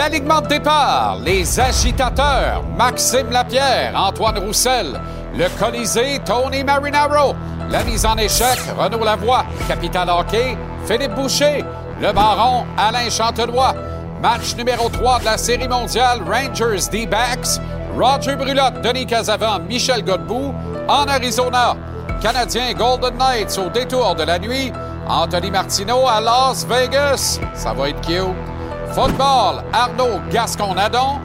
L'alignement 0.00 0.40
de 0.40 0.46
départ, 0.46 1.18
les 1.22 1.60
agitateurs, 1.60 2.62
Maxime 2.74 3.30
Lapierre, 3.30 3.92
Antoine 3.94 4.38
Roussel, 4.38 4.98
le 5.36 5.46
Colisée, 5.58 6.18
Tony 6.24 6.64
Marinaro, 6.64 7.34
la 7.68 7.84
mise 7.84 8.06
en 8.06 8.16
échec, 8.16 8.58
Renaud 8.78 9.04
Lavoie, 9.04 9.44
Capital 9.68 10.08
Hockey, 10.08 10.56
Philippe 10.86 11.14
Boucher, 11.14 11.62
le 12.00 12.12
Baron, 12.14 12.64
Alain 12.78 13.10
Chantelois, 13.10 13.74
match 14.22 14.56
numéro 14.56 14.88
3 14.88 15.18
de 15.18 15.24
la 15.26 15.36
Série 15.36 15.68
mondiale, 15.68 16.20
Rangers 16.26 16.88
D-Backs, 16.90 17.60
Roger 17.94 18.36
Brulotte, 18.36 18.80
Denis 18.80 19.04
Casavant, 19.04 19.58
Michel 19.58 20.02
Godbout, 20.02 20.54
en 20.88 21.08
Arizona, 21.08 21.76
Canadien 22.22 22.72
Golden 22.72 23.18
Knights 23.18 23.58
au 23.58 23.68
détour 23.68 24.14
de 24.14 24.22
la 24.22 24.38
nuit, 24.38 24.72
Anthony 25.06 25.50
Martineau 25.50 26.08
à 26.08 26.22
Las 26.22 26.66
Vegas, 26.66 27.38
ça 27.52 27.74
va 27.74 27.90
être 27.90 28.00
cute. 28.00 28.59
Football, 28.92 29.62
Arnaud 29.72 30.20
Gascon-Nadon. 30.30 31.20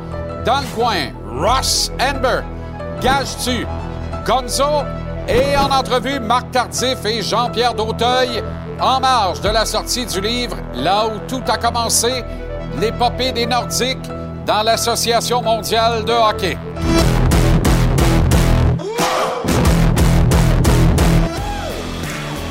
Dans 0.46 0.60
le 0.60 0.76
coin, 0.76 1.12
Ross 1.26 1.92
Amber. 2.00 2.42
Gage-tu, 3.02 3.66
Gonzo? 4.26 4.84
Et 5.28 5.58
en 5.58 5.72
entrevue, 5.72 6.20
Marc 6.20 6.52
Tardif 6.52 7.04
et 7.06 7.24
Jean-Pierre 7.24 7.74
Dauteuil. 7.74 8.44
En 8.80 9.00
marge 9.00 9.42
de 9.42 9.50
la 9.50 9.66
sortie 9.66 10.06
du 10.06 10.22
livre 10.22 10.58
Là 10.76 11.08
où 11.08 11.20
tout 11.28 11.42
a 11.48 11.58
commencé, 11.58 12.24
l'épopée 12.80 13.32
des 13.32 13.46
Nordiques 13.46 14.08
dans 14.46 14.62
l'Association 14.62 15.42
mondiale 15.42 16.06
de 16.06 16.12
hockey. 16.12 16.58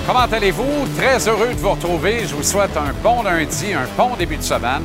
Comment 0.06 0.20
allez-vous? 0.30 0.86
Très 0.98 1.26
heureux 1.28 1.54
de 1.54 1.58
vous 1.58 1.70
retrouver. 1.70 2.26
Je 2.26 2.34
vous 2.34 2.42
souhaite 2.42 2.76
un 2.76 2.92
bon 3.02 3.22
lundi, 3.22 3.72
un 3.72 3.86
bon 3.96 4.14
début 4.16 4.36
de 4.36 4.42
semaine. 4.42 4.82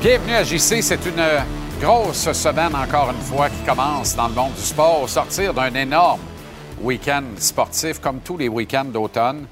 Bienvenue 0.00 0.32
à 0.32 0.44
JC. 0.44 0.80
C'est 0.80 1.04
une 1.04 1.22
grosse 1.78 2.32
semaine, 2.32 2.74
encore 2.74 3.10
une 3.10 3.20
fois, 3.20 3.50
qui 3.50 3.62
commence 3.66 4.16
dans 4.16 4.28
le 4.28 4.34
monde 4.34 4.54
du 4.54 4.62
sport 4.62 5.02
au 5.02 5.08
sortir 5.08 5.52
d'un 5.52 5.74
énorme 5.74 6.20
week-end 6.80 7.24
sportif, 7.36 8.00
comme 8.00 8.20
tous 8.20 8.38
les 8.38 8.48
week-ends 8.48 8.86
d'automne. 8.86 9.46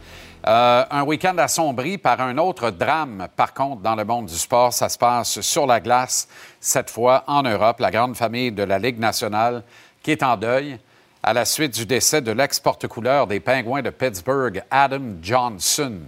Euh, 0.46 0.84
un 0.90 1.02
week-end 1.02 1.36
assombri 1.36 1.98
par 1.98 2.22
un 2.22 2.38
autre 2.38 2.70
drame, 2.70 3.28
par 3.36 3.52
contre, 3.52 3.82
dans 3.82 3.96
le 3.96 4.06
monde 4.06 4.24
du 4.24 4.38
sport. 4.38 4.72
Ça 4.72 4.88
se 4.88 4.96
passe 4.96 5.42
sur 5.42 5.66
la 5.66 5.80
glace, 5.80 6.28
cette 6.60 6.88
fois 6.88 7.24
en 7.26 7.42
Europe. 7.42 7.78
La 7.80 7.90
grande 7.90 8.16
famille 8.16 8.52
de 8.52 8.62
la 8.62 8.78
Ligue 8.78 8.98
nationale 8.98 9.64
qui 10.02 10.12
est 10.12 10.22
en 10.22 10.38
deuil 10.38 10.78
à 11.24 11.32
la 11.32 11.46
suite 11.46 11.72
du 11.72 11.86
décès 11.86 12.20
de 12.20 12.32
l'ex-porte-couleur 12.32 13.26
des 13.26 13.40
Pingouins 13.40 13.80
de 13.80 13.88
Pittsburgh, 13.88 14.62
Adam 14.70 15.14
Johnson, 15.22 16.00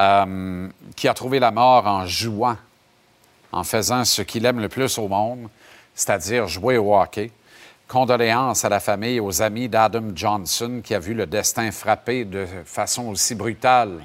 euh, 0.00 0.68
qui 0.96 1.06
a 1.06 1.14
trouvé 1.14 1.38
la 1.38 1.52
mort 1.52 1.86
en 1.86 2.06
jouant, 2.06 2.56
en 3.52 3.62
faisant 3.62 4.04
ce 4.04 4.20
qu'il 4.22 4.44
aime 4.44 4.58
le 4.58 4.68
plus 4.68 4.98
au 4.98 5.06
monde, 5.06 5.48
c'est-à-dire 5.94 6.48
jouer 6.48 6.76
au 6.76 6.92
hockey. 6.92 7.30
Condoléances 7.86 8.64
à 8.64 8.68
la 8.68 8.80
famille 8.80 9.16
et 9.16 9.20
aux 9.20 9.42
amis 9.42 9.68
d'Adam 9.68 10.10
Johnson, 10.12 10.80
qui 10.82 10.96
a 10.96 10.98
vu 10.98 11.14
le 11.14 11.26
destin 11.26 11.70
frapper 11.70 12.24
de 12.24 12.44
façon 12.64 13.10
aussi 13.10 13.36
brutale 13.36 14.02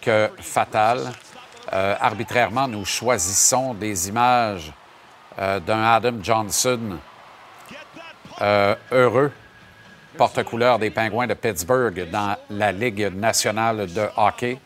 que 0.00 0.30
fatale. 0.40 1.12
Euh, 1.74 1.94
arbitrairement, 2.00 2.68
nous 2.68 2.86
choisissons 2.86 3.74
des 3.74 4.08
images 4.08 4.72
euh, 5.38 5.60
d'un 5.60 5.82
Adam 5.82 6.14
Johnson 6.22 6.96
heureux, 8.92 9.32
porte-couleur 10.18 10.80
des 10.80 10.90
Pingouins 10.90 11.28
de 11.28 11.34
Pittsburgh 11.34 12.10
dans 12.10 12.34
la 12.50 12.72
Ligue 12.72 13.08
nationale 13.14 13.86
de 13.86 14.08
hockey. 14.16 14.58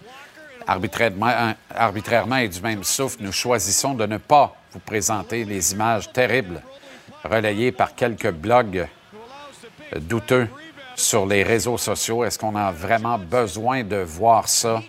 Arbitrairement, 0.67 1.53
arbitrairement 1.75 2.37
et 2.37 2.49
du 2.49 2.61
même 2.63 2.83
souffle, 2.83 3.19
nous 3.21 3.33
choisissons 3.33 3.93
de 3.93 4.07
ne 4.07 4.17
pas 4.17 4.57
vous 4.73 4.79
présenter 4.79 5.45
les 5.45 5.73
images 5.73 6.11
terribles 6.11 6.63
relayées 7.23 7.71
par 7.71 7.95
quelques 7.95 8.31
blogs 8.31 8.89
douteux 9.95 10.49
sur 10.97 11.27
les 11.27 11.43
réseaux 11.43 11.77
sociaux. 11.77 12.25
Est-ce 12.25 12.39
qu'on 12.39 12.57
a 12.57 12.73
vraiment 12.73 13.19
besoin 13.19 13.85
de 13.85 13.97
voir 13.97 14.49
ça 14.49 14.83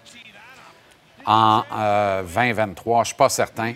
en 1.25 1.63
euh, 1.75 2.21
2023? 2.23 2.97
Je 2.97 3.01
ne 3.01 3.05
suis 3.05 3.15
pas 3.15 3.29
certain. 3.29 3.73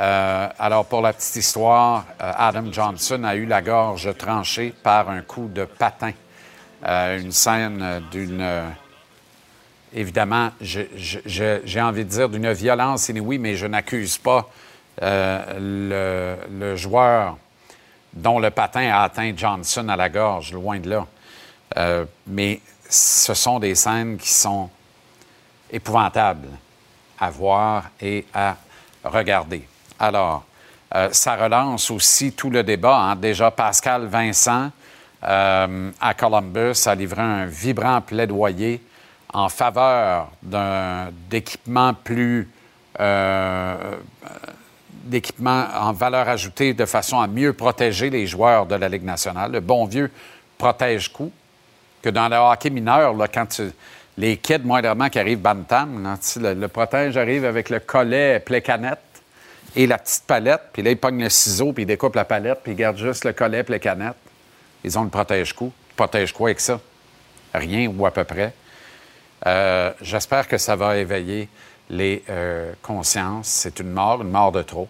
Euh, 0.00 0.48
alors, 0.58 0.86
pour 0.86 1.02
la 1.02 1.12
petite 1.12 1.36
histoire, 1.36 2.04
euh, 2.20 2.32
Adam 2.36 2.64
Johnson 2.72 3.22
a 3.24 3.36
eu 3.36 3.46
la 3.46 3.62
gorge 3.62 4.16
tranchée 4.16 4.74
par 4.82 5.08
un 5.08 5.22
coup 5.22 5.48
de 5.48 5.64
patin. 5.64 6.12
Euh, 6.84 7.20
une 7.20 7.32
scène 7.32 8.02
d'une. 8.10 8.44
évidemment, 9.92 10.50
j'ai 10.60 11.80
envie 11.80 12.04
de 12.04 12.10
dire 12.10 12.28
d'une 12.28 12.52
violence 12.52 13.08
inouïe, 13.08 13.38
mais 13.38 13.54
je 13.56 13.66
n'accuse 13.66 14.18
pas 14.18 14.50
le, 15.00 16.74
joueur 16.76 17.38
dont 18.12 18.38
le 18.38 18.50
patin 18.50 18.90
a 18.90 19.02
atteint 19.02 19.32
Johnson 19.36 19.88
à 19.88 19.96
la 19.96 20.08
gorge, 20.08 20.52
loin 20.52 20.78
de 20.78 20.90
là. 20.90 22.06
Mais 22.26 22.60
ce 22.88 23.32
sont 23.32 23.58
des 23.60 23.74
scènes 23.74 24.18
qui 24.18 24.30
sont 24.30 24.68
épouvantables 25.70 26.48
à 27.18 27.30
voir 27.30 27.84
et 28.00 28.26
à 28.34 28.56
regarder. 29.04 29.66
Alors, 29.98 30.44
euh, 30.94 31.08
ça 31.12 31.36
relance 31.36 31.90
aussi 31.90 32.32
tout 32.32 32.50
le 32.50 32.62
débat. 32.62 32.96
hein. 32.96 33.16
Déjà, 33.16 33.50
Pascal 33.50 34.06
Vincent 34.06 34.70
euh, 35.24 35.90
à 36.00 36.14
Columbus 36.14 36.86
a 36.86 36.94
livré 36.94 37.22
un 37.22 37.46
vibrant 37.46 38.00
plaidoyer 38.00 38.80
en 39.32 39.48
faveur 39.48 40.30
d'équipements 41.28 41.94
plus 41.94 42.48
euh, 43.00 43.96
en 45.48 45.92
valeur 45.92 46.28
ajoutée 46.28 46.72
de 46.72 46.84
façon 46.84 47.18
à 47.20 47.26
mieux 47.26 47.52
protéger 47.52 48.10
les 48.10 48.26
joueurs 48.26 48.66
de 48.66 48.76
la 48.76 48.88
Ligue 48.88 49.04
nationale. 49.04 49.52
Le 49.52 49.60
bon 49.60 49.86
vieux 49.86 50.10
protège-coup, 50.56 51.32
que 52.00 52.10
dans 52.10 52.28
le 52.28 52.36
hockey 52.36 52.70
mineur, 52.70 53.14
quand 53.32 53.60
les 54.16 54.36
kids 54.36 54.60
moindrement 54.60 55.08
qui 55.08 55.18
arrivent 55.18 55.40
bantam, 55.40 56.16
le, 56.36 56.66
protège 56.68 57.16
arrive 57.16 57.44
avec 57.44 57.70
le 57.70 57.80
collet 57.80 58.38
plein-canette 58.38 59.00
et 59.76 59.86
la 59.86 59.98
petite 59.98 60.24
palette, 60.24 60.62
puis 60.72 60.82
là, 60.82 60.90
ils 60.90 60.96
pognent 60.96 61.22
le 61.22 61.30
ciseau, 61.30 61.72
puis 61.72 61.82
ils 61.82 61.86
découpent 61.86 62.14
la 62.14 62.24
palette, 62.24 62.60
puis 62.62 62.72
ils 62.72 62.76
gardent 62.76 62.98
juste 62.98 63.24
le 63.24 63.32
collet 63.32 63.62
plein-canette. 63.62 64.16
Ils 64.84 64.98
ont 64.98 65.04
le 65.04 65.10
protège-coup. 65.10 65.72
Protège 65.96 66.32
quoi 66.32 66.48
avec 66.48 66.60
ça? 66.60 66.80
Rien 67.52 67.88
ou 67.88 68.06
à 68.06 68.10
peu 68.10 68.24
près. 68.24 68.52
Euh, 69.46 69.92
J'espère 70.00 70.46
que 70.48 70.58
ça 70.58 70.76
va 70.76 70.96
éveiller 70.96 71.48
les 71.90 72.22
euh, 72.28 72.72
consciences. 72.82 73.48
C'est 73.48 73.80
une 73.80 73.90
mort, 73.90 74.22
une 74.22 74.30
mort 74.30 74.52
de 74.52 74.62
trop. 74.62 74.88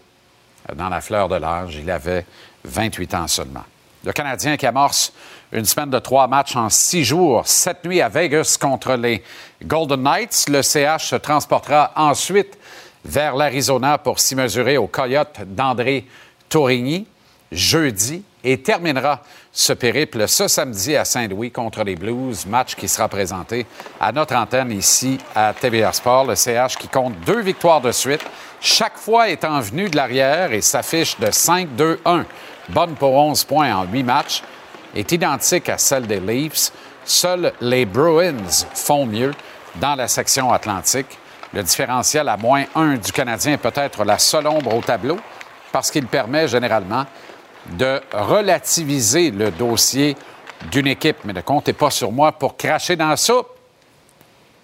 Euh, 0.71 0.75
Dans 0.75 0.89
la 0.89 1.01
fleur 1.01 1.29
de 1.29 1.37
l'âge, 1.37 1.77
il 1.77 1.91
avait 1.91 2.25
28 2.65 3.15
ans 3.15 3.29
seulement. 3.29 3.65
Le 4.05 4.13
Canadien 4.13 4.57
qui 4.57 4.67
amorce 4.67 5.13
une 5.53 5.65
semaine 5.65 5.91
de 5.91 5.99
trois 5.99 6.27
matchs 6.27 6.57
en 6.57 6.69
six 6.69 7.05
jours, 7.05 7.47
cette 7.47 7.85
nuit 7.85 8.01
à 8.03 8.09
Vegas 8.09 8.59
contre 8.61 8.95
les 8.95 9.23
Golden 9.63 10.03
Knights. 10.03 10.47
Le 10.49 10.63
CH 10.63 11.07
se 11.07 11.17
transportera 11.17 11.93
ensuite 11.97 12.59
vers 13.05 13.37
l'Arizona 13.37 13.99
pour 13.99 14.19
s'y 14.19 14.35
mesurer 14.35 14.77
aux 14.79 14.87
Coyotes 14.87 15.41
d'André 15.47 16.07
Tourigny 16.49 17.07
jeudi 17.55 18.23
et 18.43 18.61
terminera 18.61 19.23
ce 19.53 19.73
périple 19.73 20.29
ce 20.29 20.49
samedi 20.49 20.97
à 20.97 21.05
Saint-Louis 21.05 21.51
contre 21.51 21.83
les 21.85 21.95
Blues, 21.95 22.47
match 22.47 22.75
qui 22.75 22.89
sera 22.89 23.09
présenté 23.09 23.67
à 24.01 24.13
notre 24.13 24.35
antenne 24.35 24.73
ici 24.73 25.19
à 25.35 25.55
TVA 25.55 25.93
Sport. 25.93 26.27
Le 26.27 26.35
CH 26.35 26.77
qui 26.77 26.89
compte 26.89 27.15
deux 27.25 27.41
victoires 27.41 27.81
de 27.81 27.93
suite, 27.93 28.25
chaque 28.61 28.97
fois 28.97 29.29
étant 29.29 29.61
venu 29.61 29.89
de 29.89 29.97
l'arrière 29.97 30.53
et 30.53 30.61
s'affiche 30.61 31.19
de 31.19 31.27
5-2-1, 31.27 32.25
bonne 32.69 32.95
pour 32.95 33.15
11 33.15 33.45
points 33.45 33.75
en 33.75 33.85
8 33.85 34.03
matchs, 34.03 34.43
est 34.95 35.11
identique 35.13 35.69
à 35.69 35.79
celle 35.79 36.07
des 36.07 36.21
Leafs. 36.21 36.73
Seuls 37.05 37.53
les 37.61 37.87
Bruins 37.87 38.67
font 38.75 39.07
mieux 39.07 39.35
dans 39.77 39.95
la 39.95 40.09
section 40.09 40.53
atlantique. 40.53 41.19
Le 41.55 41.63
différentiel 41.63 42.29
à 42.29 42.37
moins 42.37 42.65
1 42.75 42.97
du 42.97 43.13
Canadien 43.13 43.53
est 43.53 43.59
peut-être 43.59 44.05
la 44.05 44.19
seule 44.19 44.49
ombre 44.49 44.75
au 44.75 44.81
tableau 44.81 45.17
parce 45.71 45.89
qu'il 45.89 46.09
permet 46.09 46.49
généralement 46.49 47.07
de 47.67 48.01
relativiser 48.13 49.31
le 49.31 49.53
dossier 49.53 50.17
d'une 50.73 50.89
équipe, 50.89 51.19
mais 51.25 51.33
ne 51.33 51.43
comptez 51.43 51.73
pas 51.73 51.91
sur 51.91 52.11
moi 52.11 52.33
pour 52.33 52.57
cracher 52.57 52.97
dans 52.97 53.09
la 53.09 53.17
soupe. 53.17 53.47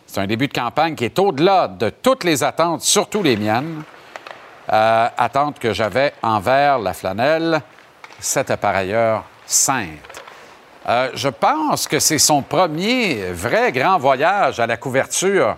C'est 0.05 0.21
un 0.21 0.27
début 0.27 0.49
de 0.49 0.53
campagne 0.53 0.97
qui 0.97 1.05
est 1.05 1.17
au-delà 1.21 1.69
de 1.69 1.91
toutes 1.91 2.25
les 2.25 2.43
attentes, 2.43 2.83
surtout 2.83 3.23
les 3.23 3.37
miennes. 3.37 3.85
Euh, 4.73 5.09
attentes 5.17 5.61
que 5.61 5.73
j'avais 5.73 6.13
envers 6.23 6.81
la 6.81 6.93
flanelle. 6.93 7.61
C'était 8.19 8.57
par 8.57 8.75
ailleurs 8.75 9.23
sainte. 9.47 10.25
Euh, 10.89 11.11
je 11.15 11.29
pense 11.29 11.87
que 11.87 12.01
c'est 12.01 12.19
son 12.19 12.43
premier 12.43 13.31
vrai 13.31 13.71
grand 13.71 13.99
voyage 13.99 14.59
à 14.59 14.67
la 14.67 14.77
couverture 14.77 15.57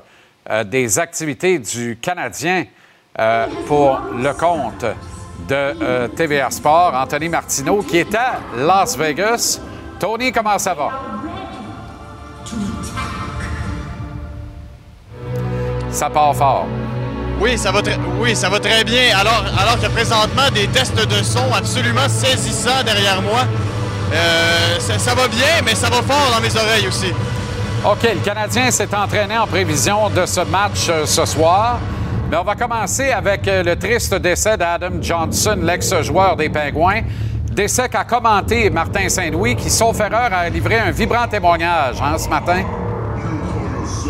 euh, 0.51 0.65
des 0.65 0.99
activités 0.99 1.59
du 1.59 1.99
Canadien 2.01 2.65
pour 3.67 4.01
le 4.17 4.33
compte 4.33 4.87
de 5.49 5.55
euh, 5.55 6.09
TVA 6.09 6.51
Sport, 6.51 6.95
Anthony 6.95 7.29
Martineau, 7.29 7.83
qui 7.83 7.99
est 7.99 8.15
à 8.15 8.41
Las 8.57 8.97
Vegas. 8.97 9.61
Tony, 9.99 10.33
comment 10.33 10.59
ça 10.59 10.75
va? 10.75 10.91
Ça 15.91 16.09
part 16.09 16.35
fort. 16.35 16.67
Oui, 17.41 17.59
ça 17.59 17.73
va, 17.73 17.83
très, 17.83 17.99
oui, 18.21 18.37
ça 18.37 18.49
va 18.49 18.61
très 18.61 18.85
bien. 18.85 19.17
Alors, 19.17 19.45
alors 19.59 19.81
que 19.81 19.89
présentement, 19.89 20.49
des 20.55 20.69
tests 20.69 20.97
de 20.97 21.23
son 21.23 21.53
absolument 21.53 22.09
saisissants 22.09 22.83
derrière 22.85 23.21
moi. 23.21 23.41
Euh, 24.13 24.79
ça, 24.79 25.15
va 25.15 25.27
bien, 25.27 25.63
mais 25.65 25.75
ça 25.75 25.89
va 25.89 26.03
fort 26.03 26.31
dans 26.35 26.41
mes 26.41 26.55
oreilles 26.55 26.87
aussi. 26.87 27.13
OK, 27.85 28.05
le 28.05 28.21
Canadien 28.21 28.71
s'est 28.71 28.95
entraîné 28.95 29.37
en 29.37 29.45
prévision 29.45 30.09
de 30.09 30.25
ce 30.25 30.43
match 30.43 30.87
euh, 30.89 31.05
ce 31.05 31.27
soir. 31.27 31.81
Mais 32.31 32.37
on 32.37 32.45
va 32.45 32.55
commencer 32.55 33.11
avec 33.11 33.49
euh, 33.49 33.65
le 33.65 33.75
triste 33.75 34.15
décès 34.15 34.57
d'Adam 34.57 35.03
Johnson, 35.03 35.59
l'ex-joueur 35.61 36.37
des 36.37 36.49
Pingouins. 36.49 37.01
Décès 37.51 37.89
qu'a 37.89 38.05
commenté 38.05 38.71
Martin 38.71 39.09
Saint-Louis, 39.09 39.57
qui, 39.57 39.69
sauf 39.69 39.99
erreur, 39.99 40.33
a 40.33 40.49
livré 40.49 40.79
un 40.79 40.93
vibrant 40.93 41.27
témoignage 41.27 41.97
hein, 42.01 42.17
ce 42.19 42.29
matin. 42.29 42.63
Oui, 43.99 44.05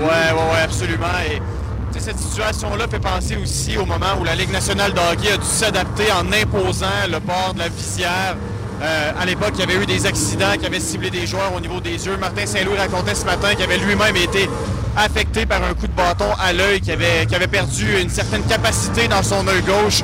oui, 0.00 0.42
oui, 0.50 0.58
absolument. 0.64 1.06
Et 1.28 2.00
cette 2.00 2.18
situation-là 2.18 2.88
fait 2.88 3.00
penser 3.00 3.36
aussi 3.36 3.76
au 3.76 3.84
moment 3.84 4.16
où 4.18 4.24
la 4.24 4.34
Ligue 4.34 4.50
nationale 4.50 4.94
de 4.94 5.00
hockey 5.12 5.30
a 5.32 5.36
dû 5.36 5.44
s'adapter 5.44 6.10
en 6.10 6.32
imposant 6.32 6.86
le 7.06 7.20
port 7.20 7.52
de 7.52 7.58
la 7.58 7.68
visière. 7.68 8.34
Euh, 8.80 9.12
à 9.20 9.26
l'époque, 9.26 9.52
il 9.54 9.60
y 9.60 9.62
avait 9.64 9.82
eu 9.82 9.86
des 9.86 10.06
accidents 10.06 10.56
qui 10.58 10.66
avaient 10.66 10.80
ciblé 10.80 11.10
des 11.10 11.26
joueurs 11.26 11.52
au 11.54 11.60
niveau 11.60 11.80
des 11.80 12.06
yeux. 12.06 12.16
Martin 12.16 12.46
Saint-Louis 12.46 12.76
racontait 12.76 13.14
ce 13.14 13.24
matin 13.24 13.54
qu'il 13.54 13.64
avait 13.64 13.78
lui-même 13.78 14.16
été 14.16 14.48
affecté 14.96 15.46
par 15.46 15.62
un 15.62 15.74
coup 15.74 15.86
de 15.86 15.92
bâton 15.92 16.26
à 16.40 16.52
l'œil, 16.52 16.80
qui 16.80 16.92
avait, 16.92 17.46
perdu 17.50 18.00
une 18.00 18.08
certaine 18.08 18.42
capacité 18.42 19.08
dans 19.08 19.22
son 19.22 19.46
œil 19.48 19.62
gauche. 19.62 20.02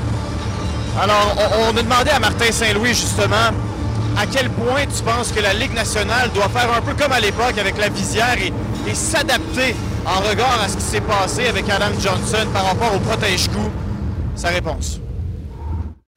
Alors, 1.00 1.36
on, 1.60 1.76
a 1.76 1.82
demandé 1.82 2.10
à 2.10 2.18
Martin 2.18 2.50
Saint-Louis, 2.50 2.94
justement, 2.94 3.50
à 4.16 4.26
quel 4.30 4.50
point 4.50 4.82
tu 4.86 5.02
penses 5.02 5.32
que 5.32 5.40
la 5.40 5.54
Ligue 5.54 5.74
nationale 5.74 6.30
doit 6.32 6.48
faire 6.48 6.72
un 6.76 6.80
peu 6.80 6.94
comme 6.94 7.12
à 7.12 7.20
l'époque 7.20 7.58
avec 7.58 7.78
la 7.78 7.88
visière 7.88 8.36
et, 8.40 8.52
s'adapter 8.94 9.74
en 10.04 10.20
regard 10.20 10.60
à 10.62 10.68
ce 10.68 10.76
qui 10.76 10.82
s'est 10.82 11.00
passé 11.00 11.46
avec 11.46 11.68
Adam 11.70 11.98
Johnson 11.98 12.46
par 12.52 12.66
rapport 12.66 12.94
au 12.94 12.98
protège-coup? 12.98 13.70
Sa 14.36 14.48
réponse. 14.48 15.00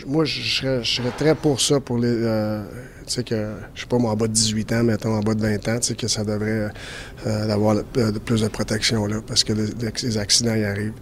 Moi, 0.08 0.24
je 0.24 0.42
serais, 0.84 1.12
très 1.18 1.36
pour 1.36 1.60
ça, 1.60 1.82
pour 1.82 1.98
les, 1.98 2.08
euh, 2.08 2.64
tu 3.06 3.14
sais, 3.14 3.24
que, 3.26 3.56
je 3.76 3.86
pas, 3.86 3.98
moi, 3.98 4.12
en 4.12 4.16
bas 4.16 4.28
de 4.28 4.32
18 4.32 4.72
ans, 4.72 4.84
mettons, 4.86 5.14
en 5.14 5.20
bas 5.20 5.36
de 5.36 5.42
20 5.42 5.68
ans, 5.68 5.80
tu 5.80 5.88
sais, 5.88 5.96
que 5.96 6.08
ça 6.08 6.24
devrait 6.24 6.70
euh, 7.26 7.50
avoir 7.50 7.76
euh, 7.98 8.12
plus 8.24 8.40
de 8.40 8.48
protection, 8.48 9.06
là, 9.06 9.18
parce 9.28 9.44
que 9.44 9.52
les 9.52 10.18
accidents 10.18 10.56
y 10.56 10.64
arrivent. 10.64 10.94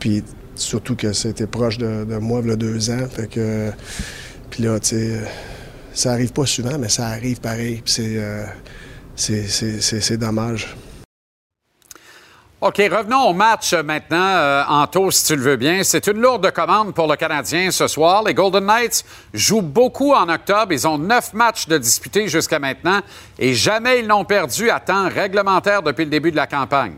Puis, 0.00 0.24
surtout 0.56 0.96
que 0.96 1.12
c'était 1.12 1.46
proche 1.46 1.78
de, 1.78 2.04
moi, 2.18 2.40
il 2.42 2.48
y 2.48 2.52
a 2.52 2.56
deux 2.56 2.90
ans, 2.90 3.06
fait 3.08 3.28
que, 3.28 3.70
puis 4.50 4.64
là, 4.64 4.80
tu 4.80 4.88
sais, 4.88 5.20
ça 5.94 6.10
arrive 6.10 6.32
pas 6.32 6.46
souvent, 6.46 6.78
mais 6.80 6.88
ça 6.88 7.06
arrive 7.06 7.40
pareil, 7.40 7.80
puis 7.84 7.92
c'est, 7.92 8.16
euh, 8.16 8.44
c'est 9.14 10.16
dommage. 10.16 10.76
OK, 12.64 12.76
revenons 12.76 13.30
au 13.30 13.32
match 13.32 13.74
maintenant, 13.74 14.36
euh, 14.36 14.62
Anto, 14.68 15.10
si 15.10 15.26
tu 15.26 15.34
le 15.34 15.42
veux 15.42 15.56
bien. 15.56 15.82
C'est 15.82 16.06
une 16.06 16.20
lourde 16.20 16.48
commande 16.52 16.94
pour 16.94 17.08
le 17.08 17.16
Canadien 17.16 17.72
ce 17.72 17.88
soir. 17.88 18.22
Les 18.22 18.34
Golden 18.34 18.64
Knights 18.64 19.04
jouent 19.34 19.62
beaucoup 19.62 20.12
en 20.12 20.28
octobre. 20.28 20.70
Ils 20.70 20.86
ont 20.86 20.96
neuf 20.96 21.32
matchs 21.32 21.66
de 21.66 21.76
disputés 21.76 22.28
jusqu'à 22.28 22.60
maintenant 22.60 23.00
et 23.36 23.52
jamais 23.52 23.98
ils 23.98 24.06
n'ont 24.06 24.24
perdu 24.24 24.70
à 24.70 24.78
temps 24.78 25.08
réglementaire 25.08 25.82
depuis 25.82 26.04
le 26.04 26.10
début 26.12 26.30
de 26.30 26.36
la 26.36 26.46
campagne. 26.46 26.94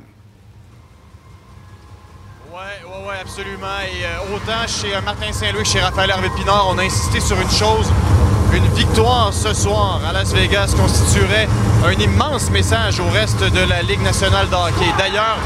Oui, 2.55 2.61
oui, 2.87 2.93
oui, 3.09 3.15
absolument. 3.21 3.81
Et 3.83 4.05
euh, 4.05 4.37
autant 4.37 4.65
chez 4.69 4.95
euh, 4.95 5.01
Martin 5.01 5.33
Saint-Louis 5.33 5.65
que 5.65 5.69
chez 5.69 5.81
Raphaël 5.81 6.11
Hervé-Pinard, 6.11 6.69
on 6.71 6.79
a 6.79 6.85
insisté 6.85 7.19
sur 7.19 7.37
une 7.41 7.51
chose. 7.51 7.91
Une 8.53 8.69
victoire 8.77 9.33
ce 9.35 9.53
soir 9.53 10.01
à 10.09 10.13
Las 10.13 10.33
Vegas 10.33 10.73
constituerait 10.81 11.49
un 11.85 11.93
immense 11.95 12.53
message 12.53 13.01
au 13.01 13.09
reste 13.09 13.43
de 13.43 13.69
la 13.69 13.83
Ligue 13.83 14.03
nationale 14.03 14.49
de 14.51 14.55
hockey. 14.55 14.87
D'ailleurs, 14.97 15.37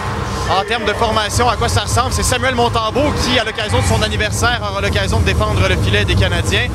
en 0.50 0.62
termes 0.64 0.84
de 0.84 0.92
formation, 0.92 1.48
à 1.48 1.56
quoi 1.56 1.70
ça 1.70 1.84
ressemble, 1.84 2.12
c'est 2.12 2.22
Samuel 2.22 2.54
Montembeau 2.54 3.10
qui, 3.24 3.38
à 3.38 3.44
l'occasion 3.44 3.78
de 3.78 3.86
son 3.86 4.02
anniversaire, 4.02 4.60
aura 4.70 4.82
l'occasion 4.82 5.18
de 5.20 5.24
défendre 5.24 5.66
le 5.66 5.76
filet 5.78 6.04
des 6.04 6.14
Canadiens. 6.14 6.68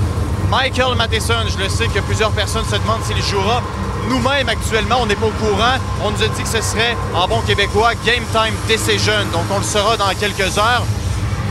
Michael 0.49 0.95
Matheson, 0.97 1.45
je 1.47 1.63
le 1.63 1.69
sais 1.69 1.85
que 1.89 1.99
plusieurs 1.99 2.31
personnes 2.31 2.65
se 2.65 2.77
demandent 2.77 3.03
s'il 3.03 3.21
jouera. 3.21 3.61
Nous-mêmes, 4.09 4.49
actuellement, 4.49 4.97
on 5.01 5.05
n'est 5.05 5.15
pas 5.15 5.27
au 5.27 5.45
courant. 5.45 5.77
On 6.03 6.11
nous 6.11 6.23
a 6.23 6.27
dit 6.27 6.43
que 6.43 6.47
ce 6.47 6.61
serait, 6.61 6.95
en 7.15 7.27
bon 7.27 7.41
québécois, 7.41 7.93
Game 8.05 8.23
Time 8.31 8.53
Decision. 8.67 9.25
Donc, 9.31 9.43
on 9.49 9.57
le 9.57 9.63
saura 9.63 9.97
dans 9.97 10.09
quelques 10.19 10.57
heures. 10.57 10.83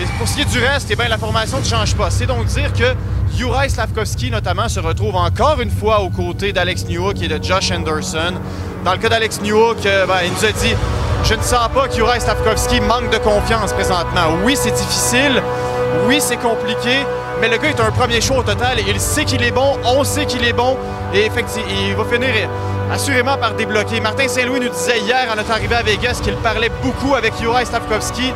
Et 0.00 0.06
pour 0.18 0.28
ce 0.28 0.34
qui 0.34 0.42
est 0.42 0.50
du 0.50 0.58
reste, 0.58 0.88
eh 0.90 0.96
bien, 0.96 1.08
la 1.08 1.18
formation 1.18 1.58
ne 1.58 1.64
change 1.64 1.94
pas. 1.94 2.10
C'est 2.10 2.26
donc 2.26 2.46
dire 2.46 2.72
que 2.72 2.94
Juraj 3.36 3.70
Slavkovski, 3.70 4.30
notamment, 4.30 4.68
se 4.68 4.80
retrouve 4.80 5.16
encore 5.16 5.60
une 5.60 5.70
fois 5.70 6.00
aux 6.00 6.10
côtés 6.10 6.52
d'Alex 6.52 6.86
Newhook 6.86 7.22
et 7.22 7.28
de 7.28 7.42
Josh 7.42 7.70
Anderson. 7.70 8.34
Dans 8.84 8.92
le 8.92 8.98
cas 8.98 9.08
d'Alex 9.08 9.40
Newhook, 9.42 9.86
euh, 9.86 10.06
ben, 10.06 10.16
il 10.24 10.32
nous 10.32 10.44
a 10.44 10.50
dit 10.50 10.74
Je 11.22 11.34
ne 11.34 11.42
sens 11.42 11.68
pas 11.72 11.86
que 11.86 11.94
Juraj 11.94 12.20
Slavkovski 12.20 12.80
manque 12.80 13.10
de 13.10 13.18
confiance 13.18 13.72
présentement. 13.72 14.34
Oui, 14.44 14.56
c'est 14.56 14.72
difficile. 14.72 15.40
Oui, 16.08 16.18
c'est 16.20 16.36
compliqué. 16.36 17.06
Mais 17.40 17.48
le 17.48 17.58
gars 17.58 17.68
est 17.68 17.80
un 17.80 17.92
premier 17.92 18.20
show 18.20 18.34
au 18.34 18.42
total. 18.42 18.78
Il 18.84 18.98
sait 18.98 19.24
qu'il 19.24 19.44
est 19.44 19.52
bon. 19.52 19.76
On 19.84 20.02
sait 20.02 20.26
qu'il 20.26 20.44
est 20.44 20.52
bon. 20.52 20.76
Et 21.14 21.26
il 21.26 21.94
va 21.94 22.04
finir 22.04 22.30
assurément 22.92 23.36
par 23.36 23.54
débloquer. 23.54 24.00
Martin 24.00 24.26
Saint-Louis 24.26 24.58
nous 24.58 24.68
disait 24.68 24.98
hier, 24.98 25.28
en 25.32 25.36
notre 25.36 25.52
arrivée 25.52 25.76
à 25.76 25.82
Vegas, 25.82 26.20
qu'il 26.20 26.34
parlait 26.36 26.70
beaucoup 26.82 27.14
avec 27.14 27.34
Juraj 27.40 27.66
Slavkovski. 27.66 28.32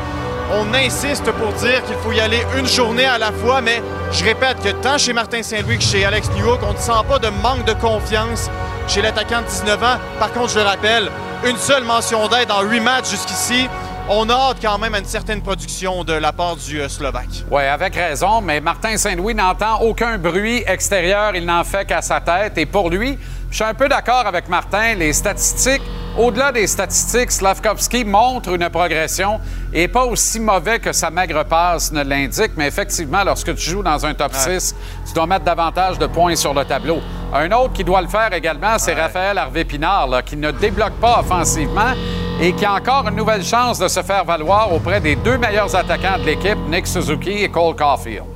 On 0.52 0.72
insiste 0.74 1.30
pour 1.32 1.52
dire 1.54 1.82
qu'il 1.84 1.96
faut 1.96 2.12
y 2.12 2.20
aller 2.20 2.40
une 2.56 2.66
journée 2.66 3.04
à 3.04 3.18
la 3.18 3.32
fois, 3.32 3.60
mais 3.60 3.82
je 4.12 4.24
répète 4.24 4.62
que 4.62 4.70
tant 4.80 4.96
chez 4.96 5.12
Martin 5.12 5.42
Saint-Louis 5.42 5.78
que 5.78 5.84
chez 5.84 6.04
Alex 6.04 6.30
Newhook, 6.36 6.60
on 6.62 6.72
ne 6.72 6.78
sent 6.78 6.92
pas 7.08 7.18
de 7.18 7.28
manque 7.42 7.64
de 7.64 7.72
confiance 7.72 8.48
chez 8.86 9.02
l'attaquant 9.02 9.40
de 9.40 9.46
19 9.46 9.82
ans. 9.82 9.98
Par 10.20 10.32
contre, 10.32 10.50
je 10.50 10.60
le 10.60 10.64
rappelle, 10.64 11.10
une 11.44 11.56
seule 11.56 11.82
mention 11.82 12.28
d'aide 12.28 12.52
en 12.52 12.62
huit 12.62 12.80
matchs 12.80 13.10
jusqu'ici. 13.10 13.68
On 14.08 14.30
a 14.30 14.54
quand 14.62 14.78
même 14.78 14.94
une 14.94 15.04
certaine 15.04 15.42
production 15.42 16.04
de 16.04 16.12
la 16.12 16.32
part 16.32 16.54
du 16.54 16.80
euh, 16.80 16.88
Slovaque. 16.88 17.44
Oui, 17.50 17.64
avec 17.64 17.96
raison, 17.96 18.40
mais 18.40 18.60
Martin 18.60 18.96
Saint-Louis 18.96 19.34
n'entend 19.34 19.80
aucun 19.80 20.16
bruit 20.16 20.62
extérieur, 20.64 21.34
il 21.34 21.44
n'en 21.44 21.64
fait 21.64 21.84
qu'à 21.86 22.02
sa 22.02 22.20
tête. 22.20 22.56
Et 22.56 22.66
pour 22.66 22.88
lui, 22.88 23.18
je 23.50 23.56
suis 23.56 23.64
un 23.64 23.74
peu 23.74 23.88
d'accord 23.88 24.26
avec 24.26 24.48
Martin, 24.48 24.94
les 24.94 25.12
statistiques 25.12 25.82
au-delà 26.18 26.50
des 26.50 26.66
statistiques, 26.66 27.30
Slavkovski 27.30 28.02
montre 28.02 28.48
une 28.54 28.70
progression 28.70 29.38
et 29.74 29.86
pas 29.86 30.06
aussi 30.06 30.40
mauvais 30.40 30.78
que 30.78 30.90
sa 30.92 31.10
maigre 31.10 31.44
passe 31.44 31.92
ne 31.92 32.02
l'indique, 32.02 32.52
mais 32.56 32.68
effectivement, 32.68 33.22
lorsque 33.22 33.54
tu 33.54 33.70
joues 33.70 33.82
dans 33.82 34.06
un 34.06 34.14
top 34.14 34.32
6, 34.32 34.74
tu 35.06 35.12
dois 35.12 35.26
mettre 35.26 35.44
davantage 35.44 35.98
de 35.98 36.06
points 36.06 36.34
sur 36.34 36.54
le 36.54 36.64
tableau. 36.64 37.00
Un 37.34 37.52
autre 37.52 37.74
qui 37.74 37.84
doit 37.84 38.00
le 38.00 38.08
faire 38.08 38.32
également, 38.32 38.78
c'est 38.78 38.94
Raphaël 38.94 39.36
Harvey-Pinard, 39.36 40.24
qui 40.24 40.38
ne 40.38 40.52
débloque 40.52 40.98
pas 41.02 41.20
offensivement 41.20 41.92
et 42.40 42.54
qui 42.54 42.64
a 42.64 42.72
encore 42.72 43.06
une 43.08 43.16
nouvelle 43.16 43.44
chance 43.44 43.78
de 43.78 43.88
se 43.88 44.02
faire 44.02 44.24
valoir 44.24 44.72
auprès 44.72 45.02
des 45.02 45.16
deux 45.16 45.36
meilleurs 45.36 45.76
attaquants 45.76 46.18
de 46.18 46.24
l'équipe, 46.24 46.58
Nick 46.66 46.86
Suzuki 46.86 47.42
et 47.42 47.50
Cole 47.50 47.76
Caulfield. 47.76 48.35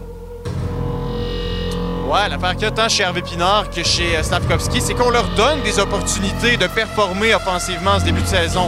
Ouais, 2.11 2.29
l'affaire 2.29 2.57
qu'il 2.57 2.67
y 2.67 2.73
tant 2.73 2.88
chez 2.88 3.05
Hervé 3.05 3.23
Pinard 3.23 3.71
que 3.71 3.85
chez 3.85 4.17
euh, 4.17 4.25
Stavkovski, 4.25 4.81
c'est 4.81 4.95
qu'on 4.95 5.11
leur 5.11 5.29
donne 5.37 5.62
des 5.62 5.79
opportunités 5.79 6.57
de 6.57 6.67
performer 6.67 7.37
offensivement 7.37 8.00
ce 8.00 8.05
début 8.05 8.23
de 8.23 8.26
saison. 8.26 8.67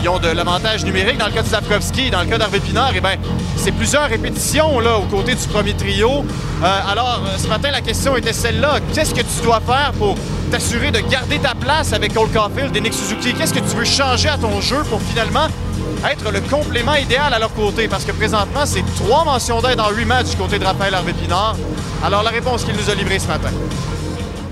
Ils 0.00 0.08
ont 0.08 0.20
de 0.20 0.28
l'avantage 0.28 0.84
numérique 0.84 1.18
dans 1.18 1.26
le 1.26 1.32
cas 1.32 1.42
de 1.42 1.48
Stavkovski. 1.48 2.10
Dans 2.12 2.20
le 2.20 2.26
cas 2.26 2.38
d'Hervé 2.38 2.60
Pinard, 2.60 2.92
eh 2.94 3.00
ben, 3.00 3.18
c'est 3.56 3.72
plusieurs 3.72 4.08
répétitions 4.08 4.78
là, 4.78 4.96
aux 4.98 5.06
côtés 5.06 5.34
du 5.34 5.44
premier 5.48 5.74
trio. 5.74 6.24
Euh, 6.62 6.80
alors, 6.88 7.20
euh, 7.26 7.36
ce 7.36 7.48
matin, 7.48 7.72
la 7.72 7.80
question 7.80 8.16
était 8.16 8.32
celle-là. 8.32 8.78
Qu'est-ce 8.94 9.12
que 9.12 9.22
tu 9.22 9.42
dois 9.42 9.58
faire 9.58 9.90
pour 9.98 10.16
t'assurer 10.52 10.92
de 10.92 11.00
garder 11.00 11.40
ta 11.40 11.56
place 11.56 11.92
avec 11.92 12.14
Cole 12.14 12.30
Caulfield 12.30 12.76
et 12.76 12.80
Nick 12.80 12.94
Suzuki? 12.94 13.34
Qu'est-ce 13.34 13.54
que 13.54 13.58
tu 13.58 13.76
veux 13.76 13.84
changer 13.84 14.28
à 14.28 14.38
ton 14.38 14.60
jeu 14.60 14.84
pour 14.88 15.02
finalement 15.02 15.48
être 16.10 16.30
le 16.30 16.40
complément 16.40 16.94
idéal 16.94 17.32
à 17.32 17.38
leur 17.38 17.52
côté? 17.54 17.88
Parce 17.88 18.04
que 18.04 18.12
présentement, 18.12 18.66
c'est 18.66 18.84
trois 18.96 19.24
mentions 19.24 19.60
d'aide 19.60 19.80
en 19.80 19.90
huit 19.90 20.04
matchs 20.04 20.30
du 20.30 20.36
côté 20.36 20.58
de 20.58 20.64
Raphaël 20.64 20.94
Hervé 20.94 21.12
Pinard. 21.12 21.56
Alors, 22.04 22.22
la 22.22 22.30
réponse 22.30 22.64
qu'il 22.64 22.74
nous 22.74 22.90
a 22.90 22.94
livrée 22.94 23.18
ce 23.18 23.28
matin. 23.28 23.50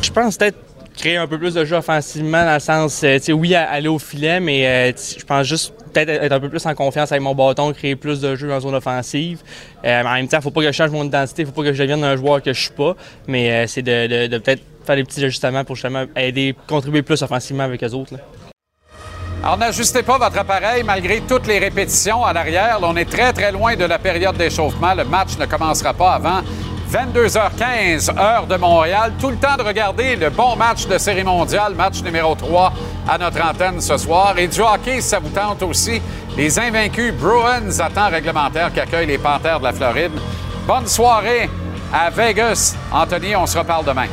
Je 0.00 0.10
pense 0.10 0.36
peut-être 0.36 0.58
créer 0.96 1.16
un 1.16 1.26
peu 1.26 1.38
plus 1.38 1.54
de 1.54 1.64
jeu 1.64 1.76
offensivement 1.76 2.44
dans 2.44 2.54
le 2.54 2.60
sens, 2.60 3.02
euh, 3.02 3.18
tu 3.18 3.24
sais, 3.24 3.32
oui, 3.32 3.54
aller 3.54 3.88
au 3.88 3.98
filet, 3.98 4.40
mais 4.40 4.66
euh, 4.66 4.92
je 4.96 5.24
pense 5.24 5.46
juste 5.46 5.74
peut-être 5.92 6.10
être 6.10 6.32
un 6.32 6.40
peu 6.40 6.48
plus 6.48 6.64
en 6.66 6.74
confiance 6.74 7.12
avec 7.12 7.22
mon 7.22 7.34
bâton, 7.34 7.72
créer 7.72 7.96
plus 7.96 8.20
de 8.20 8.34
jeux 8.34 8.52
en 8.52 8.60
zone 8.60 8.74
offensive. 8.74 9.40
Euh, 9.84 10.02
en 10.02 10.14
même 10.14 10.28
temps, 10.28 10.38
il 10.38 10.42
faut 10.42 10.50
pas 10.50 10.60
que 10.60 10.66
je 10.66 10.72
change 10.72 10.90
mon 10.90 11.04
identité, 11.04 11.42
il 11.42 11.46
faut 11.46 11.52
pas 11.52 11.62
que 11.62 11.72
je 11.72 11.82
devienne 11.82 12.04
un 12.04 12.16
joueur 12.16 12.42
que 12.42 12.52
je 12.52 12.60
suis 12.60 12.72
pas, 12.72 12.94
mais 13.26 13.66
c'est 13.66 13.82
de, 13.82 14.38
peut-être 14.38 14.62
faire 14.84 14.96
des 14.96 15.04
petits 15.04 15.24
ajustements 15.24 15.64
pour 15.64 15.76
justement 15.76 16.04
aider, 16.16 16.54
contribuer 16.66 17.02
plus 17.02 17.22
offensivement 17.22 17.64
avec 17.64 17.80
les 17.80 17.94
autres. 17.94 18.14
Alors, 19.42 19.58
n'ajustez 19.58 20.04
pas 20.04 20.18
votre 20.18 20.38
appareil 20.38 20.84
malgré 20.84 21.20
toutes 21.20 21.48
les 21.48 21.58
répétitions 21.58 22.24
à 22.24 22.32
l'arrière. 22.32 22.78
On 22.82 22.94
est 22.96 23.10
très, 23.10 23.32
très 23.32 23.50
loin 23.50 23.74
de 23.74 23.84
la 23.84 23.98
période 23.98 24.36
d'échauffement. 24.36 24.94
Le 24.94 25.04
match 25.04 25.36
ne 25.36 25.46
commencera 25.46 25.92
pas 25.92 26.12
avant 26.12 26.42
22h15, 26.92 28.16
heure 28.16 28.46
de 28.46 28.54
Montréal. 28.56 29.14
Tout 29.20 29.30
le 29.30 29.36
temps 29.36 29.56
de 29.56 29.62
regarder 29.62 30.14
le 30.14 30.30
bon 30.30 30.54
match 30.54 30.86
de 30.86 30.96
Série 30.96 31.24
mondiale, 31.24 31.74
match 31.74 32.02
numéro 32.04 32.36
3 32.36 32.72
à 33.08 33.18
notre 33.18 33.44
antenne 33.44 33.80
ce 33.80 33.96
soir. 33.96 34.38
Et 34.38 34.46
du 34.46 34.60
hockey, 34.60 35.00
ça 35.00 35.18
vous 35.18 35.30
tente 35.30 35.62
aussi. 35.64 36.00
Les 36.36 36.60
invaincus 36.60 37.12
Bruins 37.12 37.80
à 37.80 37.90
temps 37.90 38.10
réglementaire 38.10 38.72
qui 38.72 38.78
accueillent 38.78 39.08
les 39.08 39.18
Panthers 39.18 39.58
de 39.58 39.64
la 39.64 39.72
Floride. 39.72 40.12
Bonne 40.68 40.86
soirée 40.86 41.50
à 41.92 42.10
Vegas. 42.10 42.76
Anthony, 42.92 43.34
on 43.34 43.46
se 43.46 43.58
reparle 43.58 43.84
demain. 43.84 44.06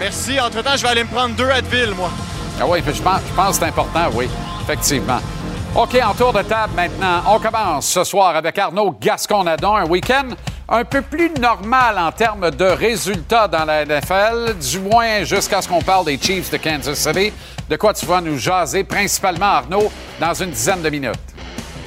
Merci. 0.00 0.40
Entre-temps, 0.40 0.76
je 0.76 0.82
vais 0.82 0.88
aller 0.88 1.04
me 1.04 1.08
prendre 1.08 1.36
deux 1.36 1.48
Advil, 1.48 1.94
moi. 1.96 2.10
Ah 2.60 2.64
oui, 2.68 2.78
je 2.86 3.02
pense, 3.02 3.20
je 3.28 3.34
pense 3.34 3.58
que 3.58 3.64
c'est 3.64 3.68
important, 3.68 4.10
oui, 4.14 4.28
effectivement. 4.62 5.18
OK, 5.74 5.98
en 6.04 6.14
tour 6.14 6.32
de 6.32 6.42
table 6.42 6.72
maintenant. 6.76 7.22
On 7.26 7.40
commence 7.40 7.88
ce 7.88 8.04
soir 8.04 8.36
avec 8.36 8.56
Arnaud 8.58 8.96
Gasconadon. 9.00 9.74
Un 9.74 9.86
week-end 9.86 10.28
un 10.68 10.84
peu 10.84 11.02
plus 11.02 11.30
normal 11.40 11.98
en 11.98 12.12
termes 12.12 12.52
de 12.52 12.64
résultats 12.64 13.48
dans 13.48 13.64
la 13.64 13.84
NFL, 13.84 14.54
du 14.58 14.78
moins 14.78 15.24
jusqu'à 15.24 15.60
ce 15.60 15.68
qu'on 15.68 15.82
parle 15.82 16.06
des 16.06 16.16
Chiefs 16.16 16.50
de 16.52 16.58
Kansas 16.58 16.96
City. 16.96 17.32
De 17.68 17.76
quoi 17.76 17.92
tu 17.92 18.06
vas 18.06 18.20
nous 18.20 18.38
jaser, 18.38 18.84
principalement 18.84 19.46
Arnaud, 19.46 19.90
dans 20.20 20.34
une 20.34 20.50
dizaine 20.50 20.80
de 20.80 20.90
minutes. 20.90 21.14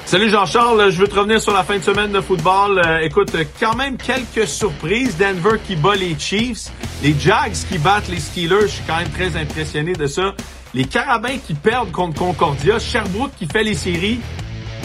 Salut 0.04 0.30
Jean-Charles, 0.30 0.90
je 0.90 1.00
veux 1.00 1.08
te 1.08 1.14
revenir 1.14 1.40
sur 1.40 1.52
la 1.52 1.64
fin 1.64 1.76
de 1.76 1.82
semaine 1.82 2.12
de 2.12 2.20
football. 2.20 2.80
Euh, 2.84 2.98
écoute, 3.00 3.34
quand 3.60 3.74
même 3.74 3.96
quelques 3.96 4.48
surprises. 4.48 5.16
Denver 5.18 5.58
qui 5.66 5.76
bat 5.76 5.96
les 5.96 6.18
Chiefs, 6.18 6.70
les 7.02 7.14
Jags 7.18 7.52
qui 7.68 7.78
battent 7.78 8.08
les 8.08 8.20
Steelers, 8.20 8.62
je 8.62 8.66
suis 8.68 8.84
quand 8.86 8.96
même 8.96 9.10
très 9.10 9.36
impressionné 9.38 9.92
de 9.92 10.06
ça. 10.06 10.34
Les 10.74 10.84
Carabins 10.84 11.38
qui 11.44 11.54
perdent 11.54 11.90
contre 11.92 12.18
Concordia, 12.18 12.78
Sherbrooke 12.78 13.32
qui 13.38 13.46
fait 13.46 13.62
les 13.62 13.74
séries. 13.74 14.20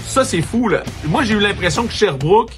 Ça, 0.05 0.23
c'est 0.23 0.41
fou, 0.41 0.69
là. 0.69 0.83
Moi, 1.05 1.23
j'ai 1.23 1.33
eu 1.33 1.39
l'impression 1.39 1.85
que 1.85 1.93
Sherbrooke 1.93 2.51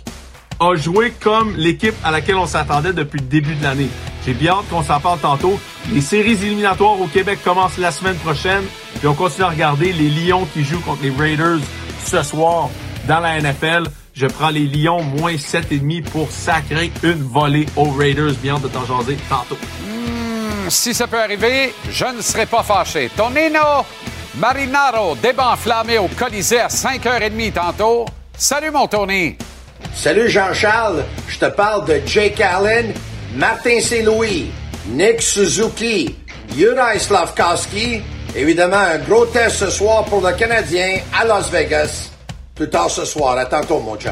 a 0.59 0.75
joué 0.75 1.11
comme 1.19 1.55
l'équipe 1.57 1.95
à 2.03 2.11
laquelle 2.11 2.35
on 2.35 2.45
s'attendait 2.45 2.93
depuis 2.93 3.19
le 3.19 3.25
début 3.25 3.55
de 3.55 3.63
l'année. 3.63 3.89
J'ai 4.25 4.33
bien 4.33 4.53
hâte 4.53 4.69
qu'on 4.69 4.83
s'en 4.83 4.99
parle 4.99 5.19
tantôt. 5.19 5.59
Les 5.91 6.01
séries 6.01 6.31
éliminatoires 6.31 6.99
au 6.99 7.07
Québec 7.07 7.39
commencent 7.43 7.77
la 7.77 7.91
semaine 7.91 8.15
prochaine. 8.15 8.63
Puis 8.99 9.07
on 9.07 9.13
continue 9.13 9.43
à 9.43 9.49
regarder 9.49 9.91
les 9.91 10.09
Lions 10.09 10.47
qui 10.53 10.63
jouent 10.63 10.81
contre 10.81 11.03
les 11.03 11.11
Raiders 11.11 11.59
ce 12.03 12.23
soir 12.23 12.69
dans 13.07 13.19
la 13.19 13.39
NFL. 13.39 13.83
Je 14.13 14.27
prends 14.27 14.49
les 14.49 14.65
Lions 14.65 15.03
moins 15.03 15.35
7,5 15.35 16.03
pour 16.03 16.31
sacrer 16.31 16.91
une 17.03 17.21
volée 17.21 17.65
aux 17.75 17.91
Raiders. 17.91 18.33
Bien 18.41 18.55
hâte 18.55 18.63
de 18.63 18.67
t'en 18.69 18.85
tantôt. 18.85 19.57
Si 20.69 20.93
ça 20.93 21.07
peut 21.07 21.19
arriver, 21.19 21.73
je 21.89 22.05
ne 22.05 22.21
serai 22.21 22.45
pas 22.45 22.63
fâché. 22.63 23.09
Tonino 23.15 23.85
Marinaro, 24.37 25.15
débat 25.15 25.53
enflammé 25.53 25.97
au 25.97 26.07
Colisée 26.07 26.59
à 26.59 26.67
5h30 26.67 27.53
tantôt. 27.53 28.05
Salut 28.37 28.71
mon 28.71 28.87
Tony! 28.87 29.37
Salut 29.93 30.29
Jean-Charles, 30.29 31.05
je 31.27 31.39
te 31.39 31.45
parle 31.45 31.85
de 31.85 32.01
Jake 32.05 32.41
Allen, 32.41 32.93
Martin 33.35 33.79
Saint-Louis, 33.79 34.51
Nick 34.87 35.21
Suzuki, 35.21 36.15
Yuri 36.53 36.99
Slavkowski. 36.99 38.01
Évidemment, 38.35 38.77
un 38.77 38.97
gros 38.97 39.25
test 39.25 39.57
ce 39.57 39.69
soir 39.69 40.03
pour 40.05 40.21
le 40.21 40.33
Canadien 40.33 40.99
à 41.17 41.23
Las 41.23 41.49
Vegas. 41.49 42.09
Plus 42.53 42.69
tard 42.69 42.89
ce 42.89 43.05
soir. 43.05 43.37
À 43.37 43.45
tantôt, 43.45 43.79
mon 43.79 43.95
chum. 43.95 44.11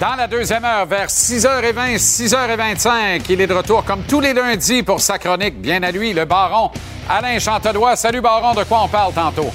Dans 0.00 0.14
la 0.14 0.28
deuxième 0.28 0.64
heure, 0.64 0.86
vers 0.86 1.08
6h20, 1.08 1.96
6h25, 1.98 3.22
il 3.30 3.40
est 3.40 3.48
de 3.48 3.52
retour 3.52 3.84
comme 3.84 4.02
tous 4.02 4.20
les 4.20 4.32
lundis 4.32 4.84
pour 4.84 5.00
sa 5.00 5.18
chronique. 5.18 5.60
Bien 5.60 5.82
à 5.82 5.90
lui, 5.90 6.12
le 6.12 6.24
baron 6.24 6.70
Alain 7.08 7.40
Chantelois. 7.40 7.96
Salut, 7.96 8.20
baron, 8.20 8.54
de 8.54 8.62
quoi 8.62 8.82
on 8.84 8.88
parle 8.88 9.12
tantôt? 9.12 9.50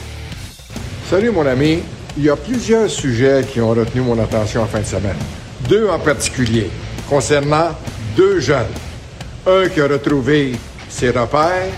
Salut, 1.09 1.31
mon 1.31 1.45
ami. 1.45 1.79
Il 2.17 2.25
y 2.25 2.29
a 2.29 2.35
plusieurs 2.35 2.89
sujets 2.89 3.45
qui 3.49 3.61
ont 3.61 3.69
retenu 3.69 4.01
mon 4.01 4.21
attention 4.21 4.63
en 4.63 4.65
fin 4.65 4.81
de 4.81 4.85
semaine. 4.85 5.15
Deux 5.69 5.87
en 5.87 5.97
particulier, 5.97 6.69
concernant 7.09 7.69
deux 8.17 8.41
jeunes. 8.41 8.67
Un 9.47 9.69
qui 9.69 9.79
a 9.79 9.87
retrouvé 9.87 10.55
ses 10.89 11.11
repères, 11.11 11.71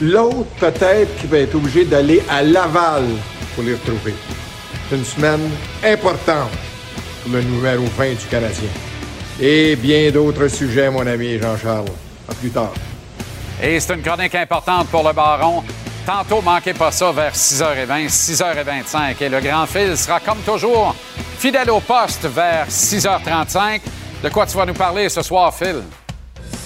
l'autre 0.00 0.46
peut-être 0.60 1.16
qui 1.20 1.26
va 1.26 1.38
être 1.38 1.56
obligé 1.56 1.84
d'aller 1.84 2.22
à 2.30 2.44
Laval 2.44 3.06
pour 3.56 3.64
les 3.64 3.72
retrouver. 3.72 4.14
C'est 4.88 4.96
une 4.96 5.04
semaine 5.04 5.50
importante 5.84 6.67
pour 7.22 7.32
le 7.32 7.42
numéro 7.42 7.84
20 7.96 8.10
du 8.10 8.26
Canadien. 8.30 8.68
Et 9.40 9.76
bien 9.76 10.10
d'autres 10.10 10.48
sujets, 10.48 10.90
mon 10.90 11.06
ami 11.06 11.38
Jean-Charles. 11.38 11.88
À 12.28 12.34
plus 12.34 12.50
tard. 12.50 12.72
Et 13.62 13.80
c'est 13.80 13.94
une 13.94 14.02
chronique 14.02 14.34
importante 14.34 14.88
pour 14.88 15.06
le 15.06 15.12
baron. 15.12 15.62
Tantôt, 16.04 16.40
manquez 16.40 16.74
pas 16.74 16.90
ça 16.90 17.12
vers 17.12 17.34
6h20, 17.34 18.08
6h25. 18.08 19.14
Et 19.20 19.28
le 19.28 19.40
grand 19.40 19.66
fil 19.66 19.96
sera 19.96 20.20
comme 20.20 20.38
toujours 20.38 20.94
fidèle 21.38 21.70
au 21.70 21.80
poste 21.80 22.26
vers 22.26 22.66
6h35. 22.68 23.80
De 24.22 24.28
quoi 24.28 24.46
tu 24.46 24.56
vas 24.56 24.66
nous 24.66 24.74
parler 24.74 25.08
ce 25.08 25.22
soir, 25.22 25.54
Phil? 25.54 25.82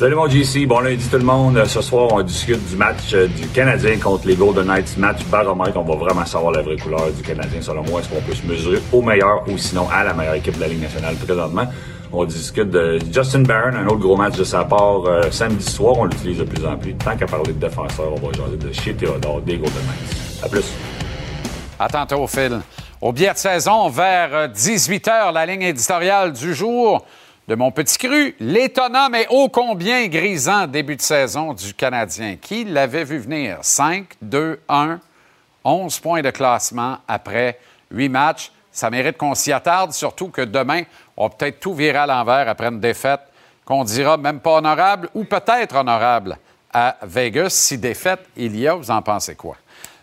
Salut 0.02 0.16
mon 0.16 0.26
GC, 0.28 0.66
bon 0.66 0.80
lundi 0.80 1.08
tout 1.08 1.16
le 1.16 1.22
monde. 1.22 1.64
Ce 1.64 1.80
soir, 1.80 2.08
on 2.10 2.20
discute 2.22 2.58
du 2.68 2.74
match 2.74 3.14
euh, 3.14 3.28
du 3.28 3.46
Canadien 3.46 4.00
contre 4.00 4.26
les 4.26 4.34
Golden 4.34 4.66
Knights. 4.66 4.96
Match 4.96 5.24
baromètre, 5.26 5.76
on 5.76 5.84
va 5.84 5.94
vraiment 5.94 6.26
savoir 6.26 6.50
la 6.50 6.60
vraie 6.60 6.76
couleur 6.76 7.12
du 7.12 7.22
Canadien. 7.22 7.62
Selon 7.62 7.84
moi, 7.84 8.00
est-ce 8.00 8.08
qu'on 8.08 8.20
peut 8.20 8.34
se 8.34 8.44
mesurer 8.44 8.82
au 8.92 9.00
meilleur 9.00 9.48
ou 9.48 9.56
sinon 9.56 9.88
à 9.88 10.02
la 10.02 10.12
meilleure 10.12 10.34
équipe 10.34 10.56
de 10.56 10.60
la 10.62 10.66
Ligue 10.66 10.82
nationale? 10.82 11.14
Présentement? 11.14 11.66
On 12.12 12.24
discute 12.24 12.68
de 12.68 12.98
Justin 13.12 13.42
Barron, 13.42 13.76
un 13.76 13.86
autre 13.86 14.00
gros 14.00 14.16
match 14.16 14.36
de 14.36 14.42
sa 14.42 14.64
part 14.64 15.06
euh, 15.06 15.30
samedi 15.30 15.64
soir. 15.64 15.94
On 15.96 16.06
l'utilise 16.06 16.38
de 16.38 16.44
plus 16.46 16.66
en 16.66 16.76
plus. 16.76 16.94
Tant 16.96 17.16
qu'à 17.16 17.26
parler 17.26 17.52
de 17.52 17.60
défenseurs, 17.60 18.10
on 18.10 18.26
va 18.26 18.32
jaser 18.32 18.56
de 18.56 18.72
chez 18.72 18.94
Théodore 18.94 19.40
des 19.42 19.56
Golden 19.56 19.84
Knights. 19.84 20.42
À 20.42 20.48
plus. 20.48 20.64
À 21.78 21.86
tantôt, 21.86 22.26
Phil. 22.26 22.58
Au 23.00 23.12
biais 23.12 23.34
de 23.34 23.38
saison, 23.38 23.88
vers 23.88 24.48
18 24.48 25.06
euh, 25.06 25.10
h, 25.12 25.32
la 25.32 25.46
ligne 25.46 25.62
éditoriale 25.62 26.32
du 26.32 26.54
jour 26.54 27.06
de 27.48 27.54
mon 27.54 27.70
petit 27.72 27.98
cru, 27.98 28.34
l'étonnant 28.38 29.08
mais 29.10 29.26
ô 29.28 29.48
combien 29.48 30.06
grisant 30.06 30.66
début 30.66 30.96
de 30.96 31.02
saison 31.02 31.52
du 31.52 31.74
Canadien. 31.74 32.36
Qui 32.40 32.64
l'avait 32.64 33.04
vu 33.04 33.18
venir? 33.18 33.58
5, 33.62 34.06
2, 34.22 34.60
1, 34.68 35.00
11 35.64 36.00
points 36.00 36.22
de 36.22 36.30
classement 36.30 36.98
après 37.08 37.58
8 37.90 38.08
matchs. 38.08 38.52
Ça 38.70 38.90
mérite 38.90 39.18
qu'on 39.18 39.34
s'y 39.34 39.52
attarde, 39.52 39.92
surtout 39.92 40.28
que 40.28 40.42
demain, 40.42 40.82
on 41.16 41.26
va 41.26 41.34
peut-être 41.34 41.60
tout 41.60 41.74
virer 41.74 41.98
à 41.98 42.06
l'envers 42.06 42.48
après 42.48 42.68
une 42.68 42.80
défaite 42.80 43.20
qu'on 43.64 43.84
dira 43.84 44.16
même 44.16 44.40
pas 44.40 44.52
honorable 44.52 45.08
ou 45.14 45.24
peut-être 45.24 45.76
honorable 45.76 46.38
à 46.72 46.96
Vegas. 47.02 47.50
Si 47.50 47.76
défaite 47.76 48.24
il 48.36 48.56
y 48.56 48.66
a, 48.66 48.74
vous 48.74 48.90
en 48.90 49.02
pensez 49.02 49.34
quoi? 49.34 49.56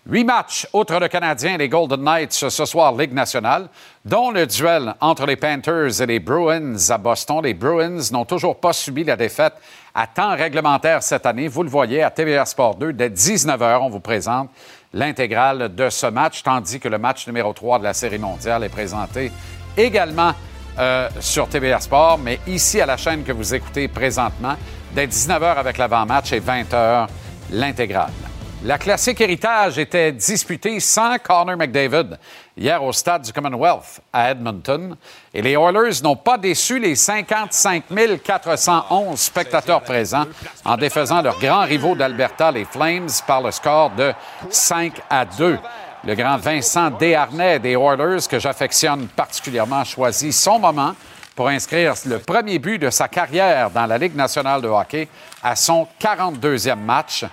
Huit 0.08 0.24
matchs, 0.24 0.66
outre 0.74 0.98
le 0.98 1.08
Canadien 1.08 1.58
les 1.58 1.68
Golden 1.68 2.02
Knights 2.02 2.32
ce 2.32 2.66
soir, 2.66 2.96
Ligue 2.96 3.14
nationale, 3.14 3.68
dont 4.06 4.32
le 4.32 4.48
duel 4.48 4.96
entre 5.02 5.26
les 5.26 5.36
Panthers 5.36 6.02
et 6.02 6.06
les 6.06 6.20
Bruins 6.20 6.78
à 6.90 6.98
Boston. 6.98 7.42
Les 7.44 7.54
Bruins 7.54 8.00
n'ont 8.12 8.26
toujours 8.26 8.60
pas 8.60 8.72
subi 8.74 9.04
la 9.04 9.18
défaite 9.18 9.54
à 9.94 10.08
temps 10.08 10.36
réglementaire 10.36 11.04
cette 11.04 11.26
année. 11.26 11.48
Vous 11.48 11.64
le 11.64 11.70
voyez 11.70 12.02
à 12.02 12.10
TVA 12.10 12.46
Sport 12.46 12.76
2, 12.76 12.94
dès 12.94 13.10
19h, 13.10 13.80
on 13.82 13.90
vous 13.90 14.00
présente 14.00 14.50
l'intégrale 14.94 15.76
de 15.76 15.90
ce 15.90 16.08
match, 16.08 16.42
tandis 16.44 16.80
que 16.80 16.88
le 16.88 16.98
match 16.98 17.28
numéro 17.28 17.52
3 17.54 17.80
de 17.80 17.84
la 17.84 17.94
Série 17.94 18.20
mondiale 18.20 18.64
est 18.64 18.70
présenté 18.70 19.32
également 19.78 20.32
euh, 20.80 21.10
sur 21.20 21.50
TVA 21.50 21.82
Sport, 21.82 22.20
mais 22.20 22.40
ici 22.48 22.80
à 22.80 22.86
la 22.86 22.98
chaîne 22.98 23.24
que 23.24 23.34
vous 23.34 23.54
écoutez 23.54 23.90
présentement, 23.90 24.56
dès 24.94 25.08
19h 25.08 25.58
avec 25.58 25.78
l'avant-match 25.78 26.32
et 26.32 26.40
20h 26.40 27.08
l'intégrale. 27.52 28.14
La 28.62 28.78
classique 28.78 29.22
héritage 29.22 29.78
était 29.78 30.12
disputée 30.12 30.82
sans 30.82 31.18
Connor 31.18 31.56
McDavid 31.56 32.20
hier 32.58 32.84
au 32.84 32.92
stade 32.92 33.22
du 33.22 33.32
Commonwealth 33.32 34.02
à 34.12 34.32
Edmonton. 34.32 34.98
Et 35.34 35.42
les 35.42 35.54
Oilers 35.54 36.02
n'ont 36.04 36.18
pas 36.18 36.38
déçu 36.38 36.78
les 36.78 36.96
55 36.96 37.84
411 38.22 39.18
spectateurs 39.18 39.80
présents 39.82 40.26
en 40.66 40.76
défaisant 40.76 41.22
leurs 41.22 41.40
grands 41.40 41.64
rivaux 41.64 41.96
d'Alberta, 41.96 42.52
les 42.52 42.66
Flames, 42.66 43.08
par 43.26 43.42
le 43.42 43.52
score 43.52 43.92
de 43.92 44.12
5 44.50 45.04
à 45.10 45.24
2. 45.24 45.58
Le 46.04 46.16
grand 46.16 46.36
Vincent 46.36 46.92
Desharnais 46.92 47.60
des 47.60 47.78
Oilers, 47.78 48.28
que 48.30 48.40
j'affectionne 48.40 49.08
particulièrement, 49.08 49.80
a 49.80 49.86
choisi 49.86 50.34
son 50.34 50.60
moment 50.60 50.96
pour 51.34 51.48
inscrire 51.48 51.94
le 52.06 52.20
premier 52.20 52.60
but 52.60 52.78
de 52.78 52.90
sa 52.90 53.08
carrière 53.08 53.70
dans 53.70 53.86
la 53.86 53.98
Ligue 53.98 54.18
nationale 54.18 54.62
de 54.62 54.68
hockey 54.68 55.08
à 55.42 55.56
son 55.56 55.88
42e 56.02 56.76
match. 56.76 57.24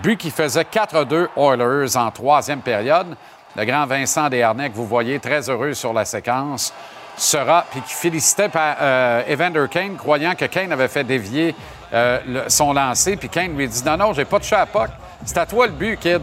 But 0.00 0.16
qui 0.16 0.30
faisait 0.30 0.62
4-2 0.62 1.28
Oilers 1.36 1.96
en 1.96 2.10
troisième 2.10 2.60
période. 2.60 3.16
Le 3.54 3.64
grand 3.64 3.84
Vincent 3.84 4.28
Desharnais, 4.30 4.70
que 4.70 4.76
vous 4.76 4.86
voyez 4.86 5.18
très 5.18 5.50
heureux 5.50 5.74
sur 5.74 5.92
la 5.92 6.06
séquence, 6.06 6.72
sera, 7.16 7.66
puis 7.70 7.82
qui 7.82 7.92
félicitait 7.92 8.48
euh, 8.56 9.22
Evander 9.28 9.66
Kane, 9.70 9.96
croyant 9.96 10.34
que 10.34 10.46
Kane 10.46 10.72
avait 10.72 10.88
fait 10.88 11.04
dévier 11.04 11.54
euh, 11.92 12.18
son 12.48 12.72
lancer. 12.72 13.16
Puis 13.16 13.28
Kane 13.28 13.54
lui 13.54 13.68
dit 13.68 13.82
Non, 13.84 13.98
non, 13.98 14.12
j'ai 14.14 14.24
pas 14.24 14.38
touché 14.38 14.56
à. 14.56 14.66
C'est 15.24 15.38
à 15.38 15.44
toi 15.44 15.66
le 15.66 15.72
but, 15.72 15.98
kid. 15.98 16.22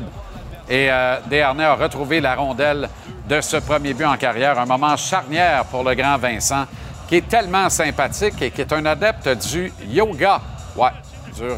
Et 0.67 0.91
euh, 0.91 1.17
Desharnais 1.27 1.65
a 1.65 1.75
retrouvé 1.75 2.19
la 2.19 2.35
rondelle 2.35 2.89
de 3.27 3.41
ce 3.41 3.57
premier 3.57 3.93
but 3.93 4.05
en 4.05 4.17
carrière. 4.17 4.59
Un 4.59 4.65
moment 4.65 4.97
charnière 4.97 5.65
pour 5.65 5.83
le 5.83 5.93
grand 5.93 6.17
Vincent, 6.17 6.65
qui 7.07 7.17
est 7.17 7.27
tellement 7.27 7.69
sympathique 7.69 8.41
et 8.41 8.49
qui 8.49 8.61
est 8.61 8.73
un 8.73 8.85
adepte 8.85 9.29
du 9.47 9.71
yoga. 9.87 10.41
Ouais, 10.75 10.89
dur 11.35 11.55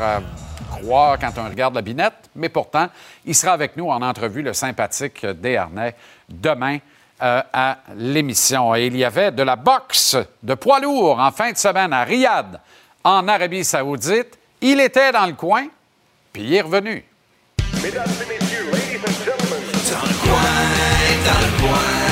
croire 0.81 1.17
quand 1.19 1.31
on 1.37 1.49
regarde 1.49 1.75
la 1.75 1.81
binette, 1.81 2.29
mais 2.35 2.49
pourtant, 2.49 2.87
il 3.25 3.35
sera 3.35 3.53
avec 3.53 3.77
nous 3.77 3.89
en 3.89 4.01
entrevue, 4.01 4.41
le 4.41 4.53
sympathique 4.53 5.25
Desharnais, 5.25 5.95
demain 6.29 6.79
euh, 7.21 7.41
à 7.53 7.77
l'émission. 7.95 8.73
Et 8.75 8.87
il 8.87 8.97
y 8.97 9.05
avait 9.05 9.31
de 9.31 9.43
la 9.43 9.55
boxe 9.55 10.17
de 10.41 10.53
poids 10.55 10.79
lourd 10.79 11.19
en 11.19 11.31
fin 11.31 11.51
de 11.51 11.57
semaine 11.57 11.93
à 11.93 12.03
Riyad, 12.03 12.59
en 13.03 13.27
Arabie 13.27 13.63
Saoudite. 13.63 14.37
Il 14.59 14.79
était 14.79 15.11
dans 15.11 15.25
le 15.25 15.33
coin, 15.33 15.67
puis 16.33 16.43
il 16.43 16.53
est 16.53 16.61
revenu. 16.61 17.03
Mesdames 17.83 18.03
et 18.05 18.39
messieurs, 18.39 18.71
ladies 18.71 18.97
and 19.05 19.25
gentlemen. 19.25 19.61
Dans 19.91 20.07
le 20.07 20.17
coin, 20.23 20.71
dans 21.25 21.41
le 21.45 21.51
coin, 21.61 22.11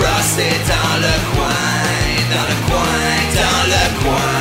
Ross 0.00 0.38
est 0.38 0.62
dans 0.68 0.96
le 1.00 1.14
coin, 1.34 1.70
dans 2.30 2.46
le 2.50 2.58
coin, 2.68 3.00
dans 3.34 3.64
le 3.74 3.84
coin, 4.02 4.40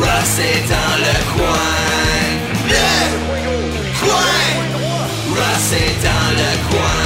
Ross 0.00 0.38
est 0.40 0.64
dans 0.68 0.96
le 1.06 1.14
coin, 1.36 1.99
Ross 5.30 5.72
est 5.72 6.02
dans 6.04 6.30
le 6.36 6.50
coin. 6.70 7.00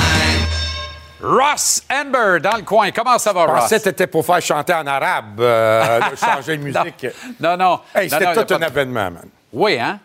Ross 1.22 1.82
Amber 1.90 2.40
dans 2.40 2.56
le 2.56 2.62
coin. 2.62 2.90
Comment 2.90 3.18
ça 3.18 3.32
va, 3.32 3.46
Ross? 3.46 3.68
C'était 3.68 4.06
pour 4.06 4.24
faire 4.24 4.42
chanter 4.42 4.74
en 4.74 4.86
arabe, 4.86 5.40
euh, 5.40 6.00
changer 6.16 6.56
de 6.56 6.62
musique. 6.62 7.06
non, 7.40 7.56
non. 7.56 7.80
Hey, 7.94 8.10
c'était 8.10 8.44
tout 8.44 8.54
un 8.54 8.60
événement, 8.60 9.10
man. 9.10 9.28
Oui, 9.52 9.78
hein? 9.78 9.98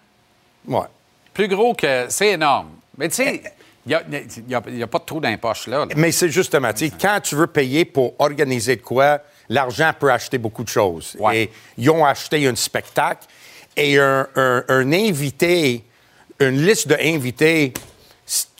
Ouais 0.67 0.88
plus 1.39 1.47
gros 1.47 1.73
que. 1.73 2.05
C'est 2.09 2.29
énorme. 2.29 2.69
Mais 2.97 3.07
tu 3.09 3.15
sais. 3.15 3.41
Il 3.85 3.97
n'y 4.47 4.53
a, 4.53 4.88
pas 4.88 4.99
de 4.99 5.03
trou 5.05 5.19
dans 5.19 5.29
là. 5.67 5.85
Mais 5.95 6.11
c'est 6.11 6.29
justement, 6.29 6.71
tu 6.73 6.91
quand 6.91 7.19
tu 7.23 7.33
veux 7.33 7.47
payer 7.47 7.85
pour 7.85 8.13
organiser 8.19 8.75
de 8.75 8.81
quoi, 8.81 9.19
l'argent 9.47 9.91
peut 9.97 10.11
acheter 10.11 10.38
beaucoup 10.38 10.63
de 10.63 10.69
choses. 10.69 11.17
Et 11.33 11.49
ils 11.75 11.89
ont 11.89 12.05
acheté 12.05 12.45
un 12.45 12.55
spectacle 12.55 13.25
et 13.75 13.97
un, 13.97 14.27
un 14.35 14.91
invité, 14.91 15.83
une 16.39 16.63
liste 16.63 16.88
d'invités 16.88 17.73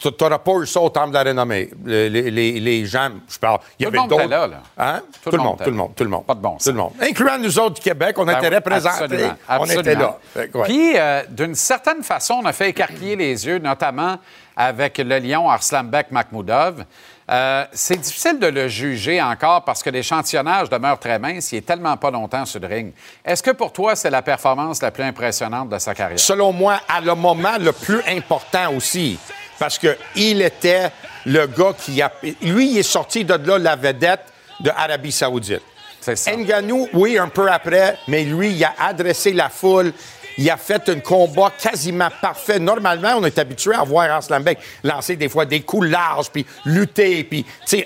tu 0.00 0.08
n'auras 0.20 0.38
pas 0.38 0.52
eu 0.52 0.66
ça 0.66 0.80
au 0.80 0.88
temple 0.88 1.10
de 1.10 1.14
la 1.14 1.24
renommée. 1.24 1.70
Les, 1.84 2.30
les, 2.30 2.86
gens, 2.86 3.10
je 3.28 3.38
parle, 3.38 3.60
il 3.78 3.84
y 3.84 3.86
avait 3.86 3.98
d'autres. 4.08 4.28
Là, 4.28 4.46
là. 4.46 4.62
Hein? 4.78 5.00
Tout, 5.22 5.30
le 5.30 5.38
monde, 5.38 5.58
tout 5.62 5.70
le 5.70 5.76
monde, 5.76 5.92
tout 5.94 6.04
le 6.04 6.10
monde. 6.10 6.24
Pas 6.24 6.34
de 6.34 6.40
bon 6.40 6.56
Tout 6.56 6.70
le 6.70 6.76
monde. 6.76 6.92
Incluant 7.00 7.38
nous 7.38 7.58
autres 7.58 7.74
du 7.76 7.80
Québec, 7.82 8.16
on 8.18 8.24
ben 8.24 8.38
était 8.38 8.54
représentés. 8.54 9.30
On 9.48 9.66
était 9.66 9.94
là. 9.94 10.18
Puis, 10.64 10.92
euh, 10.96 11.22
d'une 11.28 11.54
certaine 11.54 12.02
façon, 12.02 12.40
on 12.42 12.46
a 12.46 12.52
fait 12.52 12.70
écarquiller 12.70 13.16
les 13.16 13.46
yeux, 13.46 13.58
notamment 13.58 14.18
avec 14.56 14.98
le 14.98 15.18
lion 15.18 15.48
Arslanbek 15.48 16.10
Makhmoudov. 16.10 16.84
Euh, 17.30 17.64
c'est 17.72 17.96
difficile 17.96 18.40
de 18.40 18.48
le 18.48 18.66
juger 18.66 19.22
encore 19.22 19.64
parce 19.64 19.82
que 19.82 19.90
l'échantillonnage 19.90 20.68
demeure 20.68 20.98
très 20.98 21.18
mince. 21.18 21.52
Il 21.52 21.58
est 21.58 21.66
tellement 21.66 21.96
pas 21.96 22.10
longtemps 22.10 22.44
sur 22.44 22.58
le 22.58 22.66
ring. 22.66 22.92
Est-ce 23.24 23.42
que 23.42 23.52
pour 23.52 23.72
toi, 23.72 23.94
c'est 23.94 24.10
la 24.10 24.22
performance 24.22 24.82
la 24.82 24.90
plus 24.90 25.04
impressionnante 25.04 25.68
de 25.68 25.78
sa 25.78 25.94
carrière? 25.94 26.18
Selon 26.18 26.52
moi, 26.52 26.80
à 26.88 27.00
le 27.00 27.14
moment 27.14 27.56
le 27.58 27.72
plus 27.72 28.02
important 28.08 28.74
aussi 28.74 29.18
parce 29.60 29.78
qu'il 29.78 30.42
était 30.42 30.90
le 31.26 31.46
gars 31.46 31.74
qui 31.78 32.02
a. 32.02 32.10
Lui, 32.42 32.72
il 32.72 32.78
est 32.78 32.82
sorti 32.82 33.24
de 33.24 33.34
là 33.34 33.58
la 33.58 33.76
vedette 33.76 34.24
de 34.58 34.70
Arabie 34.70 35.12
Saoudite. 35.12 35.62
C'est 36.00 36.16
ça. 36.16 36.34
Nganou, 36.34 36.88
oui, 36.94 37.18
un 37.18 37.28
peu 37.28 37.50
après, 37.50 37.98
mais 38.08 38.24
lui, 38.24 38.52
il 38.52 38.64
a 38.64 38.72
adressé 38.78 39.32
la 39.32 39.50
foule. 39.50 39.92
Il 40.40 40.48
a 40.48 40.56
fait 40.56 40.88
un 40.88 41.00
combat 41.00 41.52
quasiment 41.60 42.08
parfait. 42.20 42.58
Normalement, 42.58 43.16
on 43.18 43.24
est 43.24 43.38
habitué 43.38 43.74
à 43.74 43.84
voir 43.84 44.10
Arslanbek 44.10 44.58
lancer 44.82 45.14
des 45.14 45.28
fois 45.28 45.44
des 45.44 45.60
coups 45.60 45.88
larges, 45.88 46.30
puis 46.30 46.46
lutter, 46.64 47.24
puis 47.24 47.44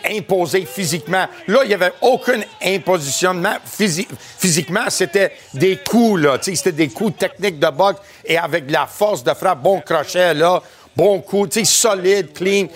imposer 0.09 0.65
physiquement. 0.65 1.27
Là, 1.49 1.61
il 1.65 1.69
n'y 1.69 1.75
avait 1.75 1.93
aucun 2.01 2.41
impositionnement 2.65 3.57
physiquement. 3.65 4.85
C'était 4.89 5.33
des 5.53 5.79
coups, 5.79 6.23
là. 6.23 6.39
C'était 6.41 6.71
des 6.71 6.89
coups 6.89 7.19
techniques 7.19 7.59
de 7.59 7.71
boxe 7.71 8.01
et 8.25 8.39
avec 8.39 8.71
la 8.71 8.87
force 8.87 9.25
de 9.25 9.35
frappe, 9.35 9.61
bon 9.61 9.81
crochet, 9.81 10.33
là 10.33 10.63
bon 10.97 11.21
coup, 11.21 11.49
solide, 11.65 12.33
clean. 12.33 12.67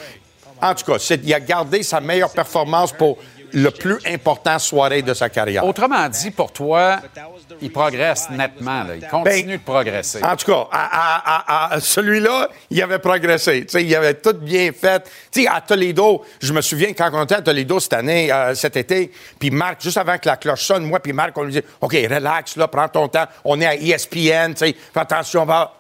En 0.61 0.75
tout 0.75 0.85
cas, 0.85 1.17
il 1.23 1.35
a 1.35 1.41
gardé 1.41 1.83
sa 1.83 2.01
meilleure 2.01 2.33
performance 2.33 2.93
pour 2.93 3.19
le 3.53 3.71
plus 3.71 3.99
important 4.07 4.59
soirée 4.59 5.03
de 5.03 5.14
sa 5.14 5.29
carrière. 5.29 5.64
Autrement 5.64 6.09
dit, 6.09 6.31
pour 6.31 6.53
toi, 6.53 7.01
il 7.61 7.73
progresse 7.73 8.29
nettement. 8.31 8.85
Il 8.94 9.07
continue 9.09 9.44
ben, 9.44 9.57
de 9.59 9.62
progresser. 9.62 10.23
En 10.23 10.37
tout 10.37 10.47
cas, 10.47 10.68
à, 10.73 11.79
celui-là, 11.81 12.49
il 12.71 12.83
avait 12.83 12.99
progressé. 12.99 13.66
il 13.75 13.97
avait 13.97 14.14
tout 14.14 14.35
bien 14.35 14.71
fait. 14.73 15.09
à 15.49 15.61
Toledo, 15.61 16.25
je 16.40 16.53
me 16.53 16.61
souviens 16.61 16.92
quand 16.92 17.11
on 17.12 17.25
était 17.25 17.37
à 17.37 17.42
Toledo 17.42 17.81
cette 17.81 17.92
année, 17.94 18.33
euh, 18.33 18.55
cet 18.55 18.77
été, 18.77 19.11
puis 19.38 19.51
Marc, 19.51 19.83
juste 19.83 19.99
avant 19.99 20.18
que 20.18 20.29
la 20.29 20.37
cloche 20.37 20.64
sonne, 20.64 20.85
moi 20.85 21.01
puis 21.01 21.12
Marc, 21.12 21.37
on 21.37 21.42
lui 21.42 21.53
dit 21.53 21.62
OK, 21.81 21.92
relax, 21.92 22.57
là, 22.57 22.68
prends 22.68 22.88
ton 22.88 23.09
temps. 23.09 23.27
On 23.44 23.61
est 23.61 23.66
à 23.66 23.75
ESPN, 23.75 24.55
fais 24.57 24.75
attention, 24.94 25.44
va 25.44 25.75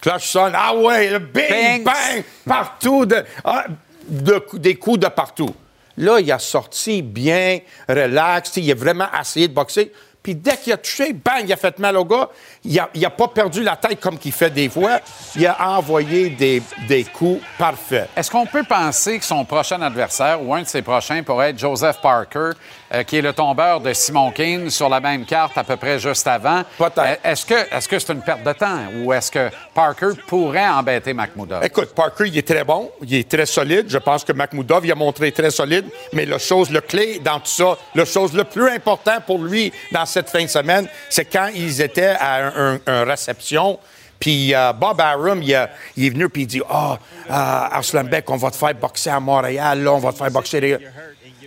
Cloche 0.00 0.26
sonne. 0.26 0.52
Ah 0.54 0.74
ouais, 0.74 1.10
le 1.10 1.18
bing, 1.18 1.82
bang, 1.82 2.22
partout. 2.46 3.04
De, 3.04 3.24
ah, 3.44 3.64
des 4.08 4.76
coups 4.76 5.00
de 5.00 5.08
partout. 5.08 5.54
Là, 5.96 6.20
il 6.20 6.30
a 6.30 6.38
sorti 6.38 7.02
bien, 7.02 7.58
relax. 7.88 8.56
Il 8.56 8.70
a 8.70 8.74
vraiment 8.74 9.08
essayé 9.20 9.48
de 9.48 9.54
boxer. 9.54 9.92
Puis 10.28 10.34
dès 10.34 10.58
qu'il 10.58 10.74
a 10.74 10.76
touché, 10.76 11.14
bang, 11.14 11.42
il 11.42 11.52
a 11.54 11.56
fait 11.56 11.78
mal 11.78 11.96
au 11.96 12.04
gars. 12.04 12.28
Il 12.62 12.78
n'a 13.00 13.08
pas 13.08 13.28
perdu 13.28 13.62
la 13.62 13.76
tête 13.76 13.98
comme 13.98 14.18
qu'il 14.18 14.32
fait 14.32 14.50
des 14.50 14.68
fois. 14.68 15.00
Il 15.34 15.46
a 15.46 15.70
envoyé 15.70 16.28
des, 16.28 16.62
des 16.86 17.04
coups 17.04 17.42
parfaits. 17.56 18.10
Est-ce 18.14 18.30
qu'on 18.30 18.44
peut 18.44 18.62
penser 18.62 19.18
que 19.18 19.24
son 19.24 19.46
prochain 19.46 19.80
adversaire 19.80 20.42
ou 20.42 20.54
un 20.54 20.60
de 20.60 20.66
ses 20.66 20.82
prochains 20.82 21.22
pourrait 21.22 21.48
être 21.48 21.58
Joseph 21.58 22.02
Parker, 22.02 22.50
euh, 22.92 23.02
qui 23.02 23.18
est 23.18 23.22
le 23.22 23.32
tombeur 23.32 23.80
de 23.80 23.92
Simon 23.92 24.30
King 24.30 24.70
sur 24.70 24.88
la 24.88 25.00
même 25.00 25.24
carte 25.24 25.58
à 25.58 25.64
peu 25.64 25.76
près 25.76 25.98
juste 25.98 26.26
avant? 26.26 26.62
Peut-être. 26.78 26.98
Euh, 27.24 27.32
est-ce 27.32 27.88
que 27.88 27.98
c'est 27.98 28.12
une 28.12 28.22
perte 28.22 28.42
de 28.42 28.52
temps 28.52 28.78
ou 28.96 29.12
est-ce 29.12 29.30
que 29.30 29.50
Parker 29.74 30.10
pourrait 30.26 30.68
embêter 30.68 31.12
Makhmoudov? 31.12 31.64
Écoute, 31.64 31.94
Parker, 31.94 32.24
il 32.26 32.38
est 32.38 32.46
très 32.46 32.64
bon, 32.64 32.90
il 33.02 33.14
est 33.14 33.28
très 33.28 33.46
solide. 33.46 33.86
Je 33.88 33.98
pense 33.98 34.24
que 34.24 34.32
Makhmoudov, 34.32 34.86
il 34.86 34.92
a 34.92 34.94
montré 34.94 35.32
très 35.32 35.50
solide. 35.50 35.84
Mais 36.12 36.24
la 36.24 36.38
chose, 36.38 36.70
le 36.70 36.80
clé 36.80 37.20
dans 37.22 37.40
tout 37.40 37.46
ça, 37.46 37.76
la 37.94 38.04
chose 38.04 38.32
le 38.32 38.44
plus 38.44 38.68
important 38.70 39.18
pour 39.26 39.38
lui 39.38 39.72
dans 39.92 40.06
cette 40.06 40.30
fin 40.30 40.42
de 40.42 40.48
semaine, 40.48 40.88
c'est 41.10 41.26
quand 41.26 41.50
ils 41.54 41.80
étaient 41.80 42.16
à 42.18 42.40
une 42.40 42.80
un, 42.86 43.04
réception. 43.04 43.78
Puis 44.18 44.54
euh, 44.54 44.72
Bob 44.72 45.00
Arum, 45.00 45.42
il, 45.42 45.52
est 45.52 46.10
venu 46.10 46.28
puis 46.28 46.42
il 46.42 46.46
dit 46.46 46.62
Ah, 46.68 46.98
oh, 46.98 47.32
Arslan 47.32 48.04
Beck, 48.04 48.28
on 48.30 48.36
va 48.36 48.50
te 48.50 48.56
faire 48.56 48.74
boxer 48.74 49.10
à 49.10 49.20
Montréal, 49.20 49.82
là, 49.82 49.92
on 49.92 49.98
va 49.98 50.12
te 50.12 50.18
faire 50.18 50.30
boxer. 50.30 50.78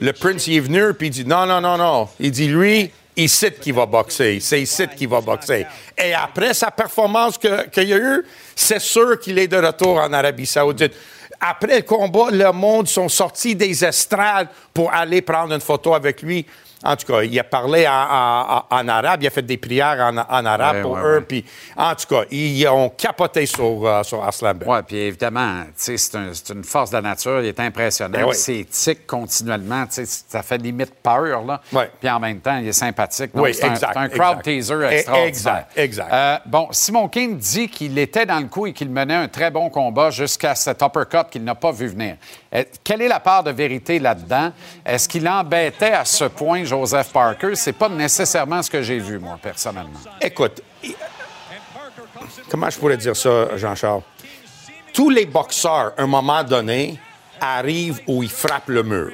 Le 0.01 0.13
Prince, 0.13 0.47
est 0.47 0.59
venu 0.59 0.93
puis 0.95 1.07
il 1.07 1.11
dit 1.11 1.25
Non, 1.25 1.45
non, 1.45 1.61
non, 1.61 1.77
non. 1.77 2.09
Il 2.19 2.31
dit 2.31 2.47
Lui, 2.47 2.91
il 3.15 3.29
sait 3.29 3.53
qu'il 3.53 3.75
va 3.75 3.85
boxer. 3.85 4.39
C'est 4.39 4.61
ici 4.61 4.83
qu'il 4.97 5.07
va 5.07 5.21
boxer. 5.21 5.67
Et 5.95 6.13
après 6.13 6.55
sa 6.55 6.71
performance 6.71 7.37
qu'il 7.37 7.87
y 7.87 7.93
a 7.93 7.97
eu, 7.97 8.25
c'est 8.55 8.79
sûr 8.79 9.19
qu'il 9.19 9.37
est 9.37 9.47
de 9.47 9.57
retour 9.57 9.97
en 9.97 10.11
Arabie 10.11 10.47
Saoudite. 10.47 10.93
Après 11.39 11.77
le 11.77 11.81
combat, 11.83 12.31
le 12.31 12.51
monde 12.51 12.87
sont 12.87 13.09
sortis 13.09 13.55
des 13.55 13.85
estrades 13.85 14.47
pour 14.73 14.91
aller 14.91 15.21
prendre 15.21 15.53
une 15.53 15.61
photo 15.61 15.93
avec 15.93 16.23
lui. 16.23 16.47
En 16.83 16.95
tout 16.95 17.05
cas, 17.11 17.21
il 17.21 17.39
a 17.39 17.43
parlé 17.43 17.87
en, 17.87 17.91
en- 17.91 18.63
en 18.69 18.87
arabe, 18.87 19.21
il 19.21 19.27
a 19.27 19.29
fait 19.29 19.41
des 19.43 19.57
prières 19.57 19.99
en, 19.99 20.17
en 20.17 20.45
arabe 20.45 20.77
Ouais, 20.77 20.81
pour 20.81 20.91
ouais, 20.93 21.01
eux. 21.03 21.15
ouais. 21.17 21.21
Puis, 21.21 21.45
en 21.77 21.93
tout 21.93 22.07
cas, 22.07 22.23
ils 22.31 22.67
ont 22.67 22.89
capoté 22.89 23.45
sur, 23.45 23.85
euh, 23.85 24.01
sur 24.03 24.23
Arslan 24.23 24.53
Bey. 24.55 24.67
Oui, 24.67 24.77
puis 24.87 24.97
évidemment, 24.97 25.63
c'est 25.75 25.93
un- 26.15 26.33
c'est 26.33 26.49
une 26.53 26.63
force 26.63 26.89
de 26.89 26.95
la 26.95 27.01
nature, 27.01 27.39
il 27.41 27.47
est 27.47 27.59
impressionnant. 27.59 28.17
Ben 28.17 28.25
oui. 28.25 28.35
C'est 28.35 28.65
tic 28.69 29.05
continuellement, 29.05 29.85
ça 29.89 30.41
fait 30.43 30.57
limite 30.57 30.93
peur, 31.03 31.43
là. 31.45 31.61
Puis 31.99 32.09
en 32.09 32.19
même 32.19 32.39
temps, 32.39 32.57
il 32.57 32.67
est 32.67 32.73
sympathique. 32.73 33.33
Donc, 33.35 33.43
Oui, 33.45 33.53
c'est 33.53 33.65
un- 33.65 33.73
un, 33.73 34.09
crowd 34.09 34.39
exact. 34.39 34.43
teaser 34.43 34.73
Eh, 34.89 34.93
extraordinaire. 34.95 35.27
exact, 35.27 35.71
exact. 35.77 36.13
Euh, 36.13 36.37
bon, 36.47 36.67
Simon 36.71 37.07
King 37.09 37.37
dit 37.37 37.69
qu'il 37.69 37.97
était 37.99 38.25
dans 38.25 38.39
le 38.39 38.47
coup 38.47 38.65
et 38.67 38.73
qu'il 38.73 38.89
menait 38.89 39.13
un 39.15 39.27
très 39.27 39.51
bon 39.51 39.69
combat 39.69 40.09
jusqu'à 40.09 40.55
cet 40.55 40.81
uppercut 40.81 41.29
qu'il 41.29 41.43
n'a 41.43 41.55
pas 41.55 41.71
vu 41.71 41.87
venir. 41.87 42.15
Euh, 42.53 42.63
quelle 42.83 43.01
est 43.01 43.07
la 43.07 43.19
part 43.19 43.43
de 43.43 43.51
vérité 43.51 43.97
là-dedans? 43.99 44.51
Est-ce 44.85 45.07
qu'il 45.07 45.27
embêtait 45.27 45.93
à 45.93 46.03
ce 46.03 46.25
point 46.25 46.63
Joseph 46.63 47.11
Parker? 47.13 47.55
C'est 47.55 47.73
pas 47.73 47.87
nécessairement 47.87 48.61
ce 48.61 48.69
que 48.69 48.81
j'ai 48.81 48.99
vu, 48.99 49.19
moi, 49.19 49.39
personnellement. 49.41 49.99
Écoute, 50.19 50.61
comment 52.49 52.69
je 52.69 52.77
pourrais 52.77 52.97
dire 52.97 53.15
ça, 53.15 53.55
Jean-Charles? 53.55 54.01
Tous 54.93 55.09
les 55.09 55.25
boxeurs, 55.25 55.93
à 55.97 56.01
un 56.01 56.07
moment 56.07 56.43
donné, 56.43 56.99
arrivent 57.39 58.01
où 58.07 58.21
ils 58.21 58.29
frappent 58.29 58.67
le 58.67 58.83
mur. 58.83 59.13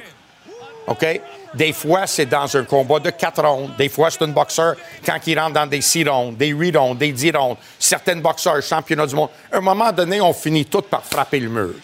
OK? 0.88 1.20
Des 1.54 1.72
fois, 1.72 2.06
c'est 2.06 2.26
dans 2.26 2.56
un 2.56 2.64
combat 2.64 2.98
de 2.98 3.10
quatre 3.10 3.42
rondes. 3.42 3.74
Des 3.76 3.88
fois, 3.88 4.10
c'est 4.10 4.22
un 4.22 4.28
boxeur 4.28 4.74
quand 5.04 5.18
il 5.26 5.38
rentre 5.38 5.54
dans 5.54 5.66
des 5.66 5.80
six 5.80 6.06
rondes, 6.06 6.36
des 6.36 6.48
huit 6.48 6.76
rondes, 6.76 6.98
des 6.98 7.12
dix 7.12 7.30
rondes. 7.30 7.56
Certains 7.78 8.16
boxeurs, 8.16 8.60
championnats 8.62 9.06
du 9.06 9.14
monde. 9.14 9.30
À 9.50 9.58
un 9.58 9.60
moment 9.60 9.92
donné, 9.92 10.20
on 10.20 10.32
finit 10.32 10.66
tout 10.66 10.82
par 10.82 11.04
frapper 11.04 11.40
le 11.40 11.48
mur. 11.48 11.74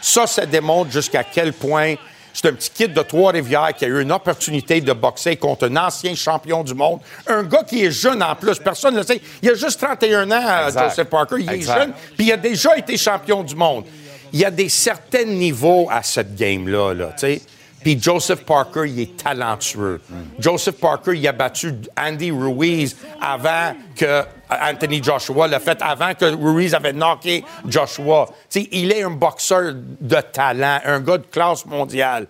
Ça, 0.00 0.26
ça 0.26 0.46
démontre 0.46 0.90
jusqu'à 0.90 1.24
quel 1.24 1.52
point 1.52 1.94
c'est 2.32 2.48
un 2.48 2.52
petit 2.52 2.70
kid 2.70 2.92
de 2.92 3.02
Trois-Rivières 3.02 3.74
qui 3.76 3.84
a 3.84 3.88
eu 3.88 4.02
une 4.02 4.12
opportunité 4.12 4.80
de 4.80 4.92
boxer 4.92 5.36
contre 5.36 5.68
un 5.68 5.76
ancien 5.76 6.14
champion 6.14 6.62
du 6.62 6.74
monde. 6.74 7.00
Un 7.26 7.42
gars 7.42 7.64
qui 7.64 7.84
est 7.84 7.90
jeune 7.90 8.22
en 8.22 8.34
plus. 8.36 8.58
Personne 8.58 8.94
ne 8.94 9.00
le 9.00 9.06
sait. 9.06 9.20
Il 9.42 9.50
a 9.50 9.54
juste 9.54 9.80
31 9.80 10.30
ans, 10.30 10.34
euh, 10.48 10.66
Exact. 10.68 10.88
Joseph 10.90 11.08
Parker. 11.08 11.36
Il 11.40 11.50
Exact. 11.50 11.76
est 11.76 11.80
jeune. 11.80 11.92
Puis 12.16 12.26
il 12.26 12.32
a 12.32 12.36
déjà 12.36 12.76
été 12.76 12.96
champion 12.96 13.42
du 13.42 13.54
monde. 13.56 13.84
Il 14.32 14.38
y 14.38 14.44
a 14.44 14.50
des 14.50 14.68
certains 14.68 15.24
niveaux 15.24 15.88
à 15.90 16.02
cette 16.04 16.36
game-là, 16.36 16.94
là, 16.94 17.06
tu 17.18 17.26
sais. 17.26 17.42
Puis 17.82 18.00
Joseph 18.00 18.44
Parker, 18.44 18.84
il 18.86 19.00
est 19.00 19.16
talentueux. 19.16 20.00
Joseph 20.38 20.76
Parker, 20.76 21.12
il 21.14 21.26
a 21.26 21.32
battu 21.32 21.74
Andy 21.98 22.30
Ruiz 22.30 22.96
avant 23.20 23.74
que 23.96 24.22
Anthony 24.50 25.02
Joshua 25.02 25.48
l'a 25.48 25.60
fait, 25.60 25.78
avant 25.80 26.14
que 26.14 26.26
Ruiz 26.26 26.74
avait 26.74 26.92
knocké 26.92 27.44
Joshua. 27.66 28.28
Il 28.54 28.92
est 28.92 29.02
un 29.02 29.10
boxeur 29.10 29.74
de 29.74 30.20
talent, 30.20 30.80
un 30.84 31.00
gars 31.00 31.18
de 31.18 31.26
classe 31.26 31.64
mondiale. 31.64 32.26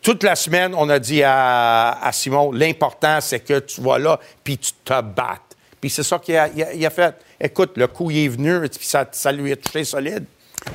Toute 0.00 0.22
la 0.22 0.36
semaine, 0.36 0.74
on 0.74 0.88
a 0.88 0.98
dit 0.98 1.22
à, 1.22 2.10
Simon, 2.12 2.52
l'important, 2.52 3.20
c'est 3.20 3.40
que 3.40 3.58
tu 3.58 3.80
vas 3.80 3.98
là, 3.98 4.18
puis 4.42 4.56
tu 4.56 4.72
te 4.84 5.00
battes. 5.02 5.42
Puis 5.80 5.90
c'est 5.90 6.02
ça 6.02 6.18
qu'il 6.18 6.36
a, 6.36 6.90
fait. 6.90 7.14
Écoute, 7.40 7.72
le 7.76 7.86
coup, 7.86 8.10
il 8.10 8.24
est 8.24 8.28
venu, 8.28 8.60
puis 8.68 8.86
ça, 8.86 9.06
ça 9.12 9.30
lui 9.30 9.52
a 9.52 9.56
touché 9.56 9.84
solide. 9.84 10.24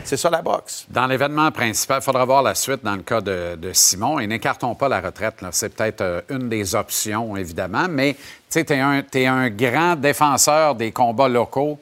C'est 0.04 0.18
ça 0.18 0.30
la 0.30 0.42
boxe. 0.42 0.86
Dans 0.90 1.08
l'événement 1.08 1.52
principal, 1.52 2.00
il 2.02 2.04
faudra 2.04 2.26
voir 2.26 2.44
la 2.44 2.56
suite 2.56 2.84
dans 2.84 2.96
le 2.96 3.02
cas 3.04 3.22
de, 3.22 3.56
de 3.56 3.72
Simon. 3.74 4.20
Et 4.20 4.28
n'écartons 4.28 4.76
pas 4.76 4.88
la 4.90 5.00
retraite. 5.02 5.36
C'est 5.52 5.74
peut-être 5.76 6.02
euh, 6.02 6.22
une 6.30 6.50
des 6.50 6.76
options, 6.76 7.36
évidemment. 7.38 7.88
Mais 7.90 8.14
tu 8.14 8.20
sais, 8.50 8.66
tu 8.66 8.74
es 8.74 8.80
un, 8.80 9.02
t'es 9.02 9.26
un 9.26 9.50
grand 9.50 9.96
défenseur 9.96 10.76
des 10.76 10.92
combats 10.92 11.30
locaux 11.30 11.80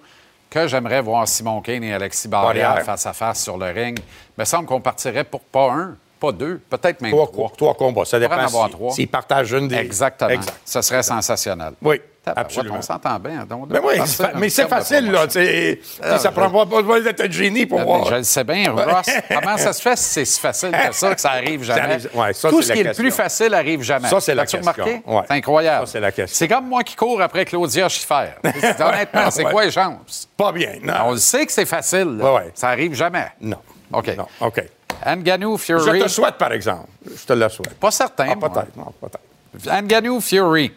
que 0.49 0.67
j'aimerais 0.67 1.01
voir 1.01 1.27
Simon 1.27 1.61
Kane 1.61 1.83
et 1.83 1.93
Alexis 1.93 2.27
Barrière 2.27 2.69
Barrière. 2.69 2.85
face 2.85 3.05
à 3.05 3.13
face 3.13 3.41
sur 3.43 3.57
le 3.57 3.67
ring. 3.67 3.97
Il 3.99 4.39
me 4.41 4.45
semble 4.45 4.65
qu'on 4.67 4.81
partirait 4.81 5.23
pour 5.23 5.39
pas 5.41 5.71
un, 5.71 5.95
pas 6.19 6.31
deux, 6.33 6.59
peut-être 6.69 7.01
même 7.01 7.11
Trois, 7.11 7.27
trois. 7.27 7.51
trois 7.57 7.73
combats. 7.73 8.05
Ça 8.05 8.19
dépend 8.19 8.35
en 8.35 8.39
avoir 8.39 8.69
si- 8.89 8.95
s'ils 8.95 9.07
partagent 9.07 9.53
une 9.53 9.67
des... 9.69 9.75
Exactement. 9.77 10.29
Exact. 10.29 10.59
Ce 10.65 10.81
serait 10.81 11.03
sensationnel. 11.03 11.73
Oui, 11.81 12.01
absolument. 12.25 12.75
On 12.77 12.81
s'entend 12.81 13.17
bien. 13.19 13.45
donc, 13.45 13.67
Ben 13.67 13.81
oui, 13.83 13.95
mais 14.35 14.49
c'est 14.49 14.67
facile, 14.67 15.09
là. 15.11 15.25
Ah, 15.25 16.17
ça 16.19 16.29
je- 16.29 16.35
prend 16.35 16.49
pas 16.49 16.65
besoin 16.81 17.01
d'être 17.01 17.21
un 17.21 17.31
génie 17.31 17.65
pour 17.65 17.79
Mais 17.79 17.85
voir. 17.85 18.05
Je 18.05 18.15
le 18.15 18.23
sais 18.23 18.43
bien, 18.43 18.71
Ross. 18.75 19.07
Comment 19.29 19.57
ça 19.57 19.73
se 19.73 19.81
fait 19.81 19.95
si 19.97 20.03
c'est 20.09 20.25
si 20.25 20.39
facile 20.39 20.71
que 20.71 20.95
ça, 20.95 21.15
que 21.15 21.21
ça 21.21 21.31
arrive 21.31 21.63
jamais? 21.63 21.81
arrive- 21.81 22.09
ouais, 22.13 22.33
ça, 22.33 22.49
Tout 22.49 22.61
ce 22.61 22.73
qui 22.73 22.79
est 22.79 22.83
le 22.83 22.93
plus 22.93 23.11
facile 23.11 23.53
arrive 23.53 23.81
jamais. 23.81 24.07
Ça, 24.07 24.19
c'est 24.19 24.35
la 24.35 24.45
question. 24.45 24.59
remarqué? 24.71 25.01
Ouais. 25.05 25.21
C'est 25.27 25.33
incroyable. 25.33 25.87
Ça, 25.87 25.91
c'est 25.93 25.99
la 25.99 26.11
question. 26.11 26.37
C'est 26.37 26.47
comme 26.47 26.67
moi 26.67 26.83
qui 26.83 26.95
cours 26.95 27.21
après 27.21 27.45
Claudia 27.45 27.89
Schiffer. 27.89 28.29
Honnêtement, 28.79 29.31
c'est 29.31 29.43
quoi 29.45 29.65
les 29.65 29.71
chances? 29.71 30.29
Pas 30.37 30.51
bien, 30.51 30.73
non. 30.83 30.93
On 31.05 31.11
le 31.13 31.17
sait 31.17 31.45
que 31.45 31.51
c'est 31.51 31.65
facile. 31.65 32.19
Ouais. 32.21 32.51
Ça 32.53 32.69
arrive 32.69 32.93
jamais. 32.93 33.27
Non. 33.41 33.57
OK. 33.93 34.15
Non, 34.15 34.27
OK. 34.41 34.63
Nganou, 35.05 35.57
Je 35.57 35.63
Fury. 35.63 36.03
te 36.03 36.07
souhaite, 36.07 36.35
par 36.35 36.51
exemple. 36.51 36.87
Je 37.03 37.25
te 37.25 37.33
le 37.33 37.49
souhaite. 37.49 37.73
Pas 37.79 37.89
certain, 37.91 38.27
Ah, 38.31 38.35
peut-être, 38.35 38.75
non, 38.77 38.93
peut-être. 39.01 39.81
Nganou, 39.83 40.21
Fury. 40.21 40.71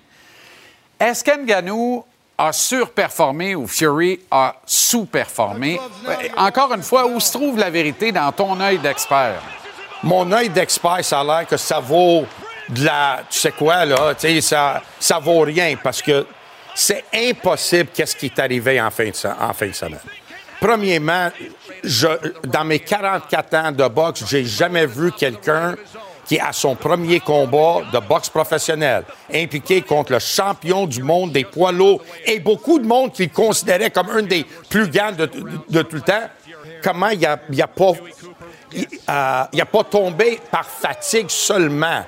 Est-ce 0.98 1.24
qu'Nganou 1.24 2.04
a 2.36 2.52
surperformé 2.52 3.54
ou 3.54 3.66
Fury 3.66 4.20
a 4.30 4.56
sous-performé? 4.66 5.80
Encore 6.36 6.72
une 6.74 6.82
fois, 6.82 7.06
où 7.06 7.20
se 7.20 7.32
trouve 7.32 7.58
la 7.58 7.70
vérité 7.70 8.12
dans 8.12 8.30
ton 8.32 8.60
œil 8.60 8.78
d'expert? 8.78 9.40
Mon 10.02 10.30
œil 10.32 10.48
d'expert, 10.50 11.04
ça 11.04 11.20
a 11.20 11.24
l'air 11.24 11.46
que 11.46 11.56
ça 11.56 11.80
vaut 11.80 12.26
de 12.68 12.84
la. 12.84 13.20
Tu 13.30 13.38
sais 13.38 13.52
quoi, 13.52 13.84
là? 13.84 14.14
Tu 14.14 14.28
sais, 14.28 14.40
ça, 14.40 14.82
ça 15.00 15.18
vaut 15.18 15.40
rien 15.40 15.74
parce 15.82 16.02
que 16.02 16.26
c'est 16.74 17.04
impossible 17.14 17.90
qu'est-ce 17.94 18.16
qui 18.16 18.26
est 18.26 18.38
arrivé 18.38 18.80
en 18.80 18.90
fin 18.90 19.08
de, 19.08 19.14
se- 19.14 19.28
en 19.28 19.52
fin 19.52 19.68
de 19.68 19.72
semaine. 19.72 20.00
Premièrement, 20.60 21.30
je, 21.82 22.08
dans 22.44 22.64
mes 22.64 22.80
44 22.80 23.54
ans 23.54 23.72
de 23.72 23.86
boxe, 23.88 24.24
j'ai 24.26 24.44
jamais 24.44 24.86
vu 24.86 25.12
quelqu'un 25.12 25.74
qui 26.26 26.38
à 26.38 26.52
son 26.52 26.74
premier 26.74 27.20
combat 27.20 27.82
de 27.92 27.98
boxe 27.98 28.28
professionnelle, 28.28 29.04
impliqué 29.32 29.82
contre 29.82 30.12
le 30.12 30.18
champion 30.18 30.86
du 30.86 31.02
monde 31.02 31.32
des 31.32 31.44
poids 31.44 31.72
lourds 31.72 32.02
et 32.26 32.40
beaucoup 32.40 32.78
de 32.78 32.86
monde 32.86 33.12
qui 33.12 33.24
le 33.24 33.32
considérait 33.32 33.90
comme 33.90 34.10
un 34.10 34.22
des 34.22 34.44
plus 34.68 34.88
grands 34.88 35.12
de, 35.12 35.26
tout 35.26 35.96
le 35.96 36.00
temps. 36.00 36.28
Comment 36.82 37.08
il 37.08 37.20
n'a 37.20 37.32
a 37.32 37.66
pas 37.66 37.92
il 38.72 39.58
n'a 39.58 39.66
pas 39.66 39.84
tombé 39.84 40.40
par 40.50 40.66
fatigue 40.66 41.30
seulement? 41.30 42.04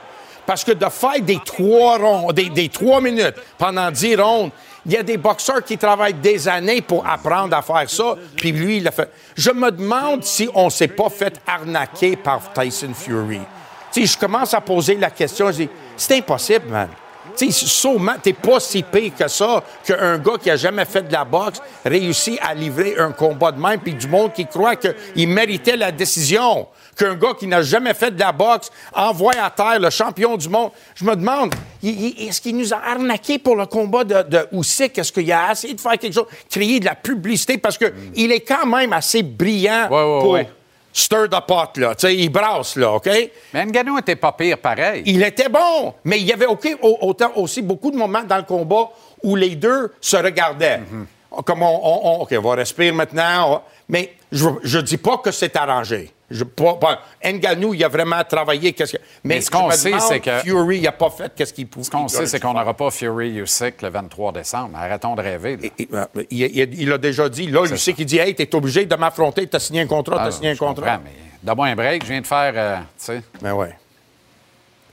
Parce 0.47 0.63
que 0.63 0.73
de 0.73 0.87
faire 0.89 1.21
des 1.21 1.41
trois, 1.45 1.99
ronds, 1.99 2.33
des, 2.33 2.69
trois 2.69 3.01
minutes 3.01 3.35
pendant 3.59 3.91
dix 3.91 4.15
rondes, 4.15 4.53
il 4.87 4.93
y 4.93 4.97
a 4.97 5.03
des 5.03 5.17
boxeurs 5.17 5.65
qui 5.65 5.77
travaillent 5.77 6.15
des 6.15 6.47
années 6.47 6.81
pour 6.81 7.05
apprendre 7.05 7.57
à 7.57 7.63
faire 7.63 7.91
ça, 7.91 8.15
puis 8.37 8.53
lui, 8.53 8.77
il 8.77 8.85
l'a 8.85 8.93
fait. 8.93 9.11
Je 9.37 9.51
me 9.51 9.73
demande 9.73 10.23
si 10.23 10.49
on 10.55 10.71
s'est 10.71 10.87
pas 10.89 11.11
fait 11.11 11.41
arnaquer 11.45 12.15
par 12.15 12.53
Tyson 12.53 12.95
Fury. 12.95 13.41
Sais, 13.97 14.05
je 14.05 14.19
commence 14.19 14.53
à 14.53 14.61
poser 14.61 14.97
la 14.97 15.09
question, 15.09 15.47
je 15.47 15.57
dis, 15.57 15.69
c'est 15.97 16.19
impossible, 16.19 16.67
man. 16.69 16.89
Tu 17.35 17.51
sais, 17.51 17.67
sûrement, 17.67 18.13
t'es 18.23 18.35
pas 18.35 18.61
si 18.61 18.83
pire 18.83 19.13
que 19.19 19.27
ça 19.27 19.65
qu'un 19.83 20.19
gars 20.19 20.37
qui 20.39 20.51
a 20.51 20.57
jamais 20.57 20.85
fait 20.85 21.01
de 21.01 21.13
la 21.13 21.25
boxe 21.25 21.63
réussit 21.83 22.39
à 22.43 22.53
livrer 22.53 22.97
un 22.99 23.13
combat 23.13 23.53
de 23.53 23.59
même, 23.59 23.81
puis 23.81 23.95
du 23.95 24.07
monde 24.07 24.35
qui 24.35 24.45
croit 24.45 24.77
qu'il 24.77 25.29
méritait 25.29 25.79
la 25.79 25.93
décision. 25.93 26.67
Qu'un 26.95 27.15
gars 27.15 27.33
qui 27.39 27.47
n'a 27.47 27.63
jamais 27.63 27.95
fait 27.95 28.11
de 28.11 28.21
la 28.21 28.33
boxe 28.33 28.71
envoie 28.95 29.33
à 29.43 29.49
terre 29.49 29.81
le 29.81 29.89
champion 29.89 30.37
du 30.37 30.51
monde. 30.51 30.73
Je 30.95 31.05
me 31.05 31.17
demande, 31.17 31.55
est-ce 31.83 32.43
qu'il 32.43 32.59
nous 32.59 32.75
a 32.75 32.79
arnaqué 32.87 33.39
pour 33.39 33.57
le 33.57 33.65
combat 33.65 34.05
de, 34.05 34.23
de 34.29 34.47
Usyk? 34.53 34.99
Est-ce 34.99 35.11
qu'il 35.11 35.33
a 35.33 35.53
essayé 35.53 35.73
de 35.73 35.81
faire 35.81 35.97
quelque 35.97 36.15
chose, 36.15 36.27
créer 36.51 36.81
de 36.81 36.85
la 36.85 36.97
publicité? 36.97 37.57
Parce 37.57 37.79
que 37.79 37.95
il 38.15 38.31
est 38.31 38.41
quand 38.41 38.67
même 38.67 38.93
assez 38.93 39.23
brillant 39.23 39.89
Ouais, 39.91 39.97
ouais, 39.97 40.21
pour 40.21 40.31
ouais. 40.33 40.49
Stir 40.99 41.29
the 41.29 41.41
pot, 41.47 41.77
là. 41.77 41.95
Tu 41.95 42.07
sais, 42.07 42.17
il 42.17 42.29
brasse, 42.31 42.77
là, 42.77 42.93
OK? 42.95 43.09
Mais 43.53 43.67
Ngannou 43.67 43.99
était 43.99 44.17
pas 44.17 44.33
pire 44.33 44.59
pareil. 44.59 45.03
Il 45.07 45.23
était 45.23 45.49
bon, 45.49 45.93
mais 46.05 46.19
il 46.21 46.27
y 46.27 46.33
avait 46.33 46.47
ok- 46.47 46.79
au- 46.83 46.99
autant 47.03 47.33
aussi 47.37 47.61
beaucoup 47.63 47.91
de 47.91 47.97
moments 47.97 48.23
dans 48.25 48.37
le 48.39 48.45
combat 48.45 48.89
où 49.23 49.37
les 49.37 49.57
deux 49.57 49.93
se 50.01 50.17
regardaient. 50.17 50.81
Comme 51.45 51.63
on, 51.63 51.67
on- 51.83 52.01
on- 52.09 52.23
OK, 52.23 52.35
on 52.39 52.41
va 52.41 52.55
respirer 52.55 52.93
maintenant. 52.93 53.57
on- 53.57 53.61
mais 53.89 54.15
je 54.33 54.49
ne 54.49 54.83
dis 54.83 54.97
pas 54.97 55.19
que 55.19 55.31
c'est 55.31 55.55
arrangé. 55.57 56.11
Je, 56.29 56.43
pas, 56.43 56.75
pas- 56.75 57.01
Ngannou, 57.25 57.73
il 57.75 57.85
a 57.85 57.89
vraiment 57.89 58.23
travaillé. 58.25 58.73
que- 58.73 58.83
mais 59.23 59.37
Mais 59.37 59.41
ce 59.41 59.49
qu'on 59.51 59.71
sait, 59.71 59.93
c'est 60.01 60.19
que- 60.19 60.41
Fury, 60.41 60.79
il 60.79 60.83
n'a 60.83 60.91
pas 60.93 61.09
fait 61.11 61.33
qu'est-ce 61.37 61.53
qu'il 61.53 61.69
pouvait. 61.69 61.85
Ce 61.85 61.91
qu'on 61.91 62.09
sait, 62.09 62.27
c'est 62.27 62.41
qu'on 62.41 62.53
n'aura 62.53 62.75
pas 62.75 62.91
Fury 62.91 63.37
Usyk 63.39 63.83
le 63.83 63.91
23 63.91 64.33
décembre. 64.33 64.77
Arrêtons 64.77 65.15
de 65.15 65.23
rêver. 65.23 65.57
là. 65.91 66.09
Il, 66.31 66.43
il- 66.43 66.81
il 66.83 66.93
a 66.93 66.99
déjà 66.99 67.29
dit, 67.29 67.47
là, 67.47 67.65
il 67.71 67.79
sait 67.79 67.93
qu'il 67.93 68.07
dit 68.07 68.19
Hey, 68.19 68.35
t'es 68.35 68.53
obligé 68.57 68.85
de 68.87 68.97
m'affronter, 68.97 69.47
t'as 69.47 69.61
signé 69.61 69.83
un 69.83 69.87
contrat, 69.87 70.17
Ah, 70.19 70.25
t'as 70.25 70.31
signé 70.33 70.51
un 70.51 70.57
contrat. 70.57 70.99
mais 71.05 71.11
donne-moi 71.45 71.67
un 71.69 71.77
break. 71.77 72.03
Je 72.05 72.09
viens 72.11 72.21
de 72.21 72.27
faire, 72.27 72.53
euh, 72.57 72.77
tu 72.79 73.05
sais, 73.05 73.23
Ben 73.41 73.53
ouais. 73.55 73.77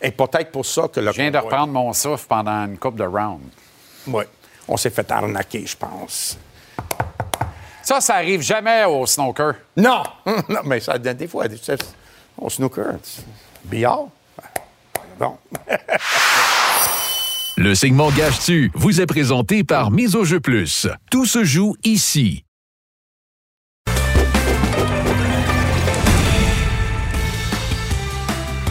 Et 0.02 0.12
peut-être 0.12 0.52
pour 0.52 0.66
ça 0.66 0.88
que 0.88 1.00
le 1.00 1.12
je 1.12 1.18
viens 1.22 1.32
de 1.32 1.38
reprendre 1.38 1.74
mon 1.74 1.94
souffle 1.94 2.26
pendant 2.28 2.66
une 2.66 2.78
coupe 2.78 2.98
de 2.98 3.06
rounds. 3.06 3.40
Ouais. 4.06 4.28
On 4.68 4.78
s'est 4.78 4.90
fait 4.92 5.10
arnaquer, 5.12 5.66
je 5.66 5.76
pense. 5.78 6.38
Ça, 7.84 8.00
ça 8.00 8.16
arrive 8.16 8.42
jamais 8.42 8.86
au 8.86 9.06
snooker. 9.06 9.56
Non! 9.76 10.04
non, 10.26 10.62
mais 10.64 10.80
ça, 10.80 10.98
des 10.98 11.28
fois, 11.28 11.50
tu 11.50 11.58
sais, 11.58 11.76
au 12.38 12.50
snooker, 12.50 12.94
billard. 13.66 14.08
Bon. 15.20 15.38
Le 17.58 17.76
segment 17.76 18.10
Gage-tu 18.10 18.72
vous 18.74 19.00
est 19.00 19.06
présenté 19.06 19.64
par 19.64 19.92
Mise 19.92 20.16
au 20.16 20.24
jeu 20.24 20.40
plus. 20.40 20.88
Tout 21.12 21.26
se 21.26 21.44
joue 21.44 21.76
ici. 21.84 22.46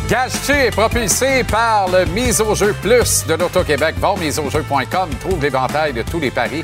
Gage-tu 0.09 0.53
est 0.53 0.70
propulsé 0.70 1.44
par 1.44 1.88
le 1.90 2.07
Mise 2.07 2.40
au 2.40 2.55
jeu 2.55 2.75
plus 2.83 3.25
de 3.27 3.35
l'Auto-Québec. 3.35 3.94
Va 3.98 4.11
au 4.11 4.16
miseaujeu.com, 4.16 5.11
trouve 5.20 5.42
l'éventail 5.42 5.92
de 5.92 6.03
tous 6.03 6.18
les 6.18 6.31
paris. 6.31 6.62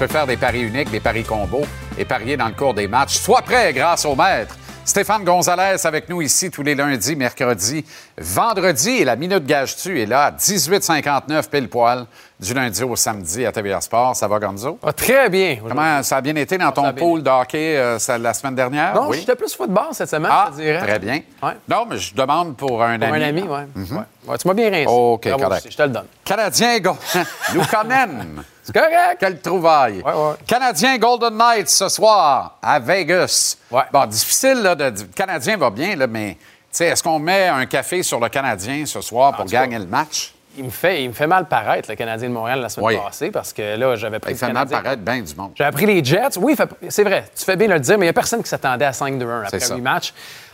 Peux 0.00 0.06
faire 0.06 0.26
des 0.26 0.38
paris 0.38 0.62
uniques, 0.62 0.90
des 0.90 0.98
paris 0.98 1.24
combos 1.24 1.66
et 1.98 2.06
parier 2.06 2.34
dans 2.34 2.48
le 2.48 2.54
cours 2.54 2.72
des 2.72 2.88
matchs. 2.88 3.18
Sois 3.18 3.42
prêt 3.42 3.74
grâce 3.74 4.06
au 4.06 4.16
maître. 4.16 4.56
Stéphane 4.82 5.24
Gonzalez 5.24 5.76
avec 5.84 6.08
nous 6.08 6.22
ici 6.22 6.50
tous 6.50 6.62
les 6.62 6.74
lundis, 6.74 7.16
mercredis, 7.16 7.84
vendredi. 8.16 8.92
Et 8.92 9.04
la 9.04 9.14
Minute 9.14 9.44
Gage-tu 9.44 10.00
est 10.00 10.06
là 10.06 10.24
à 10.24 10.30
18h59 10.30 11.50
pile 11.50 11.68
poil 11.68 12.06
du 12.40 12.54
lundi 12.54 12.82
au 12.82 12.96
samedi 12.96 13.44
à 13.44 13.52
TVA 13.52 13.80
Sport. 13.80 14.16
Ça 14.16 14.26
va, 14.26 14.38
Gonzo? 14.38 14.78
Ah, 14.82 14.92
très 14.92 15.28
bien. 15.28 15.58
Comment 15.68 16.02
ça 16.02 16.16
a 16.16 16.20
bien 16.22 16.34
été 16.36 16.56
dans 16.56 16.72
ton 16.72 16.92
pool 16.94 17.22
de 17.22 17.28
hockey 17.28 17.76
euh, 17.76 17.98
ça- 17.98 18.16
la 18.16 18.32
semaine 18.32 18.54
dernière? 18.54 18.94
Non, 18.94 19.08
oui. 19.08 19.18
j'étais 19.20 19.36
plus 19.36 19.54
football 19.54 19.88
cette 19.92 20.08
semaine, 20.08 20.30
Ah, 20.32 20.48
je 20.50 20.62
dirais. 20.62 20.78
très 20.78 20.98
bien. 20.98 21.20
Ouais. 21.42 21.52
Non, 21.68 21.84
mais 21.88 21.98
je 21.98 22.14
demande 22.14 22.56
pour 22.56 22.82
un 22.82 22.98
Pour 22.98 23.08
ami. 23.08 23.22
un 23.24 23.28
ami, 23.28 23.42
oui. 23.42 23.60
Mhm. 23.74 24.04
Ouais, 24.26 24.38
tu 24.38 24.48
m'as 24.48 24.54
bien 24.54 24.70
rincé. 24.70 24.86
OK, 24.88 25.28
Bravo, 25.28 25.44
correct. 25.44 25.66
Je 25.70 25.76
te 25.76 25.82
le 25.82 25.88
donne. 25.90 26.06
Canadien, 26.24 26.78
Go... 26.80 26.96
Lukanen. 27.54 28.42
C'est 28.62 28.72
correct. 28.74 29.16
Quelle 29.18 29.40
trouvaille. 29.40 30.02
Canadien 30.46 30.96
Golden 30.98 31.36
Knights 31.36 31.68
ce 31.68 31.88
soir 31.88 32.56
à 32.62 32.78
Vegas. 32.78 33.56
Bon, 33.70 34.06
difficile, 34.06 34.62
là, 34.62 34.74
de... 34.74 34.84
Le 34.84 35.04
Canadien 35.14 35.56
va 35.56 35.70
bien, 35.70 35.96
là, 35.96 36.06
mais 36.06 36.34
tu 36.34 36.38
sais, 36.72 36.86
est-ce 36.86 37.02
qu'on 37.02 37.18
met 37.18 37.48
un 37.48 37.66
café 37.66 38.02
sur 38.02 38.20
le 38.20 38.28
Canadien 38.28 38.86
ce 38.86 39.00
soir 39.00 39.34
pour 39.34 39.44
gagner 39.46 39.78
le 39.78 39.86
match? 39.86 40.34
Il 40.60 40.66
me, 40.66 40.70
fait, 40.70 41.02
il 41.02 41.08
me 41.08 41.14
fait 41.14 41.26
mal 41.26 41.46
paraître, 41.46 41.88
le 41.90 41.96
Canadien 41.96 42.28
de 42.28 42.34
Montréal, 42.34 42.60
la 42.60 42.68
semaine 42.68 42.88
Oui. 42.88 42.96
passée, 43.02 43.30
parce 43.30 43.52
que 43.54 43.76
là, 43.76 43.96
j'avais 43.96 44.18
pris 44.18 44.32
Il 44.32 44.34
le 44.34 44.38
fait 44.38 44.52
mal 44.52 44.68
paraître 44.68 45.00
bien 45.02 45.22
du 45.22 45.34
monde. 45.34 45.52
J'avais 45.54 45.72
pris 45.72 45.86
les 45.86 46.04
Jets. 46.04 46.38
Oui, 46.38 46.54
c'est 46.90 47.02
vrai, 47.02 47.24
tu 47.34 47.44
fais 47.46 47.56
bien 47.56 47.66
de 47.68 47.72
le 47.72 47.80
dire, 47.80 47.96
mais 47.96 48.04
il 48.04 48.08
n'y 48.08 48.10
a 48.10 48.12
personne 48.12 48.42
qui 48.42 48.48
s'attendait 48.50 48.84
à 48.84 48.90
5-2-1 48.90 49.44
C'est 49.48 49.56
après 49.62 49.74
huit 49.74 49.80
matchs. 49.80 50.12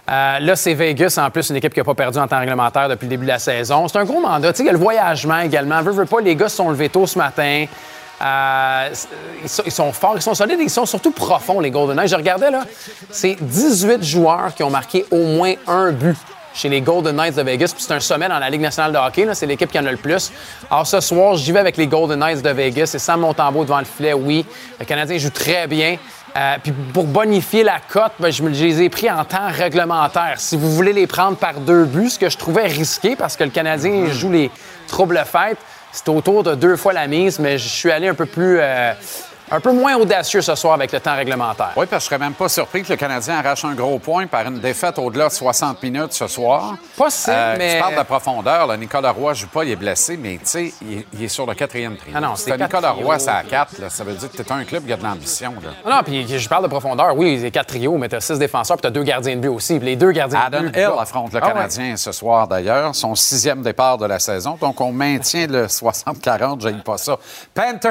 Euh, 0.08 0.38
là, 0.38 0.54
c'est 0.54 0.74
Vegas, 0.74 1.18
en 1.20 1.28
plus, 1.30 1.50
une 1.50 1.56
équipe 1.56 1.74
qui 1.74 1.80
n'a 1.80 1.84
pas 1.84 1.94
perdu 1.94 2.18
en 2.18 2.28
temps 2.28 2.38
réglementaire 2.38 2.88
depuis 2.88 3.06
le 3.06 3.10
début 3.10 3.24
de 3.24 3.32
la 3.32 3.40
saison. 3.40 3.88
C'est 3.88 3.98
un 3.98 4.04
gros 4.04 4.20
mandat. 4.20 4.52
Tu 4.52 4.58
sais, 4.58 4.62
il 4.62 4.66
y 4.66 4.70
a 4.70 4.72
le 4.72 4.78
voyagement 4.78 5.40
également. 5.40 5.82
Veux, 5.82 5.90
veux 5.90 6.04
pas, 6.04 6.20
les 6.20 6.36
gars 6.36 6.48
se 6.48 6.56
sont 6.56 6.70
levés 6.70 6.88
tôt 6.88 7.06
ce 7.08 7.18
matin. 7.18 7.66
Euh, 8.22 8.88
ils, 9.42 9.48
sont, 9.48 9.62
ils 9.66 9.72
sont 9.72 9.92
forts, 9.92 10.12
ils 10.16 10.22
sont 10.22 10.34
solides, 10.34 10.60
ils 10.60 10.70
sont 10.70 10.86
surtout 10.86 11.10
profonds, 11.10 11.58
les 11.58 11.72
Golden 11.72 11.96
Knights. 11.96 12.10
Je 12.10 12.16
regardais, 12.16 12.50
là, 12.52 12.62
c'est 13.10 13.36
18 13.40 14.04
joueurs 14.04 14.54
qui 14.54 14.62
ont 14.62 14.70
marqué 14.70 15.04
au 15.10 15.24
moins 15.24 15.54
un 15.66 15.90
but 15.90 16.16
chez 16.56 16.68
les 16.68 16.80
Golden 16.80 17.14
Knights 17.14 17.36
de 17.36 17.42
Vegas. 17.42 17.72
Puis 17.74 17.84
c'est 17.86 17.92
un 17.92 18.00
sommet 18.00 18.28
dans 18.28 18.38
la 18.38 18.50
Ligue 18.50 18.62
nationale 18.62 18.92
de 18.92 18.98
hockey. 18.98 19.24
là. 19.24 19.34
C'est 19.34 19.46
l'équipe 19.46 19.70
qui 19.70 19.78
en 19.78 19.86
a 19.86 19.90
le 19.90 19.96
plus. 19.98 20.32
Alors 20.70 20.86
ce 20.86 21.00
soir, 21.00 21.36
j'y 21.36 21.52
vais 21.52 21.60
avec 21.60 21.76
les 21.76 21.86
Golden 21.86 22.18
Knights 22.18 22.42
de 22.42 22.50
Vegas. 22.50 22.86
C'est 22.86 22.98
Sam 22.98 23.20
Montembeau 23.20 23.64
devant 23.64 23.78
le 23.78 23.84
filet, 23.84 24.14
oui. 24.14 24.44
Le 24.80 24.84
Canadien 24.84 25.18
joue 25.18 25.30
très 25.30 25.66
bien. 25.66 25.98
Euh, 26.36 26.56
puis 26.62 26.72
pour 26.92 27.04
bonifier 27.04 27.62
la 27.62 27.78
cote, 27.80 28.12
ben, 28.18 28.30
je 28.30 28.42
les 28.42 28.82
ai 28.82 28.88
pris 28.90 29.10
en 29.10 29.24
temps 29.24 29.48
réglementaire. 29.50 30.34
Si 30.36 30.56
vous 30.56 30.70
voulez 30.70 30.92
les 30.92 31.06
prendre 31.06 31.36
par 31.36 31.54
deux 31.54 31.84
buts, 31.84 32.10
ce 32.10 32.18
que 32.18 32.28
je 32.28 32.36
trouvais 32.36 32.66
risqué 32.66 33.16
parce 33.16 33.36
que 33.36 33.44
le 33.44 33.50
Canadien 33.50 34.06
joue 34.10 34.30
les 34.30 34.50
troubles 34.86 35.22
fêtes, 35.24 35.58
c'est 35.92 36.08
autour 36.10 36.42
de 36.42 36.54
deux 36.54 36.76
fois 36.76 36.92
la 36.92 37.06
mise, 37.06 37.38
mais 37.38 37.56
je 37.56 37.68
suis 37.68 37.90
allé 37.90 38.08
un 38.08 38.14
peu 38.14 38.26
plus, 38.26 38.58
euh, 38.60 38.92
un 39.50 39.60
peu 39.60 39.72
moins 39.72 39.94
audacieux 39.96 40.42
ce 40.42 40.54
soir 40.54 40.74
avec 40.74 40.90
le 40.92 41.00
temps 41.00 41.14
réglementaire. 41.14 41.72
Oui, 41.76 41.86
parce 41.88 42.04
que 42.04 42.10
je 42.10 42.14
serais 42.16 42.18
même 42.18 42.34
pas 42.34 42.48
surpris 42.48 42.82
que 42.82 42.88
le 42.92 42.96
Canadien 42.96 43.38
arrache 43.38 43.64
un 43.64 43.74
gros 43.74 43.98
point 43.98 44.26
par 44.26 44.42
une 44.46 44.58
défaite 44.58 44.98
au-delà 44.98 45.28
de 45.28 45.32
60 45.32 45.82
minutes 45.82 46.12
ce 46.12 46.26
soir. 46.26 46.74
Possible, 46.96 47.36
mais- 47.58 47.74
Tu 47.76 47.80
parles 47.80 47.96
de 47.98 48.02
profondeur. 48.02 48.66
Là, 48.66 48.76
Nicolas 48.76 49.12
Roy 49.12 49.34
joue 49.34 49.46
pas, 49.48 49.64
il 49.64 49.70
est 49.70 49.76
blessé, 49.76 50.16
mais 50.16 50.34
tu 50.38 50.40
sais, 50.44 50.72
il, 50.82 50.98
est- 50.98 51.06
il 51.12 51.22
est 51.24 51.28
sur 51.28 51.46
le 51.46 51.54
quatrième 51.54 51.96
trio. 51.96 52.12
Ah 52.16 52.20
non, 52.20 52.34
Si 52.34 52.44
c'est 52.44 52.50
quatre 52.50 52.62
Nicolas 52.62 52.90
trios. 52.92 53.06
Roy, 53.06 53.18
c'est 53.18 53.30
à 53.30 53.42
4. 53.42 53.78
Là, 53.80 53.88
ça 53.90 54.04
veut 54.04 54.14
dire 54.14 54.30
que 54.30 54.42
tu 54.42 54.52
un 54.52 54.64
club 54.64 54.84
qui 54.86 54.92
a 54.92 54.96
de 54.96 55.02
l'ambition. 55.04 55.54
là. 55.62 55.96
Non, 55.96 56.02
puis 56.02 56.26
je 56.38 56.48
parle 56.48 56.62
de 56.64 56.68
profondeur. 56.68 57.16
Oui, 57.16 57.38
c'est 57.40 57.50
quatre 57.50 57.68
trios, 57.68 57.96
mais 57.98 58.08
t'as 58.08 58.20
six 58.20 58.38
défenseurs, 58.38 58.76
puis 58.76 58.82
t'as 58.82 58.90
deux 58.90 59.02
gardiens 59.04 59.36
de 59.36 59.40
but 59.40 59.48
aussi. 59.48 59.78
Puis 59.78 59.86
les 59.86 59.96
deux 59.96 60.10
gardiens 60.12 60.40
de 60.40 60.44
Adam 60.56 60.60
but. 60.62 60.76
Hill 60.76 60.90
affronte 60.98 61.32
le 61.32 61.40
Ah 61.42 61.46
ouais. 61.46 61.52
Canadien 61.52 61.96
ce 61.96 62.12
soir 62.12 62.48
d'ailleurs, 62.48 62.94
son 62.94 63.14
sixième 63.14 63.62
départ 63.62 63.98
de 63.98 64.06
la 64.06 64.18
saison. 64.18 64.56
Donc 64.60 64.80
on 64.80 64.92
maintient 64.92 65.46
le 65.46 65.66
60-40, 65.68 66.60
j'aime 66.62 66.82
pas 66.82 66.98
ça. 66.98 67.16
Panther... 67.54 67.90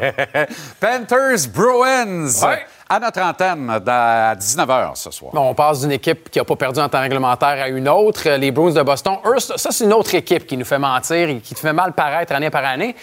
Panthers 0.80 1.48
Bruins 1.52 2.26
Ouais. 2.42 2.64
à 2.88 2.98
notre 3.00 3.20
antenne 3.20 3.70
à 3.86 4.34
19h 4.34 4.90
ce 4.96 5.10
soir. 5.10 5.32
Bon, 5.34 5.48
on 5.50 5.54
passe 5.54 5.80
d'une 5.80 5.92
équipe 5.92 6.30
qui 6.30 6.38
n'a 6.38 6.44
pas 6.44 6.56
perdu 6.56 6.80
en 6.80 6.88
temps 6.88 7.00
réglementaire 7.00 7.62
à 7.62 7.68
une 7.68 7.88
autre. 7.88 8.28
Les 8.30 8.50
Bruins 8.50 8.72
de 8.72 8.82
Boston, 8.82 9.16
eux, 9.26 9.38
ça, 9.38 9.56
ça, 9.56 9.70
c'est 9.70 9.84
une 9.84 9.92
autre 9.92 10.14
équipe 10.14 10.46
qui 10.46 10.56
nous 10.56 10.64
fait 10.64 10.78
mentir 10.78 11.28
et 11.28 11.38
qui 11.40 11.54
te 11.54 11.60
fait 11.60 11.72
mal 11.72 11.92
paraître 11.92 12.32
année 12.34 12.50
par 12.50 12.64
année. 12.64 12.94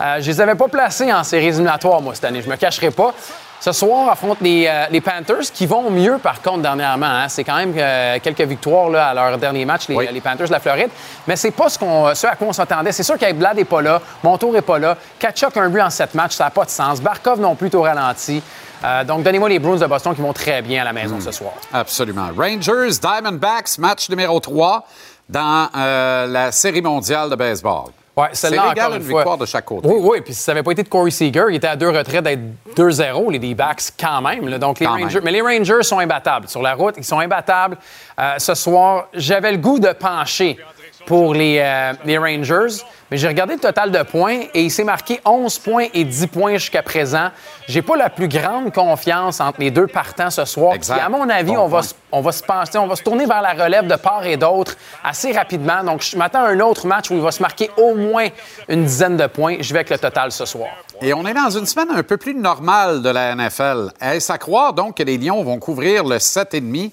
Euh, 0.00 0.16
je 0.20 0.26
les 0.30 0.40
avais 0.40 0.54
pas 0.54 0.68
placés 0.68 1.12
en 1.12 1.22
séries 1.24 1.46
éliminatoires, 1.48 2.00
moi, 2.00 2.14
cette 2.14 2.24
année. 2.24 2.42
Je 2.42 2.50
me 2.50 2.56
cacherai 2.56 2.90
pas. 2.90 3.14
Ce 3.58 3.72
soir, 3.72 4.10
affrontent 4.10 4.38
les, 4.42 4.66
euh, 4.68 4.84
les 4.90 5.00
Panthers, 5.00 5.50
qui 5.52 5.66
vont 5.66 5.90
mieux, 5.90 6.18
par 6.18 6.40
contre, 6.42 6.58
dernièrement. 6.62 7.06
hein. 7.06 7.28
C'est 7.28 7.42
quand 7.42 7.56
même 7.56 7.74
euh, 7.76 8.18
quelques 8.22 8.42
victoires 8.42 8.90
là, 8.90 9.08
à 9.08 9.14
leur 9.14 9.38
dernier 9.38 9.64
match, 9.64 9.88
les, 9.88 10.12
les 10.12 10.20
Panthers 10.20 10.46
de 10.46 10.52
la 10.52 10.60
Floride. 10.60 10.90
Mais 11.26 11.36
c'est 11.36 11.50
pas 11.50 11.68
ce, 11.68 11.78
qu'on, 11.78 12.14
ce 12.14 12.26
à 12.26 12.36
quoi 12.36 12.48
on 12.48 12.52
s'attendait. 12.52 12.92
C'est 12.92 13.02
sûr 13.02 13.18
qu'Ablad 13.18 13.56
n'est 13.56 13.64
pas 13.64 13.80
là, 13.82 14.00
Montour 14.22 14.52
n'est 14.52 14.62
pas 14.62 14.78
là, 14.78 14.96
Kachuk 15.18 15.56
un 15.56 15.68
but 15.68 15.80
en 15.80 15.90
sept 15.90 16.14
matchs, 16.14 16.34
ça 16.34 16.44
n'a 16.44 16.50
pas 16.50 16.64
de 16.64 16.70
sens. 16.70 17.00
Barkov 17.00 17.40
non 17.40 17.54
plus 17.56 17.70
au 17.74 17.82
ralenti. 17.82 18.42
Euh, 18.84 19.04
donc, 19.04 19.22
donnez-moi 19.22 19.48
les 19.48 19.58
Bruins 19.58 19.78
de 19.78 19.86
Boston 19.86 20.14
qui 20.14 20.20
vont 20.20 20.34
très 20.34 20.60
bien 20.62 20.82
à 20.82 20.84
la 20.84 20.92
maison 20.92 21.18
ce 21.18 21.32
soir. 21.32 21.52
Absolument. 21.72 22.28
Rangers, 22.36 22.98
Diamondbacks, 23.00 23.78
match 23.78 24.08
numéro 24.10 24.38
3 24.38 24.86
dans 25.28 25.68
la 25.74 26.52
Série 26.52 26.82
mondiale 26.82 27.30
de 27.30 27.34
baseball. 27.36 27.86
Ouais, 28.16 28.28
C'est 28.32 28.48
celle-là, 28.48 28.70
encore 28.70 28.94
une 28.94 29.02
une 29.02 29.08
fois. 29.10 29.20
victoire 29.20 29.36
de 29.38 29.44
chaque 29.46 29.64
côté. 29.66 29.86
Oui, 29.88 29.96
oui. 30.00 30.20
Puis 30.22 30.32
si 30.32 30.40
ça 30.40 30.52
n'avait 30.52 30.62
pas 30.62 30.70
été 30.72 30.82
de 30.82 30.88
Corey 30.88 31.10
Seager, 31.10 31.44
il 31.50 31.56
était 31.56 31.66
à 31.66 31.76
deux 31.76 31.90
retraits 31.90 32.24
d'être 32.24 32.40
2-0, 32.74 33.30
les 33.30 33.38
D-backs, 33.38 33.92
quand 34.00 34.22
même. 34.22 34.48
là. 34.48 34.58
Donc, 34.58 34.80
les 34.80 34.86
Quand 34.86 34.92
Rangers, 34.92 35.16
même. 35.16 35.24
mais 35.24 35.30
les 35.32 35.42
Rangers 35.42 35.82
sont 35.82 35.98
imbattables. 35.98 36.48
Sur 36.48 36.62
la 36.62 36.74
route, 36.74 36.94
ils 36.96 37.04
sont 37.04 37.18
imbattables. 37.18 37.76
Euh, 38.18 38.34
ce 38.38 38.54
soir, 38.54 39.08
j'avais 39.12 39.52
le 39.52 39.58
goût 39.58 39.78
de 39.78 39.92
pencher 39.92 40.58
pour 41.06 41.34
les, 41.34 41.58
euh, 41.60 41.92
les 42.04 42.18
Rangers, 42.18 42.82
mais 43.10 43.16
j'ai 43.16 43.28
regardé 43.28 43.54
le 43.54 43.60
total 43.60 43.92
de 43.92 44.02
points 44.02 44.40
et 44.52 44.62
il 44.62 44.70
s'est 44.70 44.84
marqué 44.84 45.20
11 45.24 45.58
points 45.60 45.86
et 45.94 46.04
10 46.04 46.26
points 46.26 46.54
jusqu'à 46.54 46.82
présent. 46.82 47.30
J'ai 47.68 47.80
pas 47.80 47.96
la 47.96 48.10
plus 48.10 48.26
grande 48.26 48.72
confiance 48.72 49.40
entre 49.40 49.60
les 49.60 49.70
deux 49.70 49.86
partants 49.86 50.30
ce 50.30 50.44
soir. 50.44 50.74
Exact. 50.74 50.96
Puis, 50.96 51.04
à 51.04 51.08
mon 51.08 51.28
avis, 51.30 51.52
Bon 51.52 51.62
on 51.62 51.68
va, 51.68 51.82
on 52.10 52.20
va 52.20 52.32
se 52.32 52.42
pencher, 52.42 52.78
on 52.78 52.88
va 52.88 52.96
se 52.96 53.04
tourner 53.04 53.26
vers 53.26 53.42
la 53.42 53.52
relève 53.52 53.86
de 53.86 53.94
part 53.94 54.26
et 54.26 54.36
d'autre 54.36 54.76
assez 55.04 55.30
rapidement. 55.30 55.84
Donc, 55.84 56.02
je 56.02 56.16
m'attends 56.16 56.42
à 56.42 56.48
un 56.48 56.60
autre 56.60 56.86
match 56.86 57.10
où 57.10 57.14
il 57.14 57.20
va 57.20 57.30
se 57.30 57.40
marquer 57.40 57.70
au 57.76 57.94
moins 57.94 58.26
une 58.68 58.84
dizaine 58.84 59.16
de 59.16 59.26
points. 59.28 59.58
Je 59.60 59.72
vais 59.72 59.78
avec 59.78 59.90
le 59.90 59.98
total 59.98 60.32
ce 60.32 60.44
soir. 60.44 60.70
Et 61.00 61.14
on 61.14 61.24
est 61.26 61.34
dans 61.34 61.50
une 61.50 61.66
semaine 61.66 61.90
un 61.94 62.02
peu 62.02 62.16
plus 62.16 62.34
normale 62.34 63.02
de 63.02 63.10
la 63.10 63.34
NFL. 63.36 63.92
Est-ce 64.00 64.32
à 64.32 64.38
croire 64.38 64.72
donc 64.72 64.96
que 64.96 65.04
les 65.04 65.16
Lions 65.16 65.44
vont 65.44 65.58
couvrir 65.58 66.04
le 66.04 66.16
7,5 66.16 66.90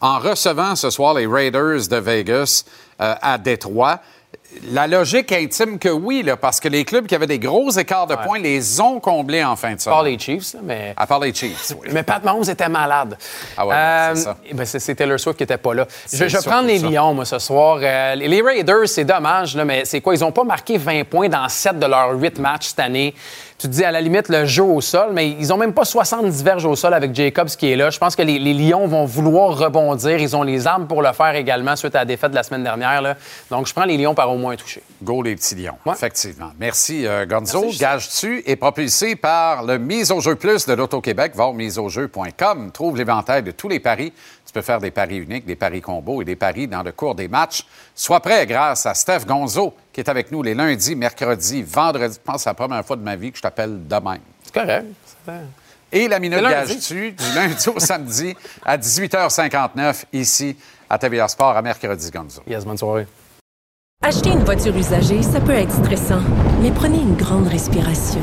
en 0.00 0.18
recevant 0.18 0.76
ce 0.76 0.90
soir 0.90 1.14
les 1.14 1.26
Raiders 1.26 1.88
de 1.88 1.96
Vegas? 1.96 2.64
Euh, 3.00 3.14
à 3.20 3.38
Détroit? 3.38 4.00
La 4.70 4.86
logique 4.86 5.32
intime 5.32 5.78
que 5.78 5.88
oui, 5.88 6.22
là, 6.22 6.36
parce 6.36 6.60
que 6.60 6.68
les 6.68 6.84
clubs 6.84 7.06
qui 7.06 7.14
avaient 7.14 7.26
des 7.26 7.38
gros 7.38 7.68
écarts 7.72 8.06
de 8.06 8.14
points 8.14 8.38
les 8.38 8.80
ont 8.80 9.00
comblés 9.00 9.44
en 9.44 9.54
fin 9.56 9.70
de 9.70 9.74
À 9.74 9.78
semaine. 9.78 9.94
part 9.96 10.02
les 10.04 10.18
Chiefs, 10.18 10.56
mais... 10.62 10.94
À 10.96 11.06
part 11.06 11.20
les 11.20 11.34
Chiefs, 11.34 11.72
oui. 11.78 11.88
Mais 11.92 12.02
Pat 12.02 12.22
Mahomes 12.24 12.48
était 12.48 12.68
malade. 12.68 13.18
Ah 13.56 13.66
ouais, 13.66 13.74
Euh, 13.74 14.14
c'est 14.14 14.22
ça. 14.22 14.36
eh 14.48 14.54
ben, 14.54 14.64
c'est 14.64 14.94
Taylor 14.94 15.18
Swift 15.20 15.36
qui 15.36 15.42
n'était 15.42 15.58
pas 15.58 15.74
là. 15.74 15.86
Je, 16.10 16.24
vais 16.24 16.38
prendre 16.42 16.68
les 16.68 16.78
ça. 16.78 16.86
Lions, 16.88 17.12
moi, 17.12 17.24
ce 17.26 17.38
soir. 17.38 17.80
Euh, 17.82 18.14
les 18.14 18.28
les 18.28 18.40
Raiders, 18.40 18.88
c'est 18.88 19.04
dommage, 19.04 19.56
là, 19.56 19.64
mais 19.64 19.84
c'est 19.84 20.00
quoi? 20.00 20.14
Ils 20.14 20.20
n'ont 20.20 20.32
pas 20.32 20.44
marqué 20.44 20.78
20 20.78 21.04
points 21.04 21.28
dans 21.28 21.48
7 21.48 21.78
de 21.78 21.86
leurs 21.86 22.12
8 22.18 22.38
matchs 22.38 22.68
cette 22.68 22.80
année. 22.80 23.14
Tu 23.58 23.68
te 23.68 23.72
dis, 23.72 23.84
à 23.84 23.90
la 23.90 24.02
limite, 24.02 24.28
le 24.28 24.44
jeu 24.44 24.62
au 24.62 24.82
sol, 24.82 25.10
mais 25.14 25.30
ils 25.30 25.48
n'ont 25.48 25.56
même 25.56 25.72
pas 25.72 25.86
70 25.86 26.42
verges 26.44 26.66
au 26.66 26.76
sol 26.76 26.92
avec 26.92 27.14
Jacobs 27.14 27.48
qui 27.48 27.72
est 27.72 27.76
là. 27.76 27.88
Je 27.88 27.98
pense 27.98 28.14
que 28.14 28.20
les, 28.20 28.38
les 28.38 28.52
Lions 28.52 28.86
vont 28.86 29.06
vouloir 29.06 29.56
rebondir. 29.56 30.18
Ils 30.18 30.36
ont 30.36 30.42
les 30.42 30.66
armes 30.66 30.86
pour 30.86 31.00
le 31.00 31.10
faire 31.12 31.34
également 31.34 31.74
suite 31.74 31.94
à 31.94 32.00
la 32.00 32.04
défaite 32.04 32.32
de 32.32 32.36
la 32.36 32.42
semaine 32.42 32.62
dernière. 32.64 33.00
là. 33.00 33.16
Donc, 33.50 33.66
je 33.66 33.72
prends 33.72 33.86
les 33.86 33.96
Lions 33.96 34.14
par 34.14 34.30
au 34.30 34.36
moins 34.36 34.52
un 34.52 34.56
touché. 34.56 34.82
Go 35.02 35.22
les 35.22 35.36
petits 35.36 35.54
lions, 35.54 35.76
effectivement. 35.90 36.50
Merci, 36.58 37.06
euh, 37.06 37.24
Gonzo. 37.24 37.62
Merci, 37.62 37.78
Gage-tu 37.78 38.42
est 38.46 38.56
propulsé 38.56 39.16
par 39.16 39.62
le 39.64 39.78
Mise 39.78 40.10
au 40.10 40.20
jeu 40.20 40.34
plus 40.34 40.66
de 40.66 40.74
l'Auto-Québec. 40.74 41.32
Va 41.34 41.46
au 41.46 41.52
miseaujeu.com. 41.54 42.70
Trouve 42.72 42.98
l'éventail 42.98 43.42
de 43.42 43.52
tous 43.52 43.68
les 43.68 43.80
paris. 43.80 44.12
Tu 44.56 44.60
peux 44.62 44.64
faire 44.64 44.80
des 44.80 44.90
paris 44.90 45.18
uniques, 45.18 45.44
des 45.44 45.54
paris 45.54 45.82
combos 45.82 46.22
et 46.22 46.24
des 46.24 46.34
paris 46.34 46.66
dans 46.66 46.82
le 46.82 46.90
cours 46.90 47.14
des 47.14 47.28
matchs. 47.28 47.66
Sois 47.94 48.20
prêt 48.20 48.46
grâce 48.46 48.86
à 48.86 48.94
Steph 48.94 49.26
Gonzo 49.26 49.74
qui 49.92 50.00
est 50.00 50.08
avec 50.08 50.32
nous 50.32 50.42
les 50.42 50.54
lundis, 50.54 50.96
mercredis, 50.96 51.62
vendredis. 51.62 52.14
Je 52.14 52.20
pense 52.20 52.36
que 52.36 52.42
c'est 52.44 52.48
la 52.48 52.54
première 52.54 52.82
fois 52.82 52.96
de 52.96 53.02
ma 53.02 53.16
vie 53.16 53.30
que 53.30 53.36
je 53.36 53.42
t'appelle 53.42 53.86
de 53.86 53.94
même. 53.96 54.20
C'est 54.42 54.54
correct. 54.54 54.86
Et 55.92 56.08
la 56.08 56.18
minute 56.18 56.40
gage-tu 56.40 57.12
du 57.12 57.34
lundi 57.34 57.68
au 57.68 57.78
samedi 57.78 58.34
à 58.64 58.78
18h59 58.78 60.04
ici 60.14 60.56
à 60.88 60.96
TVA 60.96 61.28
Sport 61.28 61.54
à 61.54 61.60
mercredi, 61.60 62.10
Gonzo. 62.10 62.40
Yes, 62.46 62.64
bonne 62.64 62.78
soirée. 62.78 63.06
Acheter 64.02 64.30
une 64.30 64.44
voiture 64.44 64.74
usagée, 64.74 65.20
ça 65.22 65.38
peut 65.38 65.52
être 65.52 65.72
stressant, 65.84 66.22
mais 66.62 66.70
prenez 66.70 67.02
une 67.02 67.16
grande 67.16 67.48
respiration. 67.48 68.22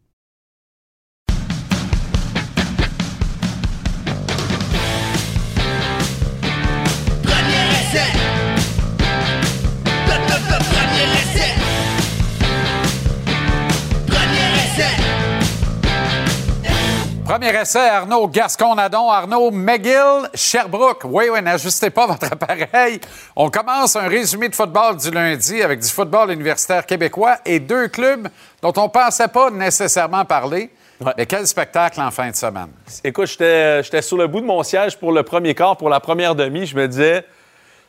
Premier 17.31 17.55
essai, 17.61 17.87
Arnaud 17.87 18.27
Gascon-Nadon, 18.27 19.09
Arnaud 19.09 19.51
McGill, 19.51 20.29
Sherbrooke. 20.33 21.03
Oui, 21.05 21.29
oui, 21.31 21.41
n'ajustez 21.41 21.89
pas 21.89 22.05
votre 22.05 22.25
appareil. 22.29 22.99
On 23.37 23.49
commence 23.49 23.95
un 23.95 24.09
résumé 24.09 24.49
de 24.49 24.55
football 24.55 24.97
du 24.97 25.09
lundi 25.11 25.63
avec 25.63 25.79
du 25.79 25.87
football 25.87 26.29
universitaire 26.33 26.85
québécois 26.85 27.37
et 27.45 27.61
deux 27.61 27.87
clubs 27.87 28.27
dont 28.61 28.73
on 28.75 28.83
ne 28.83 28.87
pensait 28.89 29.29
pas 29.29 29.49
nécessairement 29.49 30.25
parler. 30.25 30.71
Mais 31.17 31.25
quel 31.25 31.47
spectacle 31.47 32.01
en 32.01 32.11
fin 32.11 32.29
de 32.31 32.35
semaine. 32.35 32.67
Écoute, 33.01 33.27
j'étais 33.27 33.81
j'étais 33.81 34.01
sur 34.01 34.17
le 34.17 34.27
bout 34.27 34.41
de 34.41 34.45
mon 34.45 34.61
siège 34.61 34.97
pour 34.97 35.13
le 35.13 35.23
premier 35.23 35.55
quart, 35.55 35.77
pour 35.77 35.87
la 35.87 36.01
première 36.01 36.35
demi. 36.35 36.65
Je 36.65 36.75
me 36.75 36.85
disais, 36.85 37.23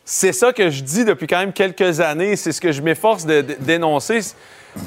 c'est 0.05 0.33
ça 0.33 0.53
que 0.53 0.71
je 0.71 0.85
dis 0.85 1.05
depuis 1.05 1.27
quand 1.27 1.41
même 1.41 1.53
quelques 1.53 1.99
années. 1.99 2.37
C'est 2.37 2.53
ce 2.53 2.61
que 2.61 2.71
je 2.71 2.81
m'efforce 2.81 3.27
de- 3.27 3.41
de- 3.41 3.57
d'énoncer. 3.59 4.21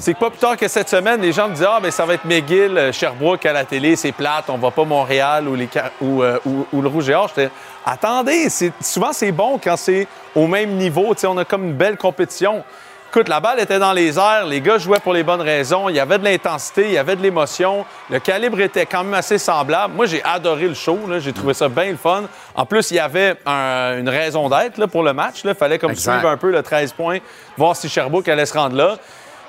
C'est 0.00 0.14
que 0.14 0.18
pas 0.18 0.30
plus 0.30 0.38
tard 0.40 0.56
que 0.56 0.66
cette 0.66 0.88
semaine, 0.88 1.20
les 1.20 1.32
gens 1.32 1.48
me 1.48 1.54
disent 1.54 1.66
Ah, 1.68 1.78
ben 1.80 1.90
ça 1.92 2.04
va 2.04 2.14
être 2.14 2.24
McGill, 2.24 2.76
euh, 2.76 2.92
Sherbrooke 2.92 3.46
à 3.46 3.52
la 3.52 3.64
télé, 3.64 3.94
c'est 3.94 4.10
plate, 4.12 4.46
on 4.48 4.58
va 4.58 4.72
pas 4.72 4.84
Montréal 4.84 5.46
ou, 5.46 5.54
les, 5.54 5.68
Car- 5.68 5.90
ou, 6.00 6.22
euh, 6.22 6.38
ou- 6.44 6.66
ou 6.72 6.82
le 6.82 6.88
Rouge 6.88 7.08
et 7.08 7.14
Or. 7.14 7.28
J'étais 7.28 7.50
Attendez, 7.84 8.48
c'est- 8.50 8.72
souvent 8.80 9.12
c'est 9.12 9.30
bon 9.30 9.60
quand 9.62 9.76
c'est 9.76 10.08
au 10.34 10.48
même 10.48 10.70
niveau. 10.70 11.14
Tu 11.14 11.20
sais, 11.20 11.26
on 11.28 11.38
a 11.38 11.44
comme 11.44 11.64
une 11.64 11.74
belle 11.74 11.96
compétition. 11.96 12.64
Écoute, 13.10 13.28
la 13.28 13.38
balle 13.38 13.60
était 13.60 13.78
dans 13.78 13.92
les 13.92 14.18
airs, 14.18 14.44
les 14.46 14.60
gars 14.60 14.76
jouaient 14.76 14.98
pour 14.98 15.12
les 15.14 15.22
bonnes 15.22 15.40
raisons, 15.40 15.88
il 15.88 15.94
y 15.94 16.00
avait 16.00 16.18
de 16.18 16.24
l'intensité, 16.24 16.86
il 16.86 16.92
y 16.92 16.98
avait 16.98 17.14
de 17.14 17.22
l'émotion, 17.22 17.86
le 18.10 18.18
calibre 18.18 18.60
était 18.60 18.84
quand 18.84 19.04
même 19.04 19.14
assez 19.14 19.38
semblable. 19.38 19.94
Moi, 19.94 20.06
j'ai 20.06 20.22
adoré 20.24 20.66
le 20.66 20.74
show, 20.74 20.98
j'ai 21.20 21.32
trouvé 21.32 21.54
ça 21.54 21.68
bien 21.68 21.92
le 21.92 21.96
fun. 21.96 22.24
En 22.56 22.66
plus, 22.66 22.90
il 22.90 22.96
y 22.96 22.98
avait 23.00 23.36
un- 23.46 23.98
une 24.00 24.08
raison 24.08 24.48
d'être 24.48 24.76
là, 24.78 24.88
pour 24.88 25.04
le 25.04 25.12
match. 25.12 25.42
Il 25.44 25.54
fallait 25.54 25.78
comme 25.78 25.92
Exact. 25.92 26.12
suivre 26.14 26.28
un 26.28 26.36
peu 26.36 26.50
le 26.50 26.62
13 26.64 26.92
points, 26.92 27.18
voir 27.56 27.76
si 27.76 27.88
Sherbrooke 27.88 28.28
allait 28.28 28.44
se 28.44 28.58
rendre 28.58 28.74
là. 28.76 28.96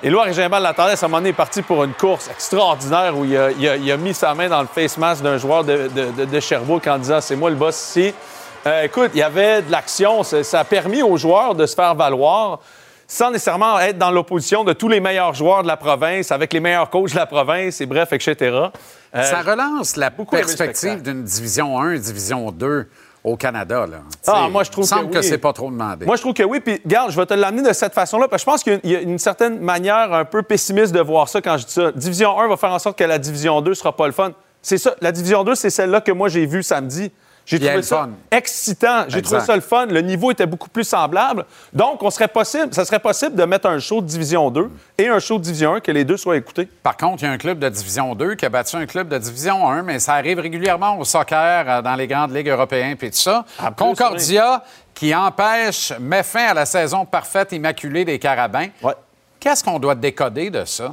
Et 0.02 0.10
Loire 0.10 0.32
Gimbal 0.32 0.62
l'attendait, 0.62 0.92
à 0.92 0.94
un 1.04 1.08
moment 1.08 1.16
donné, 1.18 1.30
il 1.30 1.32
est 1.32 1.36
parti 1.36 1.60
pour 1.62 1.82
une 1.82 1.92
course 1.92 2.28
extraordinaire 2.30 3.16
où 3.16 3.24
il 3.24 3.36
a, 3.36 3.50
il 3.50 3.68
a- 3.68 3.76
il 3.76 3.90
a 3.90 3.96
mis 3.96 4.14
sa 4.14 4.32
main 4.32 4.48
dans 4.48 4.60
le 4.60 4.68
face 4.68 4.96
mask 4.96 5.22
d'un 5.22 5.38
joueur 5.38 5.64
de, 5.64 5.88
de- 5.88 6.10
de- 6.12 6.24
de 6.24 6.40
Sherbrooke 6.40 6.86
en 6.86 6.98
disant 6.98 7.20
C'est 7.20 7.34
moi 7.34 7.50
le 7.50 7.56
boss 7.56 7.74
ici. 7.96 8.14
Euh, 8.66 8.82
écoute, 8.84 9.10
il 9.14 9.18
y 9.18 9.22
avait 9.22 9.62
de 9.62 9.72
l'action. 9.72 10.22
Ça, 10.22 10.44
ça 10.44 10.60
a 10.60 10.64
permis 10.64 11.02
aux 11.02 11.16
joueurs 11.16 11.54
de 11.56 11.66
se 11.66 11.74
faire 11.74 11.94
valoir 11.96 12.60
sans 13.10 13.30
nécessairement 13.30 13.78
être 13.80 13.96
dans 13.98 14.10
l'opposition 14.10 14.64
de 14.64 14.72
tous 14.74 14.88
les 14.88 15.00
meilleurs 15.00 15.32
joueurs 15.34 15.62
de 15.62 15.68
la 15.68 15.78
province, 15.78 16.30
avec 16.30 16.52
les 16.52 16.60
meilleurs 16.60 16.90
coachs 16.90 17.10
de 17.12 17.16
la 17.16 17.24
province, 17.26 17.80
et 17.80 17.86
bref, 17.86 18.12
etc. 18.12 18.36
Euh, 18.52 18.70
Ça 19.22 19.40
relance 19.40 19.96
la 19.96 20.10
perspective 20.10 21.02
d'une 21.02 21.24
division 21.24 21.80
1, 21.80 21.96
division 21.96 22.50
2 22.52 22.86
au 23.28 23.36
Canada. 23.36 23.86
Là. 23.86 23.98
Ah, 24.26 24.32
T'sais, 24.44 24.50
moi, 24.50 24.64
je 24.64 24.70
trouve 24.70 24.84
semble 24.84 25.08
que 25.08 25.14
que, 25.14 25.18
oui. 25.18 25.24
c'est 25.24 25.38
pas 25.38 25.52
trop 25.52 25.70
demandé. 25.70 26.06
Moi, 26.06 26.16
je 26.16 26.20
trouve 26.22 26.34
que 26.34 26.42
oui. 26.42 26.60
Puis, 26.60 26.80
regarde, 26.84 27.10
je 27.10 27.16
vais 27.16 27.26
te 27.26 27.34
l'amener 27.34 27.62
de 27.68 27.72
cette 27.72 27.94
façon-là. 27.94 28.28
Parce 28.28 28.42
que 28.44 28.50
je 28.50 28.52
pense 28.52 28.62
qu'il 28.62 28.72
y 28.72 28.76
a- 28.76 28.80
il 28.84 28.90
y 28.90 28.96
a 28.96 29.00
une 29.00 29.18
certaine 29.18 29.60
manière 29.60 30.12
un 30.12 30.24
peu 30.24 30.42
pessimiste 30.42 30.92
de 30.94 31.00
voir 31.00 31.28
ça 31.28 31.40
quand 31.40 31.56
je 31.58 31.66
dis 31.66 31.72
ça. 31.72 31.92
Division 31.92 32.38
1 32.40 32.48
va 32.48 32.56
faire 32.56 32.72
en 32.72 32.78
sorte 32.78 32.98
que 32.98 33.04
la 33.04 33.18
Division 33.18 33.60
2 33.60 33.74
sera 33.74 33.94
pas 33.96 34.06
le 34.06 34.12
fun. 34.12 34.32
C'est 34.62 34.78
ça. 34.78 34.94
La 35.00 35.12
Division 35.12 35.44
2, 35.44 35.54
c'est 35.54 35.70
celle-là 35.70 36.00
que 36.00 36.12
moi, 36.12 36.28
j'ai 36.28 36.44
vue 36.46 36.62
samedi. 36.62 37.12
J'ai 37.48 37.58
trouvé 37.58 37.82
ça 37.82 37.96
fun. 37.96 38.10
excitant. 38.30 39.04
J'ai 39.08 39.22
trouvé 39.22 39.40
ça 39.40 39.54
le 39.54 39.62
fun. 39.62 39.86
Le 39.86 40.02
niveau 40.02 40.30
était 40.30 40.44
beaucoup 40.44 40.68
plus 40.68 40.84
semblable. 40.84 41.46
Donc, 41.72 42.02
on 42.02 42.10
serait 42.10 42.28
possible, 42.28 42.74
ça 42.74 42.84
serait 42.84 42.98
possible 42.98 43.34
de 43.34 43.44
mettre 43.44 43.68
un 43.68 43.78
show 43.78 44.02
de 44.02 44.06
Division 44.06 44.50
2 44.50 44.70
et 44.98 45.08
un 45.08 45.18
show 45.18 45.38
de 45.38 45.44
Division 45.44 45.74
1, 45.74 45.80
que 45.80 45.90
les 45.90 46.04
deux 46.04 46.18
soient 46.18 46.36
écoutés. 46.36 46.68
Par 46.82 46.96
contre, 46.96 47.22
il 47.22 47.26
y 47.26 47.28
a 47.28 47.32
un 47.32 47.38
club 47.38 47.58
de 47.58 47.68
Division 47.70 48.14
2 48.14 48.34
qui 48.34 48.44
a 48.44 48.50
battu 48.50 48.76
un 48.76 48.84
club 48.84 49.08
de 49.08 49.16
Division 49.16 49.66
1, 49.66 49.82
mais 49.82 49.98
ça 49.98 50.14
arrive 50.14 50.40
régulièrement 50.40 50.98
au 50.98 51.04
soccer, 51.04 51.64
euh, 51.66 51.82
dans 51.82 51.94
les 51.94 52.06
grandes 52.06 52.34
ligues 52.34 52.48
européennes 52.48 52.98
et 53.00 53.10
tout 53.10 53.16
ça. 53.16 53.46
Ah, 53.58 53.70
plus, 53.70 53.82
Concordia 53.82 54.62
qui 54.94 55.14
empêche, 55.14 55.92
met 56.00 56.24
fin 56.24 56.48
à 56.48 56.54
la 56.54 56.66
saison 56.66 57.06
parfaite, 57.06 57.52
immaculée 57.52 58.04
des 58.04 58.18
Carabins. 58.18 58.66
Qu'est-ce 59.40 59.62
qu'on 59.62 59.78
doit 59.78 59.94
décoder 59.94 60.50
de 60.50 60.64
ça? 60.64 60.92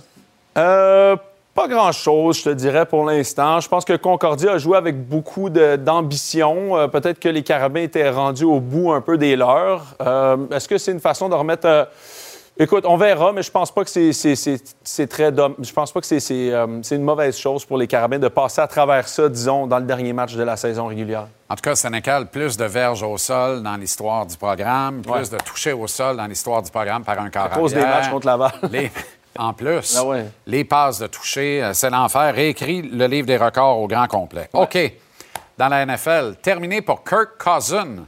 Euh, 0.58 1.16
pas 1.56 1.68
grand-chose, 1.68 2.38
je 2.40 2.44
te 2.44 2.50
dirais, 2.50 2.86
pour 2.86 3.06
l'instant. 3.06 3.60
Je 3.62 3.68
pense 3.70 3.86
que 3.86 3.94
Concordia 3.96 4.52
a 4.52 4.58
joué 4.58 4.78
avec 4.78 5.08
beaucoup 5.08 5.50
d'ambition. 5.50 6.78
Euh, 6.78 6.88
Peut-être 6.88 7.20
que 7.20 7.30
les 7.30 7.44
Carabins 7.44 7.82
étaient 7.82 8.10
rendus 8.10 8.44
au 8.44 8.60
bout 8.60 8.92
un 8.92 9.02
peu 9.02 9.18
des 9.18 9.36
leurs. 9.36 9.84
Euh, 10.02 10.38
Est-ce 10.52 10.68
que 10.68 10.78
c'est 10.78 10.92
une 10.92 11.00
façon 11.00 11.30
de 11.30 11.34
remettre... 11.36 11.66
euh, 11.66 11.86
Écoute, 12.58 12.86
on 12.88 12.96
verra, 12.96 13.34
mais 13.34 13.44
je 13.44 13.52
pense 13.52 13.70
pas 13.70 13.84
que 13.84 13.90
c'est- 13.90 15.08
très... 15.10 15.30
dom- 15.34 15.56
Je 15.62 15.74
pense 15.74 15.92
pas 15.92 16.00
que 16.00 16.06
c'est 16.08 16.96
une 16.96 17.04
mauvaise 17.04 17.38
chose 17.38 17.66
pour 17.66 17.78
les 17.78 17.86
Carabins 17.88 18.18
de 18.20 18.30
passer 18.30 18.62
à 18.62 18.68
travers 18.68 19.10
ça, 19.10 19.28
disons, 19.28 19.68
dans 19.68 19.80
le 19.80 19.84
dernier 19.86 20.14
match 20.14 20.36
de 20.36 20.44
la 20.44 20.56
saison 20.56 20.88
régulière. 20.88 21.28
En 21.50 21.56
tout 21.56 21.62
cas, 21.62 21.76
Sénécal, 21.76 22.28
plus 22.28 22.56
de 22.56 22.64
verges 22.64 23.04
au 23.04 23.18
sol 23.18 23.62
dans 23.62 23.76
l'histoire 23.76 24.26
du 24.26 24.38
programme, 24.38 25.02
plus 25.02 25.12
Ouais. 25.12 25.22
de 25.30 25.38
touchés 25.44 25.74
au 25.74 25.86
sol 25.88 26.16
dans 26.16 26.28
l'histoire 26.28 26.62
du 26.62 26.72
programme 26.72 27.04
par 27.04 27.20
un 27.20 27.30
corps 27.30 27.44
À 27.44 27.50
cause 27.50 27.74
des 27.74 27.82
matchs 27.82 28.10
contre 28.10 28.26
Laval. 28.28 28.52
Les- 28.72 28.90
En 29.38 29.54
plus, 29.54 29.98
Ah 30.00 30.06
ouais. 30.06 30.26
les 30.48 30.64
passes 30.64 31.00
de 31.00 31.08
toucher, 31.08 31.62
euh, 31.64 31.74
c'est 31.74 31.90
l'enfer. 31.90 32.34
Réécrit 32.34 32.82
le 32.84 33.06
livre 33.08 33.28
des 33.28 33.38
records 33.38 33.80
au 33.80 33.88
grand 33.88 34.08
complet. 34.08 34.50
OK. 34.54 34.78
Dans 35.58 35.68
la 35.70 35.86
NFL, 35.86 36.36
terminé 36.42 36.82
pour 36.82 37.04
Kirk 37.04 37.38
Cousin. 37.38 38.06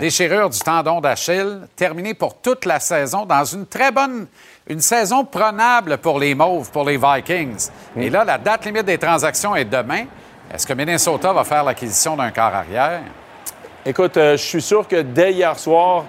Déchirure 0.00 0.50
du 0.50 0.58
tendon 0.58 1.00
d'Achille. 1.00 1.60
Terminé 1.76 2.14
pour 2.14 2.40
toute 2.40 2.64
la 2.64 2.80
saison 2.80 3.24
dans 3.24 3.44
une 3.44 3.66
très 3.66 3.90
bonne... 3.92 4.26
Une 4.66 4.80
saison 4.80 5.24
prenable 5.24 5.98
pour 5.98 6.18
les 6.20 6.34
Mauves, 6.34 6.70
pour 6.70 6.84
les 6.84 6.96
Vikings. 6.96 7.70
Mm. 7.96 8.02
Et 8.02 8.10
là, 8.10 8.24
la 8.24 8.38
date 8.38 8.66
limite 8.66 8.84
des 8.84 8.98
transactions 8.98 9.56
est 9.56 9.64
demain. 9.64 10.04
Est-ce 10.52 10.66
que 10.66 10.74
Minnesota 10.74 11.32
va 11.32 11.42
faire 11.44 11.64
l'acquisition 11.64 12.16
d'un 12.16 12.30
quart 12.30 12.54
arrière? 12.54 13.00
Écoute, 13.84 14.16
euh, 14.16 14.36
je 14.36 14.42
suis 14.42 14.62
sûr 14.62 14.86
que 14.86 15.00
dès 15.00 15.32
hier 15.32 15.58
soir, 15.58 16.04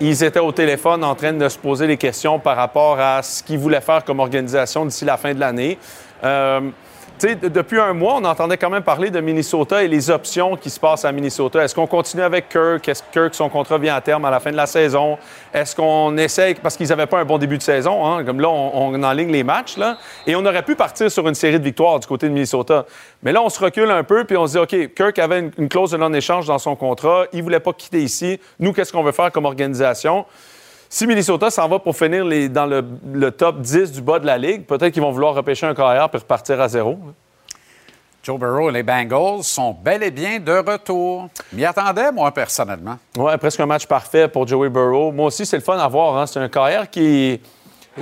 ils 0.00 0.24
étaient 0.24 0.40
au 0.40 0.52
téléphone 0.52 1.04
en 1.04 1.14
train 1.14 1.32
de 1.32 1.48
se 1.48 1.58
poser 1.58 1.86
des 1.86 1.98
questions 1.98 2.38
par 2.38 2.56
rapport 2.56 2.98
à 2.98 3.22
ce 3.22 3.42
qu'ils 3.42 3.58
voulaient 3.58 3.82
faire 3.82 4.02
comme 4.04 4.20
organisation 4.20 4.86
d'ici 4.86 5.04
la 5.04 5.16
fin 5.16 5.34
de 5.34 5.40
l'année. 5.40 5.78
Euh, 6.24 6.60
depuis 7.26 7.78
un 7.78 7.92
mois, 7.92 8.14
on 8.16 8.24
entendait 8.24 8.56
quand 8.56 8.70
même 8.70 8.82
parler 8.82 9.10
de 9.10 9.20
Minnesota 9.20 9.82
et 9.82 9.88
les 9.88 10.10
options 10.10 10.56
qui 10.56 10.70
se 10.70 10.80
passent 10.80 11.04
à 11.04 11.12
Minnesota. 11.12 11.62
Est-ce 11.62 11.74
qu'on 11.74 11.86
continue 11.86 12.22
avec 12.22 12.48
Kirk? 12.48 12.88
Est-ce 12.88 13.02
que 13.02 13.12
Kirk, 13.12 13.34
son 13.34 13.48
contrat 13.48 13.78
vient 13.78 13.94
à 13.94 14.00
terme 14.00 14.24
à 14.24 14.30
la 14.30 14.40
fin 14.40 14.50
de 14.50 14.56
la 14.56 14.66
saison? 14.66 15.18
Est-ce 15.52 15.76
qu'on 15.76 16.16
essaye, 16.16 16.54
parce 16.54 16.76
qu'ils 16.76 16.88
n'avaient 16.88 17.06
pas 17.06 17.20
un 17.20 17.24
bon 17.24 17.38
début 17.38 17.58
de 17.58 17.62
saison, 17.62 18.06
hein, 18.06 18.24
comme 18.24 18.40
là, 18.40 18.48
on, 18.48 18.94
on 18.94 19.02
enligne 19.02 19.30
les 19.30 19.44
matchs, 19.44 19.76
là, 19.76 19.98
et 20.26 20.34
on 20.34 20.44
aurait 20.44 20.62
pu 20.62 20.76
partir 20.76 21.10
sur 21.10 21.28
une 21.28 21.34
série 21.34 21.58
de 21.58 21.64
victoires 21.64 22.00
du 22.00 22.06
côté 22.06 22.28
de 22.28 22.32
Minnesota. 22.32 22.86
Mais 23.22 23.32
là, 23.32 23.42
on 23.42 23.48
se 23.48 23.60
recule 23.60 23.90
un 23.90 24.04
peu, 24.04 24.24
puis 24.24 24.36
on 24.36 24.46
se 24.46 24.52
dit, 24.52 24.58
OK, 24.58 24.94
Kirk 24.94 25.18
avait 25.18 25.40
une, 25.40 25.50
une 25.58 25.68
clause 25.68 25.90
de 25.90 25.96
non-échange 25.96 26.46
dans 26.46 26.58
son 26.58 26.76
contrat, 26.76 27.24
il 27.32 27.38
ne 27.40 27.42
voulait 27.44 27.60
pas 27.60 27.72
quitter 27.72 28.02
ici. 28.02 28.40
Nous, 28.58 28.72
qu'est-ce 28.72 28.92
qu'on 28.92 29.02
veut 29.02 29.12
faire 29.12 29.30
comme 29.30 29.44
organisation? 29.44 30.24
Si 30.92 31.06
Minnesota 31.06 31.50
s'en 31.50 31.68
va 31.68 31.78
pour 31.78 31.96
finir 31.96 32.24
les- 32.24 32.48
dans 32.48 32.66
le, 32.66 32.84
le 33.12 33.30
top 33.30 33.60
10 33.60 33.92
du 33.92 34.02
bas 34.02 34.18
de 34.18 34.26
la 34.26 34.36
Ligue, 34.36 34.66
peut-être 34.66 34.92
qu'ils 34.92 35.02
vont 35.02 35.12
vouloir 35.12 35.34
repêcher 35.34 35.64
un 35.66 35.74
carrière 35.74 36.08
puis 36.10 36.18
repartir 36.18 36.60
à 36.60 36.66
zéro. 36.68 36.98
Joe 38.24 38.38
Burrow 38.38 38.68
et 38.70 38.72
les 38.72 38.82
Bengals 38.82 39.44
sont 39.44 39.72
bel 39.82 40.02
et 40.02 40.10
bien 40.10 40.40
de 40.40 40.52
retour. 40.52 41.28
M'y 41.52 41.64
attendais, 41.64 42.10
moi, 42.12 42.30
personnellement. 42.32 42.98
Ouais, 43.16 43.38
presque 43.38 43.60
un 43.60 43.66
match 43.66 43.86
parfait 43.86 44.26
pour 44.28 44.46
Joey 44.48 44.68
Burrow. 44.68 45.12
Moi 45.12 45.26
aussi, 45.26 45.46
c'est 45.46 45.56
le 45.56 45.62
fun 45.62 45.78
à 45.78 45.86
voir. 45.88 46.18
hein. 46.18 46.26
C'est 46.26 46.40
un 46.40 46.48
carrière 46.48 46.90
qui. 46.90 47.40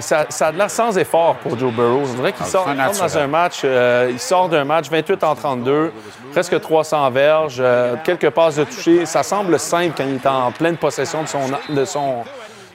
Ça, 0.00 0.26
ça 0.28 0.48
a 0.48 0.52
de 0.52 0.58
l'air 0.58 0.70
sans 0.70 0.96
effort 0.98 1.36
pour 1.36 1.58
Joe 1.58 1.72
Burrow. 1.72 2.04
Je 2.06 2.14
dirais 2.16 2.32
qu'il 2.32 2.42
Ah, 2.44 2.48
sort, 2.50 2.66
dans 2.66 3.18
un 3.18 3.26
match. 3.26 3.60
euh, 3.64 4.08
il 4.10 4.18
sort 4.18 4.48
d'un 4.48 4.64
match 4.64 4.88
28 4.90 5.22
en 5.24 5.34
32, 5.34 5.92
presque 6.32 6.58
300 6.60 7.10
verges, 7.10 7.58
euh, 7.60 7.94
quelques 8.04 8.30
passes 8.30 8.56
de 8.56 8.64
toucher. 8.64 9.06
Ça 9.06 9.22
semble 9.22 9.58
simple 9.58 9.94
quand 9.96 10.04
il 10.04 10.16
est 10.16 10.26
en 10.26 10.52
pleine 10.52 10.76
possession 10.76 11.22
de 11.22 11.28
son, 11.28 11.40
de 11.70 11.84
son, 11.84 12.24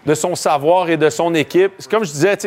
de 0.05 0.13
son 0.15 0.35
savoir 0.35 0.89
et 0.89 0.97
de 0.97 1.09
son 1.09 1.33
équipe. 1.33 1.73
Comme 1.89 2.03
je 2.03 2.11
disais, 2.11 2.37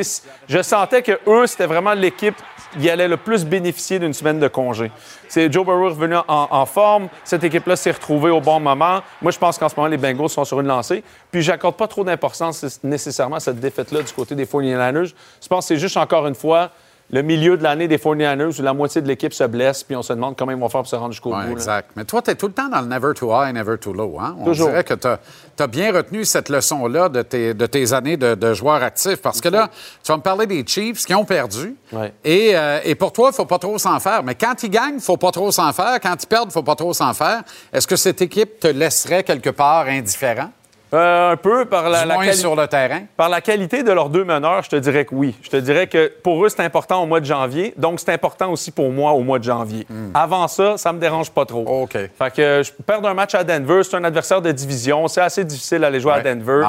je 0.49 0.63
sentais 0.63 1.03
que 1.03 1.19
eux, 1.27 1.47
c'était 1.47 1.67
vraiment 1.67 1.95
l'équipe 1.95 2.37
qui 2.79 2.91
allait 2.91 3.09
le 3.09 3.17
plus 3.17 3.45
bénéficier 3.45 3.99
d'une 3.99 4.13
semaine 4.13 4.39
de 4.39 4.49
congé. 4.49 4.91
C'est 5.29 5.51
Joe 5.53 5.65
Burrow 5.65 5.89
revenu 5.89 6.17
en, 6.17 6.49
en 6.51 6.67
forme. 6.67 7.09
Cette 7.25 7.43
équipe-là 7.45 7.77
s'est 7.77 7.93
retrouvée 7.93 8.31
au 8.31 8.41
bon 8.41 8.61
moment. 8.61 9.01
Moi, 9.23 9.33
je 9.33 9.39
pense 9.39 9.59
qu'en 9.59 9.69
ce 9.69 9.77
moment, 9.77 9.89
les 9.89 9.97
Bengals 9.97 10.29
sont 10.29 10.45
sur 10.45 10.61
une 10.61 10.67
lancée. 10.67 11.03
Puis, 11.31 11.43
j'accorde 11.43 11.77
pas 11.77 11.89
trop 11.89 12.05
d'importance 12.05 12.81
nécessairement 12.83 13.37
à 13.37 13.41
cette 13.41 13.61
défaite-là 13.61 14.03
du 14.03 14.13
côté 14.13 14.35
des 14.35 14.47
49ers. 14.47 15.15
Je 15.41 15.49
pense 15.49 15.65
que 15.65 15.75
c'est 15.75 15.81
juste, 15.81 15.97
encore 15.97 16.27
une 16.27 16.35
fois, 16.35 16.71
le 17.11 17.23
milieu 17.23 17.57
de 17.57 17.63
l'année 17.63 17.87
des 17.87 17.99
49ers 17.99 18.59
où 18.59 18.63
la 18.63 18.75
moitié 18.75 19.01
de 19.01 19.07
l'équipe 19.07 19.33
se 19.33 19.45
blesse, 19.45 19.85
puis 19.85 19.95
on 19.95 20.03
se 20.03 20.13
demande 20.13 20.37
comment 20.37 20.51
ils 20.51 20.59
vont 20.59 20.69
faire 20.69 20.81
pour 20.81 20.89
se 20.91 20.97
rendre 20.97 21.13
jusqu'au 21.13 21.31
Ouais, 21.31 21.43
bout. 21.43 21.47
là. 21.47 21.53
exact. 21.53 21.91
Mais 21.95 22.05
toi, 22.05 22.21
tu 22.21 22.31
es 22.31 22.35
tout 22.35 22.49
le 22.49 22.53
temps 22.53 22.69
dans 22.69 22.81
le 22.81 22.89
never 22.89 23.13
too 23.15 23.31
high, 23.31 23.55
never 23.55 23.79
too 23.79 23.93
low. 23.93 24.19
Hein? 24.21 24.35
On 24.41 24.45
Toujours. 24.47 24.69
dirait 24.71 24.83
que 24.83 24.95
tu 24.95 25.07
as, 25.07 25.67
bien 25.69 25.93
retenu 25.93 26.25
cette 26.25 26.49
leçon-là 26.49 27.09
de 27.09 27.23
tes, 27.23 27.55
de 27.55 27.67
tes 27.67 27.93
années 27.93 28.17
de, 28.17 28.35
de 28.35 28.55
joueur 28.55 28.83
actif. 28.83 29.17
Parce 29.23 29.41
que 29.41 29.49
là, 29.49 29.71
tu 30.03 30.11
vas 30.11 30.17
me 30.17 30.23
parler 30.23 30.47
des 30.47 30.65
Chiefs 30.67 31.05
qui 31.07 31.15
ont 31.15 31.25
perdu. 31.25 31.77
Et, 32.25 32.57
euh, 32.57 32.81
et 32.85 32.95
pour 32.97 33.13
toi, 33.13 33.29
il 33.29 33.31
ne 33.33 33.37
faut 33.37 33.47
pas 33.47 33.59
trop 33.59 33.79
s'en 33.79 34.01
faire. 34.01 34.25
Mais 34.25 34.35
quand 34.35 34.61
ils 34.65 34.71
gagnent, 34.71 34.95
il 34.95 34.97
ne 34.97 35.01
faut 35.01 35.17
pas 35.17 35.31
trop 35.31 35.53
s'en 35.53 35.73
faire. 35.73 36.01
Quand 36.03 36.15
ils 36.21 36.27
perdent, 36.27 36.47
il 36.47 36.49
ne 36.49 36.53
faut 36.53 36.63
pas 36.65 36.75
trop 36.75 36.93
s'en 36.93 37.15
faire. 37.15 37.43
Est-ce 37.73 37.87
que 37.87 37.97
cette 37.97 38.21
équipe 38.21 38.59
te 38.59 38.67
laisserait 38.69 39.23
quelque 39.23 39.51
part 39.51 39.87
indifférent? 39.87 40.51
Euh, 40.95 41.33
un 41.33 41.37
peu 41.37 41.65
par 41.65 41.89
la, 41.91 42.03
Du 42.03 42.09
la 42.09 42.15
moins 42.15 42.25
quali- 42.27 42.37
sur 42.37 42.55
le 42.55 42.67
terrain. 42.69 43.01
Par 43.17 43.29
la 43.29 43.41
qualité 43.41 43.83
de 43.83 43.91
leurs 43.91 44.09
deux 44.09 44.25
meneurs, 44.25 44.63
je 44.63 44.71
te 44.71 44.77
dirais 44.77 45.05
que 45.05 45.15
oui. 45.15 45.35
Je 45.43 45.51
te 45.51 45.57
dirais 45.57 45.89
que 45.89 46.13
pour 46.23 46.45
eux, 46.45 46.49
c'est 46.49 46.61
important 46.63 47.03
au 47.03 47.07
mois 47.07 47.19
de 47.21 47.25
janvier. 47.25 47.75
Donc, 47.77 47.99
c'est 47.99 48.13
important 48.13 48.51
aussi 48.53 48.71
pour 48.71 48.91
moi 48.91 49.11
au 49.13 49.21
mois 49.23 49.39
de 49.41 49.45
janvier. 49.45 49.87
Avant 50.15 50.47
ça, 50.49 50.77
ça 50.79 50.93
me 50.93 51.01
dérange 51.01 51.31
pas 51.31 51.45
trop. 51.45 51.63
Hmm. 51.65 51.83
OK. 51.83 51.93
Fait 51.93 52.35
que 52.35 52.41
euh, 52.43 52.63
je 52.63 52.71
perds 52.87 53.05
un 53.05 53.15
match 53.15 53.35
à 53.35 53.43
Denver. 53.43 53.83
C'est 53.83 53.97
un 53.97 54.05
adversaire 54.05 54.41
de 54.41 54.53
division. 54.53 55.09
C'est 55.09 55.21
assez 55.21 55.45
difficile 55.45 55.81
d'aller 55.81 55.99
jouer 56.01 56.13
à. 56.13 56.21
Denver. 56.23 56.63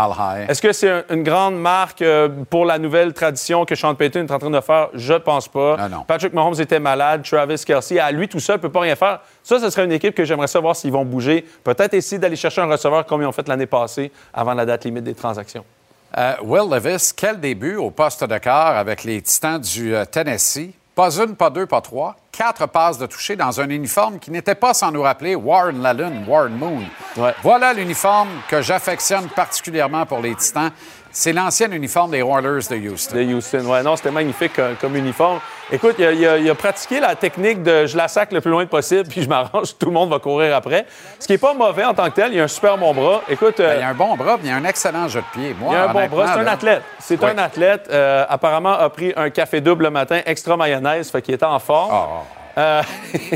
Est-ce 0.50 0.62
que 0.62 0.74
c'est 0.74 0.90
un- 0.90 1.04
une 1.12 1.24
grande 1.24 1.56
marque 1.60 2.02
euh, 2.02 2.28
pour 2.50 2.66
la 2.66 2.80
nouvelle 2.80 3.14
tradition 3.14 3.66
que 3.66 3.76
Sean 3.76 3.94
Payton 3.96 4.22
est 4.26 4.32
en 4.32 4.40
train 4.40 4.50
de 4.50 4.62
faire? 4.62 4.90
Je 4.96 5.14
pense 5.14 5.48
pas. 5.48 5.76
Patrick 6.08 6.34
Mahomes 6.34 6.60
était 6.60 6.80
malade. 6.80 7.22
Travis 7.24 7.64
Kelsey, 7.66 8.00
à 8.00 8.12
lui 8.12 8.28
tout 8.28 8.40
seul, 8.40 8.60
peut 8.60 8.70
pas 8.70 8.80
rien 8.82 8.96
faire. 8.96 9.20
Ça, 9.48 9.62
ce 9.62 9.70
serait 9.70 9.86
une 9.86 9.94
équipe 9.94 10.14
que 10.14 10.26
j'aimerais 10.26 10.48
savoir 10.48 10.76
s'ils 10.76 10.92
vont 10.92 11.06
bouger. 11.06 11.46
Peut-être 11.64 11.94
essayer 11.94 12.20
d'aller 12.20 12.36
chercher 12.36 12.60
un 12.60 12.66
receveur 12.66 13.06
comme 13.06 13.22
ils 13.22 13.26
ont 13.26 13.32
fait 13.32 13.48
l'année 13.48 13.66
passée 13.66 14.12
avant 14.34 14.54
la 14.54 14.66
date 14.66 14.84
limite 14.84 15.06
des 15.06 15.16
transactions. 15.16 15.64
Euh, 16.18 16.34
Will 16.44 16.70
Levis, 16.70 17.14
quel 17.16 17.40
début 17.40 17.78
au 17.78 17.90
poste 17.90 18.26
de 18.26 18.38
quart 18.40 18.76
avec 18.76 19.06
les 19.06 19.22
Titans 19.22 19.62
du 19.62 19.96
euh, 19.96 20.04
Tennessee? 20.04 20.72
Pas 20.94 21.18
une, 21.18 21.38
pas 21.38 21.50
deux, 21.50 21.66
pas 21.66 21.80
trois. 21.80 22.18
Quatre 22.30 22.66
passes 22.66 22.98
de 22.98 23.06
toucher 23.06 23.38
dans 23.38 23.62
un 23.62 23.70
uniforme 23.70 24.20
qui 24.20 24.32
n'était 24.32 24.54
pas 24.54 24.74
sans 24.74 24.92
nous 24.92 25.02
rappeler 25.02 25.34
Warren 25.34 25.82
la 25.82 25.94
Lune, 25.94 26.26
Warren 26.28 26.54
Moon. 26.54 26.82
Voilà 27.42 27.72
l'uniforme 27.72 28.28
que 28.50 28.62
j'affectionne 28.62 29.30
particulièrement 29.30 30.06
pour 30.06 30.20
les 30.20 30.36
Titans. 30.36 30.72
C'est 31.20 31.34
l'ancien 31.34 31.72
uniforme 31.72 32.12
des 32.12 32.20
Oilers 32.20 32.68
de 32.70 32.90
Houston. 32.92 33.16
De 33.16 33.24
Houston, 33.34 33.66
ouais. 33.66 33.82
Non, 33.82 33.96
c'était 33.96 34.12
magnifique 34.12 34.52
comme 34.80 34.96
uniforme. 34.96 35.40
Écoute, 35.72 35.96
il 35.98 36.06
a, 36.06 36.12
il 36.12 36.28
a- 36.28 36.38
il 36.38 36.48
a 36.48 36.54
pratiqué 36.54 37.00
la 37.00 37.16
technique 37.16 37.64
de 37.64 37.88
je 37.88 37.98
la 37.98 38.08
sac 38.08 38.32
le 38.32 38.40
plus 38.40 38.52
loin 38.52 38.68
possible, 38.68 39.04
puis 39.10 39.24
je 39.24 39.28
m'arrange, 39.28 39.76
tout 39.80 39.88
le 39.88 39.94
monde 39.94 40.12
va 40.12 40.20
courir 40.20 40.56
après. 40.56 40.86
Ce 41.20 41.26
qui 41.26 41.34
n'est 41.34 41.40
pas 41.40 41.56
mauvais 41.56 41.84
en 41.86 41.96
tant 41.96 42.06
que 42.12 42.16
tel. 42.16 42.34
Il 42.36 42.40
a 42.40 42.44
un 42.44 42.48
super 42.48 42.78
bon 42.78 42.94
bras. 42.94 43.24
Écoute. 43.28 43.60
euh, 43.60 43.74
Ben, 43.74 43.80
il 43.80 43.84
a 43.84 43.90
un 43.90 43.94
bon 43.96 44.16
bras, 44.16 44.38
puis 44.38 44.48
il 44.48 44.52
a 44.52 44.58
un 44.58 44.64
excellent 44.66 45.08
jeu 45.08 45.22
de 45.22 45.40
pied. 45.42 45.56
Moi, 45.60 45.74
il 45.74 45.76
a 45.78 45.90
un 45.90 45.94
bon 45.94 46.06
bras. 46.06 46.34
C'est 46.36 46.40
un 46.40 46.48
athlète. 46.48 46.84
C'est 47.00 47.24
un 47.24 47.38
athlète. 47.40 47.90
euh, 47.92 48.24
apparemment, 48.30 48.74
a 48.74 48.88
pris 48.92 49.12
un 49.16 49.32
café 49.32 49.60
double 49.60 49.86
le 49.86 49.90
matin, 49.90 50.22
extra 50.24 50.56
mayonnaise, 50.56 51.10
fait 51.10 51.24
qu'il 51.24 51.34
était 51.34 51.46
en 51.46 51.58
forme. 51.58 51.90
Ah, 51.94 52.08
Euh, 52.58 52.82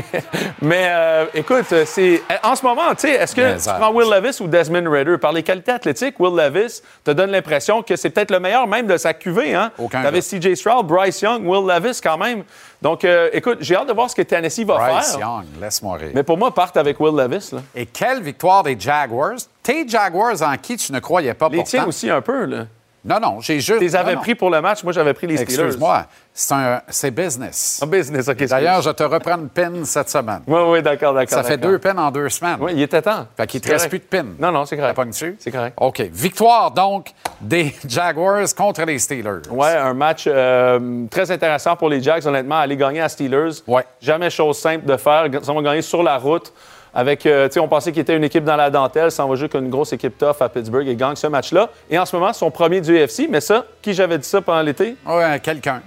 mais 0.62 0.86
euh, 0.88 1.26
écoute, 1.34 1.72
c'est 1.84 2.22
en 2.42 2.56
ce 2.56 2.64
moment, 2.64 2.90
tu 2.90 3.02
sais, 3.02 3.10
est-ce 3.10 3.34
que 3.34 3.56
tu 3.56 3.68
prends 3.78 3.92
Will 3.92 4.10
Levis 4.10 4.40
ou 4.40 4.48
Desmond 4.48 4.90
Ritter? 4.90 5.16
Par 5.18 5.32
les 5.32 5.42
qualités 5.42 5.70
athlétiques, 5.70 6.18
Will 6.18 6.34
Levis 6.36 6.82
te 7.04 7.12
donne 7.12 7.30
l'impression 7.30 7.82
que 7.82 7.94
c'est 7.94 8.10
peut-être 8.10 8.32
le 8.32 8.40
meilleur 8.40 8.66
même 8.66 8.86
de 8.86 8.96
sa 8.96 9.14
cuvée. 9.14 9.54
Hein? 9.54 9.70
Aucun 9.78 10.02
T'avais. 10.02 10.20
CJ 10.20 10.54
Stroud, 10.54 10.86
Bryce 10.86 11.20
Young, 11.20 11.46
Will 11.46 11.66
Levis 11.66 12.00
quand 12.02 12.18
même. 12.18 12.42
Donc, 12.80 13.04
euh, 13.04 13.30
écoute, 13.32 13.58
j'ai 13.60 13.76
hâte 13.76 13.88
de 13.88 13.92
voir 13.92 14.10
ce 14.10 14.16
que 14.16 14.22
Tennessee 14.22 14.64
va 14.64 14.76
Bryce 14.76 15.12
faire. 15.12 15.20
Young, 15.20 15.44
laisse-moi 15.60 15.96
rire. 15.98 16.10
Mais 16.14 16.24
pour 16.24 16.36
moi, 16.36 16.52
parte 16.52 16.76
avec 16.76 16.98
Will 16.98 17.14
Levis. 17.14 17.50
Là. 17.52 17.60
Et 17.76 17.86
quelle 17.86 18.22
victoire 18.22 18.64
des 18.64 18.78
Jaguars. 18.78 19.36
Tes 19.62 19.86
Jaguars 19.86 20.42
en 20.42 20.56
qui 20.56 20.76
tu 20.76 20.92
ne 20.92 20.98
croyais 20.98 21.34
pas 21.34 21.48
Les 21.48 21.58
pourtant? 21.58 21.70
tiens 21.70 21.86
aussi 21.86 22.10
un 22.10 22.20
peu. 22.20 22.44
Là. 22.44 22.64
Non, 23.04 23.18
non, 23.20 23.40
j'ai 23.40 23.56
juste... 23.58 23.78
Tu 23.78 23.84
les 23.84 23.96
avais 23.96 24.12
non, 24.12 24.18
non. 24.18 24.22
pris 24.22 24.34
pour 24.36 24.48
le 24.48 24.60
match. 24.60 24.84
Moi, 24.84 24.92
j'avais 24.92 25.12
pris 25.12 25.26
les 25.26 25.36
Steelers. 25.36 25.54
Excuse-moi, 25.64 26.04
c'est 26.32 26.54
un- 26.54 26.82
c'est 26.88 27.10
business. 27.10 27.80
Un 27.82 27.86
business, 27.88 28.28
OK. 28.28 28.44
D'ailleurs, 28.46 28.80
je 28.80 28.90
te 28.90 29.02
reprends 29.02 29.38
une 29.38 29.48
pin 29.48 29.84
cette 29.84 30.08
semaine. 30.08 30.40
Oui, 30.46 30.60
oui, 30.68 30.82
d'accord, 30.82 31.12
d'accord. 31.12 31.36
Ça 31.38 31.42
fait 31.42 31.56
deux 31.56 31.78
pins 31.80 31.96
en 31.98 32.10
deux 32.12 32.28
semaines. 32.28 32.58
Oui, 32.60 32.72
il 32.76 32.82
était 32.82 33.02
temps. 33.02 33.26
Fait 33.36 33.46
qu'il 33.48 33.60
te 33.60 33.66
C'est 33.66 33.72
reste 33.72 33.88
plus 33.88 33.98
de 33.98 34.04
pins. 34.04 34.24
Non, 34.38 34.52
non, 34.52 34.64
c'est 34.66 34.76
correct. 34.76 34.94
T'as 34.94 35.02
pas 35.02 35.08
dessus? 35.08 35.36
C'est 35.40 35.50
correct. 35.50 35.74
OK. 35.80 36.00
Victoire, 36.12 36.70
donc, 36.70 37.10
des 37.40 37.74
Jaguars 37.88 38.46
contre 38.56 38.82
les 38.84 39.00
Steelers. 39.00 39.42
Ouais, 39.50 39.74
un 39.74 39.94
match 39.94 40.24
euh, 40.28 41.06
très 41.10 41.28
intéressant 41.30 41.74
pour 41.74 41.88
les 41.88 42.00
Jacks, 42.00 42.24
honnêtement. 42.24 42.60
Aller 42.60 42.76
gagner 42.76 43.00
à 43.00 43.08
Steelers. 43.08 43.62
Ouais. 43.66 43.84
Jamais 44.00 44.30
chose 44.30 44.58
simple 44.58 44.86
de 44.86 44.96
faire. 44.96 45.26
Ça 45.42 45.52
va 45.52 45.60
gagner 45.62 45.82
sur 45.82 46.04
la 46.04 46.16
route. 46.18 46.52
Avec, 46.94 47.24
euh, 47.24 47.48
tu 47.48 47.54
sais, 47.54 47.60
on 47.60 47.68
pensait 47.68 47.90
qu'il 47.90 48.02
était 48.02 48.16
une 48.16 48.24
équipe 48.24 48.44
dans 48.44 48.56
la 48.56 48.68
dentelle. 48.68 49.10
Ça 49.10 49.24
va 49.24 49.34
jouer 49.34 49.48
qu'une 49.48 49.70
grosse 49.70 49.92
équipe 49.94 50.18
tough 50.18 50.36
à 50.40 50.48
Pittsburgh 50.48 50.86
et 50.86 50.94
gagne 50.94 51.16
ce 51.16 51.26
match-là. 51.26 51.70
Et 51.88 51.98
en 51.98 52.04
ce 52.04 52.14
moment, 52.14 52.32
son 52.32 52.50
premier 52.50 52.80
du 52.80 52.94
UFC. 53.02 53.26
Mais 53.30 53.40
ça, 53.40 53.64
qui 53.80 53.94
j'avais 53.94 54.18
dit 54.18 54.28
ça 54.28 54.42
pendant 54.42 54.60
l'été? 54.62 54.96
Ouais, 55.06 55.40
quelqu'un. 55.42 55.80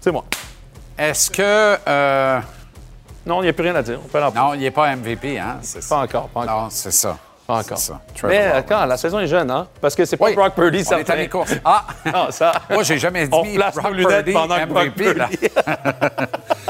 C'est 0.00 0.10
moi. 0.12 0.24
Est-ce 0.96 1.30
que... 1.30 1.78
euh, 1.86 2.40
Non, 3.26 3.40
il 3.42 3.44
n'y 3.44 3.48
a 3.50 3.52
plus 3.52 3.64
rien 3.64 3.74
à 3.74 3.82
dire. 3.82 3.98
On 4.02 4.08
peut 4.08 4.22
en 4.22 4.32
Non, 4.32 4.54
il 4.54 4.60
n'est 4.60 4.70
pas 4.70 4.94
MVP, 4.96 5.38
hein? 5.38 5.58
C'est 5.60 5.86
Pas 5.86 5.98
encore, 5.98 6.28
pas 6.28 6.40
encore. 6.40 6.62
Non, 6.62 6.68
c'est 6.70 6.92
ça. 6.92 7.18
Pas 7.46 7.58
encore. 7.58 7.76
C'est 7.78 7.92
ça. 7.92 8.00
Mais 8.24 8.50
euh, 8.54 8.62
quand? 8.66 8.86
La 8.86 8.96
saison 8.96 9.18
est 9.20 9.26
jeune, 9.26 9.50
hein? 9.50 9.66
Parce 9.80 9.94
que 9.94 10.04
c'est 10.06 10.16
pas 10.16 10.26
Oui, 10.26 10.34
Brock 10.34 10.54
Purdy, 10.54 10.80
on 10.80 10.84
ça 10.88 11.00
est 11.00 11.10
à 11.10 11.16
mi-course. 11.16 11.52
Ah! 11.64 11.84
ça... 12.30 12.52
Moi, 12.70 12.82
j'ai 12.82 12.96
jamais 12.96 13.26
dit 13.26 13.34
On 13.34 13.44
place 13.44 13.74
Brock 13.74 13.94
Purdy, 13.94 14.32
pendant 14.32 14.56
que 14.56 14.64
Brock 14.66 14.86
MVP, 14.96 15.14
là. 15.14 15.28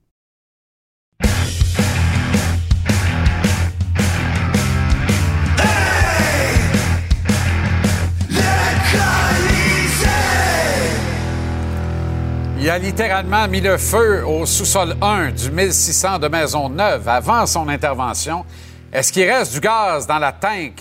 Il 12.63 12.69
a 12.69 12.77
littéralement 12.77 13.47
mis 13.47 13.59
le 13.59 13.77
feu 13.77 14.23
au 14.25 14.45
sous-sol 14.45 14.95
1 15.01 15.31
du 15.31 15.49
1600 15.51 16.19
de 16.19 16.27
Maisonneuve 16.27 17.09
avant 17.09 17.45
son 17.47 17.67
intervention. 17.67 18.45
Est-ce 18.93 19.11
qu'il 19.11 19.27
reste 19.29 19.53
du 19.53 19.59
gaz 19.59 20.05
dans 20.05 20.19
la 20.19 20.31
tank 20.31 20.73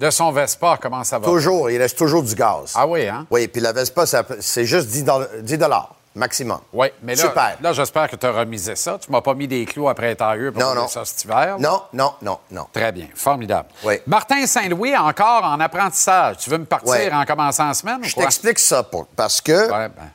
de 0.00 0.10
son 0.10 0.32
Vespa? 0.32 0.76
Comment 0.82 1.04
ça 1.04 1.18
va? 1.20 1.26
Toujours, 1.26 1.70
il 1.70 1.78
reste 1.80 1.96
toujours 1.96 2.24
du 2.24 2.34
gaz. 2.34 2.72
Ah 2.74 2.88
oui, 2.88 3.06
hein? 3.06 3.24
Oui, 3.30 3.46
puis 3.46 3.60
la 3.60 3.72
Vespa, 3.72 4.04
c'est 4.40 4.64
juste 4.64 4.88
10 4.88 5.04
doll- 5.04 5.28
10 5.42 5.58
dollars 5.58 5.94
maximum. 6.16 6.58
Oui, 6.72 6.88
mais 7.04 7.14
là, 7.14 7.22
Super. 7.22 7.56
là 7.62 7.72
j'espère 7.72 8.08
que 8.10 8.16
tu 8.16 8.26
as 8.26 8.32
remisé 8.32 8.74
ça. 8.74 8.98
Tu 9.00 9.08
m'as 9.12 9.20
pas 9.20 9.34
mis 9.34 9.46
des 9.46 9.64
clous 9.64 9.88
après 9.88 10.16
tailleur 10.16 10.52
pour 10.52 10.60
Non, 10.60 10.74
non. 10.74 10.88
ça 10.88 11.04
cet 11.04 11.22
hiver. 11.22 11.56
Non, 11.60 11.82
non, 11.92 12.14
non, 12.20 12.38
non. 12.50 12.66
Très 12.72 12.90
bien, 12.90 13.06
formidable. 13.14 13.68
Oui. 13.84 14.00
Martin 14.08 14.44
Saint-Louis, 14.44 14.96
encore 14.96 15.44
en 15.44 15.60
apprentissage. 15.60 16.38
Tu 16.38 16.50
veux 16.50 16.58
me 16.58 16.64
partir 16.64 17.14
en 17.14 17.24
commençant 17.24 17.68
en 17.68 17.74
semaine? 17.74 18.00
Je 18.02 18.16
t'explique 18.16 18.58
ça 18.58 18.82
pour- 18.82 19.06
parce 19.14 19.40
que 19.40 19.52
Ouais, 19.70 19.88
ben, 19.88 20.10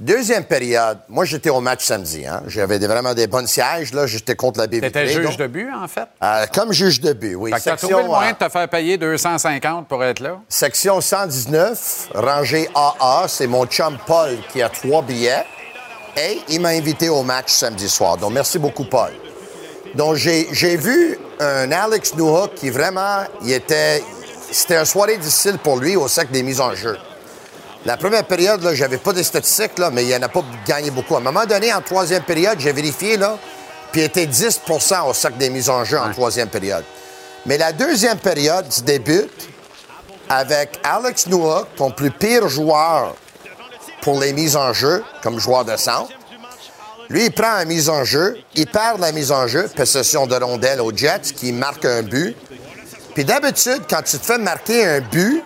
deuxième 0.00 0.44
période, 0.44 0.98
moi 1.08 1.24
j'étais 1.24 1.50
au 1.50 1.60
match 1.60 1.84
samedi. 1.84 2.26
Hein? 2.26 2.42
J'avais 2.46 2.78
vraiment 2.78 3.14
des 3.14 3.26
bonnes 3.26 3.46
sièges. 3.46 3.92
Là, 3.92 4.06
j'étais 4.06 4.34
contre 4.34 4.60
la 4.60 4.66
baie 4.66 4.80
T'étais 4.80 5.06
juge 5.06 5.24
donc- 5.24 5.36
de 5.38 5.46
but, 5.46 5.68
en 5.72 5.88
fait? 5.88 6.06
Euh, 6.22 6.46
comme 6.52 6.72
juge 6.72 7.00
de 7.00 7.12
but, 7.12 7.34
oui. 7.34 7.50
Fait 7.50 7.56
que 7.56 7.62
Section, 7.62 7.88
trouvé 7.88 8.02
le 8.02 8.08
moyen 8.08 8.30
euh, 8.30 8.32
de 8.34 8.44
te 8.44 8.48
faire 8.50 8.68
payer 8.68 8.98
250 8.98 9.88
pour 9.88 10.02
être 10.04 10.20
là? 10.20 10.38
Section 10.48 11.00
119, 11.00 12.08
rangée 12.14 12.68
AA, 12.74 13.26
c'est 13.28 13.46
mon 13.46 13.66
chum 13.66 13.96
Paul 14.06 14.36
qui 14.52 14.62
a 14.62 14.68
trois 14.68 15.02
billets. 15.02 15.44
Et 16.16 16.38
il 16.48 16.60
m'a 16.60 16.68
invité 16.68 17.08
au 17.08 17.24
match 17.24 17.50
samedi 17.52 17.88
soir. 17.88 18.16
Donc, 18.16 18.32
merci 18.32 18.58
beaucoup, 18.60 18.84
Paul. 18.84 19.10
Donc, 19.96 20.14
j'ai 20.14 20.76
vu 20.76 21.18
un 21.40 21.72
Alex 21.72 22.14
Newhook 22.14 22.54
qui 22.54 22.70
vraiment, 22.70 23.24
il 23.42 23.52
était. 23.52 24.02
C'était 24.50 24.76
une 24.78 24.84
soirée 24.84 25.16
difficile 25.16 25.58
pour 25.58 25.76
lui 25.78 25.96
au 25.96 26.06
sac 26.06 26.30
des 26.30 26.44
mises 26.44 26.60
en 26.60 26.72
jeu. 26.74 26.96
La 27.86 27.98
première 27.98 28.24
période, 28.24 28.62
là, 28.62 28.74
j'avais 28.74 28.96
pas 28.96 29.12
de 29.12 29.22
statistiques, 29.22 29.78
là, 29.78 29.90
mais 29.90 30.06
il 30.06 30.18
n'a 30.18 30.28
pas 30.28 30.42
gagné 30.66 30.90
beaucoup. 30.90 31.16
À 31.16 31.18
un 31.18 31.22
moment 31.22 31.44
donné, 31.44 31.72
en 31.72 31.82
troisième 31.82 32.22
période, 32.22 32.58
j'ai 32.58 32.72
vérifié, 32.72 33.18
là, 33.18 33.36
puis 33.92 34.00
il 34.00 34.04
était 34.04 34.24
10% 34.24 35.08
au 35.08 35.12
sac 35.12 35.36
des 35.36 35.50
mises 35.50 35.68
en 35.68 35.84
jeu 35.84 35.98
en 35.98 36.10
troisième 36.10 36.48
période. 36.48 36.84
Mais 37.44 37.58
la 37.58 37.72
deuxième 37.72 38.18
période 38.18 38.72
se 38.72 38.80
débute 38.80 39.48
avec 40.30 40.80
Alex 40.82 41.26
Newhook, 41.26 41.68
ton 41.76 41.90
plus 41.90 42.10
pire 42.10 42.48
joueur 42.48 43.14
pour 44.00 44.18
les 44.18 44.32
mises 44.32 44.56
en 44.56 44.72
jeu 44.72 45.04
comme 45.22 45.38
joueur 45.38 45.64
de 45.64 45.76
centre, 45.76 46.10
Lui, 47.10 47.26
il 47.26 47.32
prend 47.32 47.52
la 47.52 47.66
mise 47.66 47.90
en 47.90 48.02
jeu, 48.04 48.38
il 48.54 48.66
perd 48.66 48.98
la 48.98 49.12
mise 49.12 49.30
en 49.30 49.46
jeu, 49.46 49.68
possession 49.76 50.26
de 50.26 50.34
rondelle 50.36 50.80
aux 50.80 50.94
Jets, 50.94 51.34
qui 51.36 51.52
marque 51.52 51.84
un 51.84 52.02
but. 52.02 52.34
Puis 53.14 53.24
d'habitude, 53.24 53.82
quand 53.88 54.02
tu 54.02 54.18
te 54.18 54.24
fais 54.24 54.38
marquer 54.38 54.86
un 54.86 55.00
but, 55.00 55.42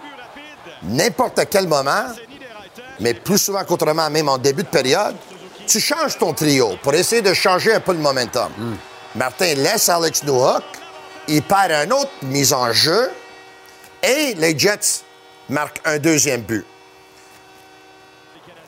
n'importe 0.84 1.41
quel 1.51 1.66
moment, 1.66 2.05
mais 3.01 3.14
plus 3.14 3.38
souvent 3.38 3.64
qu'autrement, 3.64 4.09
même 4.11 4.28
en 4.28 4.38
début 4.38 4.62
de 4.62 4.68
période, 4.68 5.14
tu 5.66 5.80
changes 5.80 6.16
ton 6.18 6.32
trio 6.32 6.76
pour 6.82 6.94
essayer 6.94 7.22
de 7.22 7.34
changer 7.34 7.74
un 7.74 7.80
peu 7.80 7.92
le 7.92 7.99
momentum. 7.99 8.51
Martin 9.14 9.55
laisse 9.55 9.88
Alex 9.88 10.22
Newhook, 10.24 10.62
il 11.28 11.42
perd 11.42 11.72
un 11.72 11.90
autre 11.90 12.11
mise 12.22 12.53
en 12.53 12.72
jeu, 12.72 13.11
et 14.03 14.34
les 14.34 14.59
Jets 14.59 15.03
marquent 15.49 15.80
un 15.84 15.99
deuxième 15.99 16.42
but. 16.42 16.64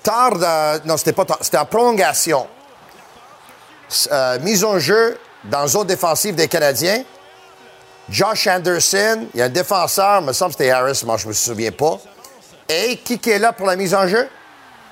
Tard, 0.03 0.39
de- 0.39 0.87
non, 0.87 0.97
c'était 0.97 1.13
pas 1.13 1.25
tard, 1.25 1.39
c'était 1.41 1.59
en 1.59 1.67
prolongation. 1.67 2.47
Euh, 4.13 4.39
mise 4.41 4.65
en 4.65 4.79
jeu 4.79 5.19
dans 5.45 5.61
la 5.63 5.67
zone 5.69 5.87
défensive 5.87 6.35
des 6.35 6.49
Canadiens. 6.49 7.03
Josh 8.09 8.47
Anderson, 8.47 9.27
il 9.35 9.39
y 9.39 9.43
a 9.43 9.47
un 9.47 9.49
défenseur, 9.51 10.21
il 10.21 10.27
me 10.27 10.33
semble 10.33 10.53
que 10.53 10.59
c'était 10.59 10.71
Harris, 10.71 11.03
moi 11.05 11.17
je 11.17 11.29
me 11.29 11.33
souviens 11.33 11.71
pas. 11.73 11.99
Et 12.73 12.99
qui 12.99 13.19
qui 13.19 13.31
est 13.31 13.41
là 13.41 13.53
pour 13.53 13.67
la 13.67 13.75
mise 13.75 13.95
en 13.95 14.07
jeu? 14.07 14.29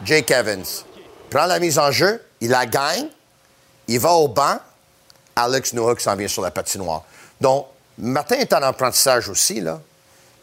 Jake 0.04 0.32
Evans. 0.32 0.64
Prend 1.30 1.46
la 1.46 1.60
mise 1.60 1.78
en 1.78 1.92
jeu, 1.92 2.20
il 2.40 2.50
la 2.50 2.66
gagne, 2.66 3.06
il 3.86 4.00
va 4.00 4.12
au 4.14 4.26
banc, 4.26 4.58
Alex 5.36 5.74
Newhook 5.74 6.00
s'en 6.00 6.16
vient 6.16 6.26
sur 6.26 6.42
la 6.42 6.50
patinoire. 6.50 7.04
Donc, 7.40 7.66
Martin 7.98 8.36
est 8.36 8.52
en 8.52 8.62
apprentissage 8.62 9.28
aussi, 9.28 9.60
là. 9.60 9.80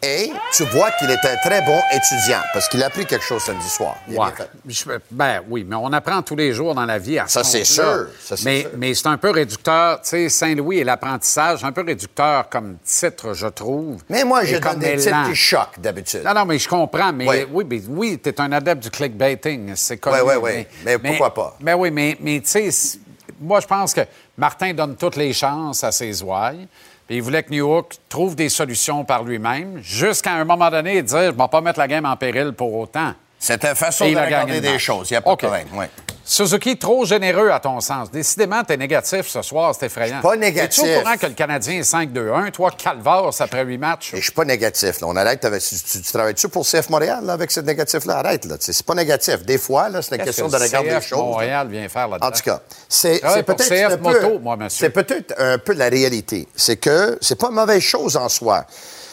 Et 0.02 0.30
tu 0.52 0.62
vois 0.64 0.90
qu'il 0.92 1.10
est 1.10 1.24
un 1.24 1.36
très 1.42 1.62
bon 1.62 1.80
étudiant 1.90 2.40
parce 2.52 2.68
qu'il 2.68 2.82
a 2.82 2.86
appris 2.86 3.06
quelque 3.06 3.24
chose 3.24 3.42
samedi 3.42 3.68
soir. 3.68 3.96
Il 4.08 4.16
Ouais. 4.18 4.26
Je- 4.68 4.84
ben 5.10 5.40
oui, 5.48 5.64
mais 5.68 5.74
on 5.74 5.90
apprend 5.92 6.20
tous 6.22 6.36
les 6.36 6.52
jours 6.52 6.74
dans 6.74 6.84
la 6.84 6.98
vie 6.98 7.18
à 7.18 7.26
Ça, 7.26 7.42
ce 7.42 7.50
c'est 7.52 7.64
sûr. 7.64 8.06
Ça, 8.20 8.36
c'est 8.36 8.44
mais 8.44 8.60
sûr. 8.60 8.70
mais 8.76 8.94
c'est 8.94 9.06
un 9.08 9.16
peu 9.16 9.30
réducteur. 9.30 10.00
Tu 10.02 10.08
sais, 10.10 10.28
Saint-Louis 10.28 10.78
et 10.78 10.84
l'apprentissage, 10.84 11.64
un 11.64 11.72
peu 11.72 11.82
réducteur 11.84 12.48
comme 12.50 12.76
titre, 12.84 13.32
je 13.32 13.46
trouve. 13.46 14.02
Mais 14.10 14.22
moi, 14.22 14.44
je 14.44 14.52
donne 14.52 14.60
comme 14.60 14.78
des 14.78 14.96
titres 14.96 15.28
qui 15.30 15.34
choquent 15.34 15.80
d'habitude. 15.80 16.22
Non, 16.24 16.34
non, 16.34 16.44
mais 16.44 16.58
je 16.58 16.68
comprends. 16.68 17.12
Mais 17.12 17.26
Oui. 17.28 17.46
oui, 17.50 17.64
mais 17.68 17.82
oui, 17.88 18.20
tu 18.22 18.28
es 18.28 18.40
un 18.40 18.52
adepte 18.52 18.82
du 18.82 18.90
clickbaiting. 18.90 19.72
C'est 19.76 19.96
connu. 19.96 20.16
Oui, 20.24 20.34
oui, 20.42 20.50
oui. 20.56 20.66
Mais 20.84 20.98
pourquoi 20.98 21.32
pas? 21.34 21.56
Mais 21.60 21.72
oui, 21.72 21.90
mais, 21.90 22.16
mais 22.20 22.40
tu 22.40 22.48
sais, 22.70 22.98
moi, 23.40 23.60
je 23.60 23.66
pense 23.66 23.94
que 23.94 24.02
Martin 24.36 24.72
donne 24.74 24.94
toutes 24.96 25.16
les 25.16 25.32
chances 25.32 25.82
à 25.82 25.90
ses 25.90 26.22
ouailles. 26.22 26.68
Puis 27.06 27.16
il 27.16 27.22
voulait 27.22 27.42
que 27.42 27.50
Newhook 27.50 27.94
trouve 28.08 28.34
des 28.34 28.48
solutions 28.48 29.04
par 29.04 29.22
lui-même, 29.22 29.78
jusqu'à 29.82 30.32
un 30.32 30.44
moment 30.44 30.70
donné 30.70 31.02
dire 31.02 31.18
Je 31.18 31.26
ne 31.26 31.30
vais 31.32 31.48
pas 31.48 31.60
mettre 31.60 31.78
la 31.78 31.88
game 31.88 32.04
en 32.04 32.16
péril 32.16 32.52
pour 32.52 32.74
autant. 32.74 33.14
C'est 33.38 33.64
une 33.64 33.74
façon 33.74 34.10
de 34.10 34.16
regarder 34.16 34.60
des 34.60 34.72
match. 34.72 34.80
choses. 34.80 35.10
Il 35.10 35.14
n'y 35.14 35.18
a 35.18 35.20
pas 35.20 35.32
de 35.32 35.36
problème. 35.36 35.66
oui. 35.74 35.86
Suzuki, 36.28 36.76
trop 36.76 37.04
généreux 37.04 37.50
à 37.50 37.60
ton 37.60 37.80
sens. 37.80 38.10
Décidément, 38.10 38.64
t'es 38.64 38.76
négatif 38.76 39.28
ce 39.28 39.42
soir, 39.42 39.72
c'est 39.78 39.86
effrayant. 39.86 40.20
pas 40.20 40.34
négatif. 40.36 40.82
Es-tu 40.82 40.96
au 40.96 41.00
courant 41.00 41.16
que 41.16 41.26
le 41.26 41.34
Canadien 41.34 41.74
est 41.78 41.82
5-2-1? 41.88 42.50
Toi, 42.50 42.72
calvaire, 42.72 43.30
après 43.38 43.62
huit 43.64 43.78
matchs? 43.78 44.10
Je 44.12 44.20
suis 44.20 44.32
pas 44.32 44.44
négatif. 44.44 45.00
Là. 45.00 45.06
On 45.06 45.14
arrête 45.14 45.44
avec. 45.44 45.62
Tu, 45.62 45.76
tu- 45.76 46.02
tu 46.02 46.12
travailles-tu 46.12 46.48
pour 46.48 46.66
CF 46.66 46.90
Montréal 46.90 47.20
là, 47.24 47.34
avec 47.34 47.52
ce 47.52 47.60
négatif-là? 47.60 48.16
Arrête, 48.18 48.44
là. 48.44 48.56
C'est 48.58 48.82
pas 48.84 48.94
négatif. 48.96 49.44
Des 49.44 49.56
fois, 49.58 49.88
là, 49.88 50.02
c'est 50.02 50.16
une 50.16 50.24
question 50.24 50.48
que 50.48 50.52
de 50.52 50.56
regarder 50.62 50.90
les 50.90 51.00
choses. 51.00 51.10
là. 51.18 51.24
Montréal 51.24 51.68
vient 51.68 51.88
faire 51.88 52.08
là-dedans? 52.08 52.26
En 52.26 52.30
tout 52.32 52.42
cas, 52.42 52.60
c'est 52.88 53.20
pour 53.44 53.54
peut-être 53.56 53.68
CF 53.68 53.92
un 53.92 53.96
peu- 53.98 54.38
moi, 54.38 54.56
monsieur. 54.56 54.86
C'est 54.86 54.90
peut-être 54.90 55.32
un 55.38 55.58
peu 55.58 55.74
la 55.74 55.88
réalité. 55.88 56.48
C'est 56.56 56.76
que 56.76 57.18
c'est 57.20 57.38
pas 57.38 57.50
une 57.50 57.54
mauvaise 57.54 57.80
chose 57.82 58.16
en 58.16 58.28
soi. 58.28 58.64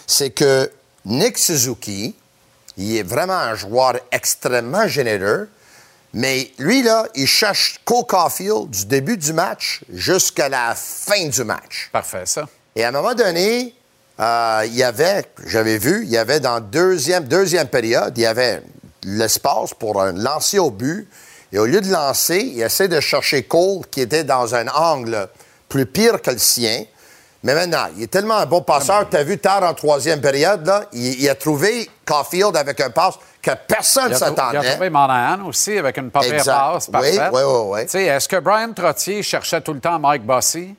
C'est 0.07 0.32
que 0.32 0.72
Nick 1.05 1.38
Suzuki, 1.38 2.16
il 2.76 2.97
est 2.97 3.03
vraiment 3.03 3.34
un 3.38 3.53
joueur 3.53 3.99
extrêmement 4.11 4.88
généreux, 4.88 5.47
mais 6.14 6.51
lui, 6.59 6.84
là, 6.84 7.07
il 7.16 7.28
cherche 7.28 7.80
Cole 7.84 8.05
Caulfield 8.05 8.70
du 8.70 8.86
début 8.86 9.18
du 9.18 9.34
match 9.34 9.82
jusqu'à 9.91 10.47
la 10.47 10.76
fin 10.76 11.28
du 11.28 11.43
match. 11.43 11.89
Parfait, 11.91 12.26
ça. 12.26 12.47
Et 12.76 12.84
à 12.84 12.89
un 12.89 12.91
moment 12.91 13.16
donné, 13.16 13.74
euh, 14.20 14.61
il 14.68 14.76
y 14.76 14.84
avait, 14.84 15.26
j'avais 15.47 15.80
vu, 15.80 16.03
il 16.03 16.09
y 16.09 16.18
avait 16.18 16.39
dans 16.39 16.59
deuxième, 16.59 17.24
deuxième 17.24 17.68
période, 17.68 18.16
il 18.16 18.22
y 18.22 18.26
avait 18.28 18.61
l'espace 19.03 19.74
pour 19.74 20.01
un 20.01 20.11
lancer 20.11 20.59
au 20.59 20.70
but. 20.70 21.07
Et 21.51 21.57
au 21.57 21.66
lieu 21.66 21.82
de 21.82 21.91
lancer, 21.91 22.39
il 22.39 22.61
essaie 22.61 22.88
de 22.88 22.99
chercher 22.99 23.43
Cole 23.43 23.82
qui 23.89 24.01
était 24.01 24.24
dans 24.24 24.53
un 24.53 24.68
angle 24.68 25.28
plus 25.68 25.88
pire 25.88 26.22
que 26.22 26.32
le 26.32 26.38
sien. 26.38 26.84
Mais 27.44 27.54
maintenant, 27.54 27.88
il 27.98 28.04
est 28.04 28.08
tellement 28.08 28.38
un 28.38 28.46
bon 28.46 28.62
passeur. 28.62 29.10
Tu 29.10 29.18
as 29.18 29.24
vu 29.24 29.38
tard 29.38 29.64
en 29.64 29.74
troisième 29.74 30.22
période, 30.22 30.66
là, 30.66 30.86
il, 30.94 31.22
il 31.22 31.30
a 31.30 31.36
trouvé 31.36 31.89
Caulfield 32.06 32.56
avec 32.56 32.80
un 32.80 32.89
passe 32.89 33.16
que 33.41 33.52
personne 33.68 34.12
ne 34.12 34.16
trou- 34.16 34.20
il 34.20 34.24
a 34.24 34.36
s'attendait. 34.36 34.70
trouvé 34.72 34.89
Monahan 34.89 35.46
aussi 35.48 35.78
avec 35.78 35.98
une 35.98 36.10
Exact. 36.24 36.46
passe 36.46 36.88
parfaite. 36.88 37.20
Oui, 37.34 37.41
oui, 37.41 37.41
oui, 37.46 37.62
oui. 37.74 37.82
Tu 37.84 37.89
sais, 37.89 38.04
Est-ce 38.06 38.30
que 38.30 38.38
Brian 38.39 38.72
Trottier 38.74 39.22
cherchait 39.24 39.60
tout 39.62 39.74
le 39.74 39.82
temps 39.82 40.00
Mike 40.00 40.26
Bossy? 40.26 40.74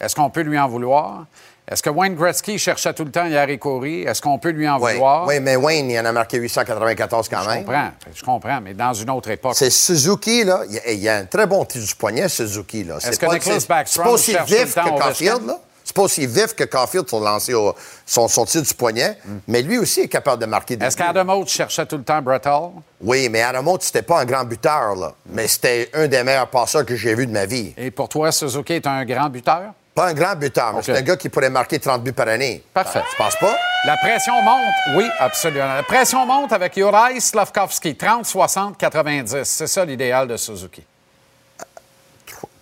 Est-ce 0.00 0.16
qu'on 0.16 0.30
peut 0.30 0.40
lui 0.40 0.58
en 0.58 0.66
vouloir? 0.68 1.26
Est-ce 1.70 1.84
que 1.84 1.90
Wayne 1.90 2.16
Gretzky 2.16 2.58
cherchait 2.58 2.92
tout 2.94 3.04
le 3.04 3.12
temps 3.12 3.26
Yari 3.26 3.56
Corey? 3.60 4.00
Est-ce 4.00 4.20
qu'on 4.20 4.40
peut 4.40 4.48
lui 4.48 4.68
en 4.68 4.80
Oui, 4.80 4.94
vouloir? 4.94 5.24
oui, 5.28 5.38
mais 5.38 5.54
Wayne, 5.54 5.88
il 5.88 6.00
en 6.00 6.04
a 6.06 6.10
marqué 6.10 6.38
894 6.38 7.28
quand 7.28 7.42
Je 7.44 7.48
même. 7.48 7.64
comprends, 7.64 7.90
je 8.12 8.22
comprends, 8.24 8.60
mais 8.60 8.74
dans 8.74 8.92
une 8.92 9.08
autre 9.10 9.30
époque. 9.30 9.54
C'est 9.54 9.70
Suzuki, 9.70 10.42
là. 10.42 10.62
Il 10.88 10.94
y 10.98 11.08
a- 11.08 11.18
un 11.18 11.26
très 11.26 11.46
bon 11.46 11.64
tir 11.64 11.80
du 11.80 11.94
poignet, 11.94 12.28
Suzuki, 12.28 12.82
là. 12.82 12.96
Est-ce 12.96 13.20
que 13.20 13.26
pas- 13.26 13.34
Nicholas 13.34 13.64
Backstrom 13.68 14.18
cherche 14.18 14.50
tout 14.50 14.56
le 14.56 14.72
temps 14.72 14.96
que? 14.96 15.00
Caulfield, 15.00 15.46
là? 15.46 15.58
C'est 15.90 15.96
pas 15.96 16.02
aussi 16.02 16.24
vif 16.24 16.54
que 16.54 16.62
Caulfield 16.62 17.04
lancer 17.10 17.52
au- 17.52 17.74
son, 18.06 18.28
son 18.28 18.44
tir 18.44 18.62
du 18.62 18.72
poignet, 18.74 19.18
mais 19.48 19.60
lui 19.60 19.76
aussi 19.76 20.02
est 20.02 20.08
capable 20.08 20.40
de 20.40 20.46
marquer 20.46 20.76
des 20.76 20.86
Est-ce 20.86 20.96
buts. 20.96 21.02
qu'Adam 21.02 21.36
Oates 21.40 21.48
cherchait 21.48 21.84
tout 21.84 21.96
le 21.96 22.04
temps 22.04 22.22
Brett 22.22 22.46
Hall? 22.46 22.70
Oui, 23.00 23.28
mais 23.28 23.42
Adam 23.42 23.66
Oates, 23.72 23.82
c'était 23.82 24.02
pas 24.02 24.20
un 24.20 24.24
grand 24.24 24.44
buteur, 24.44 24.94
là. 24.94 25.12
Mais 25.26 25.48
c'était 25.48 25.90
un 25.92 26.06
des 26.06 26.22
meilleurs 26.22 26.46
passeurs 26.46 26.86
que 26.86 26.94
j'ai 26.94 27.12
vu 27.16 27.26
de 27.26 27.32
ma 27.32 27.44
vie. 27.44 27.74
Et 27.76 27.90
pour 27.90 28.08
toi, 28.08 28.30
Suzuki 28.30 28.74
est 28.74 28.86
un 28.86 29.04
grand 29.04 29.28
buteur? 29.28 29.72
Pas 29.92 30.06
un 30.10 30.14
grand 30.14 30.36
buteur, 30.36 30.74
mais 30.74 30.82
c'est 30.84 30.96
un 30.96 31.02
gars 31.02 31.16
qui 31.16 31.28
pourrait 31.28 31.50
marquer 31.50 31.80
30 31.80 32.04
buts 32.04 32.12
par 32.12 32.28
année. 32.28 32.62
Parfait. 32.72 33.02
Tu 33.10 33.16
penses 33.16 33.34
pas? 33.40 33.56
La 33.84 33.96
pression 33.96 34.40
monte. 34.42 34.74
Oui, 34.94 35.06
absolument. 35.18 35.74
La 35.74 35.82
pression 35.82 36.24
monte 36.24 36.52
avec 36.52 36.74
Juraj 36.76 37.18
Slavkovski. 37.18 37.96
30, 37.96 38.24
60, 38.24 38.78
90. 38.78 39.42
C'est 39.42 39.66
ça 39.66 39.84
l'idéal 39.84 40.28
de 40.28 40.36
Suzuki. 40.36 40.84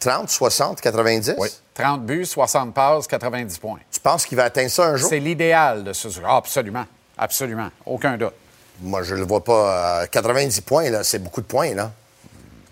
30, 0.00 0.30
60, 0.30 0.80
90? 0.80 1.34
Oui. 1.38 1.48
30 1.74 2.04
buts, 2.06 2.26
60 2.26 2.74
passes, 2.74 3.06
90 3.06 3.58
points. 3.58 3.78
Tu 3.90 4.00
penses 4.00 4.24
qu'il 4.26 4.36
va 4.36 4.44
atteindre 4.44 4.70
ça 4.70 4.84
un 4.86 4.96
jour? 4.96 5.08
C'est 5.08 5.20
l'idéal 5.20 5.84
de 5.84 5.92
Suzuki. 5.92 6.24
Ah, 6.26 6.36
absolument. 6.36 6.84
Absolument. 7.16 7.68
Aucun 7.86 8.16
doute. 8.16 8.34
Moi, 8.80 9.02
je 9.02 9.14
le 9.14 9.24
vois 9.24 9.42
pas. 9.42 10.02
euh, 10.02 10.06
90 10.06 10.60
points, 10.62 10.90
là, 10.90 11.02
c'est 11.04 11.18
beaucoup 11.18 11.40
de 11.40 11.46
points, 11.46 11.74
là. 11.74 11.90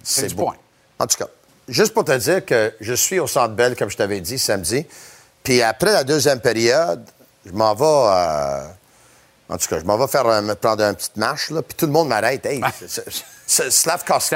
C'est 0.02 0.28
du 0.28 0.34
beau- 0.34 0.44
point. 0.44 0.56
En 0.98 1.06
tout 1.06 1.16
cas, 1.18 1.26
juste 1.68 1.92
pour 1.94 2.04
te 2.04 2.16
dire 2.16 2.44
que 2.44 2.72
je 2.80 2.94
suis 2.94 3.18
au 3.18 3.26
Centre 3.26 3.54
Bell, 3.54 3.74
comme 3.76 3.90
je 3.90 3.96
t'avais 3.96 4.20
dit, 4.20 4.38
samedi. 4.38 4.86
Puis 5.42 5.62
après 5.62 5.92
la 5.92 6.04
deuxième 6.04 6.40
période, 6.40 7.04
je 7.44 7.50
m'en 7.52 7.74
vais... 7.74 7.84
euh, 7.84 8.68
en 9.48 9.56
tout 9.58 9.66
cas, 9.68 9.78
je 9.78 9.84
m'en 9.84 9.96
vais 9.96 10.08
faire, 10.08 10.26
euh, 10.26 10.42
me 10.42 10.54
prendre 10.54 10.82
une 10.82 10.94
petite 10.94 11.16
marche, 11.16 11.50
là, 11.50 11.62
puis 11.62 11.74
tout 11.76 11.86
le 11.86 11.92
monde 11.92 12.08
m'arrête. 12.08 12.44
Hey, 12.46 12.60
c'est- 12.80 12.88
c'est- 12.88 13.22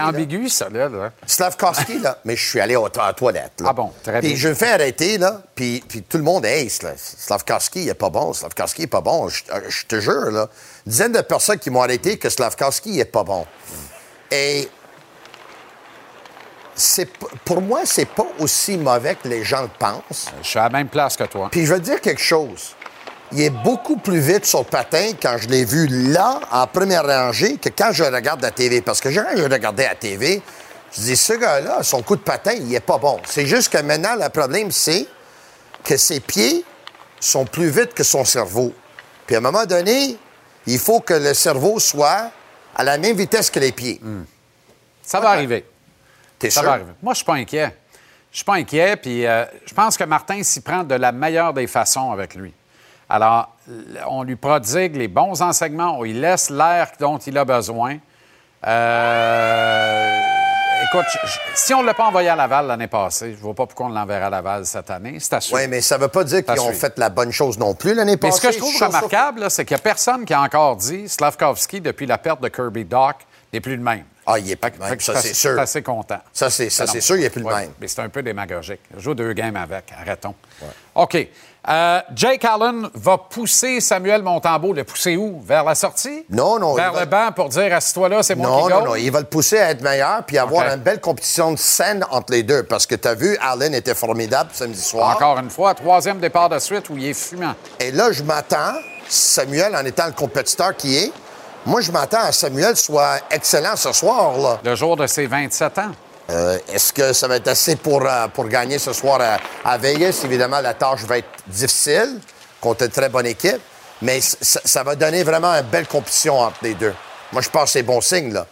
ambigu, 0.00 0.48
ça, 0.48 0.68
là. 0.68 0.88
là. 0.88 1.10
Slavkovski, 1.26 1.98
là. 1.98 2.18
Mais 2.24 2.36
je 2.36 2.48
suis 2.48 2.60
allé 2.60 2.76
au- 2.76 2.86
à 2.86 3.06
la 3.06 3.12
toilette. 3.12 3.60
là. 3.60 3.66
Ah 3.70 3.72
bon, 3.72 3.92
très 4.04 4.20
Puis 4.20 4.28
bien. 4.28 4.36
je 4.36 4.48
me 4.48 4.54
fais 4.54 4.70
arrêter, 4.70 5.18
là. 5.18 5.42
Puis, 5.54 5.82
puis 5.88 6.02
tout 6.02 6.16
le 6.16 6.22
monde 6.22 6.44
là. 6.82 6.92
Slavkovski, 6.96 7.82
il 7.82 7.88
est 7.88 7.94
pas 7.94 8.08
bon. 8.10 8.32
Slavkovski 8.32 8.82
est 8.82 8.86
pas 8.86 9.00
bon. 9.00 9.28
Je, 9.28 9.42
euh, 9.52 9.60
je 9.68 9.84
te 9.86 9.98
jure, 10.00 10.30
là. 10.30 10.48
Dizaines 10.86 11.10
de 11.12 11.20
personnes 11.22 11.58
qui 11.58 11.70
m'ont 11.70 11.82
arrêté 11.82 12.18
que 12.18 12.30
Slavkovski 12.30 12.90
il 12.90 13.00
est 13.00 13.04
pas 13.04 13.24
bon. 13.24 13.44
Et 14.30 14.68
pour 17.44 17.60
moi, 17.60 17.80
c'est 17.84 18.06
pas 18.06 18.26
aussi 18.38 18.78
mauvais 18.78 19.14
que 19.16 19.28
les 19.28 19.44
gens 19.44 19.62
le 19.62 19.68
pensent. 19.78 20.26
Je 20.42 20.48
suis 20.48 20.58
à 20.58 20.62
la 20.64 20.70
même 20.70 20.88
place 20.88 21.16
que 21.16 21.24
toi. 21.24 21.48
Puis 21.50 21.66
je 21.66 21.72
veux 21.74 21.80
te 21.80 21.84
dire 21.84 22.00
quelque 22.00 22.22
chose. 22.22 22.74
Il 23.32 23.40
est 23.42 23.50
beaucoup 23.50 23.96
plus 23.96 24.18
vite 24.20 24.44
sur 24.44 24.60
le 24.60 24.64
patin 24.64 25.12
quand 25.20 25.36
je 25.38 25.48
l'ai 25.48 25.64
vu 25.64 25.86
là, 25.86 26.40
en 26.50 26.66
première 26.66 27.06
rangée, 27.06 27.56
que 27.58 27.68
quand 27.68 27.92
je 27.92 28.02
regarde 28.04 28.42
la 28.42 28.50
TV. 28.50 28.82
Parce 28.82 29.00
que 29.00 29.08
quand 29.08 29.36
je 29.36 29.42
regardais 29.44 29.84
à 29.86 29.90
la 29.90 29.94
TV, 29.94 30.42
je 30.92 31.00
dis, 31.00 31.16
ce 31.16 31.34
gars-là, 31.34 31.82
son 31.84 32.02
coup 32.02 32.16
de 32.16 32.22
patin, 32.22 32.52
il 32.52 32.74
est 32.74 32.80
pas 32.80 32.98
bon. 32.98 33.20
C'est 33.24 33.46
juste 33.46 33.72
que 33.72 33.78
maintenant, 33.78 34.16
le 34.20 34.28
problème, 34.30 34.72
c'est 34.72 35.06
que 35.84 35.96
ses 35.96 36.18
pieds 36.20 36.64
sont 37.20 37.44
plus 37.44 37.68
vite 37.70 37.94
que 37.94 38.02
son 38.02 38.24
cerveau. 38.24 38.72
Puis 39.26 39.36
à 39.36 39.38
un 39.38 39.42
moment 39.42 39.64
donné, 39.64 40.16
il 40.66 40.78
faut 40.78 40.98
que 41.00 41.14
le 41.14 41.32
cerveau 41.34 41.78
soit 41.78 42.30
à 42.74 42.82
la 42.82 42.98
même 42.98 43.16
vitesse 43.16 43.48
que 43.50 43.60
les 43.60 43.70
pieds. 43.72 44.00
Ça 45.02 45.20
va 45.20 45.30
arriver. 45.30 45.64
T'es 46.38 46.50
Ça 46.50 46.60
sûr? 46.60 46.68
va 46.68 46.74
arriver. 46.76 46.92
Moi, 47.02 47.12
je 47.14 47.18
suis 47.18 47.24
pas 47.26 47.34
inquiet. 47.34 47.76
Je 48.32 48.36
suis 48.38 48.44
pas 48.44 48.54
inquiet, 48.54 48.96
puis 48.96 49.26
euh, 49.26 49.44
je 49.66 49.74
pense 49.74 49.96
que 49.96 50.04
Martin 50.04 50.42
s'y 50.42 50.60
prend 50.60 50.82
de 50.84 50.94
la 50.94 51.12
meilleure 51.12 51.52
des 51.52 51.66
façons 51.66 52.10
avec 52.12 52.34
lui. 52.34 52.52
Alors, 53.12 53.56
on 54.08 54.22
lui 54.22 54.36
prodigue 54.36 54.94
les 54.96 55.08
bons 55.08 55.42
enseignements, 55.42 55.98
on 55.98 56.04
lui 56.04 56.12
laisse 56.12 56.48
l'air 56.48 56.92
dont 57.00 57.18
il 57.18 57.36
a 57.36 57.44
besoin. 57.44 57.98
Euh, 58.66 60.20
écoute, 60.84 61.06
je- 61.24 61.38
si 61.54 61.74
on 61.74 61.82
ne 61.82 61.86
l'a 61.86 61.94
pas 61.94 62.04
envoyé 62.06 62.28
à 62.28 62.36
Laval 62.36 62.66
l'année 62.66 62.86
passée, 62.86 63.32
je 63.32 63.36
ne 63.36 63.42
vois 63.42 63.54
pas 63.54 63.66
pourquoi 63.66 63.86
on 63.86 63.88
l'enverra 63.90 64.26
à 64.26 64.30
Laval 64.30 64.64
cette 64.66 64.90
année. 64.90 65.16
C'est 65.18 65.32
à. 65.34 65.40
Oui, 65.52 65.66
mais 65.68 65.80
ça 65.80 65.98
veut 65.98 66.08
pas 66.08 66.24
dire 66.24 66.44
qu'ils 66.44 66.60
ont 66.60 66.72
fait 66.72 66.98
la 66.98 67.08
bonne 67.08 67.32
chose 67.32 67.58
non 67.58 67.74
plus 67.74 67.94
l'année 67.94 68.12
Mais 68.12 68.16
passée. 68.28 68.40
ce 68.40 68.46
que 68.46 68.52
je 68.52 68.58
trouve 68.58 68.74
remarquable, 68.80 69.50
c'est 69.50 69.64
qu'il 69.64 69.74
n'y 69.76 69.80
a 69.80 69.82
personne 69.82 70.24
qui 70.24 70.34
a 70.34 70.40
encore 70.42 70.76
dit 70.76 71.08
Slavkovski, 71.08 71.80
depuis 71.80 72.06
la 72.06 72.18
perte 72.18 72.40
de 72.42 72.48
Kirby 72.48 72.84
Doc, 72.84 73.16
n'est 73.52 73.60
plus 73.60 73.76
le 73.76 73.82
même. 73.82 74.04
Ah, 74.26 74.38
il 74.38 74.48
est 74.48 74.56
pas 74.56 74.68
le 74.70 74.78
même, 74.78 75.00
ça, 75.00 75.16
c'est 75.16 75.34
sûr. 75.34 75.58
Assez 75.58 75.82
content. 75.82 76.18
Ça, 76.32 76.50
c'est 76.50 76.70
ça, 76.70 76.84
Ah 76.86 77.00
sûr, 77.00 77.16
il 77.16 77.24
est 77.24 77.30
plus 77.30 77.40
le 77.40 77.46
Ouais, 77.46 77.62
même. 77.62 77.70
Mais 77.80 77.88
c'est 77.88 78.00
un 78.02 78.08
peu 78.08 78.22
démagogique. 78.22 78.80
Joue 78.96 79.14
deux 79.14 79.32
games 79.32 79.56
avec. 79.56 79.92
Arrêtons. 79.98 80.34
OK. 80.94 81.16
Euh, 81.68 82.00
Jake 82.14 82.44
Allen 82.46 82.88
va 82.94 83.18
pousser 83.18 83.80
Samuel 83.80 84.22
Montembeau. 84.22 84.72
Le 84.72 84.82
pousser 84.84 85.16
où? 85.16 85.40
Vers 85.44 85.62
la 85.64 85.74
sortie? 85.74 86.24
Non, 86.30 86.58
non. 86.58 86.74
Vers 86.74 86.92
va- 86.94 87.00
le 87.00 87.06
banc 87.06 87.32
pour 87.36 87.50
dire 87.50 87.74
assis-toi 87.74 88.08
là, 88.08 88.22
c'est 88.22 88.34
moi 88.34 88.46
Non, 88.48 88.56
qui 88.56 88.62
non, 88.62 88.68
gagne? 88.78 88.84
non. 88.88 88.94
Il 88.96 89.10
va 89.12 89.20
le 89.20 89.26
pousser 89.26 89.58
à 89.58 89.70
être 89.70 89.82
meilleur 89.82 90.22
puis 90.26 90.38
avoir 90.38 90.66
une 90.72 90.80
belle 90.80 91.00
compétition 91.00 91.52
de 91.52 91.58
scène 91.58 92.04
entre 92.10 92.32
les 92.32 92.42
deux. 92.42 92.62
Parce 92.62 92.86
que 92.86 92.94
tu 92.94 93.06
as 93.06 93.14
vu, 93.14 93.36
Allen 93.42 93.74
était 93.74 93.94
formidable 93.94 94.50
samedi 94.54 94.80
soir. 94.80 95.14
Encore 95.14 95.38
une 95.38 95.50
fois, 95.50 95.74
troisième 95.74 96.18
départ 96.18 96.48
de 96.48 96.58
suite 96.58 96.88
où 96.88 96.96
il 96.96 97.06
est 97.08 97.14
fumant. 97.14 97.54
Et 97.78 97.90
là, 97.92 98.10
je 98.10 98.22
m'attends, 98.22 98.72
Samuel, 99.08 99.76
en 99.76 99.84
étant 99.84 100.06
le 100.06 100.12
compétiteur 100.12 100.74
qui 100.76 100.96
est, 100.96 101.12
moi, 101.66 101.82
je 101.82 101.92
m'attends 101.92 102.22
à 102.22 102.32
Samuel 102.32 102.74
soit 102.76 103.18
excellent 103.30 103.76
ce 103.76 103.92
soir. 103.92 104.38
Là. 104.38 104.58
Le 104.64 104.74
jour 104.74 104.96
de 104.96 105.06
ses 105.06 105.26
27 105.26 105.78
ans. 105.78 105.90
Euh, 106.30 106.58
Est-ce 106.72 106.92
que 106.92 107.12
ça 107.12 107.26
va 107.26 107.36
être 107.36 107.48
assez 107.48 107.76
pour, 107.76 108.06
euh, 108.06 108.28
pour 108.28 108.46
gagner 108.46 108.78
ce 108.78 108.92
soir 108.92 109.20
à, 109.20 109.38
à 109.68 109.78
Vegas? 109.78 110.20
Évidemment, 110.24 110.60
la 110.60 110.74
tâche 110.74 111.00
va 111.02 111.18
être 111.18 111.28
difficile 111.46 112.20
contre 112.60 112.84
une 112.84 112.90
très 112.90 113.08
bonne 113.08 113.26
équipe, 113.26 113.60
mais 114.02 114.20
ça, 114.20 114.82
va 114.82 114.94
donner 114.94 115.24
vraiment 115.24 115.52
une 115.52 115.66
belle 115.66 115.86
compétition 115.86 116.38
entre 116.38 116.58
les 116.62 116.74
deux. 116.74 116.94
Moi, 117.32 117.42
je 117.42 117.48
pense 117.48 117.64
que 117.64 117.70
c'est 117.70 117.82
bon 117.82 118.00
signe. 118.00 118.32
Là. 118.32 118.46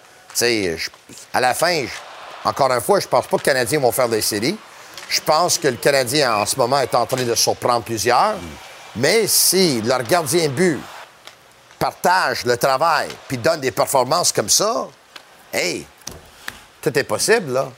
À 1.32 1.40
la 1.40 1.54
fin, 1.54 1.84
encore 2.44 2.70
une 2.70 2.80
fois, 2.80 3.00
je 3.00 3.08
pense 3.08 3.26
pas 3.26 3.36
que 3.36 3.42
les 3.42 3.52
Canadiens 3.52 3.80
vont 3.80 3.92
faire 3.92 4.08
des 4.08 4.22
séries. 4.22 4.56
Je 5.08 5.20
pense 5.20 5.58
que 5.58 5.68
le 5.68 5.76
Canadien, 5.76 6.34
en 6.34 6.46
ce 6.46 6.56
moment, 6.56 6.80
est 6.80 6.94
en 6.94 7.06
train 7.06 7.22
de 7.22 7.34
surprendre 7.34 7.82
plusieurs. 7.82 8.36
Mais 8.96 9.26
si 9.26 9.80
leur 9.82 10.02
gardien 10.02 10.48
but 10.48 10.78
partage 11.78 12.44
le 12.44 12.56
travail 12.56 13.08
puis 13.26 13.38
donne 13.38 13.60
des 13.60 13.70
performances 13.70 14.32
comme 14.32 14.48
ça, 14.48 14.88
hey, 15.52 15.86
tout 16.82 16.98
est 16.98 17.04
possible, 17.04 17.52
là. 17.52 17.68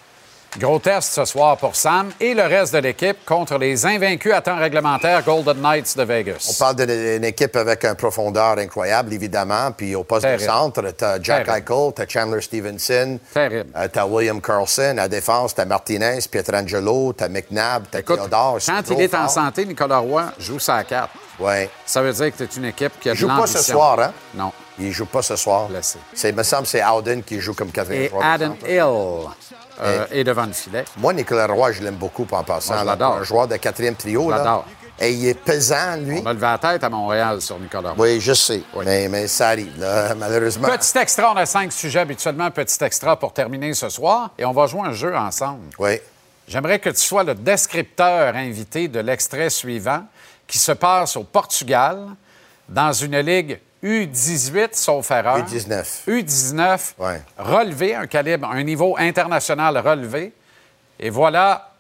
Gros 0.59 0.81
test 0.81 1.13
ce 1.13 1.25
soir 1.27 1.57
pour 1.59 1.77
Sam 1.77 2.11
et 2.19 2.35
le 2.35 2.43
reste 2.43 2.73
de 2.75 2.79
l'équipe 2.79 3.25
contre 3.25 3.57
les 3.57 3.87
invaincus 3.87 4.33
à 4.35 4.41
temps 4.41 4.57
réglementaire 4.59 5.23
Golden 5.23 5.61
Knights 5.63 5.97
de 5.97 6.03
Vegas. 6.03 6.49
On 6.51 6.55
parle 6.55 6.75
d'une 6.75 7.23
équipe 7.23 7.55
avec 7.55 7.85
une 7.85 7.95
profondeur 7.95 8.59
incroyable, 8.59 9.13
évidemment. 9.15 9.71
Puis 9.71 9.95
au 9.95 10.03
poste 10.03 10.23
Terrible. 10.23 10.43
de 10.43 10.49
centre, 10.49 10.83
t'as 10.91 11.23
Jack 11.23 11.47
Terrible. 11.47 11.73
Eichel, 11.73 11.93
t'as 11.95 12.07
Chandler 12.09 12.41
Stevenson, 12.41 13.21
Terrible. 13.33 13.71
euh, 13.77 13.87
t'as 13.93 14.05
William 14.05 14.41
Carlson. 14.43 14.97
À 14.99 15.07
défense, 15.07 15.55
t'as 15.55 15.65
Martinez, 15.67 16.19
Pietrangelo, 16.29 17.13
t'as 17.13 17.29
McNabb, 17.29 17.85
t'as 17.89 18.03
Theodore. 18.03 18.59
Quand 18.67 18.83
il 18.91 19.01
est 19.03 19.15
en 19.15 19.29
santé, 19.29 19.65
Nicolas 19.65 19.99
Roy 19.99 20.25
joue 20.41 20.59
sa 20.59 20.83
carte. 20.83 21.11
Ouais. 21.39 21.71
Ça 21.87 22.03
veut 22.03 22.13
dire 22.13 22.33
que 22.37 22.43
tu 22.43 22.43
es 22.43 22.57
une 22.57 22.65
équipe 22.65 22.99
qui 23.01 23.09
a 23.09 23.13
Il 23.13 23.15
de 23.15 23.21
joue 23.21 23.29
pas 23.29 23.47
ce 23.47 23.63
soir, 23.63 24.01
hein? 24.01 24.13
Non. 24.35 24.51
Il 24.81 24.93
joue 24.93 25.07
pas 25.07 25.23
ce 25.23 25.37
soir. 25.37 25.69
C'est, 26.15 26.31
il 26.31 26.35
me 26.35 26.43
semble 26.43 26.63
que 26.63 26.69
c'est 26.69 26.83
Howden 26.83 27.23
qui 27.23 27.39
joue 27.39 27.55
comme 27.55 27.71
quatrième 27.71 28.05
Et 28.05 28.11
Adam. 28.23 28.57
Hill 28.67 29.31
euh, 29.83 30.07
est 30.11 30.25
devant 30.25 30.47
le 30.47 30.53
filet. 30.53 30.85
Moi, 30.97 31.13
Nicolas 31.13 31.47
Roy, 31.47 31.73
je 31.73 31.83
l'aime 31.83 31.97
beaucoup 31.97 32.27
en 32.31 32.43
passant. 32.43 32.75
Moi, 32.75 32.83
je 32.83 32.87
là, 32.87 32.93
l'adore. 32.93 33.17
Un 33.17 33.23
joueur 33.23 33.49
de 33.49 33.57
quatrième 33.57 33.95
trio. 33.95 34.31
Là. 34.31 34.39
l'adore. 34.39 34.65
Et 34.99 35.13
il 35.13 35.29
est 35.29 35.35
pesant, 35.35 35.97
lui. 35.97 36.21
On 36.23 36.27
a 36.27 36.33
levé 36.35 36.47
la 36.47 36.59
tête 36.59 36.85
à 36.85 36.91
Montréal 36.91 37.41
sur 37.41 37.59
Nicolas 37.59 37.93
Roy. 37.93 38.05
Oui, 38.05 38.21
je 38.21 38.35
sais. 38.35 38.63
Mais, 38.85 39.09
mais 39.09 39.27
ça 39.27 39.49
arrive, 39.49 39.79
là, 39.79 40.15
malheureusement. 40.19 40.69
Petit 40.69 40.99
extra, 40.99 41.33
on 41.33 41.37
a 41.37 41.47
cinq 41.47 41.73
sujets 41.73 42.01
habituellement. 42.01 42.51
Petit 42.51 42.83
extra 42.85 43.19
pour 43.19 43.33
terminer 43.33 43.73
ce 43.73 43.89
soir. 43.89 44.31
Et 44.39 44.45
on 44.45 44.53
va 44.53 44.67
jouer 44.67 44.83
un 44.83 44.93
jeu 44.93 45.17
ensemble. 45.17 45.65
Oui. 45.79 45.99
J'aimerais 46.47 46.79
que 46.79 46.91
tu 46.91 47.01
sois 47.01 47.23
le 47.23 47.35
descripteur 47.35 48.35
invité 48.35 48.89
de 48.89 49.01
l'extrait 49.01 49.51
suivant 49.51 50.05
qui 50.47 50.59
se 50.59 50.73
passe 50.73 51.17
au 51.17 51.23
Portugal 51.23 52.09
dans 52.69 52.93
une 52.93 53.19
ligue 53.21 53.61
U18, 53.83 54.69
sauf 54.73 55.11
erreur. 55.11 55.39
U19. 55.39 55.85
U19, 56.07 56.79
Ouais. 56.99 57.23
relevé, 57.39 57.95
un 57.95 58.07
calibre, 58.07 58.49
un 58.51 58.63
niveau 58.63 58.95
international 58.99 59.79
relevé. 59.79 60.33
Et 60.99 61.09
voilà 61.11 61.71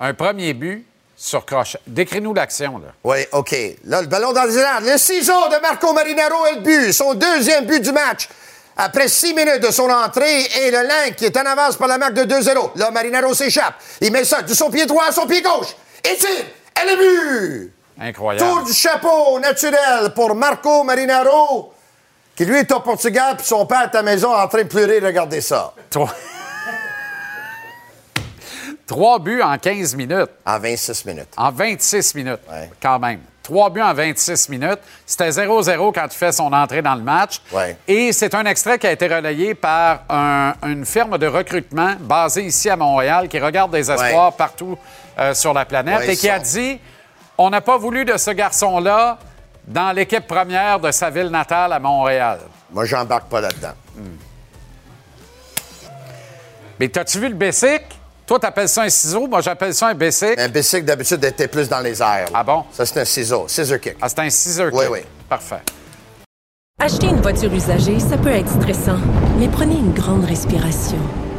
un 0.00 0.14
premier 0.14 0.54
but 0.54 0.86
sur 1.16 1.44
crochet. 1.44 1.78
Décris-nous 1.86 2.32
l'action, 2.34 2.78
là. 2.78 2.88
Oui, 3.04 3.18
OK. 3.32 3.54
Là, 3.84 4.00
le 4.00 4.08
ballon 4.08 4.32
dans 4.32 4.44
les 4.44 4.56
airs. 4.56 4.80
Le 4.80 4.96
ciseau 4.98 5.48
de 5.48 5.60
Marco 5.60 5.92
Marinaro 5.92 6.46
est 6.46 6.54
le 6.56 6.60
but. 6.62 6.92
Son 6.92 7.14
deuxième 7.14 7.66
but 7.66 7.80
du 7.82 7.92
match. 7.92 8.28
Après 8.76 9.06
six 9.08 9.34
minutes 9.34 9.60
de 9.60 9.70
son 9.70 9.88
entrée 9.90 10.40
et 10.62 10.70
le 10.70 10.82
Link 10.88 11.16
qui 11.16 11.26
est 11.26 11.36
en 11.36 11.44
avance 11.44 11.76
par 11.76 11.86
la 11.88 11.98
marque 11.98 12.14
de 12.14 12.24
2-0. 12.24 12.72
Là, 12.76 12.90
Marinaro 12.90 13.34
s'échappe. 13.34 13.74
Il 14.00 14.10
met 14.10 14.24
ça 14.24 14.40
de 14.40 14.54
son 14.54 14.70
pied 14.70 14.86
droit 14.86 15.04
à 15.08 15.12
son 15.12 15.26
pied 15.26 15.42
gauche. 15.42 15.76
Et 16.02 16.16
tire. 16.16 16.46
Elle 16.80 16.88
est 16.88 16.96
but. 16.96 17.72
Incroyable. 18.02 18.44
Tour 18.50 18.64
du 18.64 18.72
chapeau 18.72 19.38
naturel 19.40 20.12
pour 20.14 20.34
Marco 20.34 20.82
Marinaro, 20.84 21.72
qui 22.36 22.44
lui 22.44 22.58
est 22.58 22.72
au 22.72 22.80
Portugal, 22.80 23.36
puis 23.36 23.46
son 23.46 23.64
père 23.66 23.82
est 23.82 23.94
à 23.96 23.98
la 23.98 24.02
maison 24.02 24.34
en 24.34 24.48
train 24.48 24.62
de 24.62 24.68
pleurer. 24.68 24.98
Regardez 25.00 25.40
ça. 25.40 25.72
Trois... 25.90 26.10
Trois 28.86 29.18
buts 29.18 29.40
en 29.40 29.56
15 29.56 29.94
minutes. 29.94 30.30
En 30.44 30.58
26 30.58 31.04
minutes. 31.06 31.28
En 31.36 31.50
26 31.50 32.14
minutes, 32.14 32.40
quand 32.80 32.98
même. 32.98 33.20
Trois 33.42 33.70
buts 33.70 33.80
en 33.80 33.94
26 33.94 34.48
minutes. 34.50 34.78
C'était 35.06 35.30
0-0 35.30 35.92
quand 35.94 36.06
il 36.06 36.16
fait 36.16 36.32
son 36.32 36.52
entrée 36.52 36.82
dans 36.82 36.94
le 36.94 37.00
match. 37.02 37.40
Ouais. 37.52 37.76
Et 37.88 38.12
c'est 38.12 38.34
un 38.34 38.44
extrait 38.44 38.78
qui 38.78 38.86
a 38.86 38.92
été 38.92 39.06
relayé 39.06 39.54
par 39.54 40.00
un- 40.10 40.52
une 40.64 40.84
firme 40.84 41.16
de 41.18 41.26
recrutement 41.26 41.94
basée 42.00 42.42
ici 42.44 42.68
à 42.70 42.76
Montréal 42.76 43.28
qui 43.28 43.38
regarde 43.40 43.72
des 43.72 43.90
espoirs 43.90 44.32
partout 44.34 44.76
euh, 45.18 45.32
sur 45.34 45.52
la 45.54 45.64
planète 45.64 46.08
et 46.08 46.16
qui 46.16 46.28
a 46.28 46.38
dit 46.38 46.78
on 47.44 47.50
n'a 47.50 47.60
pas 47.60 47.76
voulu 47.78 48.04
de 48.04 48.16
ce 48.16 48.30
garçon-là 48.30 49.18
dans 49.66 49.92
l'équipe 49.92 50.26
première 50.26 50.78
de 50.80 50.90
sa 50.90 51.10
ville 51.10 51.28
natale 51.28 51.72
à 51.72 51.78
Montréal. 51.78 52.38
Moi, 52.72 52.84
j'embarque 52.84 53.28
pas 53.28 53.40
là-dedans. 53.40 53.74
Mais 56.78 56.88
t'as-tu 56.88 57.18
vu 57.20 57.28
le 57.28 57.34
Bessic? 57.34 57.82
Toi, 58.26 58.38
t'appelles 58.38 58.68
ça 58.68 58.82
un 58.82 58.88
ciseau, 58.88 59.26
moi 59.26 59.40
j'appelle 59.40 59.74
ça 59.74 59.88
un 59.88 59.94
Bessic. 59.94 60.38
Un 60.38 60.48
bicycle, 60.48 60.84
d'habitude, 60.84 61.22
était 61.24 61.48
plus 61.48 61.68
dans 61.68 61.80
les 61.80 62.00
airs. 62.00 62.28
Ah 62.32 62.42
bon? 62.44 62.64
Ça, 62.72 62.86
c'est 62.86 63.00
un 63.00 63.04
ciseau. 63.04 63.46
Scissor 63.48 63.78
kick. 63.80 63.96
Ah, 64.00 64.08
c'est 64.08 64.20
un 64.20 64.30
scissor 64.30 64.68
Oui, 64.72 64.84
kick. 64.84 64.92
oui. 64.92 64.98
Parfait. 65.28 65.60
Acheter 66.80 67.06
une 67.08 67.20
voiture 67.20 67.52
usagée, 67.52 67.98
ça 68.00 68.16
peut 68.16 68.30
être 68.32 68.48
stressant, 68.48 68.98
mais 69.38 69.48
prenez 69.48 69.74
une 69.74 69.92
grande 69.92 70.24
respiration. 70.24 70.98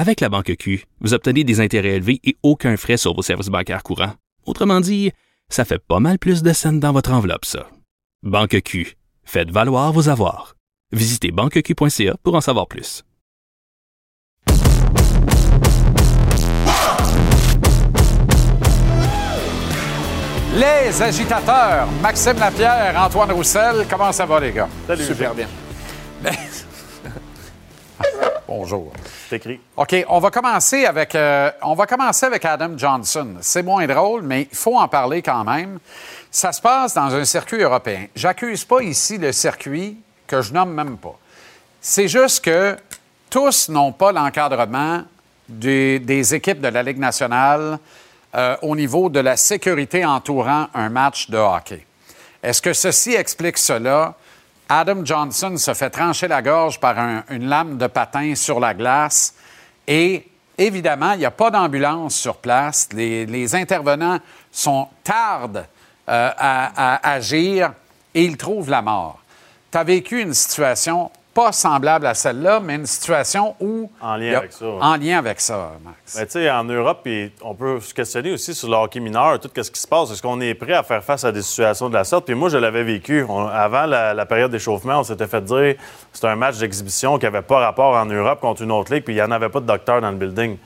Avec 0.00 0.20
la 0.20 0.28
Banque 0.28 0.54
Q, 0.60 0.84
vous 1.00 1.12
obtenez 1.12 1.42
des 1.42 1.58
intérêts 1.58 1.96
élevés 1.96 2.20
et 2.22 2.36
aucun 2.44 2.76
frais 2.76 2.96
sur 2.96 3.14
vos 3.14 3.22
services 3.22 3.48
bancaires 3.48 3.82
courants. 3.82 4.14
Autrement 4.46 4.78
dit, 4.80 5.10
ça 5.48 5.64
fait 5.64 5.80
pas 5.80 5.98
mal 5.98 6.20
plus 6.20 6.44
de 6.44 6.52
scènes 6.52 6.78
dans 6.78 6.92
votre 6.92 7.12
enveloppe, 7.12 7.44
ça. 7.44 7.68
Banque 8.22 8.60
Q. 8.62 8.96
Faites 9.24 9.50
valoir 9.50 9.92
vos 9.92 10.08
avoirs. 10.08 10.54
Visitez 10.92 11.32
banqueq.ca 11.32 12.14
pour 12.22 12.36
en 12.36 12.40
savoir 12.40 12.68
plus. 12.68 13.02
Les 20.54 21.02
agitateurs, 21.02 21.88
Maxime 22.00 22.38
Lapierre, 22.38 22.94
Antoine 23.04 23.32
Roussel, 23.32 23.84
comment 23.90 24.12
ça 24.12 24.26
va 24.26 24.38
les 24.38 24.52
gars? 24.52 24.68
Salut, 24.86 25.02
Super 25.02 25.34
bien. 25.34 25.48
Bonjour. 28.48 28.92
C'est 29.28 29.36
écrit. 29.36 29.60
OK, 29.76 29.94
on 30.08 30.18
va 30.18 30.30
commencer 30.30 30.84
avec 30.84 31.14
euh, 31.14 31.50
on 31.62 31.74
va 31.74 31.86
commencer 31.86 32.26
avec 32.26 32.44
Adam 32.44 32.76
Johnson. 32.76 33.36
C'est 33.40 33.62
moins 33.62 33.86
drôle, 33.86 34.22
mais 34.22 34.48
il 34.50 34.56
faut 34.56 34.78
en 34.78 34.88
parler 34.88 35.22
quand 35.22 35.44
même. 35.44 35.78
Ça 36.30 36.52
se 36.52 36.60
passe 36.60 36.94
dans 36.94 37.14
un 37.14 37.24
circuit 37.24 37.62
européen. 37.62 38.06
J'accuse 38.14 38.64
pas 38.64 38.80
ici 38.82 39.18
le 39.18 39.32
circuit 39.32 39.98
que 40.26 40.42
je 40.42 40.52
nomme 40.52 40.72
même 40.72 40.96
pas. 40.98 41.18
C'est 41.80 42.08
juste 42.08 42.44
que 42.44 42.76
tous 43.30 43.68
n'ont 43.68 43.92
pas 43.92 44.12
l'encadrement 44.12 45.02
des, 45.48 45.98
des 45.98 46.34
équipes 46.34 46.60
de 46.60 46.68
la 46.68 46.82
Ligue 46.82 46.98
nationale 46.98 47.78
euh, 48.34 48.56
au 48.62 48.76
niveau 48.76 49.08
de 49.08 49.20
la 49.20 49.36
sécurité 49.36 50.04
entourant 50.04 50.68
un 50.74 50.90
match 50.90 51.30
de 51.30 51.38
hockey. 51.38 51.84
Est-ce 52.42 52.60
que 52.60 52.72
ceci 52.72 53.14
explique 53.14 53.58
cela? 53.58 54.14
Adam 54.68 55.04
Johnson 55.04 55.56
se 55.56 55.72
fait 55.74 55.90
trancher 55.90 56.28
la 56.28 56.42
gorge 56.42 56.78
par 56.78 56.98
un- 56.98 57.24
une 57.30 57.48
lame 57.48 57.78
de 57.78 57.86
patin 57.86 58.34
sur 58.34 58.60
la 58.60 58.74
glace 58.74 59.34
et 59.86 60.28
évidemment, 60.58 61.12
il 61.12 61.20
n'y 61.20 61.24
a 61.24 61.30
pas 61.30 61.50
d'ambulance 61.50 62.14
sur 62.14 62.36
place. 62.36 62.88
Les, 62.92 63.54
intervenants 63.54 64.18
sont 64.52 64.88
tardent 65.02 65.64
euh, 66.08 66.30
à, 66.36 66.94
à 66.96 67.12
agir 67.12 67.72
et 68.14 68.24
ils 68.24 68.36
trouvent 68.36 68.68
la 68.70 68.82
mort. 68.82 69.20
Tu 69.70 69.78
as 69.78 69.84
vécu 69.84 70.20
une 70.22 70.34
situation 70.34 71.10
pas 71.38 71.52
semblable 71.52 72.06
à 72.06 72.14
celle-là, 72.14 72.58
mais 72.58 72.74
une 72.74 72.86
situation 72.86 73.54
où. 73.60 73.88
En 74.00 74.16
lien 74.16 74.34
a- 74.34 74.38
avec 74.38 74.52
ça, 74.52 74.64
ouais. 74.66 74.78
En 74.80 74.96
lien 74.96 75.18
avec 75.18 75.40
ça, 75.40 75.70
Max. 75.84 76.16
Ben, 76.16 76.24
tu 76.26 76.32
sais, 76.32 76.50
en 76.50 76.64
Europe, 76.64 77.06
on 77.42 77.54
peut 77.54 77.78
se 77.80 77.94
questionner 77.94 78.32
aussi 78.32 78.54
sur 78.54 78.68
le 78.68 78.74
hockey 78.74 78.98
mineur, 78.98 79.38
tout 79.38 79.48
ce 79.54 79.70
qui 79.70 79.80
se 79.80 79.86
passe. 79.86 80.10
Est-ce 80.10 80.20
qu'on 80.20 80.40
est 80.40 80.54
prêt 80.54 80.72
à 80.72 80.82
faire 80.82 81.04
face 81.04 81.22
à 81.24 81.30
des 81.30 81.42
situations 81.42 81.88
de 81.88 81.94
la 81.94 82.02
sorte? 82.02 82.24
Puis 82.26 82.34
moi, 82.34 82.48
je 82.48 82.58
l'avais 82.58 82.82
vécu. 82.82 83.24
On- 83.28 83.46
avant 83.46 83.86
la, 83.86 84.14
la 84.14 84.26
période 84.26 84.50
d'échauffement, 84.50 84.98
on 84.98 85.04
s'était 85.04 85.28
fait 85.28 85.40
dire 85.42 85.74
que 85.76 85.80
c'était 86.12 86.26
un 86.26 86.34
match 86.36 86.58
d'exhibition 86.58 87.18
qui 87.18 87.24
n'avait 87.26 87.42
pas 87.42 87.58
rapport 87.60 87.94
en 87.94 88.06
Europe 88.06 88.40
contre 88.40 88.62
une 88.62 88.72
autre 88.72 88.92
ligue, 88.92 89.04
puis 89.04 89.12
il 89.14 89.16
n'y 89.18 89.22
en 89.22 89.30
avait 89.30 89.48
pas 89.48 89.60
de 89.60 89.66
docteur 89.66 90.00
dans 90.00 90.10
le 90.10 90.16
building. 90.16 90.56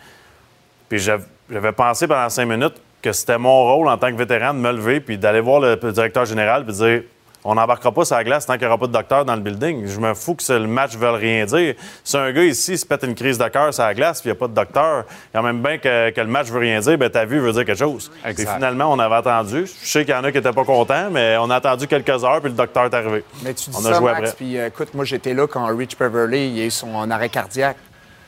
Puis 0.89 0.99
j'av- 1.01 1.27
j'avais 1.51 1.73
pensé 1.73 2.07
pendant 2.09 2.31
cinq 2.31 2.47
minutes 2.47 2.77
que 3.03 3.12
c'était 3.12 3.37
mon 3.37 3.64
rôle 3.64 3.89
en 3.89 3.99
tant 3.99 4.11
que 4.11 4.16
vétéran 4.16 4.55
de 4.55 4.59
me 4.61 4.73
lever 4.73 5.01
puis 5.01 5.18
d'aller 5.18 5.41
voir 5.41 5.61
le 5.61 5.77
directeur 5.77 6.25
général 6.25 6.64
puis 6.64 6.73
de 6.73 6.79
dire 6.79 7.03
on 7.45 7.55
n'embarquera 7.57 7.90
pas 7.93 8.05
sur 8.05 8.16
la 8.16 8.24
glace 8.24 8.47
tant 8.47 8.53
qu'il 8.55 8.62
n'y 8.62 8.66
aura 8.68 8.78
pas 8.78 8.86
de 8.86 8.93
docteur 8.93 9.24
dans 9.24 9.34
le 9.34 9.40
building. 9.40 9.86
Je 9.86 9.99
me 9.99 10.14
fous 10.14 10.34
que 10.34 10.43
ce- 10.43 10.53
le 10.53 10.66
match 10.68 10.95
ne 10.95 10.99
veuille 10.99 11.16
rien 11.20 11.45
dire. 11.45 11.74
Si 12.05 12.16
un 12.16 12.30
gars 12.32 12.45
ici 12.45 12.78
se 12.78 12.86
pète 12.86 13.03
une 13.03 13.14
crise 13.14 13.36
de 13.38 13.49
cœur 13.49 13.74
sur 13.74 13.82
la 13.84 13.95
glace 13.95 14.20
puis 14.20 14.30
il 14.30 14.32
n'y 14.32 14.36
a 14.36 14.40
pas 14.40 14.49
de 14.49 14.55
docteur, 14.55 15.05
quand 15.34 15.43
même 15.43 15.61
bien 15.61 15.78
que, 15.78 16.11
que 16.11 16.20
le 16.20 16.26
match 16.28 16.49
veut 16.49 16.61
rien 16.61 16.78
dire, 16.80 16.97
ben 16.99 17.11
ta 17.11 17.24
vue 17.24 17.40
veut 17.40 17.53
dire 17.53 17.64
quelque 17.64 17.78
chose. 17.78 18.11
Exact. 18.24 18.55
finalement, 18.55 18.93
on 18.93 18.99
avait 18.99 19.16
attendu. 19.16 19.66
Je 19.66 19.86
sais 19.88 20.05
qu'il 20.05 20.14
y 20.14 20.16
en 20.16 20.22
a 20.24 20.30
qui 20.30 20.38
n'étaient 20.38 20.53
pas 20.53 20.64
contents, 20.64 21.11
mais 21.11 21.36
on 21.40 21.51
a 21.51 21.57
attendu 21.57 21.86
quelques 21.88 22.24
heures 22.24 22.40
puis 22.40 22.51
le 22.51 22.57
docteur 22.57 22.84
est 22.84 22.95
arrivé. 22.95 23.24
Mais 23.43 23.55
tu 23.55 23.70
dis 23.70 23.76
on 23.76 23.80
ça, 23.80 23.90
a 23.90 23.95
joué 23.99 24.12
Max, 24.12 24.18
après. 24.30 24.32
puis 24.36 24.59
euh, 24.59 24.68
écoute, 24.68 24.95
moi, 24.95 25.05
j'étais 25.05 25.34
là 25.34 25.47
quand 25.47 25.66
Rich 25.76 25.99
Beverly 25.99 26.49
il 26.51 26.61
a 26.62 26.64
eu 26.66 26.70
son 26.70 27.11
arrêt 27.11 27.28
cardiaque. 27.28 27.76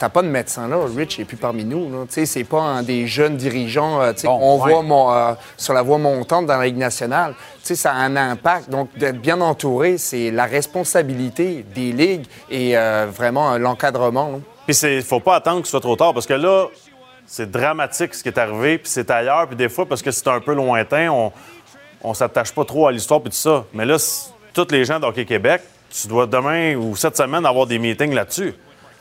T'as 0.05 0.11
pas 0.11 0.21
de 0.21 0.29
médecin 0.29 0.69
là, 0.69 0.77
Rich 0.95 1.19
n'est 1.19 1.25
plus 1.25 1.39
parmi 1.39 1.65
nous. 1.65 2.05
Tu 2.09 2.13
sais, 2.13 2.27
c'est 2.27 2.45
pas 2.45 2.61
un 2.61 2.83
des 2.83 3.07
jeunes 3.07 3.39
dirigeants 3.39 4.03
euh, 4.03 4.13
Bon, 4.25 4.63
ouais. 4.63 4.71
voit 4.71 4.83
mon- 4.83 5.11
euh, 5.15 5.33
sur 5.57 5.73
la 5.73 5.81
voie 5.81 5.97
montante 5.97 6.45
dans 6.45 6.59
la 6.59 6.67
Ligue 6.67 6.77
nationale. 6.77 7.35
Tu 7.63 7.69
sais, 7.69 7.75
ça 7.75 7.93
a 7.93 7.95
un 7.95 8.15
impact. 8.15 8.69
Donc, 8.69 8.91
d'être 8.99 9.19
bien 9.19 9.41
entouré, 9.41 9.97
c'est 9.97 10.31
la 10.31 10.45
responsabilité 10.45 11.65
des 11.75 11.93
ligues 11.93 12.27
et 12.51 12.77
euh, 12.77 13.07
vraiment 13.11 13.55
euh, 13.55 13.59
l'encadrement. 13.59 14.41
Puis 14.67 14.77
il 14.83 15.03
faut 15.03 15.21
pas 15.21 15.37
attendre 15.37 15.61
que 15.63 15.67
ce 15.67 15.71
soit 15.71 15.81
trop 15.81 15.97
tard 15.97 16.13
parce 16.13 16.27
que 16.27 16.35
là, 16.35 16.67
c'est 17.27 17.51
dramatique 17.51 18.13
ce 18.15 18.23
qui 18.23 18.29
est 18.29 18.39
arrivé, 18.39 18.77
puis 18.77 18.91
c'est 18.91 19.11
ailleurs, 19.11 19.47
puis 19.47 19.57
des 19.57 19.71
fois, 19.71 19.87
parce 19.87 20.03
que 20.03 20.11
c'est 20.11 20.29
un 20.29 20.41
peu 20.41 20.53
lointain, 20.53 21.09
on, 21.11 21.33
on 22.03 22.13
s'attache 22.13 22.53
pas 22.53 22.67
trop 22.67 22.89
à 22.89 22.93
l'histoire, 22.93 23.23
puis 23.23 23.31
tout 23.31 23.37
ça. 23.39 23.65
Mais 23.73 23.87
là, 23.87 23.97
tous 24.53 24.67
les 24.71 24.85
gens 24.85 25.01
d'Hockey 25.01 25.25
Québec, 25.25 25.63
tu 25.91 26.09
dois 26.09 26.27
demain 26.27 26.75
ou 26.77 26.95
cette 26.95 27.17
semaine 27.17 27.47
avoir 27.47 27.67
des 27.67 27.79
meetings 27.79 28.13
là-dessus. 28.13 28.53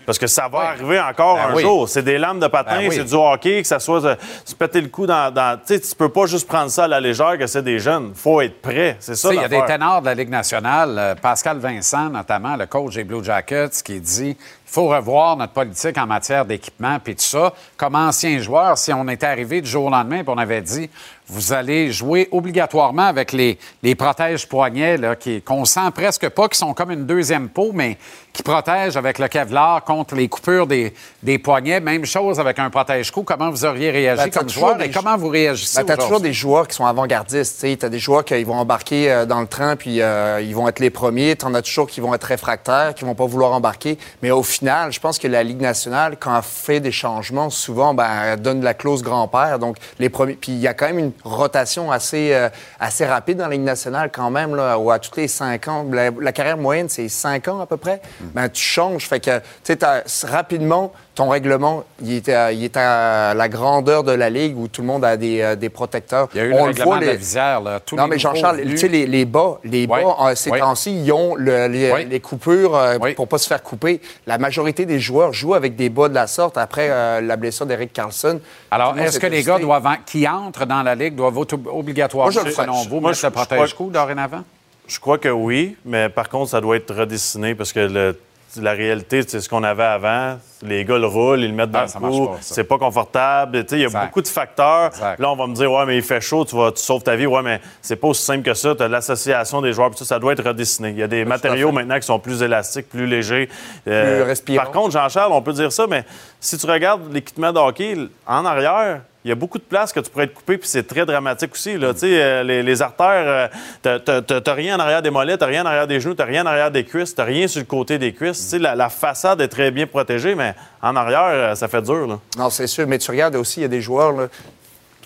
Parce 0.05 0.17
que 0.17 0.27
ça 0.27 0.47
va 0.47 0.59
arriver 0.69 0.99
encore 0.99 1.35
Ben 1.35 1.49
un 1.49 1.55
oui. 1.55 1.61
jour. 1.61 1.87
C'est 1.89 2.03
des 2.03 2.17
lames 2.17 2.39
de 2.39 2.47
patin, 2.47 2.77
Ben 2.77 2.89
oui. 2.89 2.95
c'est 2.95 3.03
du 3.05 3.13
hockey, 3.13 3.61
que 3.61 3.67
ça 3.67 3.79
soit 3.79 4.03
euh, 4.05 4.15
se 4.45 4.55
péter 4.55 4.81
le 4.81 4.89
coup 4.89 5.05
dans. 5.05 5.31
dans 5.33 5.57
tu 5.57 5.73
sais, 5.75 5.79
tu 5.79 5.95
peux 5.95 6.09
pas 6.09 6.25
juste 6.25 6.47
prendre 6.47 6.69
ça 6.69 6.85
à 6.85 6.87
la 6.87 6.99
légère 6.99 7.37
que 7.37 7.47
c'est 7.47 7.61
des 7.63 7.79
jeunes. 7.79 8.11
faut 8.15 8.41
être 8.41 8.61
prêt. 8.61 8.97
C'est 8.99 9.15
ça. 9.15 9.33
Il 9.33 9.39
y 9.41 9.43
a 9.43 9.47
des 9.47 9.63
ténors 9.65 10.01
de 10.01 10.05
la 10.07 10.13
Ligue 10.15 10.29
nationale, 10.29 10.95
euh, 10.97 11.15
Pascal 11.15 11.57
Vincent 11.59 12.09
notamment, 12.09 12.55
le 12.55 12.65
coach 12.65 12.95
des 12.95 13.03
Blue 13.03 13.23
Jackets, 13.23 13.81
qui 13.83 13.99
dit 13.99 14.37
faut 14.73 14.87
revoir 14.87 15.37
notre 15.37 15.53
politique 15.53 15.97
en 15.99 16.07
matière 16.07 16.45
d'équipement 16.45 16.97
puis 16.99 17.15
tout 17.15 17.23
ça. 17.23 17.53
Comme 17.77 17.93
ancien 17.95 18.39
joueur, 18.39 18.77
si 18.77 18.91
on 18.91 19.07
était 19.07 19.27
arrivé 19.27 19.61
du 19.61 19.69
jour 19.69 19.85
au 19.85 19.89
lendemain 19.91 20.23
puis 20.23 20.33
on 20.35 20.37
avait 20.39 20.61
dit 20.61 20.89
vous 21.27 21.53
allez 21.53 21.91
jouer 21.91 22.27
obligatoirement 22.31 23.05
avec 23.05 23.31
les, 23.31 23.57
les 23.81 23.95
protèges 23.95 24.47
poignets 24.47 24.97
qu'on 25.45 25.63
sent 25.65 25.91
presque 25.93 26.27
pas, 26.29 26.49
qui 26.49 26.57
sont 26.57 26.73
comme 26.73 26.91
une 26.91 27.05
deuxième 27.05 27.49
peau, 27.49 27.71
mais 27.73 27.97
qui 28.33 28.43
protègent 28.43 28.97
avec 28.97 29.19
le 29.19 29.27
Kevlar 29.27 29.83
contre 29.83 30.15
les 30.15 30.27
coupures 30.27 30.67
des, 30.67 30.93
des 31.21 31.37
poignets. 31.37 31.79
Même 31.79 32.05
chose 32.05 32.39
avec 32.39 32.59
un 32.59 32.69
protège-cou. 32.69 33.23
Comment 33.23 33.49
vous 33.49 33.63
auriez 33.63 33.91
réagi 33.91 34.23
Ben, 34.23 34.31
comme 34.31 34.47
toujours 34.47 34.69
joueur 34.69 34.81
et 34.81 34.91
comment 34.91 35.15
vous 35.17 35.29
réagissez 35.29 35.79
Ben, 35.79 35.85
t'as 35.85 35.95
toujours 35.95 36.11
aujourd'hui? 36.11 36.29
des 36.29 36.33
joueurs 36.33 36.67
qui 36.67 36.75
sont 36.75 36.85
avant-gardistes. 36.85 37.61
Tu 37.61 37.85
as 37.85 37.89
des 37.89 37.99
joueurs 37.99 38.25
qui 38.25 38.43
vont 38.43 38.55
embarquer 38.55 39.11
euh, 39.11 39.25
dans 39.25 39.39
le 39.39 39.47
train 39.47 39.75
puis 39.75 40.01
euh, 40.01 40.41
ils 40.41 40.55
vont 40.55 40.67
être 40.67 40.79
les 40.79 40.89
premiers. 40.89 41.35
Tu 41.35 41.45
en 41.45 41.53
as 41.53 41.61
toujours 41.61 41.87
qui 41.87 42.01
vont 42.01 42.13
être 42.13 42.23
réfractaires, 42.23 42.93
qui 42.95 43.05
vont 43.05 43.15
pas 43.15 43.25
vouloir 43.25 43.53
embarquer. 43.53 43.97
Mais 44.21 44.31
au 44.31 44.43
final, 44.43 44.62
je 44.63 44.99
pense 44.99 45.19
que 45.19 45.27
la 45.27 45.43
Ligue 45.43 45.61
nationale, 45.61 46.17
quand 46.19 46.35
elle 46.35 46.43
fait 46.43 46.79
des 46.79 46.91
changements, 46.91 47.49
souvent, 47.49 47.93
ben, 47.93 48.07
elle 48.25 48.41
donne 48.41 48.63
la 48.63 48.73
clause 48.73 49.03
grand-père. 49.03 49.59
Donc, 49.59 49.77
les 49.99 50.09
premiers. 50.09 50.33
Puis 50.33 50.51
il 50.51 50.59
y 50.59 50.67
a 50.67 50.73
quand 50.73 50.87
même 50.87 50.99
une 50.99 51.11
rotation 51.23 51.91
assez, 51.91 52.33
euh, 52.33 52.49
assez 52.79 53.05
rapide 53.05 53.37
dans 53.37 53.47
la 53.47 53.51
Ligue 53.51 53.61
nationale, 53.61 54.09
quand 54.11 54.29
même, 54.29 54.55
là, 54.55 54.77
où 54.77 54.91
à 54.91 54.99
tous 54.99 55.15
les 55.17 55.27
cinq 55.27 55.67
ans. 55.67 55.85
La, 55.91 56.31
carrière 56.31 56.57
moyenne, 56.57 56.89
c'est 56.89 57.09
cinq 57.09 57.47
ans 57.47 57.59
à 57.61 57.65
peu 57.65 57.77
près. 57.77 58.01
Ben, 58.33 58.49
tu 58.49 58.63
changes. 58.63 59.07
Fait 59.07 59.19
que, 59.19 59.39
tu 59.63 59.75
sais, 59.75 60.27
rapidement, 60.27 60.93
ton 61.15 61.29
règlement, 61.29 61.83
il 62.01 62.13
est, 62.13 62.29
à, 62.29 62.51
il 62.51 62.63
est 62.63 62.75
à 62.75 63.33
la 63.35 63.47
grandeur 63.47 64.03
de 64.03 64.11
la 64.11 64.29
Ligue 64.31 64.57
où 64.57 64.67
tout 64.67 64.81
le 64.81 64.87
monde 64.87 65.05
a 65.05 65.15
des, 65.15 65.41
euh, 65.41 65.55
des 65.55 65.69
protecteurs. 65.69 66.27
Il 66.33 66.37
y 66.37 66.41
a 66.41 66.45
eu 66.45 66.53
On 66.53 66.55
le 66.55 66.59
le 66.61 66.63
règlement 66.69 66.85
voit, 66.85 66.99
de 66.99 67.05
la 67.05 67.11
les- 67.11 67.17
visière. 67.17 67.61
Là. 67.61 67.79
Tous 67.79 67.95
non, 67.95 68.05
les 68.05 68.09
mais 68.09 68.19
Jean-Charles, 68.19 68.61
tu 68.67 68.77
sais, 68.77 68.87
les, 68.87 69.05
les 69.05 69.25
bas, 69.25 69.59
les 69.63 69.85
Ouais. 69.85 70.03
bas, 70.03 70.15
euh, 70.29 70.35
ces 70.35 70.49
Ouais. 70.49 70.59
temps-ci, 70.59 71.03
ils 71.03 71.11
ont 71.11 71.35
le- 71.35 71.67
les, 71.67 71.91
Ouais. 71.91 72.05
les 72.05 72.19
coupures 72.19 72.75
euh, 72.75 72.97
pour 73.15 73.27
pas 73.27 73.37
se 73.37 73.47
faire 73.47 73.61
couper. 73.61 74.01
La 74.25 74.37
majorité 74.39 74.85
des 74.87 74.99
joueurs 74.99 75.33
jouent 75.33 75.53
avec 75.53 75.75
des 75.75 75.89
bas 75.89 76.09
de 76.09 76.15
la 76.15 76.25
sorte 76.25 76.57
après 76.57 76.87
euh, 76.89 77.21
la 77.21 77.35
blessure 77.35 77.65
d'Eric 77.67 77.93
Carlson. 77.93 78.39
Alors, 78.71 78.97
est-ce 78.97 79.19
que 79.19 79.27
les 79.27 79.43
gars 79.43 79.59
doivent, 79.59 79.85
en- 79.85 79.97
qui 80.05 80.27
entrent 80.27 80.65
dans 80.65 80.81
la 80.81 80.95
Ligue 80.95 81.15
doivent 81.15 81.37
obligatoirement, 81.37 82.31
Moi, 82.33 82.43
je 82.45 82.51
selon 82.51 82.73
vous, 82.89 82.99
Moi, 82.99 83.11
mettre 83.11 83.21
je- 83.21 83.27
le 83.27 83.31
protège-coup 83.31 83.89
dorénavant? 83.91 84.43
Je 84.87 84.99
crois 84.99 85.17
que 85.17 85.29
oui, 85.29 85.77
mais 85.85 86.09
par 86.09 86.27
contre, 86.27 86.49
ça 86.49 86.59
doit 86.59 86.75
être 86.75 86.93
redessiné 86.93 87.55
parce 87.55 87.71
que 87.71 87.79
le- 87.79 88.19
la 88.61 88.71
réalité, 88.73 89.21
c'est 89.27 89.39
ce 89.41 89.49
qu'on 89.49 89.63
avait 89.63 89.83
avant. 89.83 90.37
Les 90.61 90.85
gars 90.85 90.97
le 90.97 91.07
roulent, 91.07 91.39
ils 91.41 91.47
le 91.49 91.53
mettent 91.53 91.71
dans 91.71 91.79
Ah, 91.79 91.99
le 92.01 92.07
cou. 92.07 92.29
C'est 92.41 92.63
pas 92.63 92.77
confortable. 92.77 93.65
Il 93.71 93.77
y 93.79 93.81
a 93.81 93.85
Exact. 93.85 94.05
beaucoup 94.05 94.21
de 94.21 94.27
facteurs. 94.27 94.87
Exact. 94.87 95.19
Là, 95.19 95.31
on 95.31 95.35
va 95.35 95.47
me 95.47 95.53
dire, 95.55 95.71
ouais, 95.71 95.85
mais 95.85 95.97
il 95.97 96.03
fait 96.03 96.21
chaud, 96.21 96.45
tu, 96.45 96.55
vas, 96.55 96.71
tu 96.71 96.81
sauves 96.81 97.03
ta 97.03 97.15
vie. 97.15 97.25
Ouais, 97.25 97.41
mais 97.41 97.59
c'est 97.81 97.95
pas 97.95 98.07
aussi 98.09 98.23
simple 98.23 98.43
que 98.43 98.53
ça. 98.53 98.75
Tu 98.75 98.83
as 98.83 98.87
l'association 98.87 99.61
des 99.61 99.73
joueurs, 99.73 99.91
ça, 99.97 100.05
ça 100.05 100.19
doit 100.19 100.33
être 100.33 100.43
redessiné. 100.43 100.89
Il 100.89 100.97
y 100.97 101.03
a 101.03 101.07
des 101.07 101.25
matériaux 101.25 101.71
maintenant 101.71 101.95
qui 101.99 102.05
sont 102.05 102.19
plus 102.19 102.41
élastiques, 102.43 102.89
plus 102.89 103.07
légers. 103.07 103.49
Euh, 103.87 104.17
Plus 104.17 104.23
respirants. 104.23 104.63
Par 104.63 104.71
contre, 104.71 104.91
Jean-Charles, 104.91 105.31
on 105.33 105.41
peut 105.41 105.53
dire 105.53 105.71
ça, 105.71 105.85
mais 105.87 106.05
si 106.39 106.57
tu 106.57 106.65
regardes 106.65 107.11
l'équipement 107.11 107.51
de 107.51 107.59
hockey, 107.59 107.95
en 108.27 108.45
arrière, 108.45 109.01
il 109.25 109.29
y 109.29 109.31
a 109.31 109.35
beaucoup 109.35 109.57
de 109.57 109.63
places 109.63 109.93
que 109.93 109.99
tu 110.01 110.09
pourrais 110.09 110.27
te 110.27 110.35
couper, 110.35 110.57
puis 110.57 110.67
c'est 110.67 110.85
très 110.85 111.05
dramatique 111.05 111.53
aussi. 111.53 111.77
Là. 111.77 111.93
Euh, 112.03 112.43
les, 112.43 112.61
les 112.61 112.81
artères, 112.81 113.49
euh, 113.83 113.99
t'as- 113.99 114.53
rien 114.53 114.75
en 114.75 114.79
arrière 114.79 115.01
des 115.01 115.09
mollets, 115.09 115.37
t'as 115.37 115.45
rien 115.45 115.63
en 115.63 115.67
arrière 115.67 115.87
des 115.87 115.99
genoux, 115.99 116.13
t'as 116.13 116.25
rien 116.25 116.43
en 116.43 116.47
arrière 116.47 116.71
des 116.71 116.83
cuisses, 116.83 117.15
t'as 117.15 117.23
rien 117.23 117.47
sur 117.47 117.59
le 117.61 117.65
côté 117.65 117.97
des 117.97 118.13
cuisses. 118.13 118.53
La, 118.53 118.89
façade 118.89 119.39
est 119.41 119.47
très 119.47 119.71
bien 119.71 119.87
protégée, 119.87 120.35
mais 120.35 120.53
en 120.81 120.95
arrière, 120.95 121.23
euh, 121.25 121.55
ça 121.55 121.67
fait 121.67 121.81
dur. 121.81 122.05
Là. 122.07 122.19
Non, 122.37 122.49
c'est 122.49 122.67
sûr. 122.67 122.85
Mais 122.87 122.97
tu 122.97 123.09
regardes 123.11 123.35
aussi, 123.35 123.61
il 123.61 123.63
y 123.63 123.65
a 123.65 123.69
des 123.69 123.81
joueurs. 123.81 124.27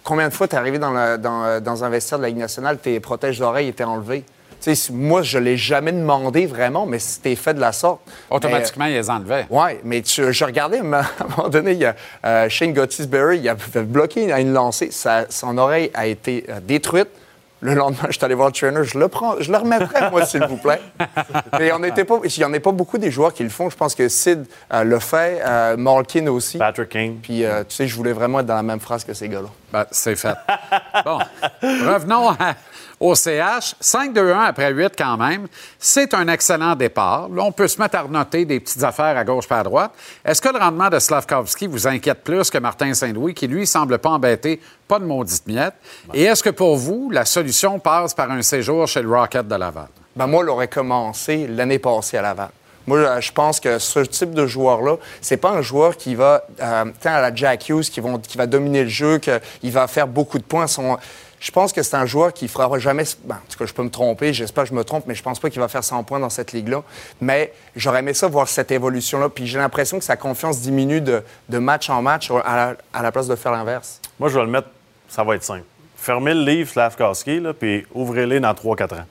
combien 0.04 0.30
de 0.30 0.34
fois 0.34 0.48
tu 0.48 0.56
es 0.56 0.58
arrivé 0.58 0.80
dans, 0.80 1.22
dans 1.62 1.84
un 1.84 1.90
vestiaire 1.90 2.18
de 2.18 2.24
la 2.24 2.30
Ligue 2.30 2.38
nationale, 2.40 2.80
tes 2.80 3.00
protèges 3.00 3.40
d'oreilles 3.40 3.68
étaient 3.68 3.84
enlevés? 3.84 4.24
Tu 4.62 4.76
sais, 4.76 4.92
moi, 4.94 5.22
je 5.22 5.38
l'ai 5.38 5.56
jamais 5.58 5.92
demandé 5.92 6.46
vraiment, 6.46 6.86
mais 6.86 7.00
c'était 7.00 7.36
fait 7.36 7.54
de 7.54 7.60
la 7.60 7.72
sorte. 7.72 8.02
Automatiquement, 8.30 8.86
ils 8.86 8.94
les 8.94 9.10
enlevaient. 9.10 9.46
Oui, 9.50 9.72
mais 9.84 10.02
tu- 10.02 10.34
je 10.34 10.46
regardais, 10.46 10.82
mais 10.82 10.98
à 11.20 11.24
un 11.24 11.36
moment 11.38 11.50
donné, 11.50 11.72
il 11.74 11.78
y 11.80 11.86
a 11.86 11.96
euh, 12.26 12.50
Shane 12.50 12.74
Gottisberry, 12.74 13.40
il 13.40 13.50
avait 13.50 13.84
bloqué 13.84 14.32
à 14.34 14.40
une 14.40 14.54
lancée. 14.54 14.90
Sa- 14.92 15.26
son 15.30 15.58
oreille 15.58 15.92
a 15.94 16.08
été 16.08 16.46
euh, 16.50 16.60
détruite. 16.62 17.10
Le 17.60 17.74
lendemain, 17.74 18.04
je 18.10 18.14
suis 18.18 18.24
allé 18.26 18.36
voir 18.36 18.50
le 18.50 18.54
trainer, 18.54 18.84
je 18.84 19.00
le 19.00 19.08
prends, 19.08 19.34
je 19.40 19.52
le 19.52 19.58
remettrai, 19.58 20.12
moi, 20.12 20.26
s'il 20.28 20.44
vous 20.46 20.58
plaît. 20.58 20.80
Mais 21.60 21.72
on 21.72 21.80
n'était 21.80 22.06
pas, 22.06 22.20
il 22.24 22.32
n'y 22.38 22.44
en 22.46 22.54
a 22.54 22.60
pas 22.60 22.72
beaucoup 22.72 23.00
des 23.00 23.10
joueurs 23.10 23.34
qui 23.34 23.42
le 23.42 23.50
font. 23.50 23.70
Je 23.72 23.76
pense 23.76 23.96
que 23.96 24.08
Sid 24.10 24.46
euh, 24.74 24.84
le 24.84 25.00
fait, 25.00 25.42
euh, 25.44 25.76
Malkin 25.76 26.28
aussi. 26.28 26.60
Patrick 26.60 26.90
King. 26.90 27.18
Puis, 27.22 27.44
euh, 27.46 27.64
tu 27.68 27.76
sais, 27.76 27.88
je 27.88 27.96
voulais 27.96 28.14
vraiment 28.14 28.42
être 28.42 28.46
dans 28.46 28.56
la 28.56 28.62
même 28.64 28.80
phrase 28.80 29.04
que 29.04 29.14
ces 29.14 29.28
gars-là. 29.28 29.50
Ben, 29.74 29.86
c'est 29.90 30.16
fait. 30.16 30.36
bon, 31.04 31.18
revenons 31.64 32.30
à- 32.30 32.56
au 33.00 33.14
CH. 33.16 33.76
5-2-1 33.82 34.46
après 34.48 34.72
8 34.72 34.94
quand 34.98 35.18
même. 35.18 35.48
C'est 35.80 36.14
un 36.14 36.28
excellent 36.28 36.76
départ. 36.76 37.30
Là, 37.30 37.44
on 37.44 37.52
peut 37.52 37.68
se 37.68 37.80
mettre 37.82 37.98
à 37.98 38.04
noter 38.08 38.46
des 38.46 38.60
petites 38.60 38.84
affaires 38.84 39.18
à 39.18 39.24
gauche 39.24 39.48
pas 39.48 39.60
à 39.60 39.64
droite. 39.64 39.92
Est-ce 40.26 40.42
que 40.42 40.50
le 40.50 40.60
rendement 40.60 40.90
de 40.90 41.00
Slavkovski 41.00 41.68
vous 41.68 41.88
inquiète 41.88 42.24
plus 42.24 42.50
que 42.50 42.58
Martin 42.58 42.94
Saint-Louis, 42.94 43.34
qui, 43.34 43.48
lui, 43.48 43.68
semble 43.68 43.98
pas 44.00 44.10
embêter, 44.10 44.60
pas 44.88 45.00
de 45.00 45.06
maudite 45.06 45.46
miette? 45.48 45.76
Et 46.14 46.24
est-ce 46.24 46.42
que 46.44 46.50
pour 46.50 46.76
vous, 46.78 47.10
la 47.12 47.26
solution 47.26 47.80
passe 47.80 48.14
par 48.14 48.32
un 48.32 48.42
séjour 48.42 48.88
chez 48.88 49.02
le 49.02 49.10
Rocket 49.10 49.48
de 49.48 49.56
Laval? 49.56 49.88
Ben 50.16 50.26
moi, 50.28 50.44
il 50.44 50.50
aurait 50.50 50.68
commencé 50.68 51.46
l'année 51.48 51.80
passée 51.80 52.18
à 52.18 52.22
Laval. 52.24 52.50
Moi, 52.88 53.20
je 53.20 53.32
pense 53.34 53.60
que 53.60 53.80
ce 53.80 54.00
type 54.00 54.32
de 54.34 54.48
joueur-là, 54.48 54.96
c'est 55.22 55.36
pas 55.36 55.50
un 55.52 55.62
joueur 55.62 55.98
qui 55.98 56.16
va, 56.16 56.42
euh, 56.62 56.86
à 57.04 57.22
la 57.22 57.36
Jack 57.36 57.68
Hughes, 57.68 57.90
qui 57.90 58.00
va 58.38 58.48
dominer 58.48 58.84
le 58.84 58.90
jeu, 58.90 59.18
qu'il 59.20 59.72
va 59.74 59.88
faire 59.88 60.08
beaucoup 60.08 60.38
de 60.38 60.44
points. 60.44 60.68
Son- 60.68 60.98
je 61.40 61.52
pense 61.52 61.72
que 61.72 61.84
c'est 61.84 61.96
un 61.96 62.06
joueur 62.06 62.34
qui 62.34 62.48
fera 62.48 62.80
jamais. 62.80 63.04
Ben, 63.26 63.36
en 63.36 63.52
tout 63.52 63.58
cas, 63.58 63.66
je 63.66 63.74
peux 63.74 63.84
me 63.84 63.90
tromper, 63.90 64.34
j'espère 64.34 64.64
que 64.64 64.70
je 64.70 64.74
me 64.74 64.84
trompe, 64.84 65.06
mais 65.08 65.16
je 65.16 65.22
pense 65.22 65.40
pas 65.40 65.50
qu'il 65.50 65.60
va 65.60 65.68
faire 65.68 65.84
100 65.84 66.04
points 66.04 66.20
dans 66.20 66.30
cette 66.30 66.52
ligue-là. 66.52 66.84
Mais 67.22 67.54
j'aurais 67.76 68.00
aimé 68.00 68.14
ça 68.14 68.28
voir 68.28 68.48
cette 68.48 68.72
évolution-là. 68.72 69.30
Puis 69.30 69.46
j'ai 69.46 69.60
l'impression 69.60 70.00
que 70.00 70.06
sa 70.06 70.18
confiance 70.18 70.62
diminue 70.62 71.02
de, 71.02 71.24
match 71.50 71.90
en 71.90 72.02
match 72.02 72.32
à 72.32 72.76
la, 73.02 73.12
place 73.12 73.28
de 73.28 73.36
faire 73.36 73.52
l'inverse. 73.52 74.02
Moi, 74.20 74.30
je 74.30 74.38
vais 74.38 74.46
le 74.46 74.52
mettre, 74.52 74.70
ça 75.08 75.24
va 75.24 75.36
être 75.36 75.44
simple. 75.44 75.66
Fermez 75.96 76.34
le 76.34 76.44
livre 76.44 76.70
Slavkowski, 76.70 77.42
puis 77.60 77.86
ouvrez-les 77.94 78.40
dans 78.40 78.54
3-4 78.54 78.96
ans. 78.96 79.06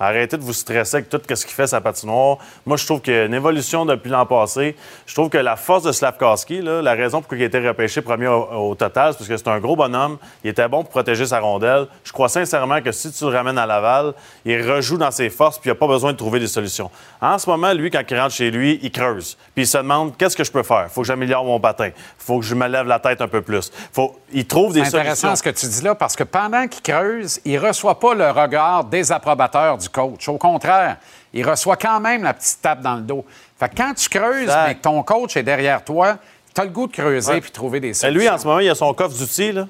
Arrêtez 0.00 0.36
de 0.36 0.42
vous 0.42 0.52
stresser 0.52 0.98
avec 0.98 1.08
tout 1.08 1.20
ce 1.34 1.44
qu'il 1.44 1.54
fait 1.54 1.66
sa 1.66 1.80
patinoire. 1.80 2.38
Moi, 2.66 2.76
je 2.76 2.84
trouve 2.86 3.00
qu'il 3.00 3.14
y 3.14 3.16
a 3.16 3.24
une 3.24 3.34
évolution 3.34 3.84
depuis 3.84 4.10
l'an 4.10 4.26
passé. 4.26 4.76
Je 5.06 5.14
trouve 5.14 5.28
que 5.28 5.38
la 5.38 5.56
force 5.56 5.82
de 5.82 5.92
Slavkowski, 5.92 6.62
là, 6.62 6.82
la 6.82 6.94
raison 6.94 7.20
pour 7.20 7.32
laquelle 7.32 7.50
il 7.52 7.56
a 7.56 7.58
été 7.58 7.68
repêché 7.68 8.00
premier 8.02 8.28
au, 8.28 8.70
au 8.70 8.74
total, 8.74 9.12
c'est 9.12 9.18
parce 9.18 9.28
que 9.28 9.36
c'est 9.36 9.48
un 9.48 9.58
gros 9.58 9.76
bonhomme. 9.76 10.18
Il 10.44 10.50
était 10.50 10.68
bon 10.68 10.82
pour 10.82 10.90
protéger 10.90 11.26
sa 11.26 11.40
rondelle. 11.40 11.86
Je 12.04 12.12
crois 12.12 12.28
sincèrement 12.28 12.80
que 12.80 12.92
si 12.92 13.10
tu 13.12 13.24
le 13.24 13.30
ramènes 13.30 13.58
à 13.58 13.66
Laval, 13.66 14.14
il 14.44 14.60
rejoue 14.70 14.98
dans 14.98 15.10
ses 15.10 15.30
forces 15.30 15.58
puis 15.58 15.68
il 15.68 15.72
n'a 15.72 15.78
pas 15.78 15.86
besoin 15.86 16.12
de 16.12 16.16
trouver 16.16 16.40
des 16.40 16.46
solutions. 16.46 16.90
En 17.20 17.38
ce 17.38 17.48
moment, 17.48 17.72
lui, 17.72 17.90
quand 17.90 18.02
il 18.08 18.18
rentre 18.18 18.34
chez 18.34 18.50
lui, 18.50 18.78
il 18.82 18.90
creuse. 18.92 19.36
Puis 19.54 19.64
il 19.64 19.66
se 19.66 19.78
demande 19.78 20.16
qu'est-ce 20.16 20.36
que 20.36 20.44
je 20.44 20.52
peux 20.52 20.62
faire? 20.62 20.86
faut 20.90 21.02
que 21.02 21.06
j'améliore 21.06 21.44
mon 21.44 21.58
patin. 21.60 21.90
faut 22.18 22.38
que 22.38 22.44
je 22.44 22.54
me 22.54 22.66
lève 22.68 22.86
la 22.86 22.98
tête 22.98 23.20
un 23.20 23.28
peu 23.28 23.42
plus. 23.42 23.70
Faut... 23.92 24.16
Il 24.32 24.46
trouve 24.46 24.72
des 24.74 24.84
C'est 24.84 24.88
intéressant 24.98 25.28
solutions. 25.28 25.36
ce 25.36 25.42
que 25.42 25.50
tu 25.50 25.66
dis 25.66 25.82
là 25.82 25.94
parce 25.94 26.14
que 26.14 26.24
pendant 26.24 26.66
qu'il 26.68 26.82
creuse, 26.82 27.40
il 27.44 27.54
ne 27.54 27.66
reçoit 27.66 27.98
pas 27.98 28.14
le 28.14 28.30
regard 28.30 28.84
désapprobateur 28.84 29.78
du 29.78 29.87
coach. 29.90 30.28
Au 30.28 30.36
contraire, 30.38 30.96
il 31.32 31.48
reçoit 31.48 31.76
quand 31.76 32.00
même 32.00 32.22
la 32.24 32.34
petite 32.34 32.60
tape 32.62 32.80
dans 32.80 32.94
le 32.96 33.02
dos. 33.02 33.24
Fait 33.58 33.68
que 33.68 33.76
quand 33.76 33.94
tu 33.94 34.08
creuses, 34.08 34.50
mais 34.66 34.74
que 34.74 34.82
ton 34.82 35.02
coach 35.02 35.36
est 35.36 35.42
derrière 35.42 35.84
toi, 35.84 36.16
tu 36.54 36.60
as 36.60 36.64
le 36.64 36.70
goût 36.70 36.86
de 36.86 36.92
creuser 36.92 37.32
Ouais. 37.34 37.40
puis 37.40 37.50
trouver 37.50 37.80
des 37.80 37.94
solutions. 37.94 38.20
lui, 38.20 38.28
en 38.28 38.38
ce 38.38 38.46
moment, 38.46 38.60
il 38.60 38.68
a 38.70 38.74
son 38.74 38.92
coffre 38.94 39.16
d'outils, 39.18 39.52
là. 39.52 39.66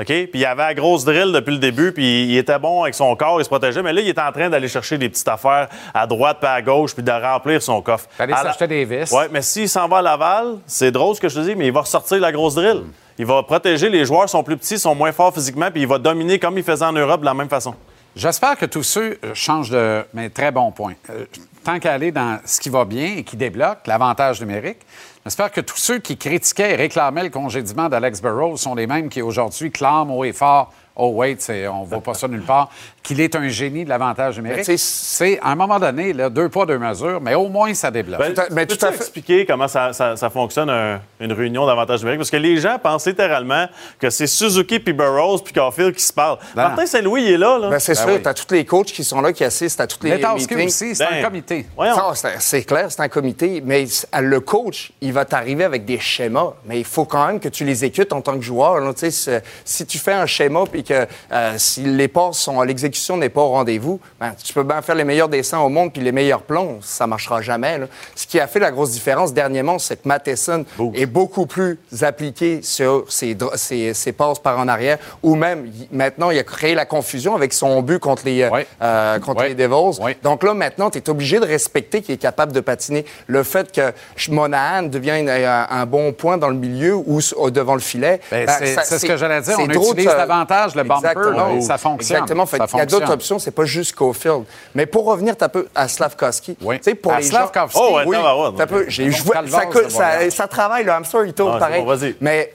OK? 0.00 0.06
Puis 0.06 0.28
il 0.34 0.44
avait 0.44 0.64
la 0.64 0.74
grosse 0.74 1.04
drill 1.04 1.30
depuis 1.30 1.52
le 1.52 1.58
début, 1.58 1.92
puis 1.92 2.24
il 2.24 2.36
était 2.36 2.58
bon 2.58 2.82
avec 2.82 2.94
son 2.96 3.14
corps, 3.14 3.40
il 3.40 3.44
se 3.44 3.48
protégeait. 3.48 3.80
Mais 3.80 3.92
là, 3.92 4.00
il 4.00 4.08
est 4.08 4.18
en 4.18 4.32
train 4.32 4.50
d'aller 4.50 4.66
chercher 4.66 4.98
des 4.98 5.08
petites 5.08 5.28
affaires 5.28 5.68
à 5.94 6.04
droite 6.08 6.38
puis 6.40 6.48
à 6.48 6.60
gauche, 6.62 6.94
puis 6.94 7.04
de 7.04 7.12
remplir 7.12 7.62
son 7.62 7.80
coffre. 7.80 8.08
Fallait 8.10 8.32
la- 8.32 8.42
s'acheter 8.42 8.66
des 8.66 8.84
vis. 8.84 9.12
Oui, 9.12 9.24
mais 9.30 9.40
s'il 9.40 9.68
s'en 9.68 9.86
va 9.86 9.98
à 9.98 10.02
Laval, 10.02 10.56
c'est 10.66 10.90
drôle 10.90 11.14
ce 11.14 11.20
que 11.20 11.28
je 11.28 11.36
te 11.36 11.40
dis, 11.46 11.54
mais 11.54 11.66
il 11.68 11.72
va 11.72 11.82
ressortir 11.82 12.18
la 12.18 12.32
grosse 12.32 12.56
drill. 12.56 12.78
Hmm. 12.78 12.90
Il 13.20 13.26
va 13.26 13.44
protéger 13.44 13.88
les 13.88 14.04
joueurs, 14.04 14.28
sont 14.28 14.42
plus 14.42 14.56
petits, 14.56 14.80
sont 14.80 14.96
moins 14.96 15.12
forts 15.12 15.32
physiquement, 15.32 15.70
puis 15.70 15.82
il 15.82 15.86
va 15.86 15.98
dominer 15.98 16.40
comme 16.40 16.58
il 16.58 16.64
faisait 16.64 16.84
en 16.84 16.92
Europe 16.92 17.20
de 17.20 17.26
la 17.26 17.34
même 17.34 17.48
façon. 17.48 17.76
J'espère 18.16 18.56
que 18.56 18.66
tous 18.66 18.84
ceux 18.84 19.18
euh, 19.24 19.34
changent 19.34 19.70
de. 19.70 20.04
Mais 20.14 20.30
très 20.30 20.52
bon 20.52 20.70
point. 20.70 20.94
Euh, 21.10 21.24
tant 21.64 21.80
qu'à 21.80 21.94
aller 21.94 22.12
dans 22.12 22.38
ce 22.44 22.60
qui 22.60 22.68
va 22.68 22.84
bien 22.84 23.16
et 23.16 23.24
qui 23.24 23.36
débloque, 23.36 23.86
l'avantage 23.86 24.40
numérique, 24.40 24.78
j'espère 25.24 25.50
que 25.50 25.60
tous 25.60 25.76
ceux 25.76 25.98
qui 25.98 26.16
critiquaient 26.16 26.72
et 26.72 26.76
réclamaient 26.76 27.24
le 27.24 27.30
congédiement 27.30 27.88
d'Alex 27.88 28.22
Burrows 28.22 28.56
sont 28.56 28.76
les 28.76 28.86
mêmes 28.86 29.08
qui 29.08 29.20
aujourd'hui 29.20 29.72
clament 29.72 30.16
haut 30.16 30.24
et 30.24 30.32
fort. 30.32 30.72
Oh, 30.94 31.08
wait, 31.14 31.38
on 31.68 31.80
ne 31.80 31.86
voit 31.86 32.00
pas 32.00 32.14
ça 32.14 32.28
nulle 32.28 32.44
part, 32.44 32.70
qu'il 33.04 33.20
est 33.20 33.36
un 33.36 33.46
génie 33.48 33.84
de 33.84 33.90
l'avantage 33.90 34.36
numérique. 34.38 34.64
Tu 34.64 34.76
C'est, 34.78 35.38
à 35.40 35.50
un 35.50 35.54
moment 35.54 35.78
donné, 35.78 36.12
là, 36.14 36.30
deux 36.30 36.48
pas, 36.48 36.64
deux 36.64 36.78
mesures, 36.78 37.20
mais 37.20 37.34
au 37.34 37.48
moins, 37.48 37.72
ça 37.74 37.90
débloque. 37.90 38.18
Ben, 38.18 38.34
mais 38.50 38.62
à 38.62 38.66
fait. 38.90 38.96
expliquer 38.96 39.44
comment 39.46 39.68
ça, 39.68 39.92
ça- 39.92 40.16
ça 40.16 40.30
fonctionne, 40.30 40.70
un- 40.70 41.00
une 41.20 41.32
réunion 41.32 41.66
d'avantage 41.66 42.00
numérique? 42.00 42.20
Parce 42.20 42.30
que 42.30 42.38
les 42.38 42.56
gens 42.56 42.78
pensent 42.82 43.06
littéralement 43.06 43.66
que 44.00 44.08
c'est 44.08 44.26
Suzuki, 44.26 44.78
puis 44.80 44.94
Burroughs, 44.94 45.40
puis 45.44 45.52
Caulfield 45.52 45.94
qui 45.94 46.02
se 46.02 46.12
parlent. 46.14 46.38
Ben 46.56 46.62
Martin 46.68 46.86
Saint-Louis, 46.86 47.24
il 47.24 47.32
est 47.32 47.36
là. 47.38 47.58
là. 47.58 47.68
Ben, 47.68 47.78
c'est 47.78 47.92
Ben 47.94 48.00
sûr, 48.06 48.14
oui. 48.14 48.22
tu 48.22 48.28
as 48.28 48.34
tous 48.34 48.54
les 48.54 48.64
coachs 48.64 48.86
qui 48.86 49.04
sont 49.04 49.20
là, 49.20 49.32
qui 49.34 49.44
assistent 49.44 49.80
à 49.82 49.86
toutes 49.86 50.02
les 50.02 50.16
meetings. 50.16 50.66
aussi, 50.66 50.94
c'est 50.96 51.04
Ben, 51.04 51.18
un 51.20 51.22
comité. 51.24 51.66
C'est- 52.14 52.34
C'est 52.38 52.62
clair, 52.64 52.86
c'est 52.88 53.00
un 53.02 53.08
comité, 53.08 53.62
mais 53.64 53.84
le 54.18 54.40
coach, 54.40 54.92
il 55.02 55.12
va 55.12 55.26
t'arriver 55.26 55.64
avec 55.64 55.84
des 55.84 56.00
schémas, 56.00 56.54
mais 56.64 56.78
il 56.78 56.84
faut 56.86 57.04
quand 57.04 57.26
même 57.26 57.38
que 57.38 57.50
tu 57.50 57.64
les 57.66 57.84
écoutes 57.84 58.12
en 58.14 58.22
tant 58.22 58.34
que 58.36 58.42
joueur. 58.42 58.80
là. 58.80 58.94
Tu 58.94 59.10
si 59.10 59.86
tu 59.86 59.98
fais 59.98 60.14
un 60.14 60.24
schéma 60.26 60.64
puis 60.70 60.82
que 60.84 61.06
euh, 61.32 61.54
si 61.58 61.82
les 61.82 62.08
passes 62.08 62.38
sont 62.38 62.62
l'exécution 62.62 62.93
n'est 63.16 63.28
pas 63.28 63.40
au 63.42 63.48
rendez-vous, 63.50 64.00
ben, 64.20 64.32
tu 64.42 64.52
peux 64.52 64.62
bien 64.62 64.80
faire 64.82 64.94
les 64.94 65.04
meilleurs 65.04 65.28
dessins 65.28 65.58
au 65.60 65.68
monde 65.68 65.92
puis 65.92 66.02
les 66.02 66.12
meilleurs 66.12 66.42
plombs, 66.42 66.78
ça 66.82 67.06
marchera 67.06 67.40
jamais. 67.42 67.78
là. 67.78 67.86
Ce 68.14 68.26
qui 68.26 68.38
a 68.40 68.46
fait 68.46 68.58
la 68.60 68.70
grosse 68.70 68.90
différence 68.92 69.32
dernièrement, 69.32 69.78
c'est 69.78 70.02
que 70.02 70.08
Matheson 70.08 70.64
est 70.94 71.06
beaucoup 71.06 71.46
plus 71.46 71.78
appliqué 72.02 72.60
sur 72.62 73.04
ses, 73.08 73.36
ses- 73.56 73.94
ses 73.94 74.12
passes 74.12 74.38
par 74.38 74.58
en 74.58 74.68
arrière, 74.68 74.98
ou 75.22 75.34
même 75.34 75.70
maintenant 75.92 76.30
il 76.30 76.38
a 76.38 76.44
créé 76.44 76.74
la 76.74 76.84
confusion 76.86 77.34
avec 77.34 77.52
son 77.52 77.82
but 77.82 77.98
contre 77.98 78.22
les, 78.24 78.42
euh, 78.42 78.50
Ouais. 78.50 78.66
euh, 78.82 79.18
contre 79.18 79.40
Ouais. 79.42 79.48
les 79.50 79.54
Devils. 79.54 80.00
Ouais. 80.00 80.16
Donc 80.22 80.42
là, 80.42 80.54
maintenant, 80.54 80.90
tu 80.90 80.98
es 80.98 81.10
obligé 81.10 81.40
de 81.40 81.46
respecter 81.46 82.02
qu'il 82.02 82.14
est 82.14 82.18
capable 82.18 82.52
de 82.52 82.60
patiner. 82.60 83.04
Le 83.26 83.42
fait 83.42 83.72
que 83.72 83.92
Monahan 84.30 84.82
devienne 84.84 85.28
un, 85.28 85.66
un 85.70 85.86
bon 85.86 86.12
point 86.12 86.36
dans 86.38 86.48
le 86.48 86.54
milieu 86.56 86.94
ou 86.96 87.20
devant 87.50 87.74
le 87.74 87.80
filet. 87.80 88.20
Ben, 88.30 88.46
ben, 88.46 88.52
c'est- 88.82 88.98
ce 88.98 89.06
que 89.06 89.16
j'allais 89.16 89.40
dire. 89.40 89.56
On 89.58 89.68
utilise 89.68 90.08
euh, 90.08 90.16
davantage 90.16 90.74
le 90.74 90.82
bumper, 90.84 91.12
et 91.56 91.60
ça 91.60 91.78
fonctionne. 91.78 92.16
Exactement. 92.18 92.46
Fait 92.46 92.58
Ça 92.58 92.66
a 92.84 92.98
d'autres 93.00 93.12
options, 93.12 93.38
c'est 93.38 93.50
pas 93.50 93.64
juste 93.64 93.94
Cofield. 93.94 94.44
Mais 94.74 94.86
pour 94.86 95.04
revenir 95.04 95.34
un 95.40 95.48
peu 95.48 95.68
à 95.74 95.88
Slavkovski, 95.88 96.56
Oui. 96.62 96.76
tu 96.78 96.84
sais, 96.84 96.94
pour 96.94 97.12
À 97.12 97.18
les 97.20 97.26
Slavkovski, 97.26 97.78
gens... 97.78 97.84
Oh, 97.90 97.96
ouais, 97.96 98.04
oui, 98.06 98.16
t'as 98.56 98.66
peu, 98.66 98.84
j'ai- 98.88 99.10
Calvas 99.10 99.58
ça, 99.58 99.66
coûte- 99.66 99.90
ça, 100.30 100.48
travaille, 100.48 100.84
le 100.84 100.92
hamster, 100.92 101.24
il 101.26 101.32
tourne 101.34 101.54
Ah, 101.56 101.58
pareil. 101.58 101.82
bon. 101.84 101.96
Mais 102.20 102.52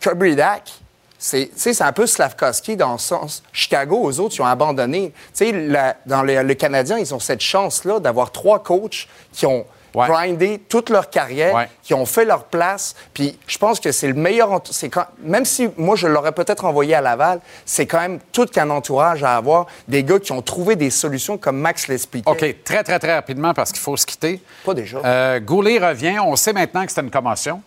Kirby 0.00 0.34
Dak, 0.36 0.72
c'est 1.18 1.46
tu 1.46 1.52
sais, 1.56 1.72
c'est 1.74 1.84
un 1.84 1.92
peu 1.92 2.06
Slavkovski 2.06 2.76
dans 2.76 2.92
le 2.92 2.98
sens. 2.98 3.42
Chicago, 3.52 4.00
aux 4.02 4.18
autres, 4.20 4.34
ils 4.36 4.42
ont 4.42 4.46
abandonné. 4.46 5.12
Tu 5.36 5.46
sais, 5.52 5.94
dans 6.06 6.22
les, 6.22 6.42
le 6.42 6.54
Canadien, 6.54 6.98
ils 6.98 7.14
ont 7.14 7.20
cette 7.20 7.40
chance-là 7.40 8.00
d'avoir 8.00 8.32
trois 8.32 8.60
coachs 8.62 9.06
qui 9.32 9.46
ont 9.46 9.64
Ouais. 9.94 10.06
grindé 10.08 10.58
toute 10.68 10.88
leur 10.90 11.10
carrière, 11.10 11.54
Ouais. 11.54 11.68
qui 11.82 11.92
ont 11.94 12.06
fait 12.06 12.24
leur 12.24 12.44
place. 12.44 12.94
Puis 13.12 13.38
je 13.46 13.58
pense 13.58 13.78
que 13.80 13.92
c'est 13.92 14.08
le 14.08 14.14
meilleur. 14.14 14.60
C'est 14.70 14.88
quand, 14.88 15.06
même 15.22 15.44
si 15.44 15.68
moi, 15.76 15.96
je 15.96 16.06
l'aurais 16.06 16.32
peut-être 16.32 16.64
envoyé 16.64 16.94
à 16.94 17.00
Laval, 17.00 17.40
c'est 17.66 17.86
quand 17.86 18.00
même 18.00 18.18
tout 18.32 18.46
qu'un 18.46 18.70
entourage 18.70 19.22
à 19.22 19.36
avoir. 19.36 19.66
Des 19.88 20.02
gars 20.04 20.18
qui 20.18 20.32
ont 20.32 20.42
trouvé 20.42 20.76
des 20.76 20.90
solutions 20.90 21.36
comme 21.38 21.58
Max 21.58 21.88
l'expliquait. 21.88 22.30
OK, 22.30 22.62
très, 22.64 22.82
très, 22.82 22.98
très 22.98 23.14
rapidement 23.14 23.52
parce 23.54 23.70
qu'il 23.72 23.80
faut 23.80 23.96
se 23.96 24.06
quitter. 24.06 24.40
Pas 24.64 24.74
déjà. 24.74 24.98
Euh, 25.04 25.40
Goulet 25.40 25.78
revient. 25.78 26.18
On 26.24 26.36
sait 26.36 26.52
maintenant 26.52 26.84
que 26.86 26.92
c'est 26.92 27.00
une 27.00 27.10
commotion. 27.10 27.62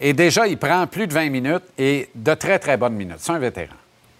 Et 0.00 0.12
déjà, 0.12 0.46
il 0.46 0.56
prend 0.58 0.86
plus 0.86 1.06
de 1.06 1.12
20 1.12 1.28
minutes 1.30 1.64
et 1.78 2.08
de 2.14 2.34
très, 2.34 2.58
très 2.58 2.76
bonnes 2.76 2.94
minutes. 2.94 3.18
C'est 3.18 3.32
un 3.32 3.38
vétéran. 3.38 3.74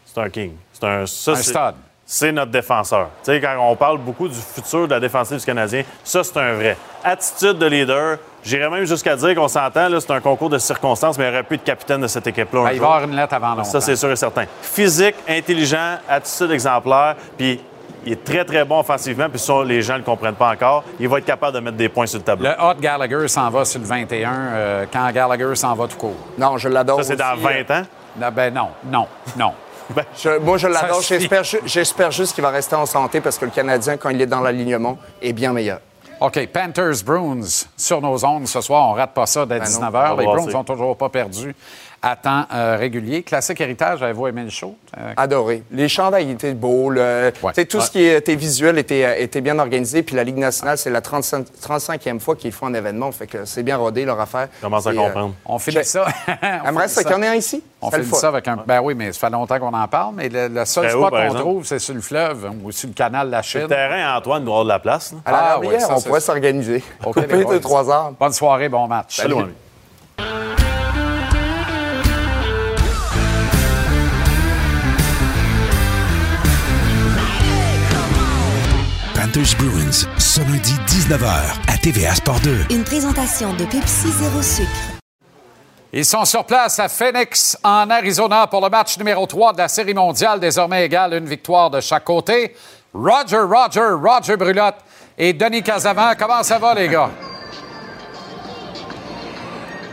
C'est 0.05 0.21
un 0.21 0.29
king. 0.29 0.53
C'est 0.73 0.85
un, 0.85 1.07
ça, 1.07 1.33
Un 1.33 1.37
stud. 1.37 1.75
C'est 2.13 2.33
notre 2.33 2.51
défenseur. 2.51 3.09
Tu 3.23 3.31
sais, 3.31 3.41
quand 3.41 3.55
on 3.61 3.77
parle 3.77 3.99
beaucoup 3.99 4.27
du 4.27 4.35
futur 4.35 4.89
de 4.89 4.95
la 4.95 4.99
défensive 4.99 5.39
du 5.39 5.45
Canadien, 5.45 5.85
ça, 6.03 6.25
c'est 6.25 6.37
un 6.39 6.55
vrai. 6.55 6.77
Attitude 7.05 7.57
de 7.57 7.67
leader. 7.67 8.19
J'irais 8.43 8.69
même 8.69 8.85
jusqu'à 8.85 9.15
dire 9.15 9.33
qu'on 9.37 9.47
s'entend, 9.47 9.89
là, 9.89 10.01
c'est 10.01 10.11
un 10.11 10.21
concours 10.21 10.51
de 10.51 10.59
circonstances, 10.59 11.17
mais 11.17 11.27
il 11.27 11.29
n'y 11.29 11.35
aurait 11.35 11.45
plus 11.45 11.59
de 11.59 11.63
capitaine 11.63 12.01
de 12.01 12.09
cette 12.09 12.27
équipe-là. 12.27 12.63
un 12.63 12.65
Ben, 12.65 12.71
il 12.73 12.81
va 12.81 12.85
y 12.85 12.89
avoir 12.91 13.05
une 13.05 13.15
lettre 13.15 13.35
avant 13.35 13.51
longtemps. 13.51 13.63
Ça, 13.63 13.81
c'est 13.81 13.95
sûr 13.95 14.11
et 14.11 14.17
certain. 14.17 14.47
Physique, 14.61 15.15
intelligent, 15.29 15.99
attitude 16.09 16.51
exemplaire, 16.51 17.15
puis 17.39 17.61
il 18.05 18.15
est 18.15 18.25
très, 18.25 18.45
très 18.45 18.65
bon 18.65 18.81
offensivement, 18.81 19.29
puis 19.29 19.39
ça, 19.39 19.63
les 19.65 19.81
gens 19.81 19.93
ne 19.93 19.99
le 19.99 20.05
comprennent 20.05 20.35
pas 20.35 20.51
encore. 20.51 20.83
Il 20.99 21.09
va 21.09 21.19
être 21.19 21.25
capable 21.25 21.55
de 21.55 21.61
mettre 21.61 21.77
des 21.77 21.89
points 21.89 22.07
sur 22.07 22.19
le 22.19 22.25
tableau. 22.25 22.49
Le 22.49 22.61
hot 22.61 22.75
Gallagher 22.81 23.29
s'en 23.29 23.49
va 23.51 23.65
sur 23.65 23.79
le 23.79 23.87
21 23.87 24.33
euh, 24.33 24.87
quand 24.93 25.09
Gallagher 25.13 25.55
s'en 25.55 25.77
va 25.77 25.87
tout 25.87 25.97
court. 25.97 26.17
Non, 26.37 26.59
je 26.59 26.69
l'adore. 26.69 27.05
Ça, 27.05 27.05
c'est 27.05 27.17
dans 27.17 27.35
aussi. 27.35 27.65
20 27.69 27.71
ans? 27.71 27.83
Non, 28.21 28.29
ben 28.35 28.53
non, 28.53 28.69
non, 28.85 29.07
non. 29.37 29.53
Je- 30.17 30.39
moi, 30.39 30.57
je 30.59 30.67
l'adore. 30.69 31.01
J'espère, 31.03 31.45
ju- 31.45 31.61
j'espère 31.65 32.11
juste 32.11 32.35
qu'il 32.35 32.43
va 32.43 32.51
rester 32.51 32.75
en 32.77 32.87
santé 32.87 33.21
parce 33.21 33.39
que 33.39 33.45
le 33.45 33.51
Canadien, 33.51 33.97
quand 33.97 34.11
il 34.11 34.21
est 34.21 34.27
dans 34.27 34.41
l'alignement, 34.41 34.99
est 35.23 35.33
bien 35.33 35.53
meilleur. 35.53 35.81
OK, 36.21 36.47
Panthers 36.53 37.03
Bruins 37.05 37.65
sur 37.79 38.01
nos 38.03 38.23
ondes 38.27 38.47
ce 38.47 38.61
soir. 38.61 38.89
On 38.91 38.93
rate 38.93 39.13
pas 39.15 39.25
ça 39.25 39.47
dès 39.47 39.59
Ben 39.59 39.65
non, 39.65 39.71
19h. 39.89 40.13
on 40.13 40.15
va 40.17 40.21
Les 40.23 40.27
Bruins 40.27 40.45
ça. 40.45 40.51
sont 40.53 40.65
toujours 40.65 40.95
pas 40.97 41.09
perdus 41.09 41.55
à 42.03 42.17
temps 42.17 42.45
euh, 42.53 42.77
régulier. 42.79 43.23
Classique 43.23 43.61
héritage, 43.61 44.03
avez-vous 44.03 44.27
aimé 44.29 44.43
le 44.45 44.51
show? 44.51 44.75
Euh, 44.97 45.13
Adoré. 45.17 45.63
Les 45.71 45.89
chandails 45.89 46.31
étaient 46.31 46.55
beaux. 46.55 46.89
le- 46.91 47.33
Ouais. 47.43 47.53
Tout 47.67 47.77
Ouais. 47.79 47.85
ce 47.85 47.91
qui 47.91 48.03
était 48.05 48.35
visuel 48.37 48.79
était, 48.79 49.05
euh, 49.05 49.15
était 49.23 49.41
bien 49.41 49.59
organisé. 49.59 50.03
Puis 50.03 50.17
la 50.17 50.25
Ligue 50.25 50.39
nationale, 50.39 50.79
c'est 50.79 50.91
la 50.91 51.01
35, 51.01 51.47
35e 51.61 52.19
fois 52.21 52.37
qu'ils 52.37 52.53
font 52.53 52.67
un 52.67 52.75
événement. 52.75 53.13
Fait 53.13 53.27
que 53.27 53.45
c'est 53.45 53.63
bien 53.63 53.77
rodé 53.77 54.05
leur 54.05 54.19
affaire. 54.21 54.49
Commence 54.61 54.87
à 54.87 54.91
euh, 54.91 54.95
comprendre. 54.95 55.35
on 55.45 55.59
finit 55.59 55.85
ça. 55.85 56.07
Finit 56.27 56.89
ça 56.89 57.03
qu'il 57.05 57.13
y 57.13 57.15
en 57.15 57.23
ait 57.23 57.29
un 57.29 57.35
ici. 57.35 57.63
On 57.83 57.91
le 57.91 58.03
fun. 58.03 58.17
ça 58.17 58.29
avec 58.29 58.47
un. 58.49 58.57
Ben 58.67 58.81
oui, 58.83 58.95
mais 58.95 59.13
ça 59.13 59.21
fait 59.21 59.31
longtemps 59.31 59.59
qu'on 59.59 59.73
en 59.75 59.89
parle, 59.89 60.15
mais 60.17 60.29
le, 60.29 60.49
le 60.49 60.65
seul 60.65 60.95
haut, 60.97 61.07
spot 61.07 61.29
qu'on 61.29 61.35
trouve, 61.35 61.65
c'est 61.67 61.79
sur 61.79 61.95
le 61.95 62.01
fleuve 62.01 62.51
ou 62.63 62.73
sur 62.73 62.89
le 62.89 62.95
canal 62.95 63.27
de 63.29 63.33
la 63.33 63.39
Le 63.39 63.43
Chine. 63.43 63.67
terrain, 63.69 64.17
Antoine 64.17 64.45
doit 64.45 64.55
avoir 64.55 64.65
de 64.65 64.69
la 64.71 64.79
place. 64.79 65.13
là. 65.13 65.19
À 65.25 65.33
la 65.33 65.39
Ah, 65.39 65.79
ça, 65.81 65.97
on 65.97 66.01
pourrait 66.01 66.21
s'organiser. 66.21 66.83
Couper 67.03 67.61
trois 67.61 67.91
heures. 67.91 68.13
Bonne 68.19 68.33
soirée, 68.33 68.69
bon 68.69 68.87
match. 68.87 69.17
Salut, 69.17 69.35
mon 69.35 69.49
Bruins, 79.41 80.07
ce 80.19 80.41
lundi 80.41 80.75
19h 80.87 81.25
à 81.67 81.79
TVA 81.79 82.15
Sport 82.15 82.41
2. 82.41 82.67
Une 82.69 82.85
présentation 82.85 83.55
de 83.55 83.65
Pepsi 83.65 84.11
Zéro 84.11 84.43
Sucre. 84.43 84.69
Ils 85.95 86.05
sont 86.05 86.27
sur 86.27 86.45
place 86.45 86.79
à 86.79 86.91
Phoenix, 86.91 87.57
en 87.65 87.89
Arizona, 87.89 88.47
pour 88.49 88.61
le 88.61 88.69
match 88.69 88.99
numéro 88.99 89.25
3 89.25 89.55
de 89.55 89.59
la 89.59 89.69
Série 89.69 89.95
mondiale, 89.95 90.41
désormais 90.41 90.85
égale 90.85 91.15
une 91.15 91.25
victoire 91.25 91.71
de 91.71 91.81
chaque 91.81 92.05
côté. 92.05 92.55
Roger, 92.93 93.39
Roger, 93.39 93.95
Roger 93.99 94.37
Brulotte 94.37 94.77
et 95.17 95.33
Denis 95.33 95.63
Casavant. 95.63 96.13
Comment 96.19 96.43
ça 96.43 96.59
va, 96.59 96.75
les 96.75 96.89
gars? 96.89 97.11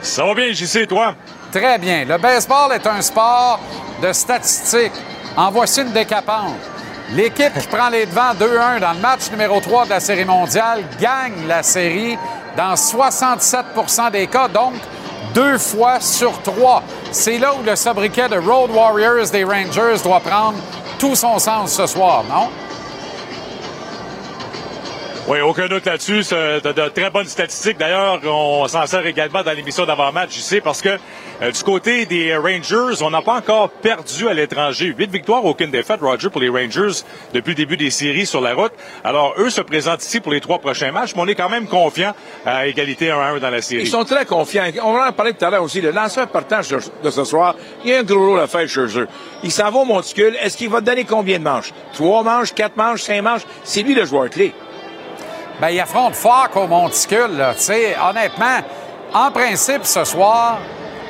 Ça 0.01 0.25
va 0.25 0.33
bien, 0.33 0.53
sais, 0.53 0.85
toi? 0.85 1.15
Très 1.53 1.77
bien. 1.77 2.03
Le 2.03 2.17
baseball 2.17 2.73
est 2.73 2.85
un 2.85 3.01
sport 3.01 3.61
de 4.03 4.11
statistiques. 4.11 4.91
En 5.37 5.51
voici 5.51 5.81
une 5.83 5.93
décapante. 5.93 6.76
L'équipe 7.13 7.53
qui 7.57 7.67
prend 7.67 7.89
les 7.89 8.05
devants 8.05 8.33
2-1 8.33 8.79
dans 8.81 8.91
le 8.91 8.99
match 8.99 9.31
numéro 9.31 9.61
3 9.61 9.85
de 9.85 9.89
la 9.91 9.99
Série 10.01 10.25
mondiale 10.25 10.83
gagne 10.99 11.47
la 11.47 11.63
série 11.63 12.17
dans 12.57 12.73
67% 12.73 14.11
des 14.11 14.27
cas, 14.27 14.49
donc 14.49 14.73
deux 15.33 15.57
fois 15.57 16.01
sur 16.01 16.41
trois. 16.41 16.83
C'est 17.11 17.37
là 17.37 17.53
où 17.53 17.63
le 17.63 17.75
sobriquet 17.77 18.27
de 18.27 18.37
Road 18.37 18.71
Warriors 18.71 19.29
des 19.31 19.45
Rangers 19.45 20.01
doit 20.03 20.19
prendre 20.19 20.57
tout 20.99 21.15
son 21.15 21.39
sens 21.39 21.73
ce 21.73 21.87
soir, 21.87 22.25
non? 22.29 22.49
Oui, 25.27 25.39
aucun 25.41 25.67
doute 25.67 25.85
là-dessus. 25.85 26.23
C'est 26.23 26.61
de, 26.61 26.71
de 26.71 26.89
très 26.89 27.09
bonnes 27.09 27.27
statistiques. 27.27 27.77
D'ailleurs, 27.77 28.19
on 28.25 28.67
s'en 28.67 28.85
sert 28.85 29.05
également 29.05 29.43
dans 29.43 29.51
l'émission 29.51 29.85
d'avant-match, 29.85 30.37
sais, 30.39 30.61
parce 30.61 30.81
que 30.81 30.97
euh, 31.41 31.51
du 31.51 31.63
côté 31.63 32.05
des 32.05 32.35
Rangers, 32.35 33.01
on 33.01 33.11
n'a 33.11 33.21
pas 33.21 33.35
encore 33.35 33.69
perdu 33.69 34.27
à 34.27 34.33
l'étranger. 34.33 34.93
Huit 34.97 35.11
victoires, 35.11 35.45
aucune 35.45 35.69
défaite, 35.69 35.99
Roger, 36.01 36.29
pour 36.29 36.41
les 36.41 36.49
Rangers 36.49 37.03
depuis 37.33 37.51
le 37.51 37.55
début 37.55 37.77
des 37.77 37.91
séries 37.91 38.25
sur 38.25 38.41
la 38.41 38.55
route. 38.55 38.71
Alors, 39.03 39.35
eux 39.37 39.49
se 39.49 39.61
présentent 39.61 40.03
ici 40.03 40.19
pour 40.19 40.31
les 40.31 40.41
trois 40.41 40.59
prochains 40.59 40.91
matchs, 40.91 41.13
mais 41.15 41.21
on 41.21 41.27
est 41.27 41.35
quand 41.35 41.49
même 41.49 41.67
confiant 41.67 42.13
à 42.45 42.65
égalité 42.65 43.09
1-1 43.09 43.39
dans 43.39 43.49
la 43.49 43.61
série. 43.61 43.83
Ils 43.83 43.89
sont 43.89 44.03
très 44.03 44.25
confiants. 44.25 44.65
On 44.83 44.97
en 44.97 45.11
parlait 45.11 45.33
tout 45.33 45.45
à 45.45 45.49
l'heure 45.49 45.63
aussi. 45.63 45.79
Le 45.79 45.91
lanceur 45.91 46.27
partant 46.27 46.61
de 47.03 47.09
ce 47.09 47.23
soir, 47.23 47.55
il 47.83 47.91
y 47.91 47.93
a 47.93 47.99
un 47.99 48.03
gros 48.03 48.29
rôle 48.29 48.39
à 48.39 48.47
faire 48.47 48.67
chez 48.67 48.97
eux. 48.97 49.07
Il 49.43 49.51
s'en 49.51 49.69
va 49.69 49.79
au 49.79 49.85
monticule. 49.85 50.35
Est-ce 50.41 50.57
qu'il 50.57 50.69
va 50.69 50.81
te 50.81 50.85
donner 50.85 51.05
combien 51.05 51.37
de 51.37 51.43
manches? 51.43 51.71
Trois 51.93 52.23
manches, 52.23 52.53
quatre 52.53 52.77
manches, 52.77 53.03
cinq 53.03 53.21
manches? 53.21 53.43
C'est 53.63 53.83
lui 53.83 53.93
le 53.93 54.05
joueur 54.05 54.29
clé. 54.29 54.53
Ben, 55.61 55.69
il 55.69 55.79
affronte 55.79 56.15
Falk 56.15 56.55
au 56.55 56.67
monticule, 56.67 57.37
là. 57.37 57.53
Tu 57.55 57.61
sais, 57.61 57.95
honnêtement, 57.99 58.59
en 59.13 59.31
principe, 59.31 59.85
ce 59.85 60.03
soir, 60.03 60.59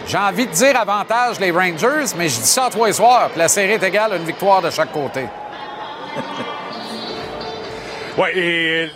j'ai 0.07 0.17
envie 0.17 0.47
de 0.47 0.51
dire 0.51 0.79
avantage 0.79 1.39
les 1.39 1.51
Rangers, 1.51 2.13
mais 2.17 2.29
je 2.29 2.39
dis 2.39 2.47
ça 2.47 2.65
à 2.65 2.85
les 2.85 2.93
soirs, 2.93 3.29
puis 3.29 3.39
la 3.39 3.49
série 3.49 3.73
est 3.73 3.83
égale 3.83 4.13
à 4.13 4.15
une 4.15 4.23
victoire 4.23 4.61
de 4.61 4.69
chaque 4.69 4.93
côté. 4.93 5.25
oui, 8.17 8.29
et 8.33 8.89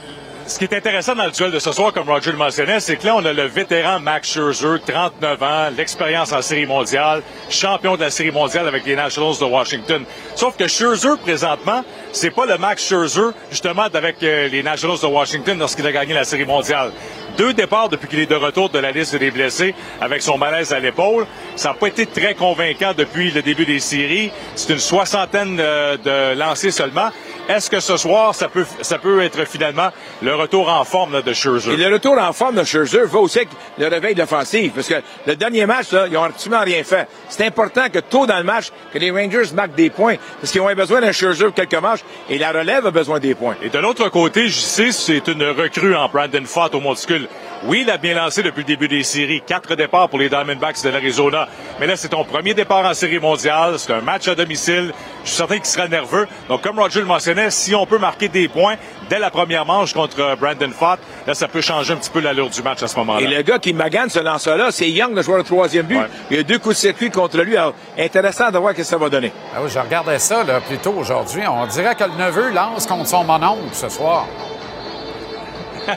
ce 0.52 0.60
qui 0.60 0.66
est 0.66 0.74
intéressant 0.74 1.16
dans 1.16 1.26
le 1.26 1.32
duel 1.32 1.52
de 1.52 1.60
ce 1.60 1.72
soir, 1.72 1.94
comme 1.94 2.10
Roger 2.10 2.32
le 2.32 2.38
mentionnait, 2.38 2.82
c'est 2.82 2.98
que 2.98 3.06
là, 3.06 3.16
on 3.16 3.24
a 3.24 3.32
le 3.32 3.46
vétéran 3.46 4.02
Max 4.02 4.34
Scherzer, 4.34 4.82
39 4.86 5.44
ans, 5.44 5.70
l'expérience 5.78 6.34
en 6.34 6.42
série 6.42 6.66
mondiale, 6.66 7.24
champion 7.50 7.96
de 7.96 8.02
la 8.02 8.10
série 8.10 8.32
mondiale 8.32 8.68
avec 8.68 8.86
les 8.86 8.98
Nationals 8.98 9.38
de 9.40 9.46
Washington. 9.46 10.04
Sauf 10.36 10.58
que 10.58 10.68
Scherzer, 10.68 11.18
présentement, 11.24 11.86
c'est 12.12 12.32
pas 12.32 12.46
le 12.46 12.58
Max 12.58 12.86
Scherzer, 12.86 13.32
justement, 13.50 13.84
avec 13.94 14.22
euh, 14.24 14.50
les 14.50 14.62
Nationals 14.62 15.00
de 15.02 15.08
Washington 15.08 15.58
lorsqu'il 15.58 15.88
a 15.88 15.92
gagné 15.94 16.14
la 16.14 16.26
série 16.26 16.46
mondiale. 16.46 16.92
Deux 17.38 17.54
départs 17.54 17.88
depuis 17.88 18.10
qu'il 18.10 18.20
est 18.20 18.26
de 18.26 18.36
retour 18.36 18.70
de 18.70 18.80
la 18.80 18.92
liste 18.92 19.16
des 19.16 19.32
blessés 19.32 19.74
avec 20.02 20.22
son 20.22 20.38
malaise 20.38 20.74
à 20.74 20.80
l'épaule. 20.80 21.26
Ça 21.56 21.70
n'a 21.70 21.76
pas 21.76 21.88
été 21.88 22.06
très 22.06 22.36
convaincant 22.36 22.92
depuis 22.96 23.32
le 23.32 23.42
début 23.42 23.66
des 23.66 23.80
séries. 23.80 24.32
C'est 24.56 24.74
une 24.74 24.80
soixantaine 24.80 25.58
euh, 25.60 25.96
de 25.98 26.38
lancers 26.38 26.74
seulement. 26.74 27.10
Est-ce 27.50 27.70
que 27.70 27.80
ce 27.80 27.98
soir, 27.98 28.34
ça 28.34 28.48
peut, 28.48 28.66
ça 28.82 28.98
peut 28.98 29.22
être 29.22 29.46
finalement 29.46 29.90
le 30.22 30.36
retour 30.36 30.70
en 30.70 30.84
forme 30.86 31.22
de 31.22 31.34
Scherzer? 31.34 31.74
Et 31.74 31.78
le 31.78 31.94
retour 31.94 32.18
en 32.18 32.32
forme 32.32 32.56
de 32.56 32.64
Scherzer 32.64 33.06
va 33.06 33.20
aussi 33.20 33.40
avec 33.40 33.50
le 33.78 33.88
réveil 33.88 34.16
de 34.16 34.20
l'offensive. 34.22 34.72
Parce 34.74 34.88
que 34.88 35.02
le 35.28 35.36
dernier 35.36 35.66
match, 35.66 35.92
là, 35.92 36.08
ils 36.08 36.14
n'ont 36.14 36.24
absolument 36.24 36.62
rien 36.62 36.84
fait. 36.84 37.08
C'est 37.30 37.46
important 37.46 37.90
que 37.92 38.00
tôt 38.00 38.26
dans 38.26 38.38
le 38.38 38.44
match, 38.44 38.72
que 38.94 39.00
les 39.00 39.12
Rangers 39.12 39.54
marquent 39.54 39.76
des 39.76 39.90
points. 39.90 40.16
Parce 40.40 40.52
qu'ils 40.52 40.62
ont 40.62 40.74
besoin 40.74 41.02
d'un 41.02 41.12
Scherzer 41.12 41.46
pour 41.46 41.56
quelques 41.56 41.76
matchs. 41.76 42.02
Et 42.30 42.38
la 42.38 42.52
relève 42.52 42.86
a 42.86 42.92
besoin 42.92 43.20
des 43.20 43.36
points. 43.36 43.56
Et 43.62 43.70
de 43.70 43.80
l'autre 43.80 44.08
côté, 44.10 44.50
sais, 44.50 44.92
c'est 44.92 45.28
une 45.28 45.44
recrue 45.44 45.96
en 45.96 46.08
Brandon 46.08 46.46
Fott 46.46 46.74
au 46.76 46.80
monticule. 46.80 47.28
Oui, 47.64 47.82
il 47.84 47.92
a 47.92 47.98
bien 47.98 48.16
lancé 48.16 48.42
depuis 48.42 48.62
le 48.62 48.68
début 48.68 48.88
des 48.88 49.04
séries. 49.04 49.44
Quatre 49.46 49.76
départs 49.76 50.10
pour 50.10 50.18
les 50.18 50.30
Diamondbacks 50.30 50.82
de 50.84 50.90
l'Arizona. 50.90 51.48
Mais 51.80 51.86
là, 51.86 51.96
c'est 51.96 52.10
ton 52.10 52.24
premier 52.24 52.54
départ 52.54 52.86
en 52.86 52.94
série 52.94 53.20
mondiale. 53.20 53.78
C'est 53.78 53.94
un 53.94 54.02
match 54.02 54.28
à 54.28 54.36
domicile. 54.36 54.94
Je 55.24 55.30
suis 55.30 55.38
certain 55.38 55.58
qu'il 55.58 55.66
sera 55.66 55.88
nerveux. 55.88 56.28
Donc, 56.50 56.62
comme 56.62 56.80
Roger 56.80 57.02
le 57.02 57.06
mentionnait, 57.06 57.31
si 57.50 57.76
on 57.76 57.86
peut 57.86 57.98
marquer 57.98 58.28
des 58.28 58.48
points 58.48 58.76
dès 59.10 59.20
la 59.20 59.30
première 59.30 59.66
manche 59.66 59.94
contre 59.94 60.36
Brandon 60.36 60.72
Fott, 60.72 61.00
là, 61.28 61.34
ça 61.34 61.48
peut 61.48 61.62
changer 61.62 61.94
un 61.94 61.98
petit 61.98 62.10
peu 62.10 62.20
l'allure 62.20 62.50
du 62.50 62.62
match 62.62 62.82
à 62.84 62.88
ce 62.88 62.96
moment-là. 62.98 63.22
Et 63.22 63.28
le 63.28 63.42
gars 63.42 63.60
qui 63.60 63.74
magane 63.74 64.10
ce 64.10 64.20
lanceur-là, 64.20 64.72
c'est 64.72 64.90
Young, 64.90 65.16
le 65.16 65.22
joueur 65.22 65.40
de 65.40 65.44
troisième 65.44 65.86
but. 65.86 66.00
Il 66.30 66.38
y 66.38 66.40
a 66.40 66.44
deux 66.44 66.60
coups 66.60 66.76
de 66.76 66.80
circuit 66.80 67.12
contre 67.12 67.38
lui. 67.42 67.58
Alors, 67.58 67.74
intéressant 67.98 68.52
de 68.52 68.58
voir 68.58 68.74
ce 68.74 68.78
que 68.78 68.84
ça 68.84 68.98
va 68.98 69.10
donner. 69.10 69.32
Ah 69.56 69.60
oui, 69.62 69.70
je 69.74 69.80
regardais 69.80 70.20
ça 70.20 70.44
là, 70.44 70.62
plus 70.62 70.78
tôt 70.78 70.94
aujourd'hui. 70.98 71.42
On 71.48 71.66
dirait 71.68 71.96
que 71.96 72.04
le 72.04 72.26
neveu 72.26 72.52
lance 72.52 72.86
contre 72.86 73.08
son 73.08 73.24
mononcle 73.24 73.74
ce 73.74 73.90
soir. 73.90 74.26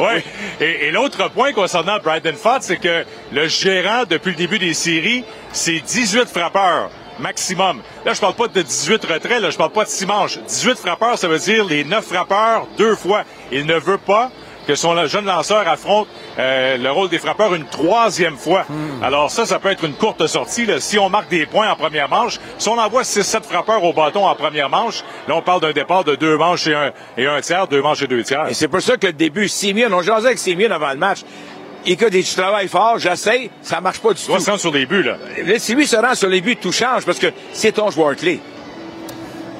oui. 0.00 0.22
Et, 0.60 0.88
et 0.88 0.90
l'autre 0.90 1.30
point 1.30 1.52
concernant 1.52 1.98
Brandon 2.02 2.34
Fott, 2.34 2.62
c'est 2.62 2.76
que 2.78 3.04
le 3.32 3.48
gérant, 3.48 4.02
depuis 4.08 4.30
le 4.30 4.36
début 4.36 4.58
des 4.58 4.74
séries, 4.74 5.24
c'est 5.52 5.80
18 5.80 6.26
frappeurs 6.26 6.90
maximum. 7.18 7.82
Là, 8.04 8.12
je 8.12 8.20
parle 8.20 8.34
pas 8.34 8.48
de 8.48 8.62
18 8.62 9.04
retraits, 9.04 9.40
là, 9.40 9.50
je 9.50 9.56
parle 9.56 9.72
pas 9.72 9.84
de 9.84 9.88
6 9.88 10.06
manches. 10.06 10.38
18 10.38 10.78
frappeurs, 10.78 11.18
ça 11.18 11.28
veut 11.28 11.38
dire 11.38 11.64
les 11.64 11.84
9 11.84 12.04
frappeurs 12.04 12.66
deux 12.78 12.94
fois. 12.94 13.22
Il 13.52 13.66
ne 13.66 13.78
veut 13.78 13.98
pas 13.98 14.30
que 14.66 14.74
son 14.74 15.06
jeune 15.06 15.26
lanceur 15.26 15.66
affronte 15.68 16.08
euh, 16.38 16.76
le 16.76 16.90
rôle 16.90 17.08
des 17.08 17.18
frappeurs 17.18 17.54
une 17.54 17.66
troisième 17.66 18.36
fois. 18.36 18.64
Hmm. 18.68 19.02
Alors 19.02 19.30
ça, 19.30 19.46
ça 19.46 19.58
peut 19.58 19.70
être 19.70 19.84
une 19.84 19.94
courte 19.94 20.26
sortie. 20.26 20.66
Là. 20.66 20.80
Si 20.80 20.98
on 20.98 21.08
marque 21.08 21.30
des 21.30 21.46
points 21.46 21.70
en 21.70 21.76
première 21.76 22.08
manche, 22.08 22.40
si 22.58 22.68
on 22.68 22.78
envoie 22.78 23.02
6-7 23.02 23.44
frappeurs 23.44 23.82
au 23.84 23.92
bâton 23.92 24.26
en 24.26 24.34
première 24.34 24.68
manche, 24.68 25.04
là, 25.28 25.36
on 25.36 25.42
parle 25.42 25.60
d'un 25.60 25.72
départ 25.72 26.04
de 26.04 26.16
deux 26.16 26.36
manches 26.36 26.66
et 26.66 26.74
un, 26.74 26.92
et 27.16 27.26
un 27.26 27.40
tiers, 27.40 27.68
deux 27.68 27.80
manches 27.80 28.02
et 28.02 28.06
deux 28.06 28.24
tiers. 28.24 28.48
Et 28.48 28.54
c'est 28.54 28.68
pour 28.68 28.80
ça 28.80 28.96
que 28.96 29.06
le 29.06 29.12
début, 29.12 29.48
Simeon, 29.48 29.92
on 29.92 30.02
jasait 30.02 30.26
avec 30.26 30.38
Simeon 30.38 30.70
avant 30.70 30.90
le 30.90 30.98
match. 30.98 31.20
Écoute, 31.88 32.10
tu 32.10 32.34
travailles 32.34 32.66
fort, 32.66 32.98
j'essaie, 32.98 33.48
ça 33.62 33.80
marche 33.80 34.00
pas 34.00 34.12
du 34.12 34.20
tout. 34.20 34.32
Tu 34.32 34.40
se 34.40 34.50
rendre 34.50 34.60
sur 34.60 34.72
les 34.72 34.86
buts, 34.86 35.04
là. 35.04 35.18
Si 35.58 35.74
lui 35.74 35.86
se 35.86 35.94
rend 35.96 36.16
sur 36.16 36.28
les 36.28 36.40
buts, 36.40 36.56
tout 36.56 36.72
change 36.72 37.04
parce 37.04 37.18
que 37.18 37.28
c'est 37.52 37.72
ton 37.72 37.90
joueur 37.90 38.16
clé. 38.16 38.40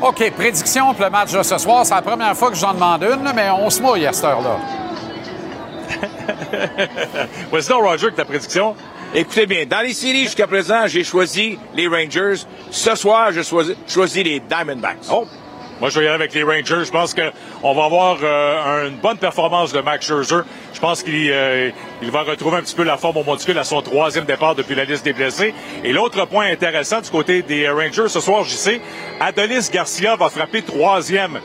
OK, 0.03 0.33
prédiction 0.33 0.93
pour 0.93 1.05
le 1.05 1.11
match 1.11 1.33
de 1.33 1.43
ce 1.43 1.57
soir. 1.57 1.87
C'est 1.87 1.95
la 1.95 2.03
première 2.03 2.37
fois 2.37 2.51
que 2.51 2.57
j'en 2.57 2.74
demande 2.74 3.03
une, 3.05 3.33
mais 3.33 3.49
on 3.51 3.70
se 3.70 3.81
mouille 3.81 4.07
à 4.07 4.12
cette 4.12 4.24
heure-là. 4.24 4.59
Vas-y 7.53 7.68
donc, 7.68 7.85
Roger, 7.85 8.09
que 8.09 8.16
ta 8.16 8.24
prédiction. 8.24 8.74
Écoutez 9.14 9.47
bien, 9.47 9.64
dans 9.64 9.81
les 9.81 9.95
séries 9.95 10.24
jusqu'à 10.24 10.49
présent, 10.49 10.87
j'ai 10.89 11.05
choisi 11.05 11.59
les 11.74 11.87
Rangers. 11.87 12.43
Ce 12.72 12.95
soir, 12.97 13.31
j'ai 13.33 13.45
choisi, 13.45 13.74
choisi 13.87 14.24
les 14.24 14.41
Diamondbacks. 14.41 15.07
Oh! 15.11 15.27
Moi, 15.81 15.91
je 15.91 15.99
vais 15.99 16.07
y 16.07 16.09
aller 16.09 16.14
avec 16.14 16.33
les 16.33 16.43
Rangers. 16.43 16.85
Je 16.85 16.91
pense 16.91 17.14
qu'on 17.14 17.74
va 17.74 17.85
avoir 17.85 18.16
euh, 18.22 18.89
une 18.89 18.97
bonne 18.97 19.18
performance 19.18 19.72
de 19.72 19.81
Max 19.81 20.07
Scherzer. 20.07 20.43
Je 20.72 20.81
pense 20.81 21.03
qu'il 21.03 21.31
euh, 21.31 21.70
il 22.01 22.11
va 22.11 22.22
retrouver 22.22 22.57
un 22.59 22.62
petit 22.62 22.74
peu 22.74 22.83
la 22.83 22.97
forme 22.97 23.18
au 23.18 23.24
monticule 23.24 23.59
à 23.59 23.64
son 23.64 23.83
troisième 23.83 24.24
départ 24.24 24.55
depuis 24.55 24.74
la 24.74 24.85
liste 24.85 25.05
des 25.05 25.12
blessés. 25.12 25.55
Et 25.85 25.93
l'autre 25.93 26.24
point 26.27 26.47
intéressant 26.51 27.03
du 27.03 27.11
côté 27.11 27.43
des 27.43 27.68
Rangers 27.68 28.09
ce 28.09 28.20
soir, 28.20 28.45
j'y 28.45 28.57
sais, 28.57 28.81
Adolis 29.20 29.68
Garcia 29.70 30.16
va 30.16 30.31
frapper 30.31 30.62
troisième. 30.62 31.41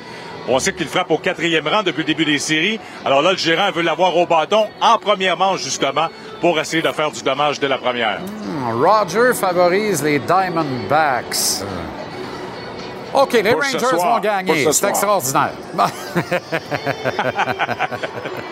On 0.47 0.59
sait 0.59 0.73
qu'il 0.73 0.87
frappe 0.87 1.11
au 1.11 1.17
quatrième 1.17 1.67
rang 1.67 1.83
depuis 1.83 1.99
le 1.99 2.05
début 2.05 2.25
des 2.25 2.39
séries. 2.39 2.79
Alors 3.05 3.21
là, 3.21 3.33
le 3.33 3.37
gérant 3.37 3.69
veut 3.71 3.83
l'avoir 3.83 4.15
au 4.17 4.25
bâton 4.25 4.67
en 4.81 4.97
première 4.97 5.37
manche, 5.37 5.61
justement, 5.61 6.07
pour 6.39 6.59
essayer 6.59 6.81
de 6.81 6.91
faire 6.91 7.11
du 7.11 7.21
dommage 7.21 7.59
dès 7.59 7.67
la 7.67 7.77
première. 7.77 8.19
Hmm, 8.19 8.81
Roger 8.81 9.33
favorise 9.33 10.01
les 10.03 10.19
Diamondbacks. 10.19 11.63
OK, 13.13 13.33
les 13.33 13.51
Pour 13.51 13.63
ce 13.63 13.73
Rangers 13.77 13.85
soir. 13.97 14.15
vont 14.15 14.19
gagner. 14.19 14.63
Ce 14.65 14.71
C'est 14.71 14.89
extraordinaire. 14.89 15.51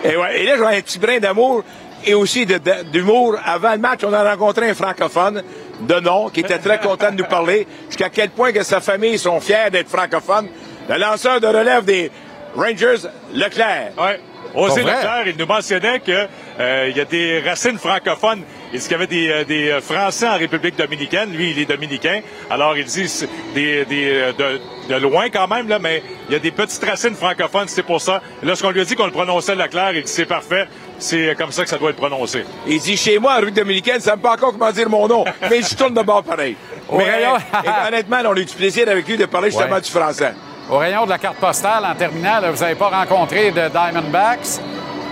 Et, 0.04 0.16
ouais, 0.16 0.40
et 0.40 0.44
là, 0.46 0.54
j'ai 0.56 0.64
un 0.78 0.80
petit 0.80 0.98
brin 0.98 1.18
d'amour 1.18 1.62
et 2.04 2.14
aussi 2.14 2.46
d'humour. 2.92 3.36
Avant 3.44 3.72
le 3.72 3.78
match, 3.78 4.00
on 4.04 4.12
a 4.12 4.30
rencontré 4.30 4.70
un 4.70 4.74
francophone 4.74 5.42
de 5.80 6.00
nom 6.00 6.30
qui 6.30 6.40
était 6.40 6.58
très 6.58 6.78
content 6.80 7.10
de 7.10 7.16
nous 7.16 7.28
parler. 7.28 7.66
Jusqu'à 7.88 8.08
quel 8.08 8.30
point 8.30 8.52
que 8.52 8.62
sa 8.62 8.80
famille 8.80 9.18
sont 9.18 9.40
fiers 9.40 9.70
d'être 9.70 9.88
francophones. 9.88 10.48
Le 10.88 10.96
lanceur 10.98 11.40
de 11.40 11.46
relève 11.46 11.84
des 11.84 12.10
Rangers, 12.56 13.06
Leclerc. 13.34 13.92
Ouais. 13.98 14.20
Osé? 14.54 14.82
Leclerc, 14.82 15.24
il 15.26 15.36
nous 15.36 15.46
mentionnait 15.46 16.00
qu'il 16.00 16.28
y 16.58 17.00
a 17.00 17.04
des 17.04 17.42
racines 17.46 17.78
francophones. 17.78 18.42
Il 18.72 18.78
dit 18.78 18.84
qu'il 18.84 18.92
y 18.92 18.94
avait 18.94 19.06
des, 19.08 19.28
euh, 19.30 19.44
des, 19.44 19.68
euh, 19.70 19.80
Français 19.80 20.28
en 20.28 20.36
République 20.38 20.76
dominicaine? 20.76 21.32
Lui, 21.32 21.50
il 21.50 21.58
est 21.58 21.64
dominicain. 21.64 22.20
Alors, 22.50 22.76
il 22.76 22.84
dit 22.84 23.10
des, 23.54 23.84
des, 23.84 24.10
euh, 24.12 24.32
de, 24.32 24.60
de 24.94 25.00
loin 25.00 25.28
quand 25.28 25.48
même, 25.48 25.68
là, 25.68 25.78
mais 25.80 26.02
il 26.28 26.32
y 26.32 26.36
a 26.36 26.38
des 26.38 26.52
petites 26.52 26.84
racines 26.84 27.14
francophones, 27.16 27.66
c'est 27.66 27.82
pour 27.82 28.00
ça. 28.00 28.22
Lorsqu'on 28.44 28.70
lui 28.70 28.80
a 28.80 28.84
dit 28.84 28.94
qu'on 28.94 29.06
le 29.06 29.10
prononçait 29.12 29.56
Leclerc, 29.56 29.92
il 29.94 30.02
dit 30.04 30.10
c'est 30.12 30.24
parfait. 30.24 30.68
C'est 30.98 31.34
comme 31.36 31.50
ça 31.50 31.64
que 31.64 31.70
ça 31.70 31.78
doit 31.78 31.90
être 31.90 31.96
prononcé. 31.96 32.44
Il 32.66 32.78
dit 32.80 32.96
chez 32.96 33.18
moi, 33.18 33.36
en 33.38 33.40
rue 33.40 33.50
dominicaine, 33.50 34.00
ça 34.00 34.14
me 34.16 34.20
pas 34.22 34.34
encore 34.34 34.52
comment 34.52 34.70
dire 34.70 34.88
mon 34.88 35.08
nom, 35.08 35.24
mais 35.50 35.62
je 35.62 35.74
tourne 35.74 35.94
de 35.94 36.02
bord 36.02 36.22
pareil. 36.22 36.56
Au 36.88 36.98
mais 36.98 37.10
rayon- 37.10 37.36
et 37.64 37.88
honnêtement, 37.88 38.18
on 38.26 38.34
a 38.36 38.38
eu 38.40 38.44
du 38.44 38.54
plaisir 38.54 38.86
avec 38.88 39.08
lui 39.08 39.16
de 39.16 39.24
parler 39.26 39.50
justement 39.50 39.76
Ouais. 39.76 39.80
du 39.80 39.90
français. 39.90 40.34
Au 40.70 40.76
rayon 40.78 41.04
de 41.06 41.10
la 41.10 41.18
carte 41.18 41.38
postale, 41.38 41.84
en 41.84 41.94
terminant, 41.96 42.38
là, 42.40 42.50
vous 42.52 42.60
n'avez 42.60 42.74
pas 42.76 42.88
rencontré 42.90 43.50
de 43.50 43.68
Diamondbacks. 43.68 44.60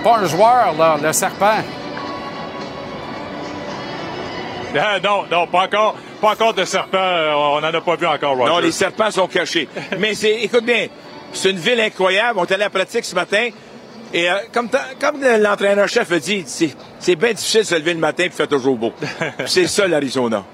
Pas 0.05 0.19
un 0.19 0.27
joueur, 0.27 0.75
là, 0.79 0.97
le 1.03 1.13
serpent. 1.13 1.57
Ah, 4.79 4.99
non, 5.03 5.25
non, 5.31 5.47
pas 5.47 5.65
encore, 5.65 5.97
pas 6.21 6.33
encore 6.33 6.55
de 6.55 6.65
serpent. 6.65 6.99
Euh, 6.99 7.33
On 7.35 7.61
n'en 7.61 7.69
a 7.73 7.81
pas 7.81 7.97
vu 7.97 8.07
encore, 8.07 8.37
Roger. 8.37 8.51
Non, 8.53 8.59
les 8.59 8.73
serpents 8.73 9.11
sont 9.11 9.27
cachés. 9.27 9.69
Mais 9.99 10.15
c'est, 10.15 10.43
écoute 10.43 10.65
bien, 10.65 10.87
c'est 11.33 11.51
une 11.51 11.59
ville 11.59 11.81
incroyable. 11.81 12.39
On 12.39 12.45
est 12.45 12.53
allé 12.53 12.63
à 12.63 12.67
la 12.67 12.71
pratique 12.71 13.05
ce 13.05 13.15
matin. 13.15 13.49
Et 14.13 14.31
euh, 14.31 14.35
comme, 14.53 14.69
comme 15.01 15.23
l'entraîneur-chef 15.23 16.11
a 16.13 16.19
dit, 16.19 16.45
c'est, 16.47 16.75
c'est 16.99 17.17
bien 17.17 17.33
difficile 17.33 17.61
de 17.61 17.67
se 17.67 17.75
lever 17.75 17.95
le 17.95 18.01
matin 18.01 18.25
et 18.25 18.31
faire 18.31 18.49
toujours 18.49 18.77
beau. 18.77 18.93
C'est 19.47 19.67
ça, 19.67 19.87
l'Arizona. 19.87 20.45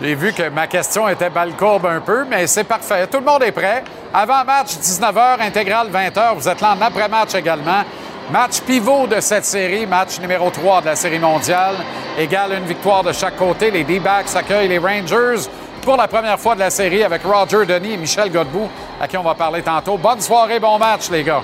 J'ai 0.00 0.14
vu 0.14 0.32
que 0.32 0.48
ma 0.48 0.66
question 0.66 1.08
était 1.08 1.28
balle 1.28 1.52
courbe 1.56 1.86
un 1.86 2.00
peu, 2.00 2.24
mais 2.24 2.46
c'est 2.46 2.62
parfait. 2.62 3.08
Tout 3.08 3.18
le 3.18 3.24
monde 3.24 3.42
est 3.42 3.50
prêt. 3.50 3.82
Avant-match, 4.14 4.76
19h, 4.80 5.40
intégrale 5.40 5.88
20h. 5.90 6.36
Vous 6.36 6.48
êtes 6.48 6.60
là 6.60 6.76
en 6.78 6.80
après-match 6.80 7.34
également. 7.34 7.82
Match 8.30 8.60
pivot 8.60 9.06
de 9.06 9.20
cette 9.20 9.46
série, 9.46 9.86
match 9.86 10.20
numéro 10.20 10.50
3 10.50 10.82
de 10.82 10.86
la 10.86 10.96
Série 10.96 11.18
mondiale. 11.18 11.76
Égale 12.18 12.58
une 12.58 12.66
victoire 12.66 13.02
de 13.02 13.12
chaque 13.12 13.36
côté. 13.36 13.70
Les 13.70 13.84
D-backs 13.84 14.36
accueillent 14.36 14.68
les 14.68 14.78
Rangers. 14.78 15.48
pour 15.80 15.96
la 15.96 16.06
première 16.06 16.38
fois 16.38 16.54
de 16.54 16.60
la 16.60 16.68
série 16.68 17.02
avec 17.02 17.22
Roger 17.22 17.64
Denis 17.64 17.94
et 17.94 17.96
Michel 17.96 18.30
Godbout, 18.30 18.68
à 19.00 19.08
qui 19.08 19.16
on 19.16 19.22
va 19.22 19.34
parler 19.34 19.62
tantôt. 19.62 19.96
Bonne 19.96 20.20
soirée, 20.20 20.60
bon 20.60 20.78
match, 20.78 21.08
les 21.10 21.24
gars. 21.24 21.40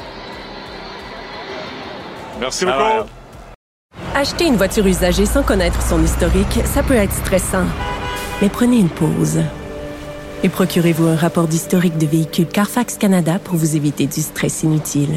Merci 2.38 2.66
beaucoup. 2.66 3.08
Acheter 4.14 4.44
une 4.44 4.56
voiture 4.56 4.86
usagée 4.86 5.24
sans 5.24 5.42
connaître 5.42 5.80
son 5.80 6.02
historique, 6.04 6.60
ça 6.66 6.82
peut 6.82 6.94
être 6.94 7.14
stressant. 7.14 7.64
Mais 8.42 8.50
prenez 8.50 8.76
une 8.76 8.90
pause. 8.90 9.40
Et 10.42 10.50
procurez-vous 10.50 11.06
un 11.06 11.16
rapport 11.16 11.48
d'historique 11.48 11.96
de 11.96 12.06
véhicule 12.06 12.46
Carfax 12.46 12.98
Canada 12.98 13.38
pour 13.42 13.56
vous 13.56 13.76
éviter 13.76 14.06
du 14.06 14.20
stress 14.20 14.64
inutile. 14.64 15.16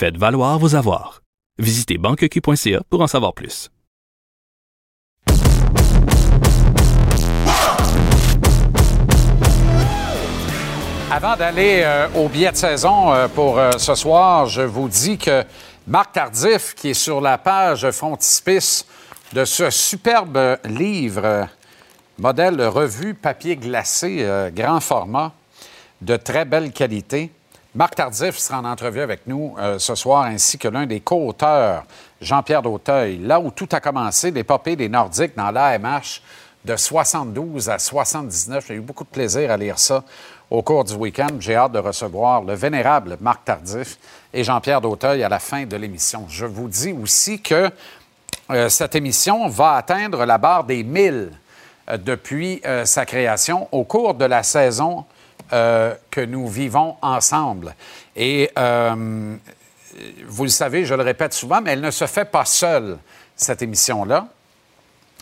Faites 0.00 0.16
valoir 0.16 0.58
vos 0.58 0.76
avoirs. 0.76 1.20
Visitez 1.58 1.98
banqueq.ca 1.98 2.80
pour 2.88 3.02
en 3.02 3.06
savoir 3.06 3.34
plus. 3.34 3.70
Avant 11.10 11.36
d'aller 11.36 11.82
euh, 11.84 12.08
au 12.14 12.30
billet 12.30 12.50
de 12.50 12.56
saison 12.56 13.12
euh, 13.12 13.28
pour 13.28 13.58
euh, 13.58 13.72
ce 13.76 13.94
soir, 13.94 14.46
je 14.46 14.62
vous 14.62 14.88
dis 14.88 15.18
que 15.18 15.44
Marc 15.86 16.12
Tardif, 16.12 16.74
qui 16.74 16.88
est 16.88 16.94
sur 16.94 17.20
la 17.20 17.36
page 17.36 17.90
frontispice 17.90 18.86
de 19.34 19.44
ce 19.44 19.68
superbe 19.68 20.56
livre, 20.64 21.46
modèle 22.16 22.62
revue 22.62 23.12
papier 23.12 23.56
glacé, 23.56 24.26
grand 24.54 24.80
format, 24.80 25.34
de 26.00 26.16
très 26.16 26.46
belle 26.46 26.72
qualité. 26.72 27.30
Marc 27.72 27.94
Tardif 27.94 28.36
sera 28.36 28.58
en 28.58 28.64
entrevue 28.64 29.00
avec 29.00 29.28
nous 29.28 29.54
euh, 29.56 29.78
ce 29.78 29.94
soir, 29.94 30.24
ainsi 30.24 30.58
que 30.58 30.66
l'un 30.66 30.86
des 30.86 30.98
co-auteurs, 30.98 31.84
Jean-Pierre 32.20 32.62
Dauteuil. 32.62 33.18
Là 33.18 33.38
où 33.38 33.52
tout 33.52 33.68
a 33.70 33.78
commencé, 33.78 34.32
l'épopée 34.32 34.74
des 34.74 34.88
Nordiques 34.88 35.36
dans 35.36 35.52
l'AMH 35.52 36.20
de 36.64 36.74
72 36.74 37.70
à 37.70 37.78
79. 37.78 38.64
J'ai 38.66 38.74
eu 38.74 38.80
beaucoup 38.80 39.04
de 39.04 39.08
plaisir 39.08 39.52
à 39.52 39.56
lire 39.56 39.78
ça 39.78 40.02
au 40.50 40.62
cours 40.62 40.82
du 40.82 40.94
week-end. 40.94 41.28
J'ai 41.38 41.54
hâte 41.54 41.70
de 41.70 41.78
recevoir 41.78 42.42
le 42.42 42.54
vénérable 42.54 43.16
Marc 43.20 43.44
Tardif 43.44 43.98
et 44.34 44.42
Jean-Pierre 44.42 44.80
Dauteuil 44.80 45.22
à 45.22 45.28
la 45.28 45.38
fin 45.38 45.64
de 45.64 45.76
l'émission. 45.76 46.26
Je 46.28 46.46
vous 46.46 46.68
dis 46.68 46.90
aussi 46.90 47.40
que 47.40 47.70
euh, 48.50 48.68
cette 48.68 48.96
émission 48.96 49.46
va 49.46 49.74
atteindre 49.74 50.24
la 50.24 50.38
barre 50.38 50.64
des 50.64 50.82
1000 50.82 51.30
euh, 51.88 51.96
depuis 51.98 52.62
sa 52.84 53.06
création 53.06 53.68
au 53.70 53.84
cours 53.84 54.14
de 54.14 54.24
la 54.24 54.42
saison 54.42 55.04
euh, 55.52 55.94
que 56.10 56.20
nous 56.20 56.48
vivons 56.48 56.96
ensemble. 57.02 57.74
Et 58.16 58.50
euh, 58.58 59.36
vous 60.26 60.44
le 60.44 60.50
savez, 60.50 60.84
je 60.84 60.94
le 60.94 61.02
répète 61.02 61.32
souvent, 61.32 61.60
mais 61.60 61.72
elle 61.72 61.80
ne 61.80 61.90
se 61.90 62.06
fait 62.06 62.24
pas 62.24 62.44
seule, 62.44 62.98
cette 63.36 63.62
émission-là. 63.62 64.28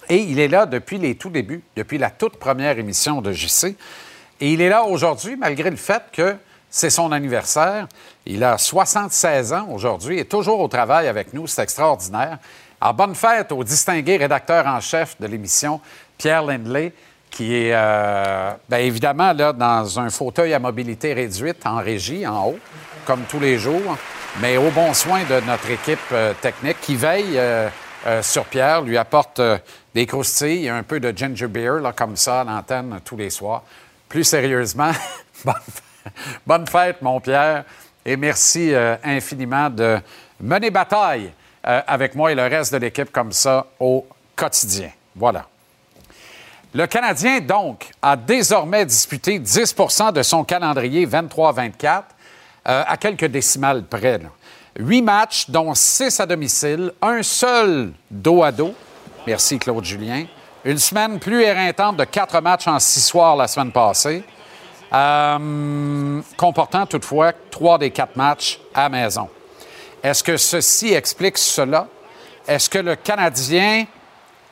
Et 0.09 0.19
il 0.19 0.39
est 0.39 0.49
là 0.49 0.67
depuis 0.67 0.99
les 0.99 1.17
tout 1.17 1.31
débuts, 1.31 1.63
depuis 1.77 1.99
la 1.99 2.11
toute 2.11 2.37
première 2.37 2.79
émission 2.79 3.21
de 3.21 3.33
JC. 3.33 3.77
Et 4.41 4.53
il 4.53 4.61
est 4.61 4.69
là 4.69 4.85
aujourd'hui, 4.85 5.37
malgré 5.37 5.71
le 5.71 5.77
fait 5.77 6.03
que 6.13 6.37
c'est 6.71 6.91
son 6.91 7.13
anniversaire. 7.13 7.89
Il 8.27 8.45
a 8.45 8.59
76 8.59 9.53
ans 9.53 9.69
aujourd'hui 9.71 10.19
et 10.19 10.25
toujours 10.25 10.61
au 10.61 10.69
travail 10.69 11.09
avec 11.09 11.33
nous. 11.33 11.47
C'est 11.47 11.63
extraordinaire. 11.63 12.39
Alors, 12.81 12.95
bonne 12.95 13.15
fête 13.15 13.51
au 13.53 13.65
distingué 13.65 14.17
rédacteur 14.17 14.67
en 14.67 14.81
chef 14.81 15.19
de 15.21 15.27
l'émission, 15.27 15.81
Pierre 16.17 16.45
Lindley, 16.45 16.93
qui 17.31 17.55
est 17.55 17.73
euh, 17.73 18.51
bien 18.69 18.79
évidemment 18.79 19.33
là, 19.33 19.53
dans 19.53 20.01
un 20.01 20.11
fauteuil 20.11 20.55
à 20.55 20.59
mobilité 20.59 21.13
réduite 21.13 21.67
en 21.67 21.77
régie, 21.77 22.27
en 22.27 22.49
haut, 22.49 22.59
comme 23.07 23.23
tous 23.29 23.41
les 23.41 23.59
jours, 23.59 23.97
mais 24.41 24.57
au 24.57 24.71
bon 24.71 24.93
soin 24.95 25.21
de 25.25 25.41
notre 25.47 25.71
équipe 25.71 25.99
euh, 26.13 26.33
technique 26.41 26.81
qui 26.81 26.97
veille 26.97 27.39
euh, 27.39 27.69
euh, 28.07 28.23
sur 28.23 28.45
Pierre, 28.45 28.83
lui 28.83 28.97
apporte 28.97 29.41
euh, 29.41 29.59
des 29.95 30.07
croustilles, 30.07 30.69
un 30.69 30.83
peu 30.83 31.01
de 31.01 31.17
ginger 31.17 31.49
beer, 31.49 31.81
là, 31.81 31.93
comme 31.93 32.17
ça, 32.17 32.43
à 32.43 32.45
l'antenne 32.45 33.01
tous 33.05 33.17
les 33.17 33.31
soirs. 33.31 33.63
Plus 34.09 34.25
sérieusement, 34.25 34.93
bonne, 35.45 35.55
fête, 35.55 36.13
bonne 36.47 36.67
fête, 36.67 37.03
mon 37.03 37.21
Pierre, 37.21 37.65
et 38.05 38.17
merci 38.17 38.73
infiniment 39.05 39.69
de 39.69 39.99
mener 40.41 40.71
bataille 40.71 41.31
avec 41.63 42.15
moi 42.15 42.33
et 42.33 42.35
le 42.35 42.47
reste 42.47 42.73
de 42.73 42.79
l'équipe 42.79 43.13
comme 43.13 43.33
ça 43.33 43.67
au 43.79 44.07
quotidien. 44.35 44.91
Voilà. 45.15 45.47
Le 46.79 46.87
Canadien, 46.87 47.41
donc, 47.41 47.91
a 48.01 48.15
désormais 48.15 48.87
disputé 48.87 49.41
10% 49.41 50.13
de 50.13 50.23
son 50.23 50.45
calendrier 50.45 51.09
23-24 51.09 52.03
euh, 52.69 52.85
à 52.87 52.97
quelques 52.97 53.25
décimales 53.25 53.83
près. 53.83 54.21
Huit 54.79 55.03
matchs, 55.03 55.51
dont 55.51 55.75
six 55.75 56.21
à 56.21 56.27
domicile, 56.27 56.93
un 57.03 57.21
seul 57.25 57.91
dos 58.09 58.45
à 58.45 58.53
dos. 58.53 58.75
Merci, 59.27 59.59
Claude 59.59 59.85
Julien. 59.85 60.27
Une 60.65 60.79
semaine 60.79 61.19
plus 61.19 61.43
éreintante 61.43 61.97
de 61.97 62.05
quatre 62.05 62.41
matchs 62.41 62.69
en 62.69 62.79
six 62.79 63.01
soirs 63.01 63.35
la 63.35 63.49
semaine 63.49 63.73
passée, 63.73 64.23
euh, 64.93 66.21
comportant 66.37 66.87
toutefois 66.87 67.33
trois 67.51 67.79
des 67.79 67.91
quatre 67.91 68.15
matchs 68.15 68.61
à 68.73 68.89
maison. 68.89 69.29
Est-ce 70.01 70.23
que 70.23 70.37
ceci 70.37 70.95
explique 70.95 71.39
cela? 71.39 71.89
Est-ce 72.47 72.71
que 72.71 72.79
le 72.79 72.95
Canadien 72.95 73.85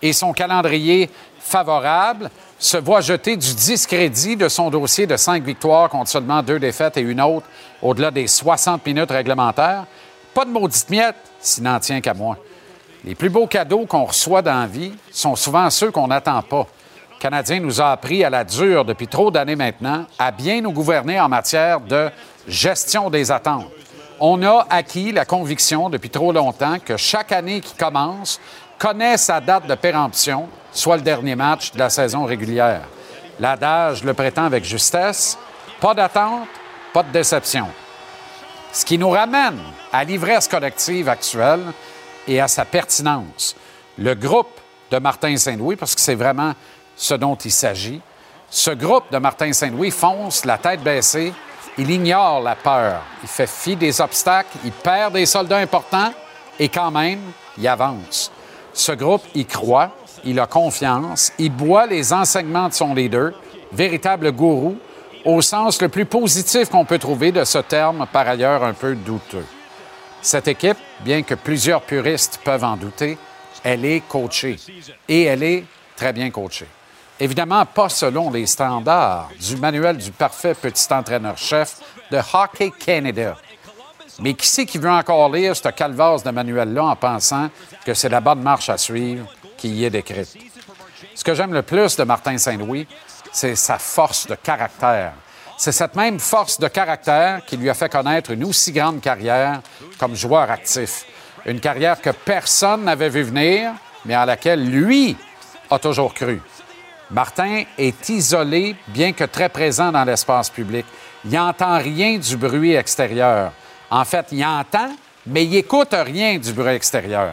et 0.03 0.13
son 0.13 0.33
calendrier 0.33 1.09
favorable 1.47 2.31
se 2.59 2.77
voit 2.77 3.01
jeter 3.01 3.37
du 3.37 3.55
discrédit 3.55 4.37
de 4.37 4.49
son 4.49 4.71
dossier 4.71 5.07
de 5.07 5.17
cinq 5.17 5.45
victoires 5.45 5.89
contre 5.89 6.11
seulement 6.11 6.43
deux 6.43 6.59
défaites 6.59 6.97
et 6.97 7.03
une 7.03 7.21
autre 7.21 7.47
au-delà 7.83 8.11
des 8.11 8.27
60 8.27 8.85
minutes 8.85 9.11
réglementaires? 9.11 9.85
Pas 10.35 10.45
de 10.45 10.51
maudite 10.51 10.91
miette, 10.91 11.17
s'il 11.41 11.65
n'en 11.65 11.79
tient 11.79 12.01
qu'à 12.01 12.15
moi. 12.15 12.37
Les 13.05 13.15
plus 13.15 13.31
beaux 13.31 13.47
cadeaux 13.47 13.87
qu'on 13.87 14.05
reçoit 14.05 14.43
dans 14.43 14.59
la 14.61 14.67
vie 14.67 14.93
sont 15.13 15.37
souvent 15.37 15.71
ceux 15.71 15.91
qu'on 15.91 16.09
n'attend 16.09 16.43
pas. 16.43 16.67
Le 17.13 17.21
Canadien 17.21 17.61
nous 17.61 17.81
a 17.81 17.93
appris 17.93 18.25
à 18.25 18.31
la 18.31 18.45
dure 18.45 18.85
depuis 18.85 19.07
trop 19.07 19.31
d'années 19.31 19.57
maintenant 19.57 20.07
à 20.19 20.31
bien 20.31 20.61
nous 20.61 20.73
gouverner 20.73 21.21
en 21.21 21.29
matière 21.29 21.81
de 21.81 22.11
gestion 22.49 23.09
des 23.09 23.31
attentes. 23.31 23.71
On 24.19 24.43
a 24.43 24.67
acquis 24.71 25.13
la 25.13 25.25
conviction 25.25 25.91
depuis 25.91 26.11
trop 26.11 26.33
longtemps 26.33 26.79
que 26.85 26.97
chaque 26.97 27.33
année 27.33 27.61
qui 27.61 27.75
commence 27.75 28.41
connaît 28.79 29.17
sa 29.17 29.41
date 29.41 29.67
de 29.67 29.75
péremption, 29.75 30.49
soit 30.73 30.97
le 30.97 31.03
dernier 31.03 31.35
match 31.35 31.73
de 31.73 31.79
la 31.79 31.91
saison 31.91 32.25
régulière. 32.25 32.83
L'adage 33.41 34.03
le 34.05 34.15
prétend 34.15 34.45
avec 34.45 34.65
justesse, 34.65 35.39
pas 35.81 35.95
d'attente, 35.95 36.49
pas 36.93 37.03
de 37.03 37.11
déception. 37.11 37.69
Ce 38.73 38.85
qui 38.85 38.99
nous 38.99 39.11
ramène 39.11 39.59
à 39.93 40.05
l'ivresse 40.05 40.49
collective 40.49 41.09
actuelle 41.09 41.73
et 42.27 42.41
à 42.41 42.49
sa 42.49 42.65
pertinence. 42.65 43.57
Le 43.99 44.15
groupe 44.15 44.61
de 44.91 44.99
Martin 44.99 45.37
Saint-Louis, 45.37 45.77
parce 45.77 45.95
que 45.95 46.01
c'est 46.01 46.15
vraiment 46.15 46.55
ce 46.97 47.15
dont 47.15 47.37
il 47.37 47.53
s'agit, 47.53 48.01
ce 48.51 48.71
groupe 48.71 49.11
de 49.11 49.19
Martin 49.19 49.53
Saint-Louis 49.53 49.91
fonce 49.91 50.45
la 50.45 50.59
tête 50.59 50.83
baissée, 50.83 51.33
il 51.79 51.91
ignore 51.91 52.41
la 52.41 52.55
peur, 52.55 53.03
il 53.23 53.29
fait 53.29 53.49
fi 53.49 53.77
des 53.77 54.01
obstacles, 54.01 54.57
il 54.65 54.73
perd 54.73 55.13
des 55.13 55.27
soldats 55.27 55.59
importants 55.59 56.13
et 56.59 56.69
quand 56.69 56.91
même, 56.91 57.21
il 57.59 57.69
avance. 57.69 58.31
Ce 58.77 58.93
groupe 58.93 59.23
y 59.35 59.47
croit, 59.47 59.91
il 60.23 60.39
a 60.39 60.47
confiance, 60.47 61.33
il 61.39 61.51
boit 61.51 61.87
les 61.87 62.13
enseignements 62.13 62.69
de 62.69 62.75
son 62.75 62.95
leader, 62.95 63.33
véritable 63.73 64.33
gourou, 64.33 64.77
au 65.25 65.41
sens 65.41 65.81
le 65.81 65.89
plus 65.89 66.05
positif 66.05 66.69
qu'on 66.69 66.85
peut 66.85 66.99
trouver 66.99 67.33
de 67.33 67.43
ce 67.45 67.57
terme, 67.57 68.07
par 68.13 68.29
ailleurs 68.29 68.63
un 68.63 68.75
peu 68.75 68.95
douteux. 68.95 69.47
Cette 70.21 70.47
équipe, 70.49 70.77
bien 71.01 71.23
que 71.23 71.35
plusieurs 71.35 71.81
puristes 71.81 72.39
peuvent 72.45 72.65
en 72.65 72.77
douter, 72.77 73.17
elle 73.65 73.87
est 73.87 74.03
coachée. 74.07 74.59
Et 75.09 75.23
elle 75.23 75.43
est 75.43 75.65
très 75.97 76.13
bien 76.13 76.31
coachée. 76.31 76.69
Évidemment, 77.19 77.65
pas 77.65 77.89
selon 77.89 78.31
les 78.31 78.45
standards 78.45 79.31
du 79.41 79.57
manuel 79.57 79.97
du 79.97 80.11
parfait 80.11 80.55
petit 80.55 80.93
entraîneur-chef 80.93 81.79
de 82.11 82.19
Hockey 82.19 82.71
Canada. 82.79 83.39
Mais 84.21 84.35
qui 84.35 84.47
c'est 84.47 84.65
qui 84.65 84.79
veut 84.79 84.91
encore 84.91 85.31
lire 85.31 85.55
ce 85.55 85.69
calvaire 85.69 86.21
de 86.23 86.31
manuel-là 86.31 86.85
en 86.85 86.97
pensant 86.97 87.51
que 87.85 87.93
c'est 87.93 88.09
la 88.09 88.21
bonne 88.21 88.43
marche 88.43 88.71
à 88.71 88.79
suivre 88.79 89.27
qui 89.59 89.69
y 89.69 89.85
est 89.85 89.91
décrite? 89.91 90.37
Ce 91.15 91.23
que 91.23 91.35
j'aime 91.35 91.53
le 91.53 91.63
plus 91.63 91.97
de 91.97 92.05
Martin 92.05 92.39
Saint-Louis, 92.39 92.87
c'est 93.33 93.57
sa 93.57 93.79
force 93.79 94.27
de 94.27 94.35
caractère. 94.35 95.13
C'est 95.59 95.73
cette 95.73 95.95
même 95.95 96.19
force 96.19 96.59
de 96.59 96.69
caractère 96.69 97.45
qui 97.45 97.57
lui 97.57 97.69
a 97.69 97.75
fait 97.75 97.91
connaître 97.91 98.31
une 98.31 98.45
aussi 98.45 98.73
grande 98.73 99.01
carrière 99.01 99.61
comme 99.99 100.15
joueur 100.15 100.51
actif. 100.51 101.05
Une 101.45 101.61
carrière 101.61 102.01
que 102.01 102.11
personne 102.11 102.85
n'avait 102.85 103.09
vu 103.09 103.23
venir, 103.23 103.73
mais 104.05 104.15
à 104.15 104.27
laquelle 104.27 104.69
lui 104.69 105.17
a 105.71 105.79
toujours 105.79 106.13
cru. 106.13 106.41
Martin 107.11 107.63
est 107.79 108.09
isolé, 108.09 108.75
bien 108.89 109.13
que 109.13 109.25
très 109.25 109.49
présent 109.49 109.93
dans 109.93 110.05
l'espace 110.05 110.51
public. 110.51 110.85
Il 111.25 111.31
n'entend 111.31 111.79
rien 111.79 112.19
du 112.19 112.37
bruit 112.37 112.75
extérieur. 112.75 113.53
En 113.97 114.05
fait, 114.05 114.27
il 114.31 114.45
entend, 114.45 114.91
mais 115.27 115.45
il 115.45 115.53
n'écoute 115.53 115.95
rien 115.95 116.37
du 116.37 116.53
bruit 116.53 116.75
extérieur. 116.75 117.33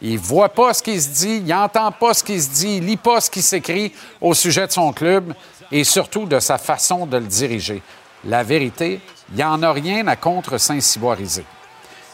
Il 0.00 0.18
voit 0.18 0.48
pas 0.48 0.72
ce 0.72 0.82
qui 0.82 0.98
se 0.98 1.10
dit, 1.10 1.36
il 1.36 1.44
n'entend 1.44 1.92
pas 1.92 2.14
ce 2.14 2.24
qui 2.24 2.40
se 2.40 2.48
dit, 2.48 2.76
il 2.78 2.86
lit 2.86 2.96
pas 2.96 3.20
ce 3.20 3.30
qui 3.30 3.42
s'écrit 3.42 3.92
au 4.18 4.32
sujet 4.32 4.66
de 4.66 4.72
son 4.72 4.94
club 4.94 5.34
et 5.70 5.84
surtout 5.84 6.24
de 6.24 6.40
sa 6.40 6.56
façon 6.56 7.04
de 7.04 7.18
le 7.18 7.26
diriger. 7.26 7.82
La 8.24 8.42
vérité, 8.42 9.02
il 9.28 9.36
n'y 9.36 9.44
en 9.44 9.62
a 9.62 9.70
rien 9.72 10.06
à 10.06 10.16
contre 10.16 10.56
Saint-Cyboiriser. 10.56 11.44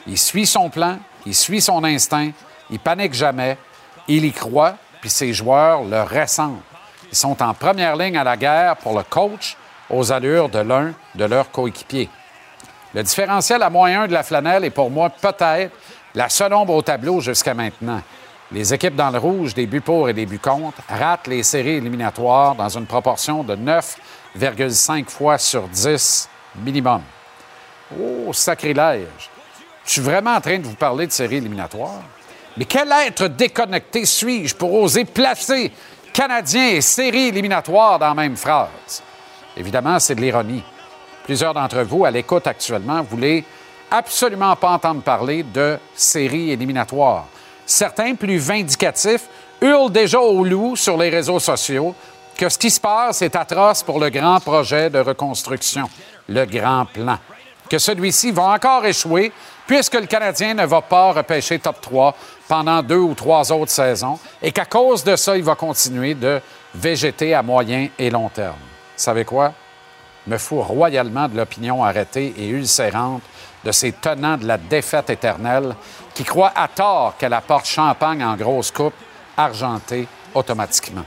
Il 0.09 0.19
suit 0.19 0.47
son 0.47 0.69
plan, 0.69 0.99
il 1.25 1.35
suit 1.37 1.61
son 1.61 1.85
instinct, 1.85 2.33
il 2.71 2.81
panique 2.81 3.15
jamais, 3.15 3.57
il 4.09 4.25
y 4.25 4.33
croit, 4.33 4.75
puis 5.01 5.11
ses 5.11 5.33
joueurs 5.33 5.85
le 5.85 6.03
ressentent. 6.03 6.61
Ils 7.13 7.17
sont 7.17 7.41
en 7.41 7.55
première 7.55 7.95
ligne 7.95 8.19
à 8.19 8.25
la 8.25 8.37
guerre 8.37 8.79
pour 8.79 8.99
le 8.99 9.05
coach 9.05 9.57
aux 9.89 10.11
allures 10.11 10.49
de 10.49 10.59
l'un 10.59 10.93
de 11.15 11.25
leurs 11.25 11.53
coéquipiers. 11.53 12.11
Le 12.97 13.03
différentiel 13.03 13.63
à 13.63 13.69
moyen 13.69 14.07
de 14.07 14.15
la 14.15 14.23
flanelle 14.23 14.65
est 14.65 14.71
pour 14.71 14.91
moi 14.91 15.11
peut-être 15.11 15.71
la 16.15 16.31
seule 16.31 16.55
ombre 16.55 16.73
au 16.73 16.81
tableau 16.81 17.21
jusqu'à 17.21 17.53
maintenant. 17.53 18.01
Les 18.51 18.73
équipes 18.73 18.97
dans 18.97 19.11
le 19.11 19.19
rouge, 19.19 19.53
des 19.53 19.67
buts 19.67 19.83
pour 19.83 20.09
et 20.09 20.15
des 20.15 20.25
buts 20.25 20.39
contre, 20.39 20.81
ratent 20.89 21.27
les 21.27 21.43
séries 21.43 21.75
éliminatoires 21.75 22.55
dans 22.55 22.71
une 22.71 22.87
proportion 22.87 23.45
de 23.45 23.55
9,5 23.55 25.11
fois 25.11 25.37
sur 25.37 25.69
10 25.69 26.27
minimum. 26.65 27.03
Oh, 28.01 28.33
sacrilège! 28.33 29.29
Je 29.85 29.91
suis 29.91 30.01
vraiment 30.01 30.37
en 30.37 30.41
train 30.41 30.59
de 30.59 30.65
vous 30.65 30.75
parler 30.75 31.07
de 31.07 31.13
séries 31.13 31.37
éliminatoires. 31.37 32.03
Mais 32.57 32.65
quel 32.65 32.91
être 33.07 33.29
déconnecté 33.29 34.07
suis-je 34.07 34.55
pour 34.55 34.73
oser 34.73 35.05
placer 35.05 35.71
Canadiens 36.15 36.69
et 36.69 36.81
séries 36.81 37.29
éliminatoires 37.29 37.99
dans 37.99 38.09
la 38.09 38.15
même 38.15 38.39
phrase? 38.39 39.03
Évidemment, 39.55 39.99
c'est 39.99 40.15
de 40.15 40.23
l'ironie. 40.23 40.65
Plusieurs 41.27 41.55
d'entre 41.55 41.83
vous, 41.83 42.05
à 42.05 42.11
l'écoute 42.13 42.47
actuellement, 42.47 43.03
voulez 43.03 43.45
absolument 43.91 44.55
pas 44.55 44.71
entendre 44.71 45.03
parler 45.03 45.43
de 45.43 45.77
séries 45.93 46.53
éliminatoires. 46.53 47.27
Certains, 47.67 48.15
plus 48.15 48.39
vindicatifs, 48.39 49.25
hurlent 49.61 49.91
déjà 49.91 50.21
au 50.21 50.45
loup 50.45 50.77
sur 50.77 50.97
les 50.97 51.09
réseaux 51.09 51.41
sociaux 51.41 51.97
que 52.37 52.49
ce 52.49 52.57
qui 52.57 52.71
se 52.71 52.81
passe 52.81 53.23
est 53.23 53.35
atroce 53.35 53.83
pour 53.83 53.99
le 53.99 54.09
grand 54.09 54.39
projet 54.39 54.89
de 54.89 55.01
reconstruction, 55.01 55.91
le 56.29 56.45
grand 56.45 56.85
plan. 56.85 57.19
Que 57.69 57.79
celui-ci 57.79 58.31
va 58.31 58.45
encore 58.45 58.87
échouer 58.87 59.33
puisque 59.67 59.95
le 59.95 60.07
Canadien 60.07 60.55
ne 60.55 60.65
va 60.65 60.81
pas 60.81 61.11
repêcher 61.11 61.59
top 61.59 61.81
3 61.81 62.15
pendant 62.47 62.85
deux 62.85 62.99
ou 62.99 63.15
trois 63.15 63.51
autres 63.51 63.73
saisons 63.73 64.17
et 64.41 64.53
qu'à 64.53 64.65
cause 64.65 65.03
de 65.03 65.17
ça, 65.17 65.37
il 65.37 65.43
va 65.43 65.57
continuer 65.57 66.15
de 66.15 66.41
végéter 66.73 67.35
à 67.35 67.43
moyen 67.43 67.89
et 67.99 68.11
long 68.11 68.29
terme. 68.29 68.55
Vous 68.55 69.03
savez 69.03 69.25
quoi? 69.25 69.53
Me 70.27 70.39
fous 70.39 70.61
royalement 70.61 71.29
de 71.29 71.37
l'opinion 71.37 71.85
arrêtée 71.85 72.35
et 72.37 72.49
ulcérante 72.49 73.23
de 73.65 73.73
ces 73.73 73.93
tenants 73.93 74.37
de 74.37 74.47
la 74.47 74.59
défaite 74.59 75.11
éternelle 75.11 75.75
qui 76.15 76.25
croient 76.25 76.53
à 76.55 76.69
tort 76.69 77.17
qu'elle 77.19 77.33
apporte 77.33 77.67
champagne 77.67 78.25
en 78.25 78.37
grosse 78.37 78.71
coupe 78.71 78.95
argentée 79.37 80.09
automatiquement. 80.35 81.05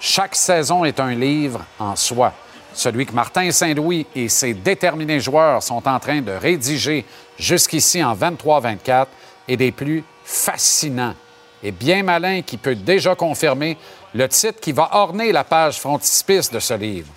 Chaque 0.00 0.34
saison 0.34 0.84
est 0.84 1.00
un 1.00 1.14
livre 1.14 1.64
en 1.78 1.96
soi. 1.96 2.32
Celui 2.72 3.06
que 3.06 3.12
Martin 3.12 3.50
Saint-Louis 3.50 4.06
et 4.14 4.28
ses 4.28 4.52
déterminés 4.52 5.20
joueurs 5.20 5.62
sont 5.62 5.86
en 5.88 5.98
train 5.98 6.20
de 6.20 6.32
rédiger 6.32 7.04
jusqu'ici 7.38 8.04
en 8.04 8.14
23-24 8.14 9.06
est 9.48 9.56
des 9.56 9.72
plus 9.72 10.04
fascinants 10.24 11.14
et 11.62 11.72
bien 11.72 12.02
malin 12.02 12.42
qui 12.42 12.56
peut 12.56 12.74
déjà 12.74 13.14
confirmer 13.14 13.78
le 14.14 14.28
titre 14.28 14.60
qui 14.60 14.72
va 14.72 14.90
orner 14.92 15.32
la 15.32 15.44
page 15.44 15.80
frontispice 15.80 16.50
de 16.50 16.58
ce 16.58 16.74
livre. 16.74 17.08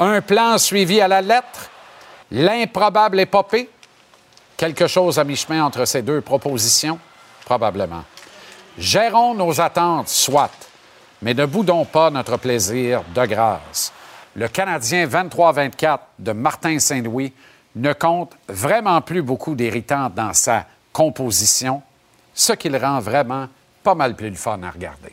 Un 0.00 0.20
plan 0.20 0.58
suivi 0.58 1.00
à 1.00 1.08
la 1.08 1.20
lettre, 1.20 1.70
l'improbable 2.30 3.20
épopée, 3.20 3.68
Quelque 4.58 4.88
chose 4.88 5.20
à 5.20 5.24
mi-chemin 5.24 5.62
entre 5.62 5.84
ces 5.84 6.02
deux 6.02 6.20
propositions? 6.20 6.98
Probablement. 7.44 8.02
Gérons 8.76 9.32
nos 9.32 9.60
attentes, 9.60 10.08
soit, 10.08 10.50
mais 11.22 11.32
ne 11.32 11.46
boudons 11.46 11.84
pas 11.84 12.10
notre 12.10 12.36
plaisir 12.38 13.04
de 13.14 13.24
grâce. 13.24 13.92
Le 14.34 14.48
Canadien 14.48 15.06
23-24 15.06 15.98
de 16.18 16.32
Martin 16.32 16.80
Saint-Louis 16.80 17.32
ne 17.76 17.92
compte 17.92 18.32
vraiment 18.48 19.00
plus 19.00 19.22
beaucoup 19.22 19.54
d'héritants 19.54 20.10
dans 20.10 20.34
sa 20.34 20.66
composition, 20.92 21.80
ce 22.34 22.52
qui 22.52 22.68
le 22.68 22.78
rend 22.78 22.98
vraiment 22.98 23.46
pas 23.84 23.94
mal 23.94 24.16
plus 24.16 24.34
fun 24.34 24.60
à 24.64 24.70
regarder. 24.72 25.12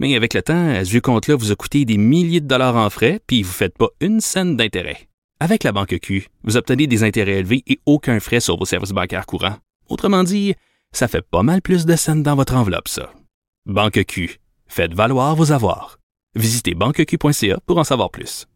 Mais 0.00 0.16
avec 0.16 0.34
le 0.34 0.42
temps, 0.42 0.84
ce 0.84 0.90
vieux 0.90 1.00
compte-là 1.00 1.36
vous 1.36 1.52
a 1.52 1.54
coûté 1.54 1.84
des 1.84 1.98
milliers 1.98 2.40
de 2.40 2.48
dollars 2.48 2.76
en 2.76 2.90
frais, 2.90 3.20
puis 3.26 3.42
vous 3.42 3.50
ne 3.50 3.54
faites 3.54 3.78
pas 3.78 3.88
une 4.00 4.20
scène 4.20 4.56
d'intérêt. 4.56 5.08
Avec 5.40 5.62
la 5.62 5.72
banque 5.72 5.98
Q, 6.00 6.28
vous 6.42 6.56
obtenez 6.56 6.86
des 6.86 7.04
intérêts 7.04 7.38
élevés 7.38 7.62
et 7.66 7.78
aucun 7.86 8.18
frais 8.18 8.40
sur 8.40 8.56
vos 8.56 8.64
services 8.64 8.90
bancaires 8.90 9.26
courants. 9.26 9.56
Autrement 9.88 10.24
dit, 10.24 10.54
ça 10.92 11.06
fait 11.06 11.22
pas 11.22 11.42
mal 11.42 11.62
plus 11.62 11.86
de 11.86 11.96
scènes 11.96 12.22
dans 12.22 12.34
votre 12.34 12.54
enveloppe, 12.54 12.88
ça. 12.88 13.12
Banque 13.66 14.04
Q, 14.04 14.40
faites 14.66 14.94
valoir 14.94 15.36
vos 15.36 15.52
avoirs. 15.52 15.98
Visitez 16.34 16.74
banqueq.ca 16.74 17.58
pour 17.66 17.78
en 17.78 17.84
savoir 17.84 18.10
plus. 18.10 18.46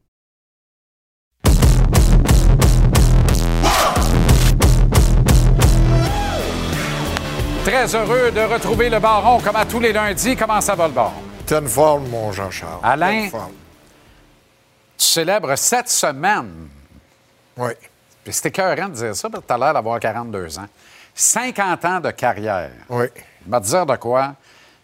Très 7.65 7.94
heureux 7.94 8.31
de 8.31 8.52
retrouver 8.52 8.89
le 8.89 8.98
baron 8.98 9.40
comme 9.40 9.56
à 9.56 9.66
tous 9.66 9.78
les 9.78 9.93
lundis. 9.93 10.35
Comment 10.36 10.60
ça 10.60 10.74
va 10.74 10.89
le 10.89 10.94
baron? 10.94 11.28
Une 11.51 11.69
forme, 11.69 12.09
mon 12.09 12.31
Jean-Charles. 12.33 12.81
Alain, 12.83 13.29
forme. 13.31 13.53
tu 14.97 15.07
célèbres 15.07 15.55
cette 15.57 15.89
semaine. 15.89 16.69
Oui. 17.57 17.73
Puis 18.25 18.33
c'était 18.35 18.49
écœurant 18.51 18.89
de 18.89 18.95
dire 18.95 19.16
ça 19.16 19.31
parce 19.31 19.43
que 19.43 19.49
tu 19.49 19.55
as 19.55 19.59
l'air 19.59 19.73
d'avoir 19.75 19.99
42 19.99 20.59
ans. 20.59 20.66
50 21.15 21.85
ans 21.85 22.01
de 22.01 22.11
carrière. 22.11 22.70
Oui. 22.91 23.07
Je 23.47 23.51
vais 23.51 23.61
te 23.61 23.66
dire 23.66 23.87
de 23.87 23.97
quoi. 23.97 24.35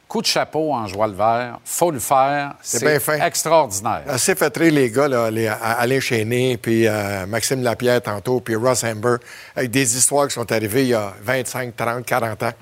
Coup 0.08 0.20
de 0.22 0.26
chapeau 0.26 0.72
en 0.72 0.86
joie 0.86 1.06
le 1.06 1.14
vert. 1.14 1.58
Faut 1.64 1.90
le 1.90 1.98
faire. 1.98 2.54
C'est 2.62 2.80
bien 2.84 2.98
fait. 3.00 3.20
extraordinaire. 3.26 4.02
Assez 4.08 4.34
fêteré, 4.34 4.70
les 4.70 4.90
gars, 4.90 5.08
là, 5.08 5.30
les- 5.30 5.48
Alain 5.48 6.00
Chéné, 6.00 6.56
puis 6.56 6.86
euh, 6.86 7.26
Maxime 7.26 7.62
Lapierre 7.62 8.00
tantôt, 8.02 8.40
puis 8.40 8.54
Ross 8.54 8.84
Amber, 8.84 9.16
avec 9.56 9.70
des 9.70 9.96
histoires 9.96 10.28
qui 10.28 10.34
sont 10.34 10.50
arrivées 10.52 10.82
il 10.82 10.88
y 10.88 10.94
a 10.94 11.12
25, 11.22 11.74
30, 11.76 12.04
40 12.06 12.42
ans. 12.42 12.52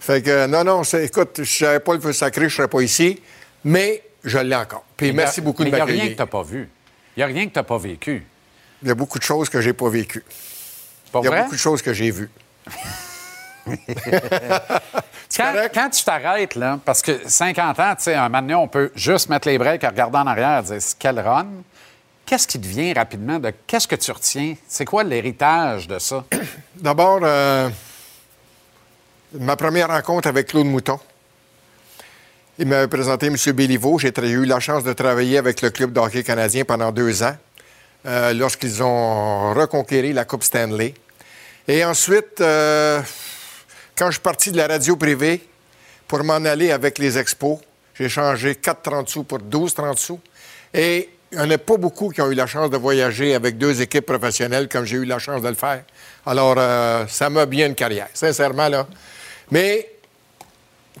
Fait 0.00 0.22
que, 0.22 0.46
non, 0.46 0.64
non, 0.64 0.84
c'est- 0.84 1.04
écoute, 1.06 1.40
je 1.42 1.64
n'avais 1.64 1.80
pas 1.80 1.94
le 1.94 2.00
feu 2.00 2.12
sacré, 2.12 2.42
je 2.42 2.46
ne 2.54 2.56
serais 2.56 2.68
pas 2.68 2.80
ici, 2.82 3.20
mais 3.64 4.02
je 4.24 4.38
l'ai 4.38 4.54
encore. 4.56 4.84
Puis 4.96 5.08
Mais 5.08 5.12
merci 5.24 5.40
a- 5.40 5.42
beaucoup 5.42 5.64
de 5.64 5.70
mais 5.70 5.76
Il 5.76 5.76
n'y 5.76 5.80
a 5.80 5.84
rien 5.84 5.94
m'accueillir. 5.94 6.12
que 6.16 6.16
tu 6.16 6.22
n'as 6.22 6.26
pas 6.26 6.42
vu. 6.42 6.68
Il 7.16 7.20
n'y 7.20 7.22
a 7.24 7.26
rien 7.26 7.46
que 7.46 7.52
tu 7.52 7.58
n'as 7.58 7.62
pas 7.64 7.78
vécu. 7.78 8.26
Il 8.82 8.88
y 8.88 8.90
a 8.90 8.94
beaucoup 8.94 9.18
de 9.18 9.24
choses 9.24 9.48
que 9.48 9.60
j'ai 9.60 9.72
pas 9.72 9.88
vécues. 9.88 10.24
Il 11.14 11.24
y 11.24 11.26
a 11.26 11.30
vrai? 11.30 11.42
beaucoup 11.42 11.54
de 11.54 11.60
choses 11.60 11.82
que 11.82 11.92
j'ai 11.92 12.10
vues. 12.10 12.30
Quand, 15.34 15.54
quand 15.72 15.88
tu 15.90 16.04
t'arrêtes, 16.04 16.56
là, 16.56 16.78
parce 16.84 17.00
que 17.00 17.20
50 17.26 17.78
ans, 17.80 17.94
tu 17.96 18.02
sais, 18.04 18.14
un 18.14 18.28
moment 18.28 18.42
donné, 18.42 18.54
on 18.54 18.68
peut 18.68 18.90
juste 18.94 19.28
mettre 19.30 19.48
les 19.48 19.56
breaks 19.56 19.82
regarder 19.82 20.18
en 20.18 20.26
arrière 20.26 20.58
et 20.58 20.62
dire 20.78 20.78
quel 20.98 21.18
run. 21.20 21.46
Qu'est-ce 22.26 22.46
qui 22.46 22.58
devient 22.58 22.92
rapidement 22.92 23.38
de 23.38 23.52
qu'est-ce 23.66 23.88
que 23.88 23.96
tu 23.96 24.10
retiens? 24.12 24.56
C'est 24.68 24.84
quoi 24.84 25.04
l'héritage 25.04 25.88
de 25.88 25.98
ça? 25.98 26.24
D'abord, 26.74 27.20
euh, 27.22 27.70
ma 29.32 29.56
première 29.56 29.88
rencontre 29.88 30.28
avec 30.28 30.48
Claude 30.48 30.66
Mouton. 30.66 30.98
Il 32.58 32.66
m'avait 32.66 32.86
présenté 32.86 33.28
M. 33.28 33.36
Béliveau. 33.54 33.98
J'ai 33.98 34.12
eu 34.18 34.44
la 34.44 34.60
chance 34.60 34.84
de 34.84 34.92
travailler 34.92 35.38
avec 35.38 35.62
le 35.62 35.70
club 35.70 35.90
de 35.90 36.00
hockey 36.00 36.22
canadien 36.22 36.64
pendant 36.64 36.92
deux 36.92 37.22
ans, 37.22 37.34
euh, 38.04 38.34
lorsqu'ils 38.34 38.82
ont 38.82 39.54
reconquéri 39.54 40.12
la 40.12 40.26
Coupe 40.26 40.44
Stanley. 40.44 40.92
Et 41.66 41.82
ensuite, 41.82 42.42
euh, 42.42 43.00
quand 43.96 44.08
je 44.08 44.12
suis 44.12 44.20
parti 44.20 44.52
de 44.52 44.58
la 44.58 44.66
radio 44.66 44.96
privée 44.96 45.40
pour 46.06 46.22
m'en 46.24 46.44
aller 46.44 46.72
avec 46.72 46.98
les 46.98 47.16
expos, 47.16 47.58
j'ai 47.94 48.10
changé 48.10 48.52
4,30 48.52 49.08
sous 49.08 49.24
pour 49.24 49.38
12,30 49.38 49.96
sous. 49.96 50.20
Et 50.74 51.08
il 51.30 51.38
n'y 51.38 51.44
en 51.44 51.50
a 51.50 51.56
pas 51.56 51.78
beaucoup 51.78 52.10
qui 52.10 52.20
ont 52.20 52.30
eu 52.30 52.34
la 52.34 52.46
chance 52.46 52.68
de 52.68 52.76
voyager 52.76 53.34
avec 53.34 53.56
deux 53.56 53.80
équipes 53.80 54.04
professionnelles 54.04 54.68
comme 54.68 54.84
j'ai 54.84 54.98
eu 54.98 55.06
la 55.06 55.18
chance 55.18 55.40
de 55.40 55.48
le 55.48 55.54
faire. 55.54 55.84
Alors, 56.26 56.56
euh, 56.58 57.06
ça 57.08 57.30
m'a 57.30 57.46
bien 57.46 57.68
une 57.68 57.74
carrière, 57.74 58.08
sincèrement, 58.12 58.68
là. 58.68 58.86
Mais 59.50 59.91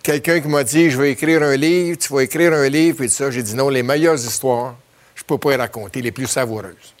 quelqu'un 0.02 0.40
qui 0.40 0.48
m'a 0.48 0.64
dit, 0.64 0.90
je 0.90 0.98
vais 1.00 1.12
écrire 1.12 1.42
un 1.42 1.56
livre, 1.56 1.98
tu 1.98 2.12
vas 2.12 2.22
écrire 2.22 2.52
un 2.52 2.68
livre, 2.68 3.02
et 3.02 3.08
tout 3.08 3.12
ça, 3.14 3.30
j'ai 3.30 3.42
dit 3.42 3.54
non, 3.54 3.68
les 3.68 3.82
meilleures 3.82 4.14
histoires, 4.14 4.74
je 5.14 5.22
peux 5.24 5.38
pas 5.38 5.50
les 5.50 5.56
raconter, 5.56 6.00
les 6.02 6.12
plus 6.12 6.26
savoureuses. 6.26 6.94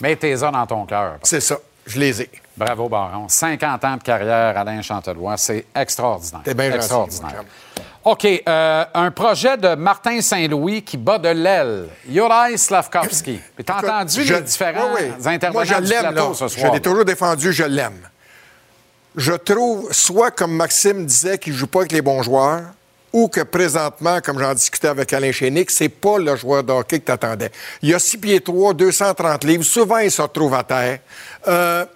Mets 0.00 0.16
tes 0.16 0.34
os 0.34 0.52
dans 0.52 0.66
ton 0.66 0.84
cœur. 0.86 1.18
C'est 1.22 1.40
ça. 1.40 1.56
Je 1.86 1.98
les 2.00 2.20
ai. 2.22 2.30
Bravo, 2.56 2.88
Baron. 2.88 3.28
50 3.28 3.84
ans 3.84 3.96
de 3.96 4.02
carrière, 4.02 4.58
Alain 4.58 4.82
Chantelois. 4.82 5.36
C'est 5.36 5.66
extraordinaire. 5.74 6.40
T'es 6.44 6.52
bien 6.54 6.72
extraordinaire. 6.72 7.44
OK. 8.02 8.24
euh, 8.48 8.84
un 8.92 9.10
projet 9.12 9.56
de 9.56 9.74
Martin 9.76 10.20
Saint-Louis 10.20 10.82
qui 10.82 10.96
bat 10.96 11.18
de 11.18 11.28
l'aile. 11.28 11.86
Juraj 12.10 12.56
Slavkovski. 12.56 13.40
T'as 13.64 13.78
entendu 13.78 14.24
je- 14.24 14.34
les 14.34 14.40
différents 14.42 14.88
Oui, 14.94 15.02
oui. 15.20 15.28
intervenants 15.34 15.52
Moi, 15.52 15.64
je 15.64 15.74
du 15.82 15.90
l'aime, 15.90 16.12
plateau 16.12 16.34
ce 16.34 16.48
Je 16.48 16.58
soir? 16.58 16.72
l'ai 16.74 16.80
toujours 16.80 17.04
défendu, 17.04 17.52
je 17.52 17.64
l'aime. 17.64 18.00
Je 19.16 19.32
trouve, 19.32 19.92
soit 19.92 20.30
comme 20.30 20.54
Maxime 20.54 21.06
disait, 21.06 21.38
qu'il 21.38 21.54
ne 21.54 21.58
joue 21.58 21.66
pas 21.66 21.80
avec 21.80 21.92
les 21.92 22.02
bons 22.02 22.22
joueurs, 22.22 22.62
ou 23.12 23.28
que 23.28 23.40
présentement, 23.40 24.20
comme 24.20 24.38
j'en 24.38 24.52
discutais 24.52 24.88
avec 24.88 25.10
Alain 25.14 25.32
Chénic, 25.32 25.70
c'est 25.70 25.88
pas 25.88 26.18
le 26.18 26.36
joueur 26.36 26.62
de 26.62 26.72
hockey 26.72 27.00
que 27.00 27.06
tu 27.06 27.12
attendais. 27.12 27.50
Il 27.80 27.94
a 27.94 27.98
6 27.98 28.18
pieds 28.18 28.40
3, 28.42 28.74
230 28.74 29.44
livres. 29.44 29.64
Souvent, 29.64 29.98
il 29.98 30.10
se 30.10 30.20
retrouve 30.20 30.52
à 30.52 30.62
terre. 30.62 30.98
Euh, 31.48 31.86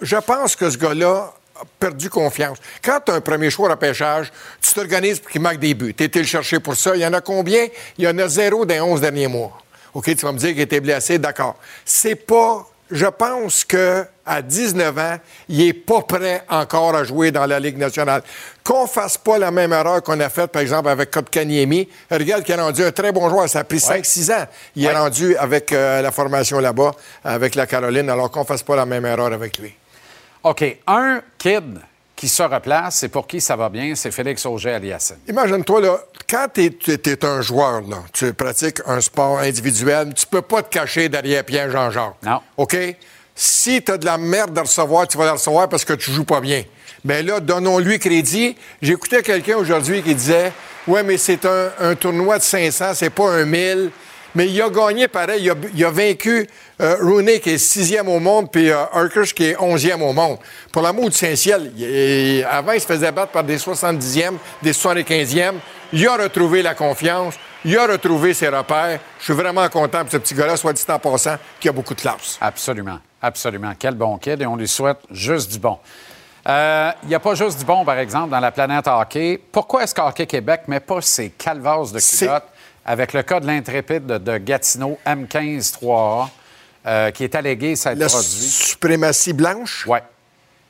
je 0.00 0.16
pense 0.16 0.56
que 0.56 0.70
ce 0.70 0.78
gars-là 0.78 1.34
a 1.60 1.64
perdu 1.78 2.08
confiance. 2.08 2.56
Quand 2.82 3.00
tu 3.04 3.12
as 3.12 3.16
un 3.16 3.20
premier 3.20 3.50
choix 3.50 3.70
à 3.70 3.76
pêchage, 3.76 4.32
tu 4.62 4.72
t'organises 4.72 5.20
pour 5.20 5.30
qu'il 5.30 5.42
marque 5.42 5.58
des 5.58 5.74
buts. 5.74 5.94
Tu 5.94 6.04
été 6.04 6.18
le 6.20 6.24
chercher 6.24 6.60
pour 6.60 6.76
ça? 6.76 6.96
Il 6.96 7.02
y 7.02 7.06
en 7.06 7.12
a 7.12 7.20
combien? 7.20 7.66
Il 7.98 8.04
y 8.04 8.08
en 8.08 8.16
a 8.16 8.26
zéro 8.26 8.64
dans 8.64 8.74
les 8.74 8.80
11 8.80 9.02
derniers 9.02 9.28
mois. 9.28 9.60
OK, 9.92 10.04
tu 10.04 10.24
vas 10.24 10.32
me 10.32 10.38
dire 10.38 10.50
qu'il 10.50 10.60
était 10.60 10.80
blessé, 10.80 11.18
d'accord. 11.18 11.56
C'est 11.84 12.14
pas. 12.14 12.66
Je 12.90 13.06
pense 13.06 13.64
que 13.64 14.04
à 14.26 14.42
19 14.42 14.98
ans, 14.98 15.16
il 15.48 15.58
n'est 15.58 15.72
pas 15.72 16.02
prêt 16.02 16.44
encore 16.48 16.94
à 16.94 17.04
jouer 17.04 17.30
dans 17.30 17.46
la 17.46 17.58
Ligue 17.58 17.78
nationale. 17.78 18.22
Qu'on 18.62 18.86
fasse 18.86 19.18
pas 19.18 19.38
la 19.38 19.50
même 19.50 19.72
erreur 19.72 20.02
qu'on 20.02 20.18
a 20.20 20.28
faite, 20.28 20.52
par 20.52 20.62
exemple, 20.62 20.88
avec 20.88 21.10
Kotkaniemi. 21.10 21.88
Regarde 22.10 22.44
qu'il 22.44 22.54
a 22.54 22.64
rendu 22.64 22.84
un 22.84 22.92
très 22.92 23.10
bon 23.10 23.28
joueur. 23.28 23.48
Ça 23.48 23.60
a 23.60 23.64
pris 23.64 23.78
5-6 23.78 24.32
ans. 24.32 24.46
Il 24.76 24.84
est 24.84 24.92
rendu 24.92 25.36
avec 25.36 25.72
euh, 25.72 26.00
la 26.00 26.12
formation 26.12 26.60
là-bas, 26.60 26.92
avec 27.24 27.54
la 27.56 27.66
Caroline, 27.66 28.08
alors 28.08 28.30
qu'on 28.30 28.44
fasse 28.44 28.62
pas 28.62 28.76
la 28.76 28.86
même 28.86 29.04
erreur 29.04 29.32
avec 29.32 29.58
lui. 29.58 29.74
OK. 30.44 30.78
Un 30.86 31.22
kid 31.38 31.80
qui 32.20 32.28
se 32.28 32.42
replace 32.42 33.02
et 33.02 33.08
pour 33.08 33.26
qui 33.26 33.40
ça 33.40 33.56
va 33.56 33.70
bien, 33.70 33.94
c'est 33.94 34.10
Félix 34.10 34.44
Auger-Aliassime. 34.44 35.16
Imagine-toi, 35.26 35.80
là, 35.80 36.00
quand 36.28 36.48
tu 36.52 36.66
es, 36.66 37.24
un 37.24 37.40
joueur, 37.40 37.80
là, 37.80 38.02
tu 38.12 38.34
pratiques 38.34 38.76
un 38.84 39.00
sport 39.00 39.38
individuel, 39.38 40.12
tu 40.12 40.26
peux 40.26 40.42
pas 40.42 40.62
te 40.62 40.68
cacher 40.68 41.08
derrière 41.08 41.42
Pierre 41.44 41.70
Jean-Jacques. 41.70 42.16
Non. 42.22 42.42
OK? 42.58 42.76
Si 43.34 43.82
tu 43.82 43.92
as 43.92 43.96
de 43.96 44.04
la 44.04 44.18
merde 44.18 44.58
à 44.58 44.60
recevoir, 44.60 45.08
tu 45.08 45.16
vas 45.16 45.24
la 45.24 45.32
recevoir 45.32 45.70
parce 45.70 45.82
que 45.82 45.94
tu 45.94 46.10
joues 46.10 46.26
pas 46.26 46.42
bien. 46.42 46.62
Mais 47.06 47.22
là, 47.22 47.40
donnons-lui 47.40 47.98
crédit. 47.98 48.54
J'écoutais 48.82 49.22
quelqu'un 49.22 49.56
aujourd'hui 49.56 50.02
qui 50.02 50.14
disait 50.14 50.52
Ouais, 50.86 51.02
mais 51.02 51.16
c'est 51.16 51.46
un, 51.46 51.70
un 51.78 51.94
tournoi 51.94 52.36
de 52.36 52.42
500, 52.42 52.92
c'est 52.96 53.08
pas 53.08 53.30
un 53.30 53.46
1000. 53.46 53.90
Mais 54.34 54.46
il 54.46 54.60
a 54.60 54.68
gagné 54.68 55.08
pareil. 55.08 55.44
Il 55.44 55.50
a, 55.50 55.54
il 55.74 55.84
a 55.86 55.90
vaincu 55.90 56.46
euh, 56.80 56.96
Rooney, 57.00 57.40
qui 57.40 57.50
est 57.50 57.58
sixième 57.58 58.08
au 58.08 58.18
monde, 58.20 58.50
puis 58.50 58.70
euh, 58.70 58.84
Urkish, 58.94 59.34
qui 59.34 59.44
est 59.46 59.56
onzième 59.60 60.02
au 60.02 60.12
monde. 60.12 60.38
Pour 60.72 60.82
l'amour 60.82 61.10
du 61.10 61.16
Saint-Ciel, 61.16 61.72
il- 61.76 62.44
avant, 62.50 62.72
il 62.72 62.80
se 62.80 62.86
faisait 62.86 63.12
battre 63.12 63.32
par 63.32 63.44
des 63.44 63.58
70e, 63.58 64.36
des 64.62 64.72
75e. 64.72 65.54
Il 65.92 66.06
a 66.08 66.16
retrouvé 66.16 66.62
la 66.62 66.74
confiance. 66.74 67.34
Il 67.64 67.76
a 67.76 67.86
retrouvé 67.86 68.32
ses 68.32 68.48
repères. 68.48 68.98
Je 69.18 69.24
suis 69.24 69.34
vraiment 69.34 69.68
content 69.68 70.00
pour 70.00 70.10
ce 70.12 70.16
petit 70.16 70.34
gars-là, 70.34 70.56
soit 70.56 70.72
dit 70.72 70.82
en 70.88 70.98
passant, 70.98 71.36
qui 71.60 71.68
a 71.68 71.72
beaucoup 71.72 71.94
de 71.94 72.00
classe. 72.00 72.38
Absolument. 72.40 72.98
Absolument. 73.20 73.72
Quel 73.78 73.94
bon 73.94 74.16
kid 74.16 74.40
et 74.40 74.46
on 74.46 74.56
lui 74.56 74.66
souhaite 74.68 74.98
juste 75.10 75.52
du 75.52 75.58
bon. 75.58 75.76
Euh, 76.48 76.90
Il 77.02 77.10
n'y 77.10 77.14
a 77.14 77.20
pas 77.20 77.34
juste 77.34 77.58
du 77.58 77.66
bon, 77.66 77.84
par 77.84 77.98
exemple, 77.98 78.30
dans 78.30 78.40
la 78.40 78.50
planète 78.50 78.86
hockey. 78.88 79.38
Pourquoi 79.52 79.82
est-ce 79.82 79.94
qu'Hockey 79.94 80.26
Québec 80.26 80.62
met 80.68 80.80
pas 80.80 81.02
ses 81.02 81.28
calvasses 81.30 81.92
de 81.92 82.00
culottes 82.00 82.44
avec 82.86 83.12
le 83.12 83.22
cas 83.22 83.40
de 83.40 83.46
l'intrépide 83.46 84.06
de, 84.06 84.38
Gatineau 84.38 84.98
M15 85.06 85.74
3A 85.74 86.28
euh, 86.86 87.10
qui 87.10 87.24
est 87.24 87.34
allégué 87.34 87.76
s'être 87.76 87.98
La 87.98 88.06
produit? 88.06 88.28
suprématie 88.28 89.32
blanche? 89.32 89.84
Oui. 89.88 89.98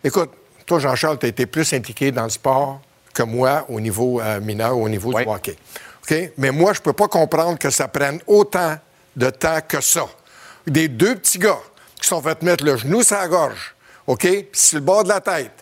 Écoute, 0.03 0.31
toi, 0.67 0.79
Jean-Charles, 0.79 1.19
tu 1.19 1.27
as 1.27 1.29
été 1.29 1.47
plus 1.47 1.73
impliqué 1.73 2.11
dans 2.13 2.25
le 2.25 2.31
sport 2.31 2.81
que 3.15 3.23
moi 3.23 3.65
au 3.69 3.81
niveau 3.81 4.21
euh, 4.21 4.41
mineur, 4.41 4.77
au 4.77 4.89
niveau 4.89 5.13
du 5.13 5.23
hockey. 5.29 5.57
OK? 6.03 6.33
Mais 6.39 6.51
moi, 6.51 6.73
je 6.73 6.81
peux 6.81 6.93
pas 6.93 7.09
comprendre 7.09 7.59
que 7.59 7.71
ça 7.71 7.89
prenne 7.89 8.21
autant 8.27 8.77
de 9.17 9.31
temps 9.31 9.59
que 9.67 9.81
ça. 9.81 10.07
Des 10.67 10.89
deux 10.89 11.17
petits 11.17 11.39
gars 11.39 11.59
qui 12.01 12.09
sont 12.09 12.23
fait 12.23 12.41
mettre 12.43 12.65
le 12.65 12.77
genou 12.77 13.03
sur 13.03 13.17
la 13.17 13.29
gorge, 13.29 13.75
OK? 14.07 14.21
Puis 14.23 14.49
sur 14.53 14.79
le 14.79 14.85
bord 14.85 15.05
de 15.05 15.09
la 15.09 15.21
tête. 15.21 15.53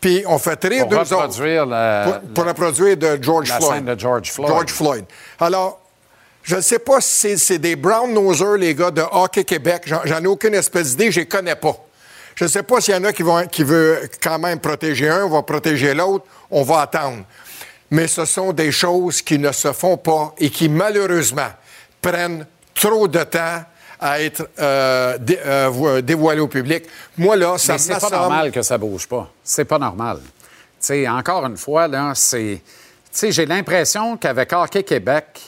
Puis 0.00 0.24
on 0.26 0.38
fait 0.38 0.62
rire 0.64 0.86
Pour 0.88 0.98
deux 1.04 1.12
autres. 1.14 1.42
la- 1.64 2.04
Pour, 2.04 2.20
pour 2.32 2.44
reproduire 2.46 2.96
de 2.96 3.18
George 3.22 3.48
la 3.48 3.56
Floyd. 3.56 3.72
scène 3.74 3.84
de 3.94 3.98
George 3.98 4.30
Floyd. 4.32 4.48
George 4.48 4.70
Floyd. 4.70 5.04
Alors, 5.40 5.80
je 6.46 6.56
ne 6.56 6.60
sais 6.60 6.78
pas 6.78 7.00
si 7.00 7.36
c'est- 7.38 7.58
des 7.58 7.74
brown 7.76 8.12
nosers, 8.12 8.56
les 8.56 8.74
gars 8.74 8.90
de 8.92 9.02
Hockey 9.10 9.42
Québec. 9.44 9.82
J'en 10.04 10.22
ai 10.22 10.26
aucune 10.26 10.54
espèce 10.54 10.90
d'idée, 10.90 11.10
je 11.10 11.20
les 11.20 11.26
connais 11.26 11.56
pas. 11.56 11.76
Je 12.36 12.44
ne 12.44 12.48
sais 12.48 12.62
pas 12.62 12.80
s'il 12.80 12.94
y 12.94 12.96
en 12.96 13.02
a 13.04 13.12
qui 13.12 13.22
vont 13.22 13.46
qui 13.46 13.64
veut 13.64 14.08
quand 14.22 14.38
même 14.38 14.60
protéger 14.60 15.08
un, 15.08 15.26
va 15.28 15.42
protéger 15.42 15.92
l'autre, 15.92 16.24
on 16.50 16.62
va 16.62 16.82
attendre. 16.82 17.24
Mais 17.90 18.06
ce 18.06 18.24
sont 18.24 18.52
des 18.52 18.70
choses 18.70 19.22
qui 19.22 19.38
ne 19.38 19.50
se 19.52 19.72
font 19.72 19.96
pas 19.96 20.34
et 20.38 20.50
qui, 20.50 20.68
malheureusement, 20.68 21.48
prennent 22.00 22.46
trop 22.74 23.08
de 23.08 23.22
temps 23.24 23.62
à 23.98 24.20
être 24.20 24.48
euh, 24.58 25.16
dé- 25.18 25.38
euh, 25.44 25.68
vo- 25.70 26.00
dévoilées 26.00 26.40
au 26.42 26.48
public. 26.48 26.84
Moi, 27.16 27.34
là, 27.36 27.56
ça 27.58 27.72
Mais 27.72 27.78
c'est 27.78 27.98
pas 27.98 28.10
normal 28.10 28.52
que 28.52 28.60
ça 28.62 28.76
bouge 28.78 29.08
pas. 29.08 29.28
C'est 29.42 29.64
pas 29.64 29.78
normal. 29.78 30.18
Encore 31.08 31.44
une 31.46 31.56
fois, 31.56 31.88
là, 31.88 32.12
c'est. 32.14 32.60
Tu 32.62 33.08
sais, 33.10 33.32
j'ai 33.32 33.46
l'impression 33.46 34.16
qu'avec 34.18 34.52
Hockey 34.52 34.82
Québec, 34.82 35.40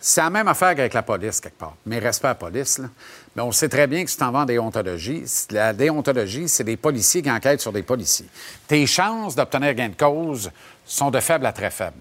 c'est 0.00 0.20
la 0.20 0.30
même 0.30 0.48
affaire 0.48 0.74
qu'avec 0.74 0.94
la 0.94 1.02
police, 1.02 1.40
quelque 1.40 1.58
part. 1.58 1.74
Mais 1.86 1.98
respect 1.98 2.28
à 2.28 2.30
la 2.30 2.34
police, 2.36 2.78
là. 2.78 2.88
Mais 3.34 3.42
on 3.42 3.52
sait 3.52 3.68
très 3.68 3.86
bien 3.86 4.04
que 4.04 4.10
si 4.10 4.16
tu 4.16 4.24
en 4.24 4.44
déontologie, 4.44 5.22
c'est- 5.26 5.52
la 5.52 5.72
déontologie, 5.72 6.48
c'est 6.48 6.64
des 6.64 6.76
policiers 6.76 7.22
qui 7.22 7.30
enquêtent 7.30 7.60
sur 7.60 7.72
des 7.72 7.82
policiers. 7.82 8.26
Tes 8.66 8.86
chances 8.86 9.34
d'obtenir 9.34 9.74
gain 9.74 9.88
de 9.88 9.94
cause 9.96 10.50
sont 10.84 11.10
de 11.10 11.20
faibles 11.20 11.46
à 11.46 11.52
très 11.52 11.70
faibles. 11.70 11.96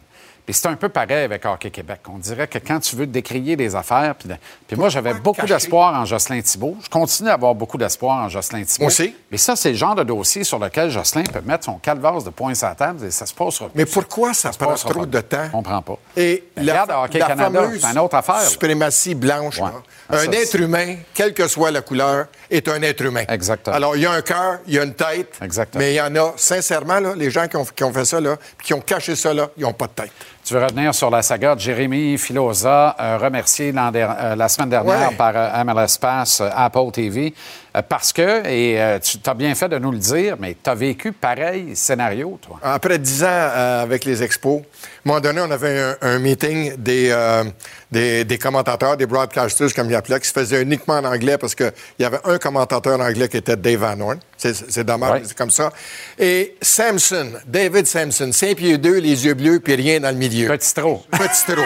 Puis 0.47 0.53
c'est 0.53 0.69
un 0.69 0.77
peu 0.77 0.87
pareil 0.87 1.25
avec 1.25 1.43
Hockey 1.45 1.69
Québec. 1.71 1.99
On 2.07 2.17
dirait 2.19 2.47
que 2.47 2.57
quand 2.57 2.79
tu 2.79 2.95
veux 2.95 3.05
décrier 3.05 3.57
des 3.57 3.75
affaires, 3.75 4.15
puis, 4.15 4.29
de- 4.29 4.35
puis 4.65 4.77
moi, 4.77 4.87
j'avais 4.87 5.13
beaucoup 5.13 5.45
d'espoir 5.45 5.93
en 5.93 6.05
Jocelyn 6.05 6.39
Thibault. 6.39 6.77
Je 6.81 6.89
continue 6.89 7.27
à 7.29 7.33
avoir 7.33 7.53
beaucoup 7.53 7.77
d'espoir 7.77 8.23
en 8.23 8.29
Jocelyn 8.29 8.63
Thibault. 8.63 8.83
Moi 8.85 8.87
aussi. 8.87 9.13
Mais 9.29 9.37
ça, 9.37 9.57
c'est 9.57 9.71
le 9.71 9.75
genre 9.75 9.93
de 9.93 10.03
dossier 10.03 10.45
sur 10.45 10.57
lequel 10.57 10.89
Jocelyn 10.89 11.23
peut 11.25 11.41
mettre 11.41 11.65
son 11.65 11.73
calvaire 11.79 12.21
de 12.21 12.29
points 12.29 12.55
sur 12.55 12.69
la 12.69 12.75
table 12.75 13.05
et 13.05 13.11
ça 13.11 13.25
se 13.25 13.33
passera 13.33 13.67
Mais 13.75 13.85
pourquoi 13.85 14.33
ça, 14.33 14.53
se 14.53 14.57
prend 14.57 14.73
trop 14.75 15.01
pas. 15.01 15.05
de 15.05 15.19
temps? 15.19 15.45
Je 15.47 15.51
comprends 15.51 15.81
pas. 15.81 15.97
Et 16.15 16.45
la, 16.55 16.61
regarde, 16.83 16.91
Hockey 17.05 17.19
la 17.19 17.25
Canada, 17.27 17.61
c'est 17.81 17.91
une 17.91 17.99
autre 17.99 18.15
affaire, 18.15 18.41
suprématie 18.43 19.15
blanche, 19.15 19.59
Ouais. 19.59 19.69
Ah, 20.09 20.15
un 20.15 20.31
ça, 20.31 20.31
être 20.31 20.55
humain, 20.55 20.95
quelle 21.13 21.33
que 21.33 21.45
soit 21.49 21.71
la 21.71 21.81
couleur, 21.81 22.27
est 22.49 22.69
un 22.69 22.81
être 22.83 23.01
humain. 23.03 23.25
Exactement. 23.27 23.75
Alors, 23.75 23.97
il 23.97 24.03
y 24.03 24.05
a 24.05 24.11
un 24.13 24.21
cœur, 24.21 24.59
il 24.65 24.75
y 24.75 24.79
a 24.79 24.83
une 24.85 24.93
tête, 24.93 25.33
Exactement. 25.41 25.83
mais 25.83 25.91
il 25.91 25.97
y 25.97 26.01
en 26.01 26.15
a, 26.15 26.31
sincèrement, 26.37 27.01
là, 27.01 27.13
les 27.17 27.29
gens 27.29 27.49
qui 27.49 27.57
ont, 27.57 27.65
qui 27.65 27.83
ont 27.83 27.91
fait 27.91 28.05
ça, 28.05 28.21
là, 28.21 28.37
puis 28.57 28.67
qui 28.67 28.73
ont 28.73 28.79
caché 28.79 29.17
ça, 29.17 29.33
là, 29.33 29.49
ils 29.57 29.63
n'ont 29.63 29.73
pas 29.73 29.87
de 29.87 29.91
tête. 29.91 30.11
Tu 30.47 30.53
veux 30.53 30.63
revenir 30.63 30.95
sur 30.95 31.09
la 31.09 31.21
saga 31.21 31.55
de 31.55 31.59
Jérémy 31.59 32.17
Filosa, 32.17 32.95
euh, 33.01 33.17
remercié 33.17 33.73
euh, 33.75 34.33
la 34.33 34.47
semaine 34.47 34.69
dernière 34.69 35.09
Ouais. 35.09 35.15
par 35.17 35.33
euh, 35.35 35.63
MLS 35.65 35.97
Pass, 35.99 36.41
Apple 36.55 36.89
TV, 36.93 37.33
parce 37.81 38.13
que, 38.13 38.45
et 38.47 38.81
euh, 38.81 38.99
tu 38.99 39.17
as 39.25 39.33
bien 39.33 39.53
fait 39.55 39.69
de 39.69 39.77
nous 39.77 39.91
le 39.91 39.97
dire, 39.97 40.35
mais 40.39 40.55
tu 40.61 40.69
as 40.69 40.75
vécu 40.75 41.11
pareil 41.11 41.75
scénario, 41.75 42.39
toi. 42.41 42.59
Après 42.63 42.97
dix 42.99 43.23
ans 43.23 43.27
euh, 43.29 43.83
avec 43.83 44.05
les 44.05 44.23
expos, 44.23 44.61
à 44.61 44.63
un 44.63 44.63
moment 45.05 45.19
donné, 45.19 45.41
on 45.41 45.51
avait 45.51 45.79
un, 45.79 45.95
un 46.01 46.19
meeting 46.19 46.75
des, 46.77 47.09
euh, 47.11 47.43
des, 47.91 48.23
des 48.25 48.37
commentateurs, 48.37 48.97
des 48.97 49.05
broadcasters, 49.05 49.73
comme 49.73 49.89
ils 49.89 49.95
appelaient, 49.95 50.19
qui 50.19 50.27
se 50.27 50.33
faisait 50.33 50.61
uniquement 50.61 50.95
en 50.95 51.05
anglais 51.05 51.37
parce 51.37 51.55
qu'il 51.55 51.71
y 51.99 52.03
avait 52.05 52.19
un 52.25 52.37
commentateur 52.37 52.99
anglais 52.99 53.27
qui 53.29 53.37
était 53.37 53.55
Dave 53.55 53.79
Van 53.79 53.99
Horn. 53.99 54.19
C'est, 54.37 54.83
dommage, 54.83 55.11
Ouais. 55.11 55.21
c'est 55.25 55.37
comme 55.37 55.49
ça. 55.49 55.71
Et 56.19 56.55
Samson, 56.61 57.31
David 57.47 57.87
Samson, 57.87 58.31
5 58.31 58.55
pieds 58.57 58.77
2, 58.77 58.99
les 58.99 59.25
yeux 59.25 59.33
bleus, 59.33 59.59
puis 59.59 59.73
rien 59.75 59.99
dans 59.99 60.11
le 60.11 60.15
milieu. 60.17 60.47
Petit 60.49 60.73
trop. 60.75 61.03
Petit 61.11 61.45
trop. 61.53 61.65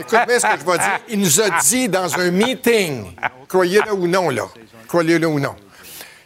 Écoute 0.00 0.18
bien 0.28 0.38
ce 0.38 0.46
que 0.46 0.60
je 0.60 0.70
vais 0.70 0.78
dire. 0.78 1.00
Il 1.08 1.20
nous 1.20 1.40
a 1.40 1.48
dit 1.62 1.88
dans 1.88 2.14
un 2.18 2.30
meeting, 2.30 3.04
croyez-le 3.48 3.92
ou 3.94 4.06
non, 4.08 4.28
là, 4.30 4.42
croyez-le 4.88 5.26
ou 5.26 5.38
non, 5.40 5.54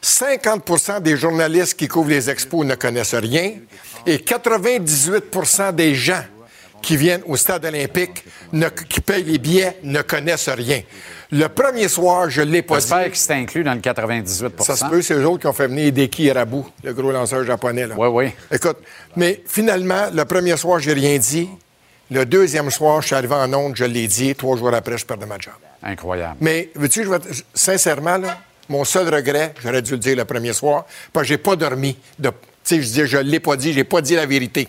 50% 0.03 1.01
des 1.03 1.17
journalistes 1.17 1.75
qui 1.75 1.89
couvrent 1.89 2.11
les 2.11 2.31
expos 2.31 2.65
ne 2.67 2.75
connaissent 2.75 3.15
rien 3.15 3.53
et 4.07 4.17
98% 4.17 5.75
des 5.75 5.95
gens 5.95 6.23
qui 6.83 6.97
viennent 6.97 7.23
au 7.27 7.37
stade 7.37 7.67
olympique, 7.67 8.25
ne- 8.55 8.69
qui 8.71 9.03
payent 9.03 9.23
les 9.25 9.37
billets, 9.39 9.77
ne 9.83 10.01
connaissent 10.01 10.49
rien. 10.49 10.81
Le 11.31 11.47
premier 11.49 11.89
soir, 11.89 12.31
je 12.31 12.41
ne 12.41 12.51
l'ai 12.51 12.63
pas 12.63 12.77
dit. 12.77 12.81
J'espère 12.89 13.11
que 13.11 13.17
c'est 13.19 13.35
inclus 13.35 13.63
dans 13.63 13.75
le 13.75 13.81
98 13.81 14.63
Ça 14.63 14.77
se 14.77 14.87
peut, 14.87 15.03
c'est 15.03 15.13
eux 15.15 15.27
autres 15.29 15.43
qui 15.43 15.47
ont 15.47 15.53
fait 15.53 15.67
venir 15.69 15.93
Deki 15.93 16.25
Irabu, 16.25 16.63
le 16.83 16.95
gros 16.95 17.13
lanceur 17.13 17.45
japonais. 17.45 17.87
Là. 17.87 17.95
Oui, 17.99 18.09
oui. 18.09 18.33
Écoute, 18.51 18.79
mais 19.15 19.43
finalement, 19.47 20.07
le 20.13 20.25
premier 20.25 20.57
soir, 20.57 20.81
j'ai 20.81 20.95
rien 20.95 21.19
dit. 21.19 21.49
Le 22.11 22.25
deuxième 22.25 22.71
soir, 22.71 23.03
je 23.03 23.09
suis 23.09 23.15
arrivé 23.15 23.35
en 23.35 23.53
onde, 23.53 23.77
je 23.77 23.85
l'ai 23.85 24.09
dit. 24.09 24.35
Trois 24.35 24.57
jours 24.57 24.73
après, 24.75 24.97
je 24.99 25.05
perdais 25.05 25.27
ma 25.27 25.39
job. 25.39 25.53
Incroyable. 25.83 26.37
Mais, 26.41 26.71
veux-tu, 26.75 27.05
je 27.05 27.11
vais 27.11 27.19
sincèrement, 27.55 28.17
là, 28.17 28.39
mon 28.71 28.85
seul 28.85 29.13
regret, 29.13 29.53
j'aurais 29.63 29.83
dû 29.83 29.93
le 29.93 29.99
dire 29.99 30.17
le 30.17 30.25
premier 30.25 30.53
soir, 30.53 30.87
parce 31.13 31.25
que 31.25 31.29
j'ai 31.29 31.39
pas 31.39 31.57
dormi. 31.57 31.99
De, 32.19 32.29
tu 32.31 32.35
sais, 32.63 32.77
je 32.77 32.83
disais, 32.87 33.07
je 33.07 33.19
l'ai 33.19 33.41
pas 33.41 33.57
dit, 33.57 33.73
j'ai 33.73 33.85
pas 33.85 34.01
dit 34.01 34.15
la 34.15 34.25
vérité. 34.27 34.69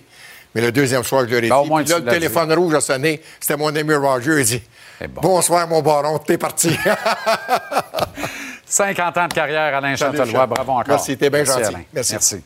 Mais 0.53 0.61
le 0.61 0.71
deuxième 0.71 1.03
soir, 1.03 1.23
je 1.27 1.33
l'aurais 1.35 1.47
Ben, 1.47 1.55
au 1.57 1.63
dit. 1.63 1.69
moins, 1.69 1.83
Puis 1.83 1.91
là, 1.91 1.99
le 1.99 2.05
téléphone 2.05 2.51
rouge 2.53 2.73
a 2.73 2.81
sonné. 2.81 3.21
C'était 3.39 3.55
mon 3.55 3.73
ami 3.73 3.93
Roger. 3.93 4.39
Il 4.39 4.45
dit 4.45 4.61
bon. 5.07 5.21
Bonsoir, 5.21 5.67
mon 5.67 5.81
baron, 5.81 6.17
t'es 6.17 6.37
parti. 6.37 6.75
50 8.65 9.17
ans 9.17 9.27
de 9.27 9.33
carrière, 9.33 9.75
Alain 9.75 9.95
Chantelois. 9.95 10.47
Bravo 10.47 10.71
encore. 10.71 10.85
Merci, 10.87 11.15
t'es 11.17 11.29
bien 11.29 11.39
Merci, 11.43 11.53
gentil. 11.53 11.65
Alain. 11.65 11.83
Merci. 11.93 12.11
Merci. 12.13 12.41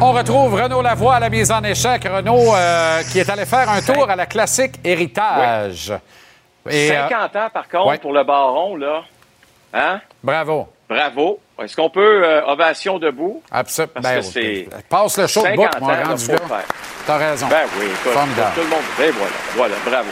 On 0.00 0.12
retrouve 0.12 0.54
Renaud 0.54 0.80
Lavoie 0.80 1.16
à 1.16 1.20
la 1.20 1.28
mise 1.28 1.50
en 1.50 1.62
échec. 1.64 2.04
Renaud 2.04 2.54
euh, 2.54 3.02
qui 3.10 3.18
est 3.18 3.28
allé 3.28 3.44
faire 3.44 3.68
un 3.68 3.80
tour 3.82 4.08
à 4.08 4.14
la 4.14 4.26
classique 4.26 4.76
Héritage. 4.84 5.92
Et, 6.70 6.92
euh, 6.92 7.08
50 7.08 7.36
ans, 7.36 7.48
par 7.52 7.68
contre, 7.68 8.00
pour 8.00 8.12
le 8.12 8.22
baron, 8.22 8.76
là. 8.76 9.02
Hein? 9.74 10.00
Bravo. 10.22 10.68
Bravo. 10.88 11.40
Est-ce 11.62 11.74
qu'on 11.74 11.90
peut 11.90 12.24
euh, 12.24 12.46
ovation 12.46 12.98
debout? 12.98 13.42
Absolument. 13.50 13.92
Parce 13.94 14.06
Ben 14.06 14.22
c'est. 14.22 14.68
Passe 14.88 15.18
le 15.18 15.26
show 15.26 15.40
de 15.42 15.46
50 15.48 15.56
bout, 15.56 15.80
mon 15.80 15.86
ans, 15.90 15.96
grand 15.96 16.08
là, 16.10 16.14
du 16.14 16.24
faut 16.24 16.32
gars. 16.32 16.38
le 16.42 16.48
faire. 16.48 16.64
T'as 17.06 17.16
raison. 17.16 17.46
Ben 17.48 17.66
oui, 17.78 17.86
écoute, 17.86 18.12
tout 18.54 18.60
le 18.60 18.66
monde. 18.68 18.80
Et 19.02 19.10
voilà, 19.10 19.32
voilà, 19.56 19.74
bravo. 19.84 20.08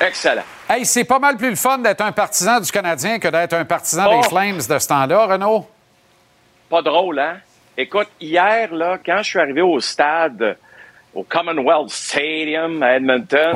Excellent. 0.00 0.42
Hey, 0.68 0.84
c'est 0.84 1.04
pas 1.04 1.18
mal 1.18 1.36
plus 1.36 1.50
le 1.50 1.56
fun 1.56 1.78
d'être 1.78 2.00
un 2.00 2.12
partisan 2.12 2.60
du 2.60 2.70
Canadien 2.70 3.18
que 3.18 3.28
d'être 3.28 3.54
un 3.54 3.64
partisan 3.64 4.06
Oh. 4.10 4.20
des 4.20 4.28
Flames 4.28 4.58
de 4.68 4.78
ce 4.78 4.88
temps-là, 4.88 5.26
Renaud? 5.26 5.66
Pas 6.68 6.82
drôle, 6.82 7.18
hein? 7.20 7.36
Écoute, 7.80 8.08
hier, 8.20 8.74
là, 8.74 8.98
quand 9.04 9.18
je 9.18 9.30
suis 9.30 9.38
arrivé 9.38 9.62
au 9.62 9.78
stade, 9.78 10.56
au 11.14 11.22
Commonwealth 11.22 11.90
Stadium 11.90 12.82
à 12.82 12.96
Edmonton, 12.96 13.52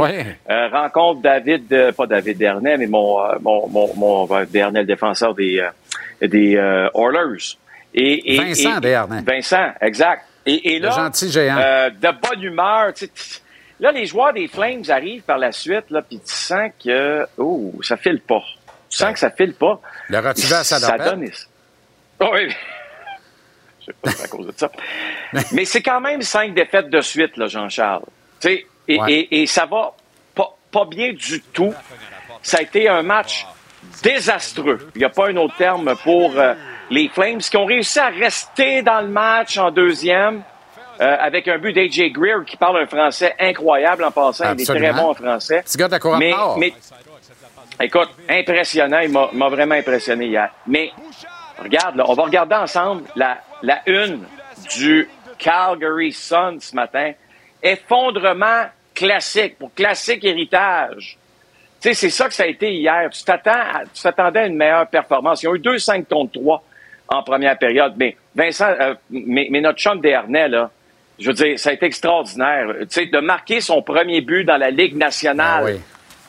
euh, 0.49 0.69
rencontre 0.69 1.23
David, 1.23 1.73
euh, 1.73 1.91
pas 1.93 2.07
David 2.07 2.39
Dernay, 2.39 2.77
mais 2.77 2.87
mon, 2.87 3.21
euh, 3.21 3.35
mon, 3.41 3.67
mon, 3.69 3.95
mon 3.97 4.33
euh, 4.37 4.45
Dernay, 4.47 4.81
le 4.83 4.87
défenseur 4.87 5.35
des, 5.35 5.59
euh, 5.59 6.27
des 6.29 6.55
euh, 6.57 6.89
Oilers. 6.95 7.57
Et, 7.95 8.35
et- 8.35 8.39
Vincent 8.39 8.77
et- 8.79 8.81
Dernay. 8.81 9.23
Vincent, 9.27 9.73
exact. 9.81 10.23
Et, 10.47 10.75
et 10.75 10.79
Le 10.79 10.87
là, 10.87 10.93
gentil 10.93 11.31
géant. 11.31 11.59
euh, 11.59 11.91
de 11.91 12.09
bonne 12.29 12.43
humeur. 12.43 12.95
tu 12.95 13.07
sais, 13.07 13.09
t- 13.09 13.41
Là, 13.81 13.91
les 13.91 14.07
joueurs 14.07 14.33
des 14.33 14.47
Flames 14.47 14.83
arrivent 14.89 15.23
par 15.23 15.39
la 15.39 15.51
suite, 15.51 15.91
là, 15.91 16.01
puis 16.03 16.21
tu 16.21 16.33
sens 16.33 16.71
que, 16.85 17.27
oh, 17.39 17.73
ça 17.83 17.97
file 17.97 18.21
pas. 18.21 18.43
Tu 18.89 18.97
sens 18.99 19.13
que 19.15 19.19
ça 19.19 19.31
file 19.33 19.55
pas. 19.55 19.81
Le 20.09 20.19
rotuvé 20.21 20.55
à 20.55 20.63
Ça 20.63 20.97
donne. 20.97 21.29
Oh, 22.21 22.29
oui. 22.33 22.55
Sais 24.05 24.17
pas 24.19 24.25
à 24.25 24.29
cause 24.29 24.47
de 24.47 24.55
ça. 24.57 24.71
Mais 25.53 25.65
c'est 25.65 25.83
quand 25.83 26.01
même 26.01 26.23
cinq 26.23 26.55
défaites 26.55 26.91
de 26.91 27.01
suite, 27.01 27.37
là, 27.37 27.47
Jean-Charles. 27.47 28.05
Tu 28.41 28.49
sais, 28.49 28.67
et, 28.89 29.01
Ouais. 29.01 29.13
et- 29.13 29.43
et 29.43 29.47
ça 29.47 29.67
va 29.67 29.93
pas, 30.35 30.57
pas 30.71 30.85
bien 30.85 31.13
du 31.13 31.41
tout. 31.53 31.73
Ça 32.43 32.59
a 32.59 32.63
été 32.63 32.89
un 32.89 33.03
match 33.03 33.47
désastreux. 34.03 34.91
Il 34.95 34.99
n'y 34.99 35.05
a 35.05 35.09
pas 35.11 35.29
un 35.29 35.37
autre 35.37 35.57
terme 35.57 35.95
pour 36.03 36.33
euh, 36.39 36.55
les 36.91 37.09
Flames 37.09 37.39
qui 37.39 37.57
ont 37.57 37.65
réussi 37.65 37.99
à 37.99 38.09
rester 38.09 38.83
dans 38.83 39.01
le 39.01 39.09
match 39.09 39.57
en 39.59 39.71
deuxième. 39.71 40.43
euh, 41.01 41.17
avec 41.19 41.49
un 41.49 41.59
but 41.59 41.73
d'A.J. 41.73 42.11
Greer 42.13 42.45
qui 42.47 42.57
parle 42.57 42.77
un 42.83 42.87
français 42.87 43.35
incroyable 43.41 44.05
en 44.05 44.11
passant. 44.13 44.53
Il 44.55 44.61
est 44.61 44.65
très 44.65 44.75
Absolument. 44.77 45.03
bon 45.05 45.11
en 45.11 45.15
français. 45.15 45.63
Petit 45.63 45.79
gars 45.79 45.87
de 45.87 45.93
la 45.93 45.99
Couronne 45.99 46.19
mais, 46.59 46.75
écoute, 47.81 48.11
impressionnant. 48.29 49.01
Il 49.01 49.11
m'a 49.11 49.29
m'a 49.33 49.49
vraiment 49.49 49.75
impressionné 49.75 50.27
hier. 50.27 50.51
Mais 50.67 50.93
regarde, 51.61 51.97
là, 51.97 52.05
on 52.07 52.15
va 52.15 52.25
regarder 52.25 52.55
ensemble 52.55 53.05
la, 53.17 53.39
la 53.63 53.81
une 53.87 54.25
du 54.77 55.09
Calgary 55.39 56.13
Sun 56.13 56.61
ce 56.61 56.75
matin. 56.75 57.13
Effondrement 57.63 58.65
classique, 58.95 59.59
pour 59.59 59.73
classique 59.75 60.25
héritage. 60.25 61.17
Tu 61.81 61.89
sais, 61.89 61.95
c'est 61.95 62.11
ça 62.11 62.29
que 62.29 62.35
ça 62.35 62.45
a 62.45 62.47
été 62.47 62.73
hier. 62.73 63.09
Tu 63.11 63.25
t'attends 63.25 63.51
à- 63.53 63.83
tu 63.93 64.03
t'attendais 64.03 64.41
à 64.41 64.47
une 64.47 64.57
meilleure 64.57 64.87
performance. 64.87 65.43
Ils 65.43 65.49
ont 65.49 65.55
eu 65.55 65.59
2-5 65.59 66.07
contre 66.09 66.33
3 66.41 66.63
en 67.09 67.23
première 67.23 67.59
période. 67.59 67.95
Mais 67.97 68.17
Vincent, 68.35 68.69
euh, 68.81 68.95
mais, 69.11 69.49
mais 69.51 69.61
notre 69.61 69.79
chum 69.79 70.01
Desharnais, 70.01 70.49
là, 70.49 70.71
je 71.19 71.29
veux 71.29 71.35
dire, 71.35 71.59
ça 71.59 71.71
a 71.71 71.73
été 71.73 71.87
extraordinaire. 71.87 72.67
Tu 72.83 72.87
sais, 72.91 73.07
de 73.07 73.19
marquer 73.19 73.61
son 73.61 73.83
premier 73.83 74.21
but 74.21 74.45
dans 74.45 74.57
la 74.57 74.71
Ligue 74.71 74.97
nationale 74.97 75.65
Ah 75.67 75.71
oui. 75.73 75.81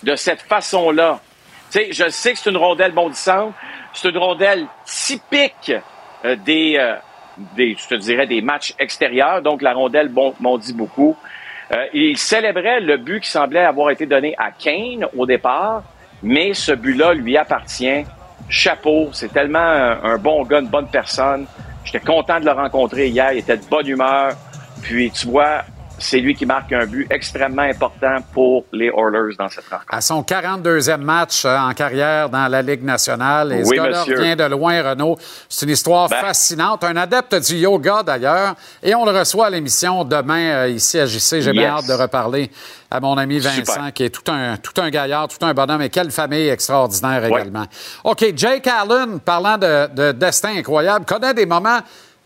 de 0.03 0.15
cette 0.15 0.41
façon-là. 0.41 1.19
Tu 1.71 1.79
sais, 1.79 1.87
je 1.91 2.09
sais 2.09 2.33
que 2.33 2.39
c'est 2.39 2.49
une 2.49 2.57
rondelle 2.57 2.91
bondissante. 2.91 3.53
C'est 3.93 4.09
une 4.09 4.17
rondelle 4.17 4.65
typique 4.85 5.71
euh, 6.25 6.35
des, 6.37 6.77
euh, 6.79 6.95
des, 7.55 7.75
je 7.79 7.87
te 7.87 7.95
dirais, 7.95 8.27
des 8.27 8.41
matchs 8.41 8.73
extérieurs. 8.79 9.41
Donc, 9.41 9.61
la 9.61 9.73
rondelle 9.73 10.09
bon- 10.09 10.33
bondit 10.39 10.73
beaucoup. 10.73 11.15
Euh, 11.71 11.85
il 11.93 12.17
célébrait 12.17 12.79
le 12.81 12.97
but 12.97 13.21
qui 13.21 13.29
semblait 13.29 13.63
avoir 13.65 13.89
été 13.91 14.05
donné 14.05 14.35
à 14.37 14.51
Kane 14.51 15.07
au 15.17 15.25
départ, 15.25 15.83
mais 16.21 16.53
ce 16.53 16.73
but-là 16.73 17.13
lui 17.13 17.37
appartient. 17.37 18.03
Chapeau, 18.49 19.09
c'est 19.13 19.31
tellement 19.31 19.59
un, 19.59 20.03
un 20.03 20.17
bon 20.17 20.43
gars, 20.43 20.59
une 20.59 20.67
bonne 20.67 20.89
personne. 20.89 21.45
J'étais 21.85 21.99
content 22.01 22.39
de 22.39 22.45
le 22.45 22.51
rencontrer 22.51 23.07
hier. 23.07 23.31
Il 23.33 23.39
était 23.39 23.57
de 23.57 23.65
bonne 23.65 23.87
humeur. 23.87 24.33
Puis, 24.81 25.11
tu 25.11 25.27
vois, 25.27 25.63
c'est 26.03 26.19
lui 26.19 26.35
qui 26.35 26.45
marque 26.45 26.71
un 26.73 26.85
but 26.85 27.07
extrêmement 27.09 27.61
important 27.63 28.17
pour 28.33 28.65
les 28.71 28.87
Oilers 28.87 29.35
dans 29.39 29.49
cette 29.49 29.65
rencontre. 29.69 29.85
À 29.89 30.01
son 30.01 30.21
42e 30.21 30.97
match 30.97 31.45
euh, 31.45 31.57
en 31.57 31.73
carrière 31.73 32.29
dans 32.29 32.47
la 32.47 32.61
Ligue 32.61 32.83
nationale. 32.83 33.51
Et 33.53 33.63
ce 33.63 33.69
Oui, 33.69 33.77
gars-là 33.77 33.99
monsieur. 34.01 34.19
vient 34.21 34.35
de 34.35 34.43
loin, 34.43 34.81
Renaud. 34.89 35.17
C'est 35.49 35.65
une 35.65 35.71
histoire 35.71 36.09
Ben. 36.09 36.17
fascinante. 36.17 36.83
Un 36.83 36.95
adepte 36.97 37.35
du 37.49 37.55
yoga, 37.55 38.03
d'ailleurs. 38.03 38.55
Et 38.81 38.93
on 38.95 39.05
le 39.05 39.11
reçoit 39.17 39.47
à 39.47 39.49
l'émission 39.49 40.03
demain 40.03 40.51
euh, 40.65 40.69
ici 40.69 40.99
à 40.99 41.05
JC. 41.05 41.41
J'ai 41.41 41.51
bien 41.51 41.69
hâte 41.77 41.87
de 41.87 41.93
reparler 41.93 42.51
à 42.91 42.99
mon 42.99 43.17
ami 43.17 43.39
Vincent, 43.39 43.73
Super. 43.73 43.93
qui 43.93 44.03
est 44.03 44.09
tout 44.09 44.31
un, 44.31 44.57
tout 44.57 44.79
un 44.79 44.89
gaillard, 44.89 45.27
tout 45.27 45.43
un 45.45 45.53
bonhomme. 45.53 45.81
Et 45.81 45.89
quelle 45.89 46.11
famille 46.11 46.47
extraordinaire 46.49 47.23
Ouais. 47.23 47.41
également. 47.41 47.65
OK, 48.03 48.25
Jake 48.35 48.67
Allen, 48.67 49.19
parlant 49.19 49.57
de, 49.57 49.87
de 49.93 50.11
destin 50.11 50.57
incroyable, 50.57 51.05
connaît 51.05 51.33
des 51.33 51.45
moments 51.45 51.79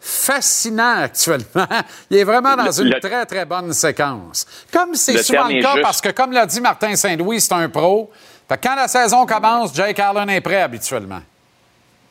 fascinants 0.07 1.03
actuellement. 1.03 1.67
Il 2.09 2.17
est 2.17 2.23
vraiment 2.23 2.55
dans 2.55 2.63
Le- 2.63 2.81
une 2.81 2.93
le- 2.93 2.99
très, 2.99 3.25
très 3.25 3.45
bonne 3.45 3.73
séquence. 3.73 4.45
Comme 4.71 4.95
c'est 4.95 5.17
souvent 5.21 5.47
le 5.47 5.61
cas, 5.61 5.71
juste. 5.73 5.83
parce 5.83 6.01
que 6.01 6.09
comme 6.09 6.31
l'a 6.31 6.45
dit 6.45 6.61
Martin 6.61 6.95
Saint-Louis, 6.95 7.41
c'est 7.41 7.53
un 7.53 7.69
pro. 7.69 8.11
Fait 8.47 8.57
quand 8.61 8.75
la 8.75 8.87
saison 8.87 9.25
commence, 9.25 9.75
Jake 9.75 9.99
Allen 9.99 10.29
est 10.29 10.41
prêt 10.41 10.61
habituellement. 10.61 11.19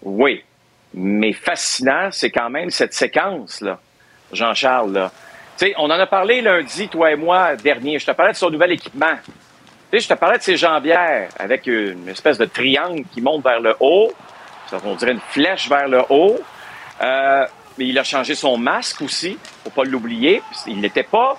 Oui, 0.03 0.45
mais 0.95 1.33
fascinant, 1.33 2.09
c'est 2.13 2.31
quand 2.31 2.51
même 2.51 2.71
cette 2.71 2.93
séquence-là, 2.95 3.79
Jean-Charles. 4.33 4.93
là. 4.93 5.11
Tu 5.59 5.67
sais, 5.67 5.75
on 5.79 5.85
en 5.87 5.91
a 5.99 6.07
parlé 6.07 6.43
lundi, 6.43 6.89
toi 6.89 7.11
et 7.11 7.17
moi, 7.17 7.57
dernier. 7.57 7.99
Je 7.99 8.05
te 8.07 8.11
parlais 8.11 8.33
de 8.33 8.37
son 8.37 8.51
nouvel 8.51 8.73
équipement. 8.73 9.15
Tu 9.25 9.33
sais, 9.93 10.01
je 10.01 10.09
te 10.09 10.15
parlais 10.15 10.37
de 10.37 10.43
ses 10.43 10.57
jambières 10.59 11.31
avec 11.39 11.67
une 11.67 12.09
espèce 12.09 12.37
de 12.37 12.45
triangle 12.45 13.05
qui 13.15 13.23
monte 13.23 13.43
vers 13.43 13.61
le 13.61 13.75
haut. 13.81 14.13
Ça, 14.71 14.77
On 14.85 14.95
dirait 14.97 15.13
une 15.13 15.21
flèche 15.31 15.69
vers 15.71 15.89
le 15.89 16.03
haut. 16.11 16.37
Euh, 17.01 17.47
mais 17.79 17.87
il 17.87 17.99
a 17.99 18.05
changé 18.05 18.35
son 18.35 18.57
masque 18.57 19.03
aussi, 19.03 19.39
faut 19.65 19.71
pas 19.71 19.85
l'oublier. 19.85 20.43
Il 20.67 20.81
n'était 20.81 21.03
pas 21.03 21.39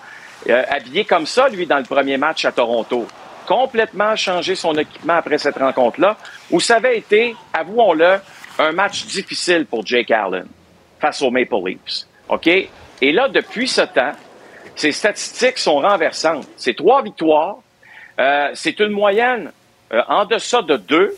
euh, 0.49 0.63
habillé 0.69 1.05
comme 1.05 1.25
ça, 1.25 1.49
lui, 1.49 1.65
dans 1.65 1.77
le 1.77 1.83
premier 1.83 2.17
match 2.17 2.45
à 2.45 2.51
Toronto. 2.51 3.07
Complètement 3.47 4.15
changé 4.15 4.55
son 4.55 4.77
équipement 4.77 5.15
après 5.15 5.37
cette 5.37 5.57
rencontre-là, 5.57 6.17
où 6.51 6.59
ça 6.59 6.75
avait 6.75 6.97
été, 6.97 7.35
avouons-le, 7.53 8.19
un 8.59 8.71
match 8.71 9.05
difficile 9.05 9.65
pour 9.65 9.85
Jake 9.85 10.11
Allen 10.11 10.47
face 10.99 11.21
aux 11.21 11.31
Maple 11.31 11.55
Leafs. 11.65 12.05
OK? 12.29 12.47
Et 12.47 13.11
là, 13.11 13.29
depuis 13.29 13.67
ce 13.67 13.81
temps, 13.81 14.13
ses 14.75 14.91
statistiques 14.91 15.57
sont 15.57 15.79
renversantes. 15.79 16.47
C'est 16.57 16.75
trois 16.75 17.01
victoires, 17.01 17.57
euh, 18.19 18.49
c'est 18.53 18.79
une 18.79 18.91
moyenne 18.91 19.51
euh, 19.93 20.01
en 20.07 20.25
deçà 20.25 20.61
de 20.61 20.77
deux 20.77 21.15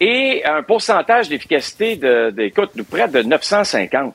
et 0.00 0.44
un 0.44 0.62
pourcentage 0.62 1.28
d'efficacité 1.28 1.96
de, 1.96 2.34
écoute, 2.38 2.70
de 2.74 2.82
près 2.82 3.08
de 3.08 3.22
950. 3.22 4.14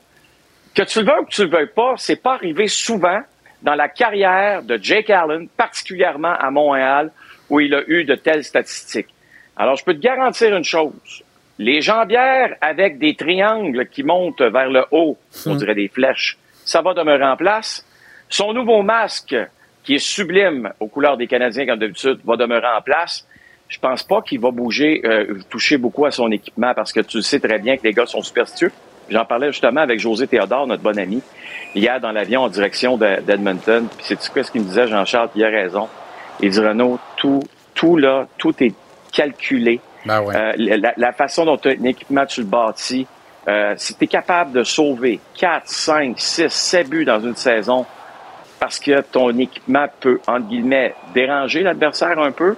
Que 0.74 0.82
tu 0.82 1.00
le 1.00 1.06
veux 1.06 1.20
ou 1.20 1.24
que 1.24 1.30
tu 1.30 1.44
le 1.44 1.50
veuilles 1.50 1.72
pas, 1.74 1.94
c'est 1.96 2.22
pas 2.22 2.34
arrivé 2.34 2.68
souvent 2.68 3.20
dans 3.62 3.74
la 3.74 3.88
carrière 3.88 4.62
de 4.62 4.78
Jake 4.80 5.10
Allen, 5.10 5.48
particulièrement 5.48 6.34
à 6.38 6.50
Montréal, 6.50 7.10
où 7.50 7.60
il 7.60 7.74
a 7.74 7.82
eu 7.88 8.04
de 8.04 8.14
telles 8.14 8.44
statistiques. 8.44 9.12
Alors, 9.56 9.76
je 9.76 9.84
peux 9.84 9.94
te 9.94 10.00
garantir 10.00 10.54
une 10.54 10.64
chose. 10.64 11.24
Les 11.58 11.80
jambières 11.80 12.54
avec 12.60 12.98
des 12.98 13.16
triangles 13.16 13.88
qui 13.88 14.04
montent 14.04 14.42
vers 14.42 14.70
le 14.70 14.84
haut, 14.92 15.18
on 15.46 15.56
dirait 15.56 15.74
des 15.74 15.88
flèches, 15.88 16.38
ça 16.64 16.82
va 16.82 16.94
demeurer 16.94 17.24
en 17.24 17.36
place. 17.36 17.84
Son 18.28 18.52
nouveau 18.52 18.82
masque, 18.82 19.34
qui 19.82 19.96
est 19.96 19.98
sublime 19.98 20.72
aux 20.78 20.86
couleurs 20.86 21.16
des 21.16 21.26
Canadiens 21.26 21.66
comme 21.66 21.80
d'habitude, 21.80 22.20
va 22.24 22.36
demeurer 22.36 22.68
en 22.68 22.82
place. 22.82 23.26
Je 23.68 23.78
pense 23.80 24.02
pas 24.02 24.22
qu'il 24.22 24.38
va 24.38 24.50
bouger, 24.50 25.00
euh, 25.04 25.40
toucher 25.50 25.78
beaucoup 25.78 26.06
à 26.06 26.10
son 26.10 26.30
équipement 26.30 26.74
parce 26.74 26.92
que 26.92 27.00
tu 27.00 27.22
sais 27.22 27.40
très 27.40 27.58
bien 27.58 27.76
que 27.76 27.82
les 27.82 27.92
gars 27.92 28.06
sont 28.06 28.22
superstitieux. 28.22 28.70
J'en 29.10 29.24
parlais 29.24 29.48
justement 29.52 29.80
avec 29.80 29.98
José 30.00 30.26
Théodore, 30.26 30.66
notre 30.66 30.82
bon 30.82 30.98
ami, 30.98 31.22
hier 31.74 32.00
dans 32.00 32.12
l'avion 32.12 32.42
en 32.42 32.48
direction 32.48 32.96
de- 32.96 33.20
d'Edmonton. 33.22 33.86
Puis 33.96 34.04
c'est 34.06 34.28
quoi 34.32 34.42
ce 34.42 34.50
qu'il 34.50 34.62
me 34.62 34.66
disait, 34.66 34.86
Jean-Charles, 34.86 35.30
il 35.34 35.44
a 35.44 35.48
raison. 35.48 35.88
Il 36.40 36.50
dit 36.50 36.60
Renaud, 36.60 36.98
tout, 37.16 37.40
tout 37.74 37.96
là, 37.96 38.26
tout 38.38 38.54
est 38.62 38.74
calculé. 39.12 39.80
Ben 40.04 40.20
ouais. 40.22 40.34
Euh, 40.36 40.52
la, 40.56 40.92
la 40.96 41.12
façon 41.12 41.44
dont 41.44 41.58
un 41.64 41.84
équipement 41.84 42.24
tu 42.26 42.40
le 42.40 42.46
bâtis, 42.46 43.06
euh, 43.48 43.74
si 43.76 43.94
tu 43.96 44.04
es 44.04 44.06
capable 44.06 44.52
de 44.52 44.62
sauver 44.62 45.20
4, 45.38 45.62
5, 45.66 46.14
6, 46.18 46.48
7 46.48 46.88
buts 46.88 47.04
dans 47.04 47.20
une 47.20 47.34
saison 47.36 47.86
parce 48.60 48.78
que 48.78 49.00
ton 49.00 49.30
équipement 49.38 49.86
peut, 50.00 50.20
entre 50.26 50.46
guillemets, 50.48 50.94
déranger 51.14 51.62
l'adversaire 51.62 52.18
un 52.18 52.32
peu, 52.32 52.56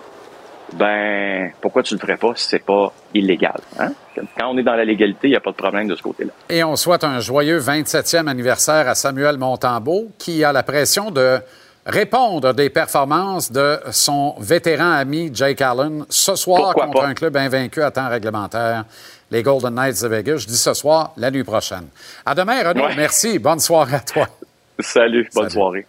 ben 0.74 1.50
pourquoi 1.60 1.82
tu 1.82 1.94
le 1.94 2.00
ferais 2.00 2.16
pas 2.16 2.32
si 2.36 2.48
c'est 2.48 2.64
pas 2.64 2.92
illégal? 3.14 3.60
Hein? 3.78 3.92
Quand 4.38 4.50
on 4.50 4.58
est 4.58 4.62
dans 4.62 4.74
la 4.74 4.84
légalité, 4.84 5.28
il 5.28 5.30
n'y 5.30 5.36
a 5.36 5.40
pas 5.40 5.50
de 5.50 5.56
problème 5.56 5.88
de 5.88 5.96
ce 5.96 6.02
côté-là. 6.02 6.32
Et 6.48 6.62
on 6.64 6.76
souhaite 6.76 7.04
un 7.04 7.20
joyeux 7.20 7.58
27e 7.58 8.26
anniversaire 8.26 8.88
à 8.88 8.94
Samuel 8.94 9.38
Montambeau, 9.38 10.08
qui 10.18 10.44
a 10.44 10.52
la 10.52 10.62
pression 10.62 11.10
de 11.10 11.38
répondre 11.86 12.52
des 12.52 12.70
performances 12.70 13.50
de 13.50 13.78
son 13.90 14.34
vétéran 14.38 14.92
ami 14.92 15.30
Jake 15.32 15.60
Allen 15.60 16.04
ce 16.08 16.34
soir 16.34 16.74
contre 16.74 17.02
un 17.02 17.14
club 17.14 17.36
invaincu 17.36 17.82
à 17.82 17.90
temps 17.90 18.08
réglementaire, 18.08 18.84
les 19.30 19.42
Golden 19.42 19.74
Knights 19.74 20.02
de 20.02 20.08
Vegas. 20.08 20.38
Je 20.38 20.46
dis 20.46 20.56
ce 20.56 20.74
soir, 20.74 21.12
la 21.16 21.30
nuit 21.30 21.44
prochaine. 21.44 21.86
À 22.26 22.34
demain, 22.34 22.68
Renaud. 22.68 22.88
Merci. 22.96 23.38
Bonne 23.38 23.60
soirée 23.60 23.96
à 23.96 24.00
toi. 24.00 24.28
Salut. 24.78 25.28
Bonne 25.34 25.50
soirée. 25.50 25.86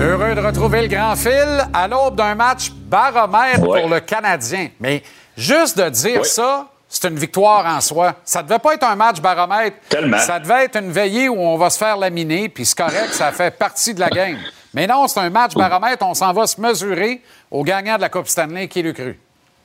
Heureux 0.00 0.34
de 0.34 0.40
retrouver 0.40 0.82
le 0.82 0.88
grand 0.88 1.14
fil 1.14 1.68
à 1.74 1.86
l'aube 1.86 2.16
d'un 2.16 2.34
match 2.34 2.70
baromètre 2.70 3.60
pour 3.60 3.88
le 3.88 4.00
Canadien. 4.00 4.68
Mais 4.80 5.02
juste 5.36 5.78
de 5.78 5.88
dire 5.90 6.24
ça, 6.24 6.66
c'est 6.90 7.08
une 7.08 7.18
victoire 7.18 7.64
en 7.64 7.80
soi. 7.80 8.16
Ça 8.24 8.42
devait 8.42 8.58
pas 8.58 8.74
être 8.74 8.82
un 8.82 8.96
match 8.96 9.20
baromètre. 9.20 9.76
Tellement. 9.88 10.18
Ça 10.18 10.40
devait 10.40 10.64
être 10.64 10.76
une 10.76 10.90
veillée 10.90 11.28
où 11.28 11.40
on 11.40 11.56
va 11.56 11.70
se 11.70 11.78
faire 11.78 11.96
laminer, 11.96 12.48
puis 12.48 12.66
c'est 12.66 12.76
correct, 12.76 13.12
ça 13.12 13.30
fait 13.30 13.56
partie 13.56 13.94
de 13.94 14.00
la 14.00 14.10
game. 14.10 14.36
Mais 14.74 14.88
non, 14.88 15.06
c'est 15.06 15.20
un 15.20 15.30
match 15.30 15.54
baromètre. 15.54 16.04
On 16.04 16.14
s'en 16.14 16.32
va 16.32 16.46
se 16.48 16.60
mesurer 16.60 17.22
au 17.50 17.62
gagnant 17.62 17.96
de 17.96 18.00
la 18.00 18.08
Coupe 18.08 18.26
Stanley 18.26 18.66
qui 18.66 18.82
le 18.82 18.92
cru. 18.92 19.18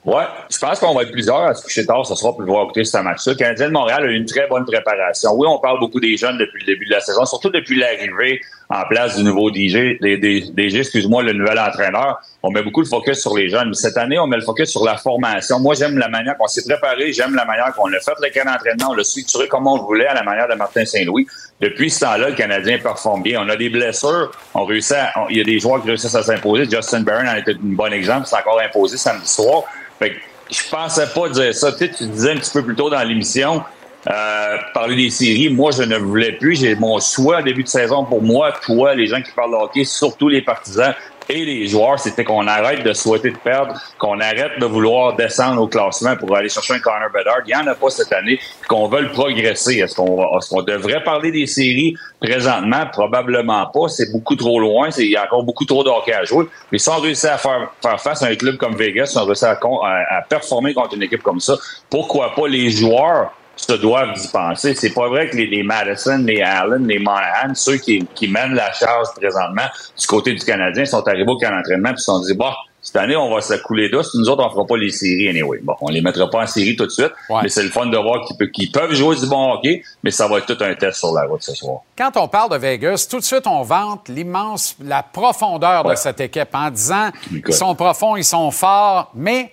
Oui, 0.05 0.21
je 0.51 0.59
pense 0.59 0.79
qu'on 0.79 0.93
va 0.93 1.01
être 1.01 1.11
plusieurs 1.11 1.41
à 1.41 1.55
se 1.55 1.63
coucher 1.63 1.83
tard 1.83 2.05
ce 2.05 2.13
soir 2.13 2.35
pour 2.35 2.45
pouvoir 2.45 2.65
écouter 2.65 2.83
ce 2.83 2.97
match-là. 2.99 3.33
Le 3.33 3.37
Canadien 3.39 3.67
de 3.69 3.73
Montréal 3.73 4.03
a 4.03 4.05
eu 4.05 4.15
une 4.15 4.27
très 4.27 4.47
bonne 4.47 4.63
préparation. 4.63 5.31
Oui, 5.33 5.47
on 5.49 5.57
parle 5.57 5.79
beaucoup 5.79 5.99
des 5.99 6.15
jeunes 6.15 6.37
depuis 6.37 6.59
le 6.59 6.73
début 6.73 6.85
de 6.85 6.91
la 6.91 6.99
saison, 6.99 7.25
surtout 7.25 7.49
depuis 7.49 7.79
l'arrivée 7.79 8.39
en 8.69 8.83
place 8.87 9.17
du 9.17 9.23
nouveau 9.23 9.49
DJ, 9.49 9.99
des, 10.01 10.17
des, 10.17 10.77
excuse-moi, 10.77 11.23
le 11.23 11.33
nouvel 11.33 11.59
entraîneur. 11.59 12.19
On 12.41 12.51
met 12.51 12.63
beaucoup 12.63 12.81
le 12.81 12.87
focus 12.87 13.19
sur 13.19 13.35
les 13.35 13.49
jeunes. 13.49 13.69
Mais 13.69 13.75
cette 13.75 13.97
année, 13.97 14.17
on 14.17 14.27
met 14.27 14.37
le 14.37 14.43
focus 14.43 14.69
sur 14.69 14.83
la 14.83 14.97
formation. 14.97 15.59
Moi, 15.59 15.75
j'aime 15.75 15.97
la 15.97 16.09
manière 16.09 16.37
qu'on 16.37 16.47
s'est 16.47 16.63
préparé, 16.63 17.13
j'aime 17.13 17.35
la 17.35 17.45
manière 17.45 17.73
qu'on 17.75 17.87
a 17.87 17.99
fait 17.99 18.13
le 18.21 18.29
camp 18.33 18.51
d'entraînement, 18.51 18.91
on 18.91 18.93
l'a 18.93 19.03
structuré 19.03 19.47
comme 19.47 19.67
on 19.67 19.77
voulait 19.77 20.07
à 20.07 20.15
la 20.15 20.23
manière 20.23 20.47
de 20.47 20.55
Martin 20.55 20.85
Saint-Louis. 20.85 21.27
Depuis 21.61 21.89
ce 21.89 22.01
temps-là, 22.01 22.29
le 22.29 22.35
Canadien 22.35 22.79
performe 22.79 23.21
bien. 23.21 23.41
On 23.45 23.49
a 23.49 23.55
des 23.55 23.69
blessures. 23.69 24.31
On 24.53 24.65
réussit 24.65 24.97
il 25.29 25.37
y 25.37 25.41
a 25.41 25.43
des 25.43 25.59
joueurs 25.59 25.81
qui 25.81 25.87
réussissent 25.87 26.15
à 26.15 26.23
s'imposer. 26.23 26.65
Justin 26.69 27.01
Barron 27.01 27.27
en 27.27 27.35
était 27.35 27.53
un 27.53 27.57
bon 27.61 27.93
exemple. 27.93 28.27
C'est 28.27 28.35
encore 28.35 28.59
imposé 28.59 28.97
samedi 28.97 29.27
soir. 29.27 29.63
Fait 29.99 30.11
que 30.11 30.15
je 30.51 30.61
pensais 30.69 31.07
pas 31.07 31.29
dire 31.29 31.53
ça. 31.53 31.71
Tu, 31.71 31.89
tu 31.91 32.05
disais 32.07 32.31
un 32.31 32.37
petit 32.37 32.51
peu 32.51 32.63
plus 32.63 32.75
tôt 32.75 32.89
dans 32.89 33.01
l'émission, 33.03 33.63
euh, 34.07 34.57
parler 34.73 34.95
des 34.95 35.09
séries. 35.09 35.49
Moi, 35.49 35.71
je 35.71 35.83
ne 35.83 35.97
voulais 35.97 36.33
plus. 36.33 36.59
J'ai 36.59 36.75
mon 36.75 36.99
souhait 36.99 37.43
début 37.43 37.63
de 37.63 37.67
saison 37.67 38.05
pour 38.05 38.21
moi, 38.21 38.51
toi, 38.63 38.93
les 38.93 39.07
gens 39.07 39.21
qui 39.21 39.31
parlent 39.31 39.51
de 39.51 39.55
hockey, 39.57 39.83
surtout 39.83 40.29
les 40.29 40.41
partisans, 40.41 40.93
et 41.27 41.43
les 41.43 41.67
joueurs, 41.67 41.99
c'était 41.99 42.23
qu'on 42.23 42.45
arrête 42.47 42.83
de 42.83 42.93
souhaiter 42.93 43.31
de 43.31 43.37
perdre, 43.37 43.73
qu'on 43.97 44.19
arrête 44.19 44.59
de 44.59 44.65
vouloir 44.65 45.15
descendre 45.15 45.61
au 45.61 45.67
classement 45.67 46.15
pour 46.15 46.35
aller 46.35 46.49
chercher 46.49 46.75
un 46.75 46.79
Connor 46.79 47.09
Bedard. 47.13 47.39
Il 47.45 47.47
n'y 47.47 47.55
en 47.55 47.65
a 47.67 47.75
pas 47.75 47.89
cette 47.89 48.13
année, 48.13 48.39
qu'on 48.67 48.87
veut 48.87 49.09
progresser. 49.11 49.79
Est-ce 49.79 49.95
qu'on 49.95 50.61
est 50.61 50.65
devrait 50.67 51.03
parler 51.03 51.31
des 51.31 51.47
séries 51.47 51.95
présentement? 52.21 52.85
Probablement 52.91 53.65
pas. 53.73 53.87
C'est 53.87 54.11
beaucoup 54.11 54.35
trop 54.35 54.59
loin. 54.59 54.89
Il 54.97 55.09
y 55.09 55.15
a 55.15 55.25
encore 55.25 55.43
beaucoup 55.43 55.65
trop 55.65 55.83
de 55.83 55.89
hockey 55.89 56.13
à 56.13 56.23
jouer. 56.25 56.45
Mais 56.71 56.77
si 56.77 56.89
on 56.89 56.99
réussit 56.99 57.25
à 57.25 57.37
faire, 57.37 57.71
faire 57.81 57.99
face 57.99 58.21
à 58.21 58.27
un 58.27 58.35
club 58.35 58.57
comme 58.57 58.75
Vegas, 58.75 59.07
si 59.07 59.17
on 59.17 59.25
réussit 59.25 59.47
à, 59.47 59.57
à 59.57 60.21
performer 60.21 60.73
contre 60.73 60.95
une 60.95 61.03
équipe 61.03 61.23
comme 61.23 61.39
ça, 61.39 61.55
pourquoi 61.89 62.35
pas 62.35 62.47
les 62.47 62.69
joueurs 62.69 63.31
se 63.55 63.73
doivent 63.73 64.13
d'y 64.13 64.27
penser. 64.27 64.75
C'est 64.75 64.93
pas 64.93 65.07
vrai 65.07 65.29
que 65.29 65.37
les, 65.37 65.47
les, 65.47 65.63
Madison, 65.63 66.17
les 66.25 66.41
Allen, 66.41 66.87
les 66.87 66.99
Monahan, 66.99 67.53
ceux 67.53 67.77
qui, 67.77 68.05
qui, 68.13 68.27
mènent 68.27 68.53
la 68.53 68.71
charge 68.73 69.07
présentement 69.15 69.67
du 69.97 70.07
côté 70.07 70.33
du 70.33 70.43
Canadien, 70.43 70.85
sont 70.85 71.07
arrivés 71.07 71.29
au 71.29 71.37
camp 71.37 71.51
d'entraînement 71.51 71.91
et 71.91 71.97
se 71.97 72.03
sont 72.03 72.19
dit, 72.21 72.33
bon, 72.33 72.51
cette 72.85 72.97
année, 72.97 73.15
on 73.15 73.33
va 73.33 73.41
se 73.41 73.55
couler 73.63 73.89
d'os. 73.89 74.13
Nous 74.13 74.29
autres, 74.29 74.45
on 74.45 74.49
fera 74.51 74.67
pas 74.67 74.77
les 74.77 74.91
séries 74.91 75.27
anyway. 75.27 75.57
Bon, 75.63 75.73
on 75.81 75.89
les 75.89 76.01
mettra 76.01 76.29
pas 76.29 76.43
en 76.43 76.47
série 76.47 76.75
tout 76.75 76.85
de 76.85 76.91
suite, 76.91 77.11
mais 77.41 77.49
c'est 77.49 77.63
le 77.63 77.69
fun 77.69 77.87
de 77.87 77.97
voir 77.97 78.23
qu'ils 78.53 78.71
peuvent 78.71 78.93
jouer 78.93 79.15
du 79.15 79.25
bon 79.25 79.53
hockey, 79.53 79.81
mais 80.03 80.11
ça 80.11 80.27
va 80.27 80.37
être 80.37 80.45
tout 80.45 80.63
un 80.63 80.75
test 80.75 80.99
sur 80.99 81.11
la 81.11 81.25
route 81.25 81.41
ce 81.41 81.55
soir. 81.55 81.79
Quand 81.97 82.11
on 82.17 82.27
parle 82.27 82.51
de 82.51 82.57
Vegas, 82.57 83.07
tout 83.09 83.17
de 83.17 83.23
suite, 83.23 83.47
on 83.47 83.63
vante 83.63 84.07
l'immense, 84.07 84.75
la 84.83 85.01
profondeur 85.01 85.83
de 85.83 85.95
cette 85.95 86.21
équipe 86.21 86.53
en 86.53 86.69
disant, 86.69 87.09
ils 87.31 87.53
sont 87.53 87.73
profonds, 87.73 88.17
ils 88.17 88.23
sont 88.23 88.51
forts, 88.51 89.09
mais 89.15 89.51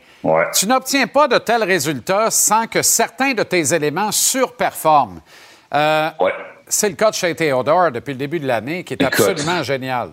tu 0.55 0.67
n'obtiens 0.67 1.07
pas 1.07 1.29
de 1.29 1.39
tels 1.39 1.65
résultats 1.65 2.31
sans 2.31 2.67
que 2.67 2.83
certains 2.83 3.35
de 3.35 3.43
tes 3.43 3.75
éléments 3.75 4.13
surperforment. 4.13 5.21
Euh, 5.75 6.11
c'est 6.69 6.89
le 6.89 6.95
cas 6.95 7.11
de 7.11 7.15
Shea 7.15 7.35
Theodore 7.35 7.91
depuis 7.91 8.13
le 8.13 8.19
début 8.19 8.41
de 8.41 8.47
l'année, 8.47 8.85
qui 8.85 8.95
est 8.95 9.03
absolument 9.03 9.63
génial. 9.63 10.11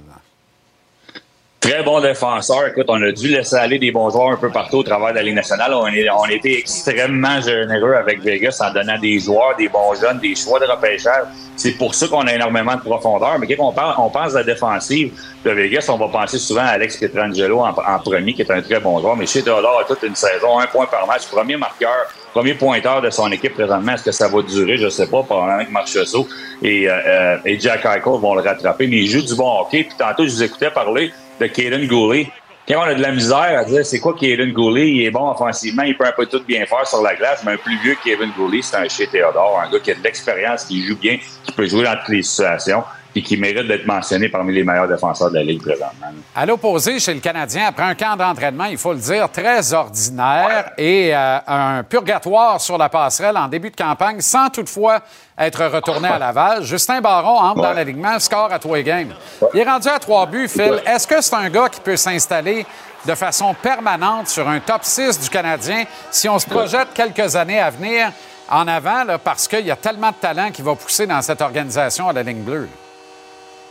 Très 1.59 1.83
bon 1.83 1.99
défenseur. 1.99 2.67
Écoute, 2.67 2.85
on 2.87 3.01
a 3.01 3.11
dû 3.11 3.27
laisser 3.27 3.57
aller 3.57 3.77
des 3.77 3.91
bons 3.91 4.09
joueurs 4.09 4.31
un 4.31 4.37
peu 4.37 4.49
partout 4.49 4.77
au 4.77 4.83
travers 4.83 5.09
de 5.09 5.15
la 5.15 5.23
Ligue 5.23 5.35
nationale. 5.35 5.73
On, 5.73 5.87
est, 5.87 6.09
on 6.09 6.25
était 6.27 6.57
extrêmement 6.57 7.41
généreux 7.41 7.95
avec 7.95 8.21
Vegas 8.21 8.61
en 8.61 8.71
donnant 8.71 8.97
des 8.97 9.19
joueurs, 9.19 9.57
des 9.57 9.67
bons 9.67 9.93
jeunes, 9.99 10.19
des 10.19 10.35
choix 10.35 10.57
de 10.59 10.65
repêchage. 10.65 11.25
C'est 11.57 11.73
pour 11.73 11.93
ça 11.93 12.07
qu'on 12.07 12.25
a 12.27 12.33
énormément 12.33 12.75
de 12.75 12.79
profondeur. 12.79 13.37
Mais 13.39 13.47
quand 13.53 13.67
on, 13.67 13.73
parle, 13.73 13.93
on 13.97 14.09
pense 14.09 14.35
à 14.35 14.39
la 14.39 14.43
défensive 14.45 15.11
de 15.43 15.51
Vegas, 15.51 15.87
on 15.89 15.97
va 15.97 16.07
penser 16.07 16.39
souvent 16.39 16.61
à 16.61 16.69
Alex 16.69 16.95
Pietrangelo 16.95 17.59
en, 17.59 17.73
premier, 17.73 18.33
qui 18.33 18.41
est 18.41 18.51
un 18.51 18.61
très 18.61 18.79
bon 18.79 18.97
joueur. 19.01 19.17
Mais 19.17 19.25
chez 19.25 19.41
Dollar 19.41 19.85
toute 19.85 20.03
une 20.03 20.15
saison, 20.15 20.59
un 20.59 20.67
point 20.67 20.85
par 20.85 21.05
match, 21.07 21.27
premier 21.27 21.57
marqueur, 21.57 22.07
premier 22.31 22.53
pointeur 22.53 23.01
de 23.01 23.09
son 23.09 23.29
équipe 23.33 23.55
présentement. 23.55 23.91
Est-ce 23.91 24.03
que 24.03 24.13
ça 24.13 24.29
va 24.29 24.41
durer? 24.43 24.77
Je 24.77 24.87
sais 24.87 25.07
pas. 25.07 25.23
Probablement 25.23 25.65
que 25.65 25.71
Marchessault 25.71 26.25
et, 26.63 26.87
euh, 26.87 26.93
euh, 27.05 27.37
et 27.43 27.59
Jack 27.59 27.81
Eichel 27.81 28.01
vont 28.05 28.33
le 28.33 28.41
rattraper. 28.43 28.87
Mais 28.87 28.99
il 28.99 29.07
joue 29.07 29.21
du 29.21 29.35
bon 29.35 29.59
hockey. 29.59 29.83
Puis 29.83 29.97
tantôt, 29.97 30.23
je 30.23 30.31
vous 30.31 30.43
écoutais 30.43 30.71
parler 30.71 31.11
de 31.39 31.47
Kaden 31.47 31.87
Gooley. 31.87 32.31
Quand 32.67 32.79
on 32.79 32.83
a 32.83 32.93
de 32.93 33.01
la 33.01 33.11
misère 33.11 33.59
à 33.59 33.63
dire 33.63 33.85
c'est 33.85 33.99
quoi 33.99 34.13
Kaden 34.13 34.51
Gooley, 34.51 34.91
il 34.91 35.05
est 35.05 35.11
bon 35.11 35.31
offensivement, 35.31 35.83
il 35.83 35.97
peut 35.97 36.05
un 36.05 36.11
peu 36.11 36.25
tout 36.25 36.43
bien 36.47 36.65
faire 36.65 36.85
sur 36.85 37.01
la 37.01 37.15
glace, 37.15 37.41
mais 37.43 37.53
un 37.53 37.57
plus 37.57 37.77
vieux 37.81 37.95
Kevin 38.03 38.31
Gooley, 38.37 38.61
c'est 38.61 38.77
un 38.77 38.87
chez 38.87 39.07
Théodore, 39.07 39.61
un 39.65 39.71
gars 39.71 39.79
qui 39.79 39.91
a 39.91 39.95
de 39.95 40.03
l'expérience, 40.03 40.65
qui 40.65 40.83
joue 40.83 40.97
bien, 40.97 41.17
qui 41.43 41.51
peut 41.51 41.67
jouer 41.67 41.83
dans 41.83 41.95
toutes 41.95 42.09
les 42.09 42.23
situations 42.23 42.83
et 43.15 43.21
qui 43.21 43.37
mérite 43.37 43.67
d'être 43.67 43.87
mentionné 43.87 44.29
parmi 44.29 44.53
les 44.53 44.63
meilleurs 44.63 44.87
défenseurs 44.87 45.29
de 45.29 45.35
la 45.35 45.43
Ligue 45.43 45.61
présentement. 45.61 46.07
À 46.35 46.45
l'opposé, 46.45 46.99
chez 46.99 47.13
le 47.13 47.19
Canadien, 47.19 47.65
après 47.67 47.83
un 47.83 47.95
camp 47.95 48.15
d'entraînement, 48.15 48.65
il 48.65 48.77
faut 48.77 48.93
le 48.93 48.99
dire, 48.99 49.29
très 49.31 49.73
ordinaire 49.73 50.71
et 50.77 51.15
euh, 51.15 51.39
un 51.47 51.83
purgatoire 51.83 52.61
sur 52.61 52.77
la 52.77 52.87
passerelle 52.89 53.37
en 53.37 53.47
début 53.47 53.71
de 53.71 53.75
campagne, 53.75 54.21
sans 54.21 54.49
toutefois 54.49 54.99
être 55.37 55.65
retourné 55.65 56.07
à 56.07 56.19
Laval. 56.19 56.63
Justin 56.63 57.01
Baron 57.01 57.39
entre 57.39 57.61
dans 57.61 57.73
l'alignement, 57.73 58.19
score 58.19 58.51
à 58.51 58.59
trois 58.59 58.79
games. 58.81 59.13
Il 59.53 59.59
est 59.59 59.63
rendu 59.63 59.87
à 59.87 59.97
trois 59.97 60.25
buts, 60.25 60.47
Phil. 60.47 60.81
Est-ce 60.85 61.07
que 61.07 61.21
c'est 61.21 61.35
un 61.35 61.49
gars 61.49 61.69
qui 61.69 61.79
peut 61.81 61.97
s'installer 61.97 62.65
de 63.05 63.15
façon 63.15 63.55
permanente 63.55 64.27
sur 64.27 64.47
un 64.47 64.59
top 64.59 64.83
6 64.83 65.21
du 65.21 65.29
Canadien 65.29 65.85
si 66.11 66.27
on 66.27 66.37
se 66.37 66.45
projette 66.45 66.89
quelques 66.93 67.35
années 67.35 67.59
à 67.59 67.69
venir 67.69 68.11
en 68.49 68.67
avant, 68.67 69.05
parce 69.23 69.47
qu'il 69.47 69.65
y 69.65 69.71
a 69.71 69.75
tellement 69.75 70.09
de 70.09 70.15
talent 70.15 70.51
qui 70.51 70.61
va 70.61 70.75
pousser 70.75 71.05
dans 71.05 71.21
cette 71.21 71.41
organisation 71.41 72.09
à 72.09 72.13
la 72.13 72.23
ligne 72.23 72.41
bleue? 72.41 72.67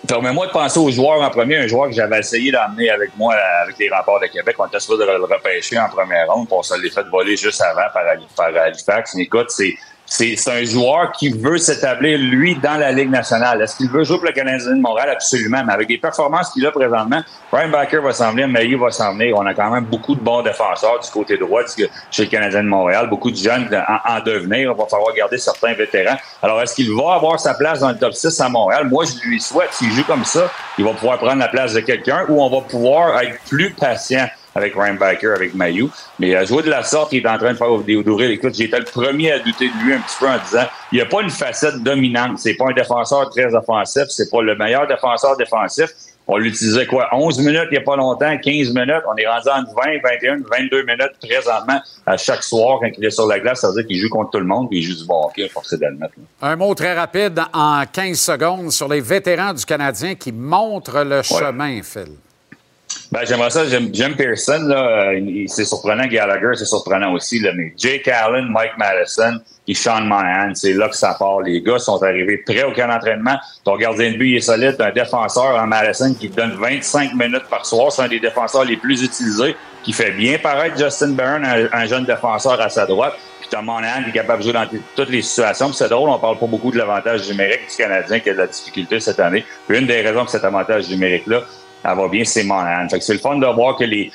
Permets-moi 0.07 0.47
de 0.47 0.53
penser 0.53 0.79
aux 0.79 0.91
joueurs 0.91 1.21
en 1.21 1.31
premier, 1.31 1.57
un 1.57 1.67
joueur 1.67 1.89
que 1.89 1.95
j'avais 1.95 2.21
essayé 2.21 2.53
d'emmener 2.53 2.89
avec 2.91 3.17
moi 3.17 3.35
avec 3.63 3.77
les 3.79 3.91
remparts 3.91 4.21
de 4.21 4.27
Québec. 4.27 4.55
On 4.59 4.67
était 4.67 4.79
supposé 4.79 5.05
le 5.05 5.25
repêcher 5.25 5.79
en 5.79 5.89
première 5.89 6.33
ronde, 6.33 6.47
on 6.51 6.63
se 6.63 6.81
l'est 6.81 6.91
fait 6.91 7.07
voler 7.09 7.37
juste 7.37 7.61
avant 7.61 7.89
par, 7.93 8.05
par 8.37 8.63
Halifax. 8.63 9.15
Mais 9.15 9.25
écoute, 9.25 9.51
c'est 9.51 9.75
c'est 10.09 10.37
un 10.49 10.65
joueur 10.65 11.13
qui 11.13 11.29
veut 11.29 11.59
s'établir, 11.59 12.19
lui, 12.19 12.55
dans 12.57 12.79
la 12.79 12.93
Ligue 12.93 13.11
nationale. 13.11 13.61
Est-ce 13.61 13.77
qu'il 13.77 13.91
veut 13.91 14.05
jouer 14.05 14.17
pour 14.17 14.27
le 14.27 14.33
Canadien 14.33 14.75
de 14.75 14.81
Montréal? 14.81 15.11
Absolument. 15.11 15.63
Mais 15.67 15.75
avec 15.75 15.89
les 15.89 15.99
performances 15.99 16.51
qu'il 16.51 16.67
a 16.67 16.71
présentement, 16.71 17.21
Brian 17.53 17.69
Baker 17.69 17.99
va 17.99 18.13
s'en 18.13 18.31
venir, 18.31 18.49
Mayu 18.49 18.79
va 18.79 18.91
s'en 18.91 19.13
venir. 19.13 19.37
On 19.37 19.45
a 19.45 19.53
quand 19.53 19.71
même 19.71 19.85
beaucoup 19.85 20.15
de 20.15 20.21
bons 20.21 20.43
défenseurs 20.43 20.99
du 21.01 21.11
côté 21.11 21.37
droit 21.37 21.61
chez 22.11 22.25
le 22.25 22.31
Canadien 22.31 22.63
de 22.63 22.69
Montréal. 22.69 23.09
Beaucoup 23.11 23.31
de 23.31 23.37
jeunes 23.37 23.69
en, 23.87 24.21
devenir. 24.21 24.73
On 24.73 24.83
va 24.83 24.89
falloir 24.89 25.15
garder 25.15 25.37
certains 25.37 25.75
vétérans. 25.75 26.17
Alors, 26.43 26.63
est-ce 26.63 26.75
qu'il 26.75 26.91
va 26.95 27.15
avoir 27.15 27.39
sa 27.39 27.53
place 27.53 27.81
dans 27.81 27.91
le 27.91 27.99
top 27.99 28.15
6 28.15 28.41
à 28.41 28.49
Montréal? 28.49 28.89
Moi, 28.89 29.05
je 29.05 29.29
lui 29.29 29.41
souhaite. 29.41 29.73
S'il 29.73 29.93
joue 29.93 30.05
comme 30.05 30.25
ça, 30.25 30.51
il 30.79 30.85
va 30.85 30.93
pouvoir 30.93 31.19
prendre 31.19 31.39
la 31.39 31.49
place 31.49 31.75
de 31.75 31.81
quelqu'un 31.81 32.25
ou 32.29 32.43
on 32.43 32.49
va 32.49 32.67
pouvoir 32.67 33.21
être 33.21 33.39
plus 33.47 33.71
patient 33.71 34.27
avec 34.59 34.75
Ryan 34.75 34.95
Baker, 34.95 35.33
avec 35.35 35.55
Mayu. 35.55 35.89
Mais 36.19 36.35
à 36.35 36.45
jouer 36.45 36.63
de 36.63 36.71
la 36.71 36.83
sorte, 36.83 37.13
il 37.13 37.25
est 37.25 37.29
en 37.29 37.39
train 37.39 37.53
de 37.53 37.57
faire 37.57 37.69
d'ouvrir. 37.69 38.31
Écoute, 38.31 38.55
j'étais 38.55 38.79
le 38.79 38.85
premier 38.85 39.33
à 39.33 39.39
douter 39.39 39.69
de 39.69 39.85
lui 39.85 39.95
un 39.95 40.01
petit 40.01 40.17
peu 40.19 40.29
en 40.29 40.39
disant 40.45 40.67
il 40.93 40.97
n'y 40.97 41.03
a 41.03 41.07
pas 41.07 41.23
une 41.23 41.31
facette 41.31 41.83
dominante. 41.83 42.39
C'est 42.39 42.55
pas 42.55 42.67
un 42.69 42.75
défenseur 42.75 43.31
très 43.31 43.55
offensif. 43.55 44.05
C'est 44.09 44.31
pas 44.31 44.43
le 44.43 44.57
meilleur 44.57 44.87
défenseur 44.87 45.37
défensif. 45.37 45.89
On 46.31 46.37
l'utilisait 46.37 46.85
quoi? 46.85 47.09
11 47.13 47.39
minutes 47.39 47.69
il 47.71 47.73
n'y 47.73 47.79
a 47.79 47.81
pas 47.81 47.97
longtemps, 47.97 48.37
15 48.37 48.75
minutes. 48.75 49.03
On 49.11 49.17
est 49.17 49.27
rendu 49.27 49.49
entre 49.49 49.75
20, 49.75 49.83
21, 50.05 50.37
22 50.61 50.83
minutes 50.83 51.13
présentement 51.23 51.81
à 52.05 52.17
chaque 52.19 52.43
soir 52.43 52.81
quand 52.81 52.91
il 52.99 53.05
est 53.05 53.11
sur 53.11 53.27
la 53.27 53.41
glace. 53.41 53.63
Ça 53.63 53.69
veut 53.69 53.77
dire 53.77 53.87
qu'il 53.87 53.97
joue 53.99 54.11
contre 54.11 54.33
tout 54.33 54.39
le 54.39 54.45
monde 54.45 54.69
et 54.71 54.77
il 54.77 54.83
joue 54.83 54.95
du 54.95 55.07
bon 55.07 55.25
hockey, 55.25 55.49
forcé 55.49 55.79
d'admettre. 55.79 56.13
Un 56.43 56.57
mot 56.57 56.75
très 56.75 56.93
rapide 56.93 57.41
en 57.55 57.83
15 57.91 58.19
secondes 58.19 58.71
sur 58.71 58.89
les 58.89 59.01
vétérans 59.01 59.55
du 59.55 59.65
Canadien 59.65 60.15
qui 60.17 60.31
montrent 60.31 61.03
le 61.03 61.23
chemin, 61.23 61.81
Phil. 61.83 62.13
Ben, 63.11 63.21
j'aimerais 63.27 63.49
ça. 63.49 63.65
Jim 63.67 64.13
Pearson, 64.17 64.65
là, 64.67 65.13
euh, 65.13 65.45
c'est 65.47 65.65
surprenant. 65.65 66.07
Gallagher, 66.07 66.51
c'est 66.57 66.67
surprenant 66.67 67.13
aussi. 67.15 67.39
Là, 67.39 67.53
mais 67.57 67.73
Jake 67.77 68.07
Allen, 68.07 68.49
Mike 68.51 68.77
Madison 68.77 69.41
et 69.67 69.75
Sean 69.75 70.03
Monahan, 70.03 70.55
c'est 70.55 70.75
là 70.75 70.89
que 70.91 70.97
ça 70.97 71.17
part. 71.19 71.41
Les 71.41 71.63
gars 71.63 71.79
sont 71.79 72.03
arrivés 72.03 72.37
prêts 72.39 72.65
au 72.65 72.73
camp 72.73 72.89
d'entraînement. 72.89 73.39
Ton 73.65 73.77
gardien 73.77 74.13
de 74.13 74.19
but 74.19 74.37
est 74.37 74.41
solide. 74.41 74.77
Un 74.79 74.93
défenseur 74.93 75.57
en 75.57 75.67
Madison 75.67 76.13
qui 76.13 76.29
donne 76.29 76.53
25 76.61 77.15
minutes 77.15 77.47
par 77.49 77.65
soir. 77.65 77.91
C'est 77.91 78.03
un 78.03 78.09
des 78.09 78.21
défenseurs 78.21 78.65
les 78.65 78.77
plus 78.77 79.03
utilisés 79.03 79.57
qui 79.83 79.95
fait 79.95 80.11
bien 80.11 80.37
paraître 80.39 80.77
Justin 80.77 81.13
Byrne, 81.13 81.47
un, 81.73 81.87
jeune 81.87 82.05
défenseur 82.05 82.61
à 82.61 82.69
sa 82.69 82.85
droite. 82.85 83.15
Puis 83.41 83.49
t'as 83.51 83.63
Monahan 83.63 84.03
qui 84.03 84.11
est 84.11 84.13
capable 84.13 84.41
de 84.41 84.45
jouer 84.45 84.53
dans 84.53 84.67
toutes 84.95 85.09
les 85.09 85.23
situations. 85.23 85.69
Puis 85.69 85.77
c'est 85.77 85.89
drôle, 85.89 86.11
on 86.11 86.19
parle 86.19 86.39
pas 86.39 86.47
beaucoup 86.47 86.71
de 86.71 86.77
l'avantage 86.77 87.27
numérique 87.31 87.71
du 87.71 87.77
Canadien 87.77 88.21
qui 88.21 88.29
a 88.29 88.35
de 88.35 88.39
la 88.39 88.49
difficulté 88.49 89.01
cette 89.01 89.21
année. 89.21 89.47
Une 89.71 89.87
des 89.87 90.03
raisons 90.03 90.25
de 90.25 90.29
cet 90.29 90.45
avantage 90.45 90.91
numérique-là, 90.91 91.43
elle 91.91 91.97
va 91.97 92.09
bien, 92.09 92.25
c'est 92.25 92.45
Monahan. 92.45 92.89
Fait 92.89 92.99
que 92.99 93.05
c'est 93.05 93.15
le 93.15 93.19
fun 93.19 93.37
de 93.37 93.47
voir 93.47 93.77
que 93.77 93.85
les. 93.85 94.11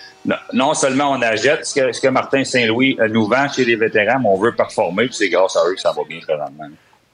Non 0.53 0.73
seulement 0.73 1.11
on 1.11 1.21
achète 1.21 1.65
ce 1.65 1.73
que, 1.73 1.91
ce 1.91 1.99
que 1.99 2.07
Martin 2.07 2.43
Saint-Louis 2.43 2.97
euh, 2.99 3.09
nous 3.09 3.27
vend 3.27 3.47
chez 3.49 3.65
les 3.65 3.75
vétérans, 3.75 4.19
mais 4.19 4.29
on 4.29 4.37
veut 4.37 4.55
performer, 4.55 5.07
puis 5.07 5.15
c'est 5.15 5.29
grâce 5.29 5.55
à 5.57 5.67
eux 5.67 5.73
que 5.73 5.81
ça 5.81 5.91
va 5.91 6.01
bien 6.07 6.19
présentement. 6.19 6.65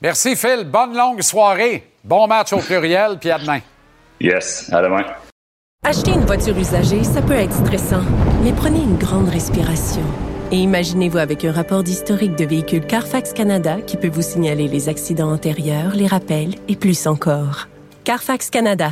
Merci 0.01 0.35
Phil. 0.35 0.63
Bonne 0.65 0.95
longue 0.95 1.21
soirée. 1.21 1.83
Bon 2.03 2.27
match 2.27 2.53
au 2.53 2.59
pluriel, 2.59 3.17
puis 3.19 3.31
à 3.31 3.39
demain. 3.39 3.59
Yes, 4.19 4.69
à 4.71 4.81
demain. 4.81 5.03
Acheter 5.85 6.11
une 6.11 6.25
voiture 6.25 6.57
usagée, 6.57 7.03
ça 7.03 7.21
peut 7.21 7.33
être 7.33 7.53
stressant, 7.53 8.03
mais 8.43 8.51
prenez 8.51 8.79
une 8.79 8.97
grande 8.97 9.29
respiration. 9.29 10.03
Et 10.51 10.57
imaginez-vous 10.57 11.19
avec 11.19 11.45
un 11.45 11.51
rapport 11.51 11.83
d'historique 11.83 12.35
de 12.35 12.45
véhicule 12.45 12.85
Carfax 12.85 13.33
Canada 13.33 13.77
qui 13.85 13.97
peut 13.97 14.09
vous 14.09 14.21
signaler 14.21 14.67
les 14.67 14.89
accidents 14.89 15.31
antérieurs, 15.31 15.95
les 15.95 16.07
rappels 16.07 16.55
et 16.67 16.75
plus 16.75 17.07
encore. 17.07 17.67
Carfax 18.03 18.49
Canada. 18.49 18.91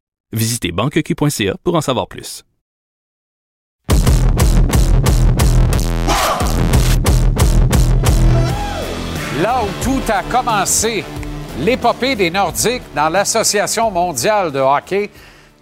Visitez 0.33 0.71
banqueq.ca 0.71 1.55
pour 1.63 1.75
en 1.75 1.81
savoir 1.81 2.07
plus. 2.07 2.43
Là 9.41 9.61
où 9.63 9.83
tout 9.83 10.01
a 10.07 10.23
commencé, 10.23 11.03
l'épopée 11.59 12.15
des 12.15 12.29
Nordiques 12.29 12.83
dans 12.95 13.09
l'Association 13.09 13.89
mondiale 13.89 14.51
de 14.51 14.59
hockey 14.59 15.09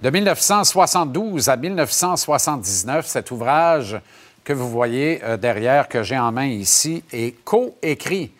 de 0.01 0.09
1972 0.09 1.49
à 1.49 1.55
1979, 1.55 3.07
cet 3.07 3.31
ouvrage 3.31 3.99
que 4.43 4.53
vous 4.53 4.69
voyez 4.69 5.23
euh, 5.23 5.37
derrière, 5.37 5.87
que 5.87 6.03
j'ai 6.03 6.17
en 6.17 6.31
main 6.31 6.47
ici, 6.47 7.03
est 7.11 7.43
coécrit 7.43 8.31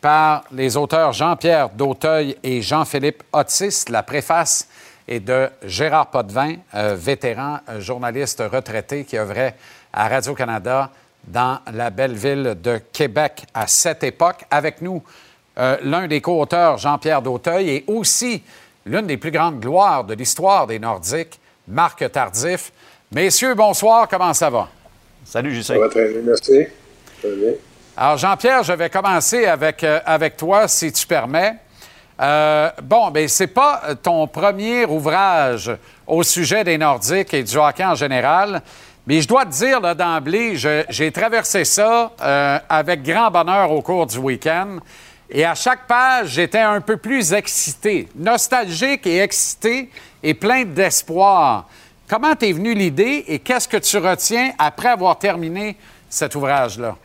par 0.00 0.44
les 0.52 0.76
auteurs 0.76 1.12
Jean-Pierre 1.12 1.70
Dauteuil 1.70 2.36
et 2.42 2.62
Jean-Philippe 2.62 3.22
Otis. 3.32 3.86
La 3.88 4.02
préface 4.02 4.68
et 5.06 5.20
de 5.20 5.48
Gérard 5.62 6.10
Potvin, 6.10 6.56
euh, 6.74 6.94
vétéran 6.96 7.58
euh, 7.68 7.80
journaliste 7.80 8.42
retraité 8.50 9.04
qui 9.04 9.18
œuvrait 9.18 9.54
à 9.92 10.08
Radio-Canada 10.08 10.90
dans 11.26 11.58
la 11.72 11.90
belle 11.90 12.14
ville 12.14 12.56
de 12.62 12.80
Québec 12.92 13.44
à 13.52 13.66
cette 13.66 14.02
époque. 14.02 14.44
Avec 14.50 14.80
nous, 14.80 15.02
euh, 15.58 15.76
l'un 15.82 16.06
des 16.06 16.20
co-auteurs, 16.20 16.78
Jean-Pierre 16.78 17.22
Dauteuil, 17.22 17.70
et 17.70 17.84
aussi 17.86 18.42
l'une 18.86 19.06
des 19.06 19.16
plus 19.16 19.30
grandes 19.30 19.60
gloires 19.60 20.04
de 20.04 20.14
l'histoire 20.14 20.66
des 20.66 20.78
Nordiques, 20.78 21.38
Marc 21.68 22.10
Tardif. 22.10 22.72
Messieurs, 23.12 23.54
bonsoir, 23.54 24.08
comment 24.08 24.34
ça 24.34 24.50
va? 24.50 24.68
Salut, 25.24 25.62
Ça 25.62 25.78
va 25.78 25.88
très 25.88 26.08
bien, 26.08 26.20
merci. 26.22 26.66
Très 27.20 27.34
bien. 27.34 27.52
Alors, 27.96 28.18
Jean-Pierre, 28.18 28.62
je 28.62 28.72
vais 28.72 28.90
commencer 28.90 29.46
avec, 29.46 29.84
avec 29.84 30.36
toi, 30.36 30.68
si 30.68 30.92
tu 30.92 31.06
permets. 31.06 31.54
Euh, 32.20 32.70
bon, 32.82 33.10
ben 33.10 33.26
c'est 33.26 33.48
pas 33.48 33.82
ton 34.02 34.26
premier 34.28 34.84
ouvrage 34.84 35.70
au 36.06 36.22
sujet 36.22 36.62
des 36.62 36.78
Nordiques 36.78 37.34
et 37.34 37.42
du 37.42 37.56
hockey 37.56 37.84
en 37.84 37.96
général, 37.96 38.62
mais 39.06 39.20
je 39.20 39.26
dois 39.28 39.44
te 39.44 39.50
dire 39.50 39.80
d'emblée, 39.94 40.54
j'ai 40.56 41.12
traversé 41.12 41.64
ça 41.64 42.12
euh, 42.22 42.58
avec 42.68 43.02
grand 43.02 43.30
bonheur 43.30 43.70
au 43.72 43.82
cours 43.82 44.06
du 44.06 44.18
week-end. 44.18 44.78
Et 45.28 45.44
à 45.44 45.54
chaque 45.54 45.86
page, 45.86 46.28
j'étais 46.28 46.60
un 46.60 46.80
peu 46.80 46.96
plus 46.96 47.32
excité, 47.32 48.08
nostalgique 48.14 49.06
et 49.06 49.20
excité 49.20 49.90
et 50.22 50.34
plein 50.34 50.64
d'espoir. 50.64 51.66
Comment 52.08 52.36
t'es 52.36 52.52
venue 52.52 52.74
l'idée 52.74 53.24
et 53.26 53.38
qu'est-ce 53.40 53.66
que 53.66 53.78
tu 53.78 53.96
retiens 53.98 54.52
après 54.58 54.88
avoir 54.88 55.18
terminé 55.18 55.76
cet 56.08 56.34
ouvrage-là? 56.34 56.96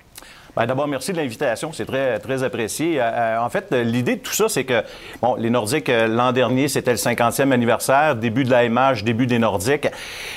Ben, 0.55 0.65
d'abord, 0.65 0.87
merci 0.87 1.11
de 1.11 1.17
l'invitation. 1.17 1.71
C'est 1.73 1.85
très, 1.85 2.17
très 2.19 2.43
apprécié. 2.43 2.99
Euh, 2.99 3.03
euh, 3.03 3.39
en 3.39 3.49
fait, 3.49 3.71
l'idée 3.71 4.15
de 4.15 4.21
tout 4.21 4.33
ça, 4.33 4.49
c'est 4.49 4.63
que, 4.63 4.83
bon, 5.21 5.35
les 5.35 5.51
Nordiques, 5.51 5.89
euh, 5.89 6.07
l'an 6.07 6.31
dernier, 6.31 6.67
c'était 6.67 6.91
le 6.91 6.97
50e 6.97 7.51
anniversaire, 7.51 8.15
début 8.15 8.43
de 8.43 8.49
l'AMH, 8.49 9.03
début 9.03 9.27
des 9.27 9.37
Nordiques. 9.37 9.87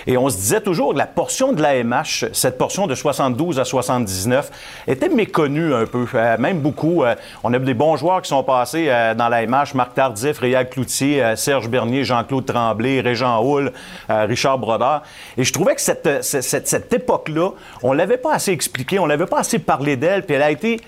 Et 0.06 0.18
on 0.18 0.28
se 0.28 0.36
disait 0.36 0.60
toujours 0.60 0.92
que 0.92 0.98
la 0.98 1.06
portion 1.06 1.52
de 1.52 1.62
l'AMH, 1.62 2.26
cette 2.32 2.58
portion 2.58 2.86
de 2.86 2.94
72 2.94 3.58
à 3.58 3.64
79, 3.64 4.50
était 4.86 5.08
méconnue 5.08 5.72
un 5.74 5.86
peu, 5.86 6.06
même 6.38 6.60
beaucoup. 6.60 7.04
on 7.42 7.54
a 7.54 7.58
des 7.58 7.74
bons 7.74 7.96
joueurs 7.96 8.20
qui 8.22 8.28
sont 8.28 8.42
passés 8.42 8.90
dans 9.16 9.28
l'AMH, 9.28 9.74
Marc 9.74 9.94
Tardif, 9.94 10.38
Réal 10.38 10.68
Cloutier, 10.68 11.22
Serge 11.36 11.68
Bernier, 11.68 12.04
Jean-Claude 12.04 12.44
Tremblay, 12.44 13.00
Régent 13.00 13.42
Houle, 13.42 13.72
Richard 14.08 14.58
Brodeur. 14.58 15.02
Et 15.36 15.44
je 15.44 15.52
trouvais 15.52 15.74
que 15.74 15.80
cette, 15.80 16.22
cette, 16.22 16.68
cette 16.68 16.92
époque-là, 16.92 17.50
on 17.82 17.92
l'avait 17.92 18.16
pas 18.16 18.34
assez 18.34 18.52
expliqué, 18.52 18.98
on 18.98 19.06
l'avait 19.06 19.26
pas 19.26 19.38
assez 19.38 19.58
parlé 19.58 19.96
puis 20.22 20.34
elle 20.34 20.42
a 20.42 20.50
été 20.50 20.80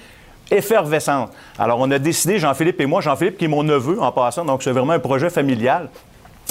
effervescente. 0.50 1.30
Alors, 1.58 1.78
on 1.80 1.90
a 1.90 1.98
décidé, 1.98 2.38
Jean-Philippe 2.38 2.80
et 2.80 2.86
moi, 2.86 3.00
Jean-Philippe 3.00 3.38
qui 3.38 3.46
est 3.46 3.48
mon 3.48 3.62
neveu 3.62 4.00
en 4.00 4.12
passant, 4.12 4.44
donc 4.44 4.62
c'est 4.62 4.72
vraiment 4.72 4.92
un 4.92 4.98
projet 4.98 5.30
familial. 5.30 5.88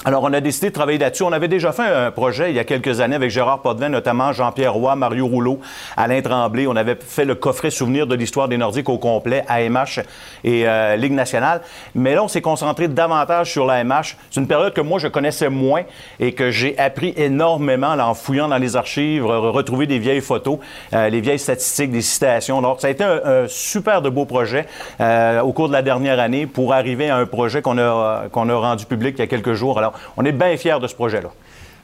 Alors, 0.06 0.24
on 0.24 0.34
a 0.34 0.41
décidé 0.41 0.68
de 0.68 0.74
travailler 0.74 0.98
là-dessus. 0.98 1.24
On 1.24 1.32
avait 1.32 1.48
déjà 1.48 1.72
fait 1.72 1.84
un 1.84 2.11
projet 2.11 2.49
il 2.49 2.57
y 2.57 2.60
a 2.60 2.65
quelques 2.65 2.99
années 2.99 3.15
avec 3.15 3.30
Gérard 3.30 3.61
Potvin, 3.61 3.88
notamment 3.88 4.34
Jean-Pierre 4.34 4.74
Roy, 4.74 4.98
Mario 4.98 5.28
Rouleau, 5.28 5.61
Alain 5.95 6.22
Tremblay. 6.22 6.68
On 6.68 6.76
avait 6.76 6.98
fait 6.99 7.24
le 7.24 7.36
coffret 7.36 7.70
souvenir 7.70 8.06
de 8.06 8.14
l'histoire 8.14 8.49
des 8.49 8.57
Nordiques 8.57 8.90
au 8.90 8.98
complet, 8.98 9.45
AMH 9.48 10.02
et 10.44 10.68
euh, 10.68 10.98
Ligue 10.98 11.14
nationale. 11.14 11.61
Mais 11.95 12.15
là, 12.15 12.24
on 12.24 12.28
s'est 12.28 12.41
concentré 12.41 12.90
davantage 12.90 13.52
sur 13.52 13.65
l'AMH. 13.65 14.18
C'est 14.30 14.41
une 14.41 14.48
période 14.48 14.74
que 14.74 14.82
moi, 14.82 14.99
je 14.99 15.07
connaissais 15.07 15.48
moins 15.48 15.84
et 16.20 16.34
que 16.34 16.52
j'ai 16.52 16.78
appris 16.78 17.14
énormément 17.15 17.94
en 17.94 18.14
fouillant 18.14 18.49
dans 18.49 18.57
les 18.57 18.76
archives, 18.76 19.26
retrouver 19.26 19.88
des 19.88 19.99
vieilles 19.99 20.20
photos, 20.20 20.60
euh, 20.91 21.07
les 21.07 21.22
vieilles 21.22 21.40
statistiques, 21.40 21.91
des 21.91 22.02
citations. 22.02 22.61
Donc, 22.61 22.82
ça 22.82 22.88
a 22.88 22.90
été 22.90 23.06
un, 23.06 23.45
super 23.48 24.02
de 24.02 24.10
beau 24.10 24.26
projet 24.26 24.65
euh, 24.99 25.40
au 25.40 25.53
cours 25.53 25.70
de 25.70 25.74
la 25.74 25.82
dernière 25.82 26.20
année 26.20 26.45
pour 26.45 26.74
arriver 26.74 27.10
à 27.10 27.15
un 27.15 27.26
projet 27.26 27.61
qu'on 27.61 27.78
a, 27.78 28.24
qu'on 28.30 28.49
a 28.49 28.56
rendu 28.56 28.86
public 28.86 29.15
il 29.18 29.22
y 29.22 29.24
a 29.24 29.28
quelques 29.28 29.53
jours. 29.53 29.80
Alors, 29.84 29.99
on 30.15 30.23
est 30.23 30.31
bien 30.31 30.55
fiers 30.55 30.80
de 30.80 30.88
ce 30.88 30.95
projet-là. 30.95 31.27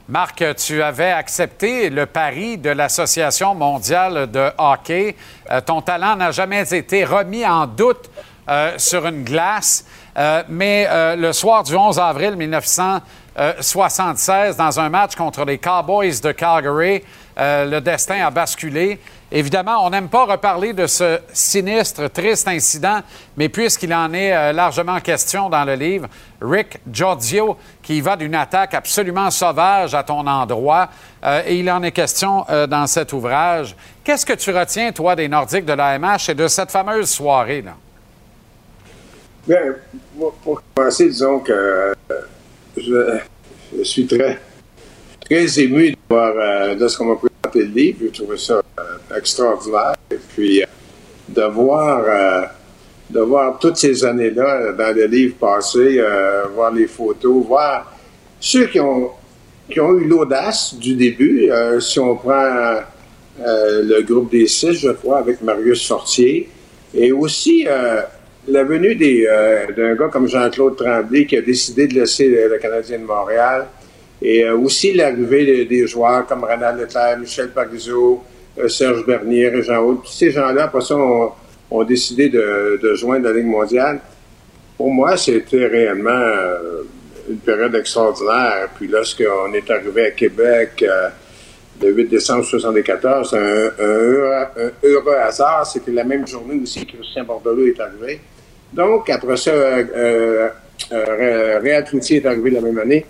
Marc, 0.07 0.41
tu 0.55 0.81
avais 0.81 1.11
accepté 1.11 1.89
le 1.89 2.05
pari 2.05 2.57
de 2.57 2.69
l'Association 2.69 3.53
mondiale 3.53 4.31
de 4.31 4.51
hockey. 4.57 5.17
Euh, 5.51 5.59
ton 5.59 5.81
talent 5.81 6.15
n'a 6.15 6.31
jamais 6.31 6.73
été 6.73 7.03
remis 7.03 7.45
en 7.45 7.67
doute 7.67 8.09
euh, 8.47 8.71
sur 8.77 9.05
une 9.05 9.26
glace, 9.26 9.85
euh, 10.17 10.43
mais 10.47 10.88
le 11.17 11.34
soir 11.34 11.63
du 11.63 11.76
11 11.76 11.99
avril 11.99 12.38
1976, 12.38 14.55
dans 14.55 14.80
un 14.80 14.88
match 14.88 15.15
contre 15.15 15.43
les 15.43 15.57
Cowboys 15.57 16.21
de 16.23 16.31
Calgary, 16.31 17.03
le 17.38 17.80
destin 17.80 18.26
a 18.26 18.31
basculé. 18.31 18.97
Évidemment, 19.31 19.85
on 19.85 19.91
n'aime 19.91 20.10
pas 20.10 20.26
reparler 20.26 20.73
de 20.73 20.88
ce 20.88 21.19
sinistre, 21.31 22.07
triste 22.07 22.47
incident, 22.47 23.01
mais 23.38 23.47
puisqu'il 23.47 23.93
en 23.93 24.11
est 24.11 24.35
euh, 24.35 24.51
largement 24.53 24.99
question 24.99 25.49
dans 25.49 25.64
le 25.65 25.76
livre, 25.76 26.07
Rick 26.41 26.80
Giorgio, 26.91 27.56
qui 27.84 28.01
va 28.01 28.15
d'une 28.15 28.34
attaque 28.34 28.73
absolument 28.73 29.30
sauvage 29.30 29.93
à 29.93 30.01
ton 30.01 30.26
endroit, 30.26 30.89
euh, 31.23 31.43
et 31.45 31.60
il 31.60 31.69
en 31.69 31.84
est 31.84 31.91
question 31.91 32.43
euh, 32.49 32.65
dans 32.65 32.88
cet 32.88 33.14
ouvrage. 33.14 33.76
Qu'est-ce 34.03 34.26
que 34.26 34.34
tu 34.34 34.49
retiens, 34.49 34.91
toi, 34.91 35.15
des 35.15 35.27
Nordiques 35.27 35.65
de 35.65 35.73
l'AMH 35.73 36.30
et 36.30 36.34
de 36.34 36.47
cette 36.47 36.72
fameuse 36.72 37.11
soirée-là? 37.11 37.76
Bien, 39.47 39.76
pour 40.43 40.64
commencer, 40.73 41.06
disons 41.06 41.39
que 41.39 41.93
je, 42.76 43.19
suis 43.84 44.07
très, 44.07 44.39
très 45.23 45.60
ému 45.60 45.91
de, 45.91 45.97
voir, 46.10 46.76
de 46.76 46.88
ce 46.88 46.97
qu'on 46.97 47.06
m'a 47.06 47.28
le 47.55 47.63
livre. 47.65 47.99
J'ai 48.01 48.11
trouvé 48.11 48.38
ça 48.38 48.61
euh, 48.80 49.17
extraordinaire. 49.17 49.95
Et 50.11 50.15
puis, 50.15 50.61
euh, 50.61 50.65
de 51.27 51.43
voir, 51.43 52.03
euh, 52.07 52.45
de 53.09 53.19
voir 53.19 53.59
toutes 53.59 53.77
ces 53.77 54.03
années-là 54.03 54.73
dans 54.73 54.95
le 54.95 55.05
livre 55.05 55.35
passé, 55.35 55.99
euh, 55.99 56.45
voir 56.53 56.71
les 56.73 56.88
photos, 56.88 57.45
voir 57.45 57.91
ceux 58.39 58.65
qui 58.65 58.80
ont, 58.80 59.11
qui 59.69 59.80
ont 59.80 59.93
eu 59.97 60.05
l'audace 60.05 60.76
du 60.76 60.95
début. 60.95 61.49
Si 61.80 61.99
on 61.99 62.15
prend 62.15 62.80
le 63.38 64.01
groupe 64.01 64.31
des 64.31 64.47
six, 64.47 64.73
je 64.73 64.89
crois, 64.89 65.19
avec 65.19 65.41
Marius 65.41 65.81
Sortier, 65.81 66.49
et 66.93 67.11
aussi 67.11 67.67
la 68.47 68.63
venue 68.63 68.95
d'un 68.95 69.95
gars 69.95 70.07
comme 70.07 70.27
Jean-Claude 70.27 70.77
Tremblay 70.77 71.26
qui 71.27 71.38
a 71.38 71.41
décidé 71.41 71.88
de 71.88 71.93
laisser 71.93 72.27
le, 72.30 72.47
le 72.47 72.57
Canadien 72.57 72.97
de 72.97 73.03
Montréal, 73.03 73.67
et 74.22 74.44
euh, 74.46 74.56
aussi 74.58 74.94
l'arrivée 74.94 75.46
de- 75.46 75.64
des 75.70 75.88
joueurs 75.88 76.26
comme 76.28 76.44
Renald 76.44 76.80
Leclerc, 76.80 77.18
Michel 77.20 77.50
Parizeau, 77.50 78.24
Serge 78.68 79.06
Bernier 79.06 79.46
et 79.54 79.64
Jean 79.64 79.78
Haute. 79.84 80.04
Tous 80.04 80.12
ces 80.12 80.32
gens-là, 80.32 80.64
après 80.66 80.82
ça, 80.82 80.96
ont, 80.96 81.32
ont 81.72 81.84
décidé 81.84 82.28
de, 82.30 82.80
de 82.82 82.94
joindre 82.96 83.28
la 83.30 83.34
Ligue 83.34 83.46
mondiale. 83.46 84.00
Pour 84.78 84.91
moi, 84.91 85.16
c'était 85.18 85.68
réellement 85.68 86.10
euh, 86.10 86.82
une 87.30 87.38
période 87.38 87.74
extraordinaire. 87.76 88.68
Puis 88.78 88.88
lorsqu'on 88.88 89.54
est 89.54 89.70
arrivé 89.72 90.08
à 90.08 90.12
Québec 90.12 90.84
euh, 90.88 91.08
le 91.82 91.91
8 91.91 92.06
décembre 92.08 92.40
1974, 92.44 93.34
un, 93.34 93.38
un, 93.38 93.72
heureux, 93.80 94.32
un 94.58 94.72
heureux 94.88 95.16
hasard, 95.16 95.66
c'était 95.66 95.91
la 95.91 96.04
même 96.04 96.28
journée 96.28 96.60
aussi 96.62 96.86
que 96.86 96.98
Christian 96.98 97.24
Bordelot 97.24 97.68
est 97.68 97.80
arrivé. 97.80 98.20
Donc, 98.74 99.10
après 99.10 99.38
ça, 99.38 99.52
euh, 99.52 100.50
euh, 100.91 101.60
Réal 101.62 101.86
Cloutier 101.86 102.18
est 102.18 102.26
arrivé 102.26 102.50
la 102.52 102.62
même 102.62 102.78
année. 102.80 103.06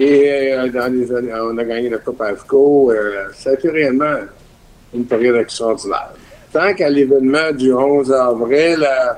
Et 0.00 0.52
euh, 0.52 0.68
dans 0.68 0.92
les 0.92 1.12
années, 1.12 1.32
on 1.34 1.58
a 1.58 1.64
gagné 1.64 1.88
la 1.88 1.98
Coupe 1.98 2.20
AFCO. 2.20 2.92
Euh, 2.92 3.26
ça 3.34 3.50
a 3.50 3.54
été 3.54 3.68
réellement 3.68 4.14
une 4.94 5.04
période 5.04 5.36
extraordinaire. 5.36 6.12
Tant 6.52 6.72
qu'à 6.72 6.88
l'événement 6.88 7.50
du 7.52 7.72
11 7.72 8.12
avril, 8.12 8.86
euh, 8.88 9.12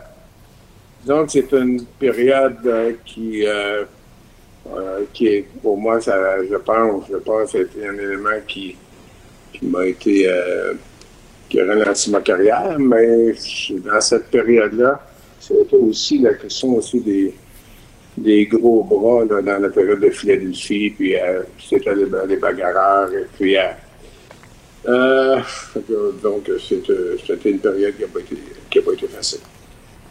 disons 1.02 1.27
que 1.27 1.32
c'est 1.32 1.52
une 1.52 1.85
période 1.98 2.97
qui, 3.05 3.44
qui 5.12 5.27
est, 5.27 5.47
pour 5.62 5.77
moi, 5.77 6.01
ça, 6.01 6.43
je 6.51 6.57
pense, 6.57 7.05
je 7.11 7.16
pense, 7.19 7.51
c'était 7.51 7.86
un 7.86 7.94
élément 7.94 8.40
qui, 8.48 8.74
qui 9.52 9.66
m'a 9.66 9.85
été, 9.86 10.28
qui 11.48 11.61
a 11.61 11.66
ralenti 11.66 12.11
ma 12.11 12.20
carrière, 12.20 12.77
mais 12.78 13.35
dans 13.85 14.01
cette 14.01 14.31
période-là, 14.31 15.01
c'était 15.39 15.77
aussi 15.77 16.19
la 16.19 16.35
question 16.35 16.74
aussi 16.77 17.01
des, 17.01 17.35
des 18.16 18.47
gros 18.47 18.85
bras 18.85 19.24
dans 19.24 19.59
la 19.62 19.69
période 19.69 20.01
de 20.01 20.11
Philadelphie, 20.11 20.91
puis 20.91 21.16
euh, 21.16 21.43
c'était 21.59 21.95
les, 21.95 22.07
les 22.28 22.37
bagarreurs, 22.37 23.11
et 23.12 23.27
puis 23.39 23.57
euh, 23.57 23.62
euh, 24.89 25.41
donc 26.23 26.51
c'était 26.69 26.93
c'était 27.27 27.51
une 27.51 27.59
période 27.59 27.95
qui 27.97 28.03
n'a 28.03 28.09
pas, 28.09 28.20
été- 28.20 29.09
facile. 29.09 29.41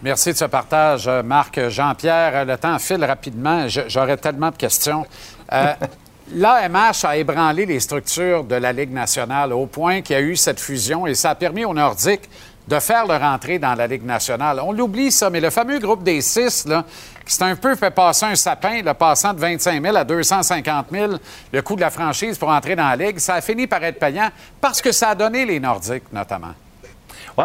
Merci 0.02 0.32
de 0.32 0.38
ce 0.38 0.46
partage, 0.46 1.08
euh, 1.08 1.24
Marc. 1.24 1.60
Jean-Pierre, 1.70 2.32
euh, 2.36 2.46
le 2.46 2.58
temps 2.58 2.78
file 2.80 3.04
rapidement. 3.04 3.68
J'aurais 3.68 4.18
tellement 4.18 4.52
de 4.52 4.56
questions. 4.56 5.06
Euh, 5.52 5.74
L'AMH 6.36 7.06
a 7.06 7.18
ébranlé 7.18 7.66
les 7.66 7.80
structures 7.80 8.44
de 8.44 8.54
la 8.56 8.72
Ligue 8.72 8.94
nationale 8.94 9.52
au 9.52 9.66
point 9.66 10.02
qu'il 10.02 10.16
y 10.16 10.20
a 10.20 10.22
eu 10.22 10.36
cette 10.36 10.60
fusion 10.60 11.08
et 11.08 11.16
ça 11.16 11.32
a 11.32 11.36
permis 11.36 11.66
aux 11.66 11.74
Nordiques 11.74 12.30
de 12.70 12.80
faire 12.80 13.08
leur 13.08 13.24
entrée 13.24 13.58
dans 13.58 13.74
la 13.74 13.88
Ligue 13.88 14.06
nationale. 14.06 14.62
On 14.64 14.72
l'oublie, 14.72 15.12
ça, 15.12 15.32
mais 15.32 15.40
le 15.40 15.50
fameux 15.50 15.80
groupe 15.80 16.04
des 16.04 16.22
six, 16.22 16.68
là, 16.68 16.86
qui 17.26 17.34
s'est 17.34 17.44
un 17.44 17.56
peu 17.56 17.76
fait 17.76 17.90
passer 17.90 18.28
un 18.28 18.36
sapin, 18.36 18.84
le 18.84 18.94
passant 18.94 19.34
de 19.34 19.40
25 19.40 19.82
000 19.82 19.98
à 19.98 20.04
250 20.04 20.86
000, 20.92 21.14
le 21.52 21.62
coût 21.64 21.76
de 21.76 21.82
la 21.82 21.90
franchise 21.90 22.38
pour 22.38 22.50
entrer 22.50 22.76
dans 22.76 22.88
la 22.88 22.96
Ligue, 22.96 23.18
ça 23.18 23.36
a 23.36 23.42
fini 23.42 23.66
par 23.66 23.84
être 23.84 23.98
payant 23.98 24.30
parce 24.62 24.84
que 24.84 24.92
ça 24.92 25.10
a 25.10 25.16
donné 25.16 25.46
les 25.46 25.60
Nordiques, 25.60 26.14
notamment. 26.14 26.54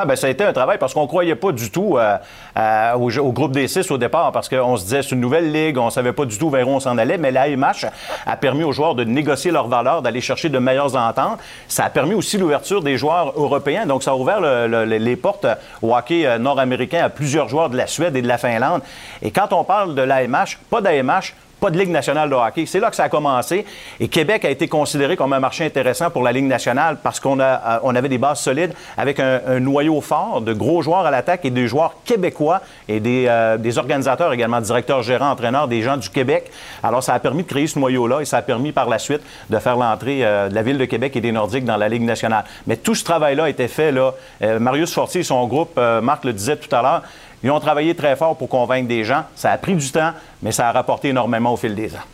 Ben 0.07 0.17
ça 0.17 0.27
a 0.27 0.31
été 0.31 0.43
un 0.45 0.53
travail 0.53 0.79
parce 0.79 0.93
qu'on 0.93 1.03
ne 1.03 1.07
croyait 1.07 1.37
pas 1.37 1.53
du 1.53 1.71
tout 1.71 1.97
euh, 1.99 2.17
euh, 2.57 2.93
au, 2.95 3.33
groupe 3.33 3.53
des 3.53 3.69
six 3.69 3.89
au 3.91 3.97
départ 3.99 4.33
parce 4.33 4.49
qu'on 4.49 4.77
se 4.77 4.83
disait 4.85 5.03
c'est 5.03 5.13
une 5.15 5.21
nouvelle 5.21 5.53
ligue, 5.53 5.79
on 5.79 5.87
ne 5.87 5.91
savait 5.91 6.13
pas 6.13 6.25
du 6.25 6.37
tout 6.37 6.51
vers 6.51 6.67
où 6.69 6.73
on 6.73 6.81
s'en 6.81 6.99
allait, 6.99 7.17
mais 7.19 7.31
l'AMH 7.31 7.87
a 8.27 8.37
permis 8.37 8.65
aux 8.65 8.73
joueurs 8.73 8.95
de 8.97 9.05
négocier 9.05 9.51
leurs 9.53 9.69
valeurs, 9.69 10.03
d'aller 10.03 10.21
chercher 10.21 10.49
de 10.49 10.59
meilleures 10.59 10.97
ententes. 10.97 11.39
Ça 11.69 11.85
a 11.85 11.91
permis 11.91 12.15
aussi 12.15 12.39
l'ouverture 12.39 12.83
des 12.83 12.97
joueurs 12.99 13.33
européens, 13.37 13.87
donc 13.87 14.03
ça 14.03 14.11
a 14.11 14.15
ouvert 14.15 14.41
le- 14.41 14.67
le- 14.67 14.85
les 14.85 15.17
portes 15.17 15.47
au 15.81 15.95
hockey 15.95 16.27
euh, 16.27 16.39
nord-américain 16.39 17.05
à 17.05 17.09
plusieurs 17.09 17.49
joueurs 17.49 17.71
de 17.71 17.77
la 17.77 17.87
Suède 17.87 18.17
et 18.17 18.23
de 18.23 18.29
la 18.29 18.39
Finlande. 18.39 18.83
Et 19.23 19.31
quand 19.31 19.53
on 19.53 19.63
parle 19.65 19.95
de 19.95 20.03
l'AMH, 20.03 20.59
pas 20.71 20.81
d'AMH, 20.81 21.35
de 21.71 21.79
Ligue 21.79 21.91
nationale 21.91 22.31
de 22.31 22.35
hockey. 22.35 22.67
C'est 22.67 22.81
là 22.81 22.91
que 22.91 22.97
ça 22.97 23.05
a 23.05 23.09
commencé. 23.09 23.65
Et 24.01 24.09
Québec 24.09 24.45
a 24.45 24.51
été 24.51 24.69
considéré 24.69 25.17
comme 25.17 25.33
un 25.33 25.41
marché 25.41 25.65
intéressant 25.65 26.11
pour 26.11 26.23
la 26.23 26.33
Ligue 26.33 26.45
nationale 26.45 26.99
parce 27.03 27.21
qu'on 27.21 27.41
a, 27.41 27.45
euh, 27.45 27.79
on 27.83 27.95
avait 27.95 28.09
des 28.09 28.19
bases 28.19 28.41
solides 28.41 28.73
avec 28.97 29.21
un, 29.21 29.61
noyau 29.61 30.01
fort 30.01 30.41
de 30.41 30.53
gros 30.53 30.83
joueurs 30.83 31.07
à 31.07 31.11
l'attaque 31.11 31.45
et 31.45 31.51
des 31.51 31.69
joueurs 31.69 31.97
québécois 32.05 32.61
et 32.89 33.01
des, 33.01 33.27
euh, 33.29 33.57
des 33.57 33.79
organisateurs 33.79 34.33
également, 34.33 34.61
directeurs, 34.61 35.03
gérants, 35.03 35.31
entraîneurs, 35.31 35.69
des 35.69 35.83
gens 35.83 35.97
du 35.97 36.09
Québec. 36.09 36.51
Alors, 36.83 37.03
ça 37.03 37.15
a 37.15 37.19
permis 37.19 37.43
de 37.43 37.49
créer 37.49 37.67
ce 37.67 37.79
noyau-là 37.79 38.21
et 38.21 38.25
ça 38.25 38.39
a 38.39 38.43
permis 38.43 38.73
par 38.73 38.89
la 38.89 38.99
suite 38.99 39.23
de 39.51 39.59
faire 39.59 39.77
l'entrée 39.77 40.25
euh, 40.25 40.49
de 40.49 40.55
la 40.55 40.63
Ville 40.63 40.79
de 40.79 40.85
Québec 40.85 41.17
et 41.17 41.21
des 41.21 41.33
Nordiques 41.33 41.65
dans 41.65 41.77
la 41.77 41.89
Ligue 41.89 42.03
nationale. 42.03 42.45
Mais 42.67 42.77
tout 42.77 42.95
ce 42.95 43.05
travail-là 43.05 43.49
été 43.49 43.69
fait, 43.69 43.93
là. 43.93 44.13
Marius 44.61 44.93
Fortier 44.93 45.21
et 45.21 45.25
son 45.25 45.47
groupe, 45.47 45.79
Marc 46.03 46.25
le 46.25 46.33
disait 46.33 46.57
tout 46.57 46.75
à 46.75 46.83
l'heure, 46.83 47.03
ils 47.45 47.51
ont 47.51 47.61
travaillé 47.61 47.95
très 47.95 48.17
fort 48.17 48.39
pour 48.39 48.49
convaincre 48.49 48.89
des 48.89 49.05
gens. 49.05 49.25
Ça 49.37 49.53
a 49.53 49.59
pris 49.59 49.75
du 49.75 49.93
temps, 49.93 50.13
mais 50.43 50.51
ça 50.51 50.67
a 50.69 50.73
rapporté 50.73 51.09
énormément 51.09 51.53
au 51.53 51.59
fil 51.59 51.75
des 51.75 51.95
ans. 51.95 52.05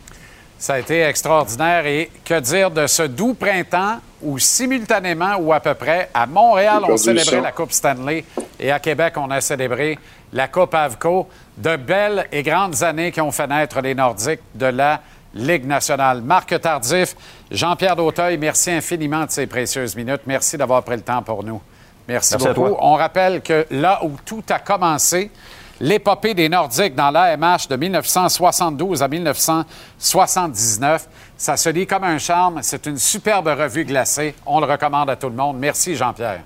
Ça 0.59 0.73
a 0.73 0.79
été 0.79 1.01
extraordinaire. 1.03 1.85
Et 1.85 2.11
que 2.25 2.37
dire 2.41 2.69
de 2.69 2.85
ce 2.85 3.03
doux 3.03 3.33
printemps 3.33 3.99
où, 4.21 4.37
simultanément 4.37 5.37
ou 5.39 5.53
à 5.53 5.61
peu 5.61 5.73
près, 5.73 6.09
à 6.13 6.27
Montréal, 6.27 6.83
on 6.85 6.97
célébrait 6.97 7.39
la 7.39 7.53
Coupe 7.53 7.71
Stanley 7.71 8.25
et 8.59 8.71
à 8.71 8.79
Québec, 8.79 9.13
on 9.15 9.31
a 9.31 9.39
célébré 9.39 9.97
la 10.33 10.49
Coupe 10.49 10.73
Avco. 10.75 11.29
De 11.57 11.77
belles 11.77 12.27
et 12.31 12.43
grandes 12.43 12.83
années 12.83 13.11
qui 13.13 13.21
ont 13.21 13.31
fait 13.31 13.47
naître 13.47 13.79
les 13.79 13.95
Nordiques 13.95 14.41
de 14.53 14.65
la 14.65 14.99
Ligue 15.33 15.65
nationale. 15.65 16.21
Marc 16.21 16.59
Tardif, 16.59 17.15
Jean-Pierre 17.49 17.95
Dauteuil, 17.95 18.37
merci 18.37 18.71
infiniment 18.71 19.25
de 19.25 19.31
ces 19.31 19.47
précieuses 19.47 19.95
minutes. 19.95 20.21
Merci 20.25 20.57
d'avoir 20.57 20.83
pris 20.83 20.97
le 20.97 21.03
temps 21.03 21.21
pour 21.21 21.41
nous. 21.41 21.61
Merci, 22.07 22.35
beaucoup. 22.37 22.75
On 22.79 22.95
rappelle 22.95 23.41
que 23.41 23.65
là 23.71 23.99
où 24.03 24.11
tout 24.25 24.43
a 24.49 24.59
commencé, 24.59 25.31
l'épopée 25.79 26.33
des 26.33 26.49
Nordiques 26.49 26.95
dans 26.95 27.11
l'AMH 27.11 27.67
de 27.69 27.75
1972 27.75 29.01
à 29.01 29.07
1979, 29.07 31.07
ça 31.37 31.57
se 31.57 31.69
lit 31.69 31.87
comme 31.87 32.03
un 32.03 32.17
charme. 32.17 32.59
C'est 32.61 32.85
une 32.85 32.97
superbe 32.97 33.47
revue 33.47 33.85
glacée. 33.85 34.35
On 34.45 34.59
le 34.59 34.65
recommande 34.65 35.09
à 35.09 35.15
tout 35.15 35.29
le 35.29 35.35
monde. 35.35 35.57
Merci, 35.57 35.95
Jean-Pierre. 35.95 36.41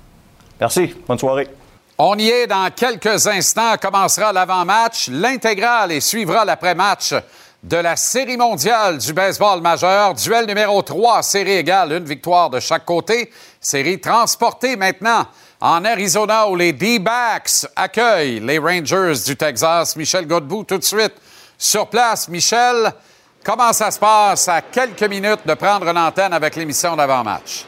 Merci. 0.59 0.95
Bonne 1.07 1.19
soirée. 1.19 1.49
On 1.97 2.17
y 2.17 2.27
est 2.27 2.47
dans 2.47 2.69
quelques 2.75 3.27
instants. 3.27 3.75
Commencera 3.81 4.33
l'avant-match, 4.33 5.09
l'intégrale 5.09 5.91
et 5.91 6.01
suivra 6.01 6.45
l'après-match 6.45 7.13
de 7.63 7.77
la 7.77 7.95
Série 7.95 8.37
mondiale 8.37 8.99
du 8.99 9.11
baseball 9.11 9.61
majeur. 9.61 10.13
Duel 10.13 10.45
numéro 10.45 10.81
3, 10.81 11.23
série 11.23 11.53
égale, 11.53 11.93
une 11.93 12.05
victoire 12.05 12.49
de 12.49 12.59
chaque 12.59 12.85
côté. 12.85 13.31
Série 13.59 13.99
transportée 13.99 14.75
maintenant 14.75 15.25
en 15.65 15.83
Arizona 15.83 16.47
où 16.47 16.55
les 16.55 16.73
D-Backs 16.73 17.65
accueillent 17.75 18.39
les 18.39 18.59
Rangers 18.59 19.13
du 19.25 19.35
Texas. 19.35 19.95
Michel 19.95 20.27
Godbout 20.27 20.63
tout 20.63 20.77
de 20.77 20.83
suite 20.83 21.13
sur 21.57 21.87
place. 21.87 22.27
Michel, 22.27 22.93
comment 23.43 23.73
ça 23.73 23.89
se 23.89 23.97
passe? 23.97 24.47
À 24.47 24.61
quelques 24.61 25.09
minutes 25.09 25.39
de 25.43 25.55
prendre 25.55 25.91
l'antenne 25.91 26.33
avec 26.33 26.55
l'émission 26.55 26.95
d'avant-match? 26.95 27.65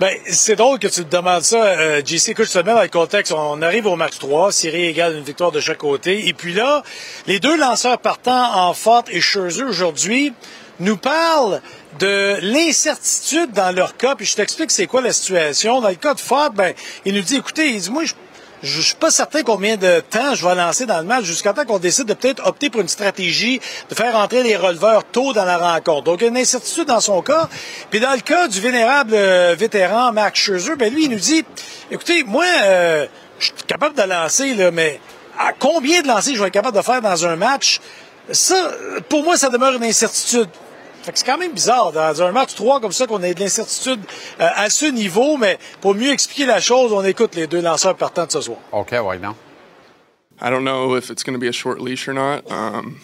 Ben, 0.00 0.12
c'est 0.26 0.56
drôle 0.56 0.80
que 0.80 0.88
tu 0.88 1.04
te 1.04 1.16
demandes 1.16 1.42
ça, 1.42 1.62
euh, 1.62 2.02
JC. 2.04 2.30
Écoute, 2.30 2.46
je 2.46 2.58
te 2.58 2.66
mets 2.66 2.74
dans 2.74 2.82
le 2.82 2.88
contexte. 2.88 3.30
On 3.30 3.62
arrive 3.62 3.86
au 3.86 3.94
match 3.94 4.18
3, 4.18 4.50
série 4.50 4.86
égale, 4.86 5.18
une 5.18 5.22
victoire 5.22 5.52
de 5.52 5.60
chaque 5.60 5.78
côté. 5.78 6.26
Et 6.26 6.32
puis 6.32 6.52
là, 6.52 6.82
les 7.28 7.38
deux 7.38 7.56
lanceurs 7.56 7.98
partants 7.98 8.56
en 8.56 8.74
Fort 8.74 9.04
et 9.08 9.20
Scherzer 9.20 9.62
aujourd'hui 9.62 10.32
nous 10.80 10.96
parlent 10.96 11.60
de 11.98 12.36
l'incertitude 12.42 13.52
dans 13.52 13.74
leur 13.74 13.96
cas. 13.96 14.14
Puis 14.14 14.26
je 14.26 14.36
t'explique 14.36 14.70
c'est 14.70 14.86
quoi 14.86 15.00
la 15.00 15.12
situation. 15.12 15.80
Dans 15.80 15.88
le 15.88 15.94
cas 15.96 16.14
de 16.14 16.20
Fort, 16.20 16.50
ben, 16.50 16.72
il 17.04 17.14
nous 17.14 17.22
dit, 17.22 17.36
écoutez, 17.36 17.70
il 17.70 17.80
dit, 17.80 17.90
moi, 17.90 18.04
je 18.04 18.14
je 18.62 18.80
suis 18.82 18.94
pas 18.94 19.10
certain 19.10 19.42
combien 19.42 19.76
de 19.76 20.00
temps 20.00 20.34
je 20.34 20.46
vais 20.46 20.54
lancer 20.54 20.84
dans 20.84 20.98
le 20.98 21.04
match 21.04 21.24
jusqu'à 21.24 21.52
temps 21.52 21.64
qu'on 21.64 21.78
décide 21.78 22.04
de 22.04 22.14
peut-être 22.14 22.46
opter 22.46 22.68
pour 22.68 22.82
une 22.82 22.88
stratégie 22.88 23.60
de 23.88 23.94
faire 23.94 24.14
entrer 24.16 24.42
les 24.42 24.56
releveurs 24.56 25.04
tôt 25.04 25.32
dans 25.32 25.44
la 25.44 25.56
rencontre. 25.56 26.04
Donc, 26.04 26.20
il 26.20 26.24
y 26.24 26.26
a 26.26 26.30
une 26.30 26.36
incertitude 26.36 26.84
dans 26.84 27.00
son 27.00 27.22
cas. 27.22 27.48
Puis 27.90 28.00
dans 28.00 28.12
le 28.12 28.20
cas 28.20 28.48
du 28.48 28.60
vénérable 28.60 29.14
euh, 29.14 29.54
vétéran 29.58 30.12
Max 30.12 30.38
Scherzer, 30.38 30.76
ben 30.76 30.92
lui, 30.92 31.04
il 31.04 31.10
nous 31.10 31.18
dit, 31.18 31.44
écoutez, 31.90 32.22
moi, 32.24 32.44
euh, 32.64 33.06
je 33.38 33.46
suis 33.46 33.54
capable 33.66 33.96
de 33.96 34.02
lancer, 34.02 34.54
là, 34.54 34.70
mais 34.70 35.00
à 35.38 35.52
combien 35.58 36.02
de 36.02 36.08
lancers 36.08 36.34
je 36.34 36.40
vais 36.40 36.48
être 36.48 36.52
capable 36.52 36.76
de 36.76 36.82
faire 36.82 37.00
dans 37.00 37.24
un 37.24 37.36
match? 37.36 37.80
Ça, 38.30 38.72
pour 39.08 39.24
moi, 39.24 39.38
ça 39.38 39.48
demeure 39.48 39.74
une 39.74 39.84
incertitude. 39.84 40.48
Fait 41.10 41.14
que 41.14 41.18
c'est 41.18 41.26
quand 41.26 41.38
même 41.38 41.54
bizarre 41.54 41.90
dans 41.90 42.22
un 42.22 42.30
match 42.30 42.54
3 42.54 42.80
comme 42.80 42.92
ça 42.92 43.04
qu'on 43.08 43.20
ait 43.24 43.34
de 43.34 43.40
l'incertitude 43.40 43.98
euh, 44.38 44.46
à 44.54 44.70
ce 44.70 44.86
niveau, 44.86 45.36
mais 45.36 45.58
pour 45.80 45.92
mieux 45.92 46.12
expliquer 46.12 46.46
la 46.46 46.60
chose, 46.60 46.92
on 46.92 47.02
écoute 47.02 47.34
les 47.34 47.48
deux 47.48 47.60
lanceurs 47.60 47.96
partants 47.96 48.26
de 48.26 48.30
ce 48.30 48.40
soir. 48.40 48.58
OK, 48.70 48.92
ouais, 48.92 49.18
non. 49.18 49.34
I 50.40 50.50
don't 50.50 50.62
know 50.62 50.94
if 50.94 51.10
it's 51.10 51.24
going 51.24 51.34
to 51.34 51.40
be 51.40 51.48
a 51.48 51.52
short 51.52 51.80
leash 51.80 52.06
or 52.06 52.14
not. 52.14 52.48
Um, 52.48 53.00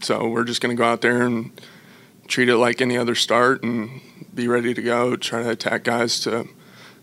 so 0.00 0.28
we're 0.28 0.46
just 0.46 0.62
going 0.62 0.74
to 0.74 0.82
go 0.82 0.88
out 0.88 1.02
there 1.02 1.20
and 1.20 1.50
treat 2.26 2.48
it 2.48 2.56
like 2.56 2.80
any 2.80 2.96
other 2.96 3.14
start 3.14 3.62
and 3.62 4.00
be 4.34 4.48
ready 4.48 4.72
to 4.72 4.80
go. 4.80 5.14
Try 5.16 5.42
to 5.42 5.50
attack 5.50 5.84
guys 5.84 6.20
to 6.20 6.46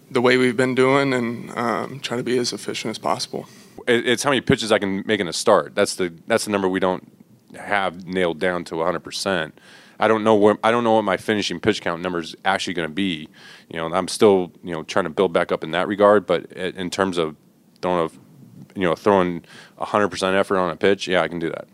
the 0.10 0.20
way 0.20 0.38
we've 0.38 0.58
been 0.58 0.74
doing 0.74 1.14
and 1.14 1.52
um, 1.56 2.00
try 2.00 2.18
to 2.18 2.24
be 2.24 2.40
as 2.40 2.54
efficient 2.54 2.90
as 2.90 2.98
possible. 2.98 3.46
It's 3.88 4.24
how 4.24 4.32
many 4.32 4.42
pitches 4.42 4.72
I 4.72 4.80
can 4.80 5.04
make 5.06 5.20
in 5.20 5.28
a 5.28 5.34
start. 5.34 5.76
That's 5.76 5.94
the 5.94 6.12
that's 6.26 6.46
the 6.46 6.52
number 6.52 6.68
we 6.68 6.80
don't 6.80 7.08
have 7.56 8.08
nailed 8.08 8.40
down 8.40 8.64
to 8.64 8.78
100 8.78 9.02
percent. 9.02 9.54
I 10.00 10.08
don't 10.08 10.24
know 10.24 10.36
where 10.36 10.58
I 10.64 10.72
don't 10.72 10.84
know 10.84 10.94
what 10.94 11.04
my 11.04 11.18
finishing 11.18 11.60
pitch 11.60 11.82
count 11.82 12.02
number 12.02 12.20
is 12.20 12.36
actually 12.46 12.74
going 12.74 12.88
to 12.88 12.94
be. 12.94 13.28
You 13.70 13.78
know, 13.78 13.94
I'm 13.94 14.08
still 14.08 14.52
you 14.64 14.72
know 14.74 14.84
trying 14.84 15.06
to 15.06 15.10
build 15.10 15.34
back 15.34 15.52
up 15.52 15.64
in 15.64 15.72
that 15.72 15.88
regard. 15.88 16.26
But 16.26 16.52
in 16.54 16.90
terms 16.90 17.18
of 17.18 17.36
throwing 17.82 18.10
a, 18.10 18.80
you 18.80 18.88
know 18.88 18.96
throwing 18.96 19.44
100 19.78 20.08
percent 20.10 20.36
effort 20.36 20.58
on 20.58 20.70
a 20.70 20.76
pitch, 20.76 21.08
yeah, 21.08 21.22
I 21.22 21.28
can 21.28 21.40
do 21.40 21.50
that. 21.50 21.68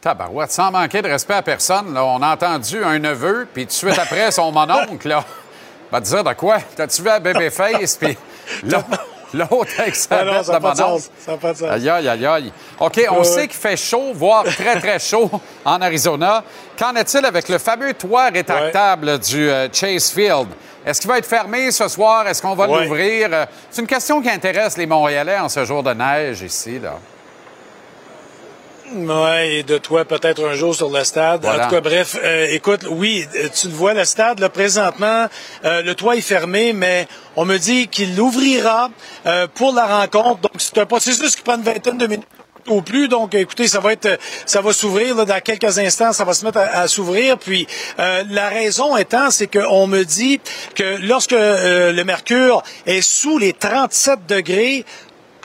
Tabarouette, 0.00 0.50
sans 0.50 0.72
manquer 0.72 1.02
de 1.02 1.08
respect 1.08 1.34
à 1.34 1.42
personne, 1.42 1.92
là, 1.92 2.02
on 2.04 2.22
a 2.22 2.32
entendu 2.32 2.82
un 2.82 2.98
neveu, 2.98 3.46
puis 3.52 3.64
tout 3.64 3.68
de 3.68 3.72
suite 3.72 3.98
après, 3.98 4.30
son 4.30 4.50
mononcle, 4.52 5.06
là, 5.06 5.26
va 5.92 6.00
te 6.00 6.06
dire 6.06 6.24
de 6.24 6.32
quoi? 6.32 6.58
T'as-tu 6.74 7.02
vu 7.02 7.10
à 7.10 7.20
Babyface? 7.20 7.98
Puis 7.98 8.16
l'autre 9.34 9.70
avec 9.78 9.94
sa 9.94 10.24
non, 10.24 10.40
de 10.42 10.58
mononcle. 10.58 11.04
Ça 11.18 11.32
n'a 11.32 11.36
pas 11.38 11.52
de 11.52 11.58
sens. 11.58 11.68
Aïe, 11.70 11.88
aïe, 11.88 12.26
aïe. 12.26 12.52
OK, 12.78 13.00
on 13.10 13.24
sait 13.24 13.46
qu'il 13.48 13.56
fait 13.58 13.76
chaud, 13.76 14.12
voire 14.14 14.44
très, 14.44 14.78
très 14.80 14.98
chaud 14.98 15.30
en 15.64 15.80
Arizona. 15.80 16.42
Qu'en 16.78 16.94
est-il 16.94 17.24
avec 17.24 17.48
le 17.48 17.58
fameux 17.58 17.94
toit 17.94 18.28
rétractable 18.30 19.18
du 19.18 19.48
euh, 19.50 19.68
Chase 19.72 20.10
Field? 20.10 20.48
Est-ce 20.84 21.00
qu'il 21.00 21.10
va 21.10 21.18
être 21.18 21.26
fermé 21.26 21.70
ce 21.70 21.88
soir? 21.88 22.26
Est-ce 22.26 22.40
qu'on 22.40 22.54
va 22.54 22.66
Ouais. 22.66 22.84
l'ouvrir? 22.84 23.28
Euh, 23.32 23.46
C'est 23.70 23.82
une 23.82 23.86
question 23.86 24.22
qui 24.22 24.30
intéresse 24.30 24.76
les 24.78 24.86
Montréalais 24.86 25.38
en 25.38 25.48
ce 25.48 25.64
jour 25.64 25.82
de 25.82 25.92
neige 25.92 26.40
ici, 26.42 26.78
là. 26.78 26.94
Oui, 28.92 29.58
et 29.58 29.62
de 29.62 29.78
toi 29.78 30.04
peut-être 30.04 30.44
un 30.44 30.54
jour 30.54 30.74
sur 30.74 30.90
le 30.90 31.04
stade. 31.04 31.42
Voilà. 31.42 31.66
En 31.66 31.68
tout 31.68 31.74
cas, 31.74 31.80
bref, 31.80 32.16
euh, 32.22 32.48
écoute, 32.50 32.84
oui, 32.88 33.26
euh, 33.36 33.48
tu 33.54 33.68
le 33.68 33.74
vois, 33.74 33.94
le 33.94 34.04
stade, 34.04 34.40
là, 34.40 34.48
présentement, 34.48 35.26
euh, 35.64 35.82
le 35.82 35.94
toit 35.94 36.16
est 36.16 36.20
fermé, 36.20 36.72
mais 36.72 37.06
on 37.36 37.44
me 37.44 37.58
dit 37.58 37.88
qu'il 37.88 38.16
l'ouvrira 38.16 38.90
euh, 39.26 39.46
pour 39.54 39.72
la 39.72 39.86
rencontre. 39.86 40.40
Donc, 40.40 40.52
c'est 40.58 40.78
un 40.78 40.86
processus 40.86 41.36
qui 41.36 41.42
prend 41.42 41.56
une 41.56 41.62
vingtaine 41.62 41.98
de 41.98 42.06
minutes 42.06 42.26
au 42.66 42.82
plus. 42.82 43.08
Donc, 43.08 43.34
écoutez, 43.34 43.68
ça 43.68 43.80
va 43.80 43.92
être, 43.92 44.18
ça 44.46 44.60
va 44.60 44.72
s'ouvrir 44.72 45.14
là, 45.14 45.24
dans 45.24 45.40
quelques 45.40 45.78
instants. 45.78 46.12
Ça 46.12 46.24
va 46.24 46.34
se 46.34 46.44
mettre 46.44 46.58
à, 46.58 46.80
à 46.80 46.88
s'ouvrir. 46.88 47.38
Puis, 47.38 47.66
euh, 47.98 48.24
la 48.30 48.48
raison 48.48 48.96
étant, 48.96 49.30
c'est 49.30 49.46
qu'on 49.46 49.86
me 49.86 50.04
dit 50.04 50.40
que 50.74 50.96
lorsque 51.02 51.32
euh, 51.32 51.92
le 51.92 52.04
mercure 52.04 52.62
est 52.86 53.02
sous 53.02 53.38
les 53.38 53.52
37 53.52 54.26
degrés, 54.26 54.84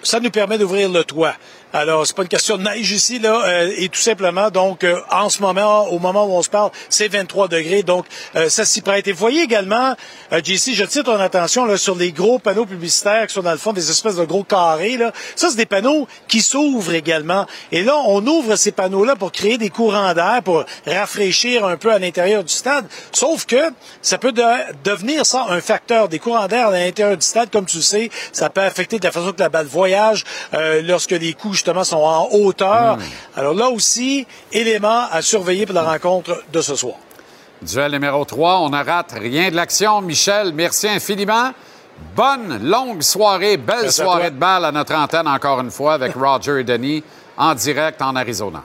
ça 0.03 0.19
nous 0.19 0.29
permet 0.29 0.57
d'ouvrir 0.57 0.89
le 0.89 1.03
toit. 1.03 1.33
Alors, 1.77 2.07
c'est 2.07 2.15
pas 2.15 2.21
une 2.21 2.29
question 2.29 2.55
de 2.57 2.63
neige 2.63 2.89
ici, 2.91 3.19
là, 3.19 3.41
euh, 3.47 3.69
et 3.75 3.89
tout 3.89 3.99
simplement, 3.99 4.49
donc, 4.49 4.85
euh, 4.85 4.97
en 5.11 5.27
ce 5.27 5.41
moment, 5.41 5.89
au 5.89 5.99
moment 5.99 6.23
où 6.25 6.31
on 6.31 6.41
se 6.41 6.49
parle, 6.49 6.71
c'est 6.87 7.09
23 7.09 7.49
degrés, 7.49 7.83
donc, 7.83 8.05
euh, 8.37 8.47
ça 8.47 8.63
s'y 8.63 8.79
prête. 8.79 9.09
Et 9.09 9.11
vous 9.11 9.17
voyez 9.17 9.41
également, 9.41 9.93
euh, 10.31 10.39
JC, 10.41 10.73
je 10.73 10.85
tire 10.85 11.03
ton 11.03 11.19
attention 11.19 11.65
là, 11.65 11.75
sur 11.75 11.95
les 11.95 12.13
gros 12.13 12.39
panneaux 12.39 12.65
publicitaires 12.65 13.27
qui 13.27 13.33
sont 13.33 13.41
dans 13.41 13.51
le 13.51 13.57
fond 13.57 13.73
des 13.73 13.89
espèces 13.89 14.15
de 14.15 14.23
gros 14.23 14.45
carrés, 14.45 14.95
là. 14.95 15.11
Ça, 15.35 15.49
c'est 15.49 15.57
des 15.57 15.65
panneaux 15.65 16.07
qui 16.29 16.39
s'ouvrent 16.39 16.93
également. 16.93 17.45
Et 17.73 17.83
là, 17.83 17.97
on 18.07 18.25
ouvre 18.25 18.55
ces 18.55 18.71
panneaux-là 18.71 19.17
pour 19.17 19.33
créer 19.33 19.57
des 19.57 19.69
courants 19.69 20.13
d'air, 20.13 20.43
pour 20.45 20.63
rafraîchir 20.87 21.65
un 21.65 21.75
peu 21.75 21.91
à 21.91 21.99
l'intérieur 21.99 22.45
du 22.45 22.53
stade. 22.53 22.85
Sauf 23.11 23.45
que 23.45 23.57
ça 24.01 24.17
peut 24.17 24.31
de- 24.31 24.41
devenir 24.85 25.25
ça 25.25 25.47
un 25.49 25.59
facteur. 25.59 26.07
Des 26.07 26.19
courants 26.19 26.47
d'air 26.47 26.69
à 26.69 26.71
l'intérieur 26.71 27.17
du 27.17 27.25
stade, 27.25 27.49
comme 27.51 27.65
tu 27.65 27.77
le 27.77 27.83
sais, 27.83 28.09
ça 28.31 28.49
peut 28.49 28.61
affecter 28.61 28.97
de 28.97 29.03
la 29.03 29.11
façon 29.11 29.33
que 29.33 29.41
la 29.41 29.49
balle 29.49 29.67
voyage 29.67 30.23
euh, 30.53 30.81
lorsque 30.81 31.11
les 31.11 31.33
coups 31.33 31.64
justement 31.65 31.83
sont 31.83 31.97
en 31.97 32.29
hauteur. 32.31 32.99
Alors 33.35 33.55
là 33.55 33.69
aussi, 33.69 34.27
élément 34.51 35.07
à 35.11 35.23
surveiller 35.23 35.65
pour 35.65 35.73
la 35.73 35.83
rencontre 35.83 36.43
de 36.51 36.61
ce 36.61 36.75
soir. 36.75 36.95
Duel 37.61 37.91
numéro 37.93 38.23
3, 38.23 38.59
on 38.59 38.69
ne 38.69 38.83
rate 38.83 39.15
rien 39.19 39.49
de 39.49 39.55
l'action. 39.55 40.01
Michel, 40.01 40.53
merci 40.53 40.87
infiniment. 40.87 41.51
Bonne, 42.15 42.69
longue 42.69 43.01
soirée, 43.01 43.57
belle 43.57 43.83
Merci 43.83 44.01
soirée 44.01 44.29
de 44.29 44.35
balle 44.35 44.65
à 44.65 44.71
notre 44.71 44.93
antenne 44.93 45.27
encore 45.27 45.59
une 45.61 45.71
fois 45.71 45.93
avec 45.93 46.13
Roger 46.13 46.59
et 46.59 46.63
Denis 46.63 47.03
en 47.37 47.55
direct 47.55 48.01
en 48.01 48.15
Arizona. 48.15 48.61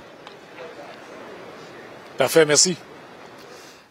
Parfait, 2.18 2.44
merci. 2.44 2.76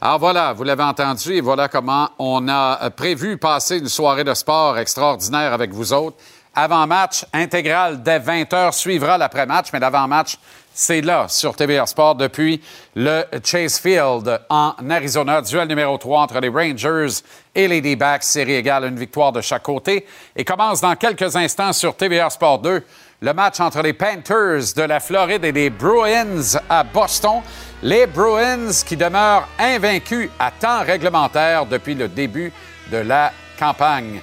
Alors 0.02 0.20
voilà, 0.20 0.54
vous 0.54 0.64
l'avez 0.64 0.84
entendu 0.84 1.34
et 1.34 1.42
voilà 1.42 1.68
comment 1.68 2.10
on 2.20 2.48
a 2.48 2.90
prévu 2.92 3.38
passer 3.38 3.80
une 3.80 3.90
soirée 3.90 4.24
de 4.24 4.34
sport 4.34 4.78
extraordinaire 4.78 5.52
avec 5.52 5.74
vous 5.74 5.94
autres. 5.94 6.18
Avant-match 6.62 7.26
intégral 7.32 8.04
dès 8.04 8.20
20h 8.20 8.74
suivra 8.74 9.18
l'après-match, 9.18 9.68
mais 9.72 9.80
l'avant-match, 9.80 10.38
c'est 10.74 11.00
là 11.00 11.26
sur 11.30 11.56
TVR 11.56 11.88
Sport 11.88 12.16
depuis 12.16 12.62
le 12.98 13.24
Chase 13.46 13.80
Field 13.80 14.42
en 14.50 14.74
Arizona. 14.90 15.42
Duel 15.42 15.70
numéro 15.70 15.98
3 15.98 16.20
entre 16.20 16.42
les 16.42 16.50
Rangers 16.50 17.24
et 17.56 17.70
les 17.70 17.80
D-backs, 17.80 18.24
série 18.24 18.56
égale, 18.56 18.84
une 18.84 19.00
victoire 19.00 19.32
de 19.32 19.40
chaque 19.40 19.64
côté. 19.64 20.06
Et 20.36 20.44
commence 20.44 20.82
dans 20.82 20.98
quelques 20.98 21.34
instants 21.38 21.72
sur 21.72 21.96
TVR 21.96 22.30
Sport 22.30 22.60
2 22.60 22.84
le 23.22 23.34
match 23.34 23.62
entre 23.62 23.82
les 23.82 23.94
Panthers 23.94 24.74
de 24.76 24.82
la 24.82 25.00
Floride 25.00 25.46
et 25.46 25.54
les 25.54 25.70
Bruins 25.70 26.60
à 26.70 26.84
Boston. 26.84 27.42
Les 27.84 28.06
Bruins 28.06 28.84
qui 28.86 28.98
demeurent 28.98 29.48
invaincus 29.58 30.30
à 30.38 30.52
temps 30.52 30.84
réglementaire 30.84 31.66
depuis 31.66 31.96
le 31.96 32.10
début 32.10 32.52
de 32.92 32.98
la 32.98 33.32
campagne. 33.58 34.20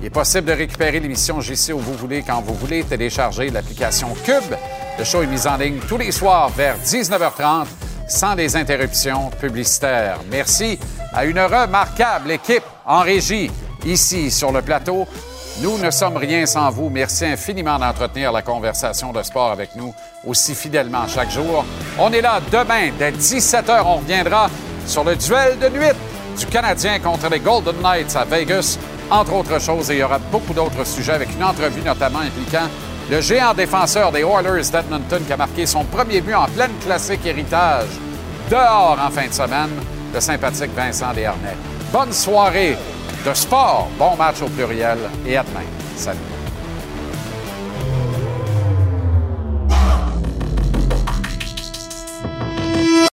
Il 0.00 0.06
est 0.06 0.10
possible 0.10 0.46
de 0.46 0.52
récupérer 0.52 1.00
l'émission 1.00 1.40
JC 1.40 1.72
où 1.72 1.78
vous 1.78 1.94
voulez, 1.94 2.22
quand 2.22 2.40
vous 2.40 2.54
voulez. 2.54 2.84
Télécharger 2.84 3.50
l'application 3.50 4.14
Cube. 4.24 4.54
Le 4.98 5.04
show 5.04 5.22
est 5.22 5.26
mis 5.26 5.46
en 5.46 5.56
ligne 5.56 5.80
tous 5.88 5.98
les 5.98 6.12
soirs 6.12 6.50
vers 6.50 6.76
19h30 6.78 7.66
sans 8.08 8.34
les 8.34 8.56
interruptions 8.56 9.30
publicitaires. 9.30 10.20
Merci 10.30 10.78
à 11.12 11.24
une 11.24 11.40
remarquable 11.40 12.30
équipe 12.30 12.62
en 12.86 13.00
régie 13.00 13.50
ici 13.84 14.30
sur 14.30 14.52
le 14.52 14.62
plateau. 14.62 15.06
Nous 15.60 15.76
ne 15.78 15.90
sommes 15.90 16.16
rien 16.16 16.46
sans 16.46 16.70
vous. 16.70 16.88
Merci 16.88 17.26
infiniment 17.26 17.78
d'entretenir 17.78 18.30
la 18.30 18.42
conversation 18.42 19.12
de 19.12 19.22
sport 19.24 19.50
avec 19.50 19.74
nous 19.74 19.92
aussi 20.24 20.54
fidèlement 20.54 21.08
chaque 21.08 21.30
jour. 21.30 21.64
On 21.98 22.12
est 22.12 22.20
là 22.20 22.40
demain 22.52 22.90
dès 22.96 23.10
17h. 23.10 23.82
On 23.84 23.96
reviendra 23.96 24.48
sur 24.86 25.02
le 25.02 25.16
duel 25.16 25.58
de 25.58 25.68
nuit 25.68 25.92
du 26.38 26.46
Canadien 26.46 27.00
contre 27.00 27.28
les 27.28 27.40
Golden 27.40 27.76
Knights 27.82 28.14
à 28.14 28.24
Vegas, 28.24 28.78
entre 29.10 29.34
autres 29.34 29.60
choses. 29.60 29.90
Et 29.90 29.94
il 29.94 29.98
y 30.00 30.02
aura 30.02 30.18
beaucoup 30.18 30.54
d'autres 30.54 30.84
sujets 30.84 31.12
avec 31.12 31.32
une 31.34 31.44
entrevue 31.44 31.82
notamment 31.82 32.20
impliquant 32.20 32.68
le 33.10 33.20
géant 33.20 33.54
défenseur 33.54 34.12
des 34.12 34.20
Oilers 34.20 34.70
d'Edmonton 34.70 35.22
qui 35.26 35.32
a 35.32 35.36
marqué 35.36 35.64
son 35.64 35.84
premier 35.84 36.20
but 36.20 36.34
en 36.34 36.46
pleine 36.46 36.76
classique 36.84 37.24
héritage 37.24 37.88
dehors 38.50 38.98
en 39.02 39.10
fin 39.10 39.26
de 39.26 39.32
semaine, 39.32 39.70
le 40.12 40.20
sympathique 40.20 40.74
Vincent 40.74 41.12
Desharnais. 41.14 41.56
Bonne 41.92 42.12
soirée 42.12 42.76
de 43.26 43.34
sport, 43.34 43.88
bon 43.98 44.14
match 44.16 44.42
au 44.42 44.48
pluriel 44.48 44.98
et 45.26 45.36
à 45.36 45.42
demain. 45.42 45.64
Salut. 45.96 46.37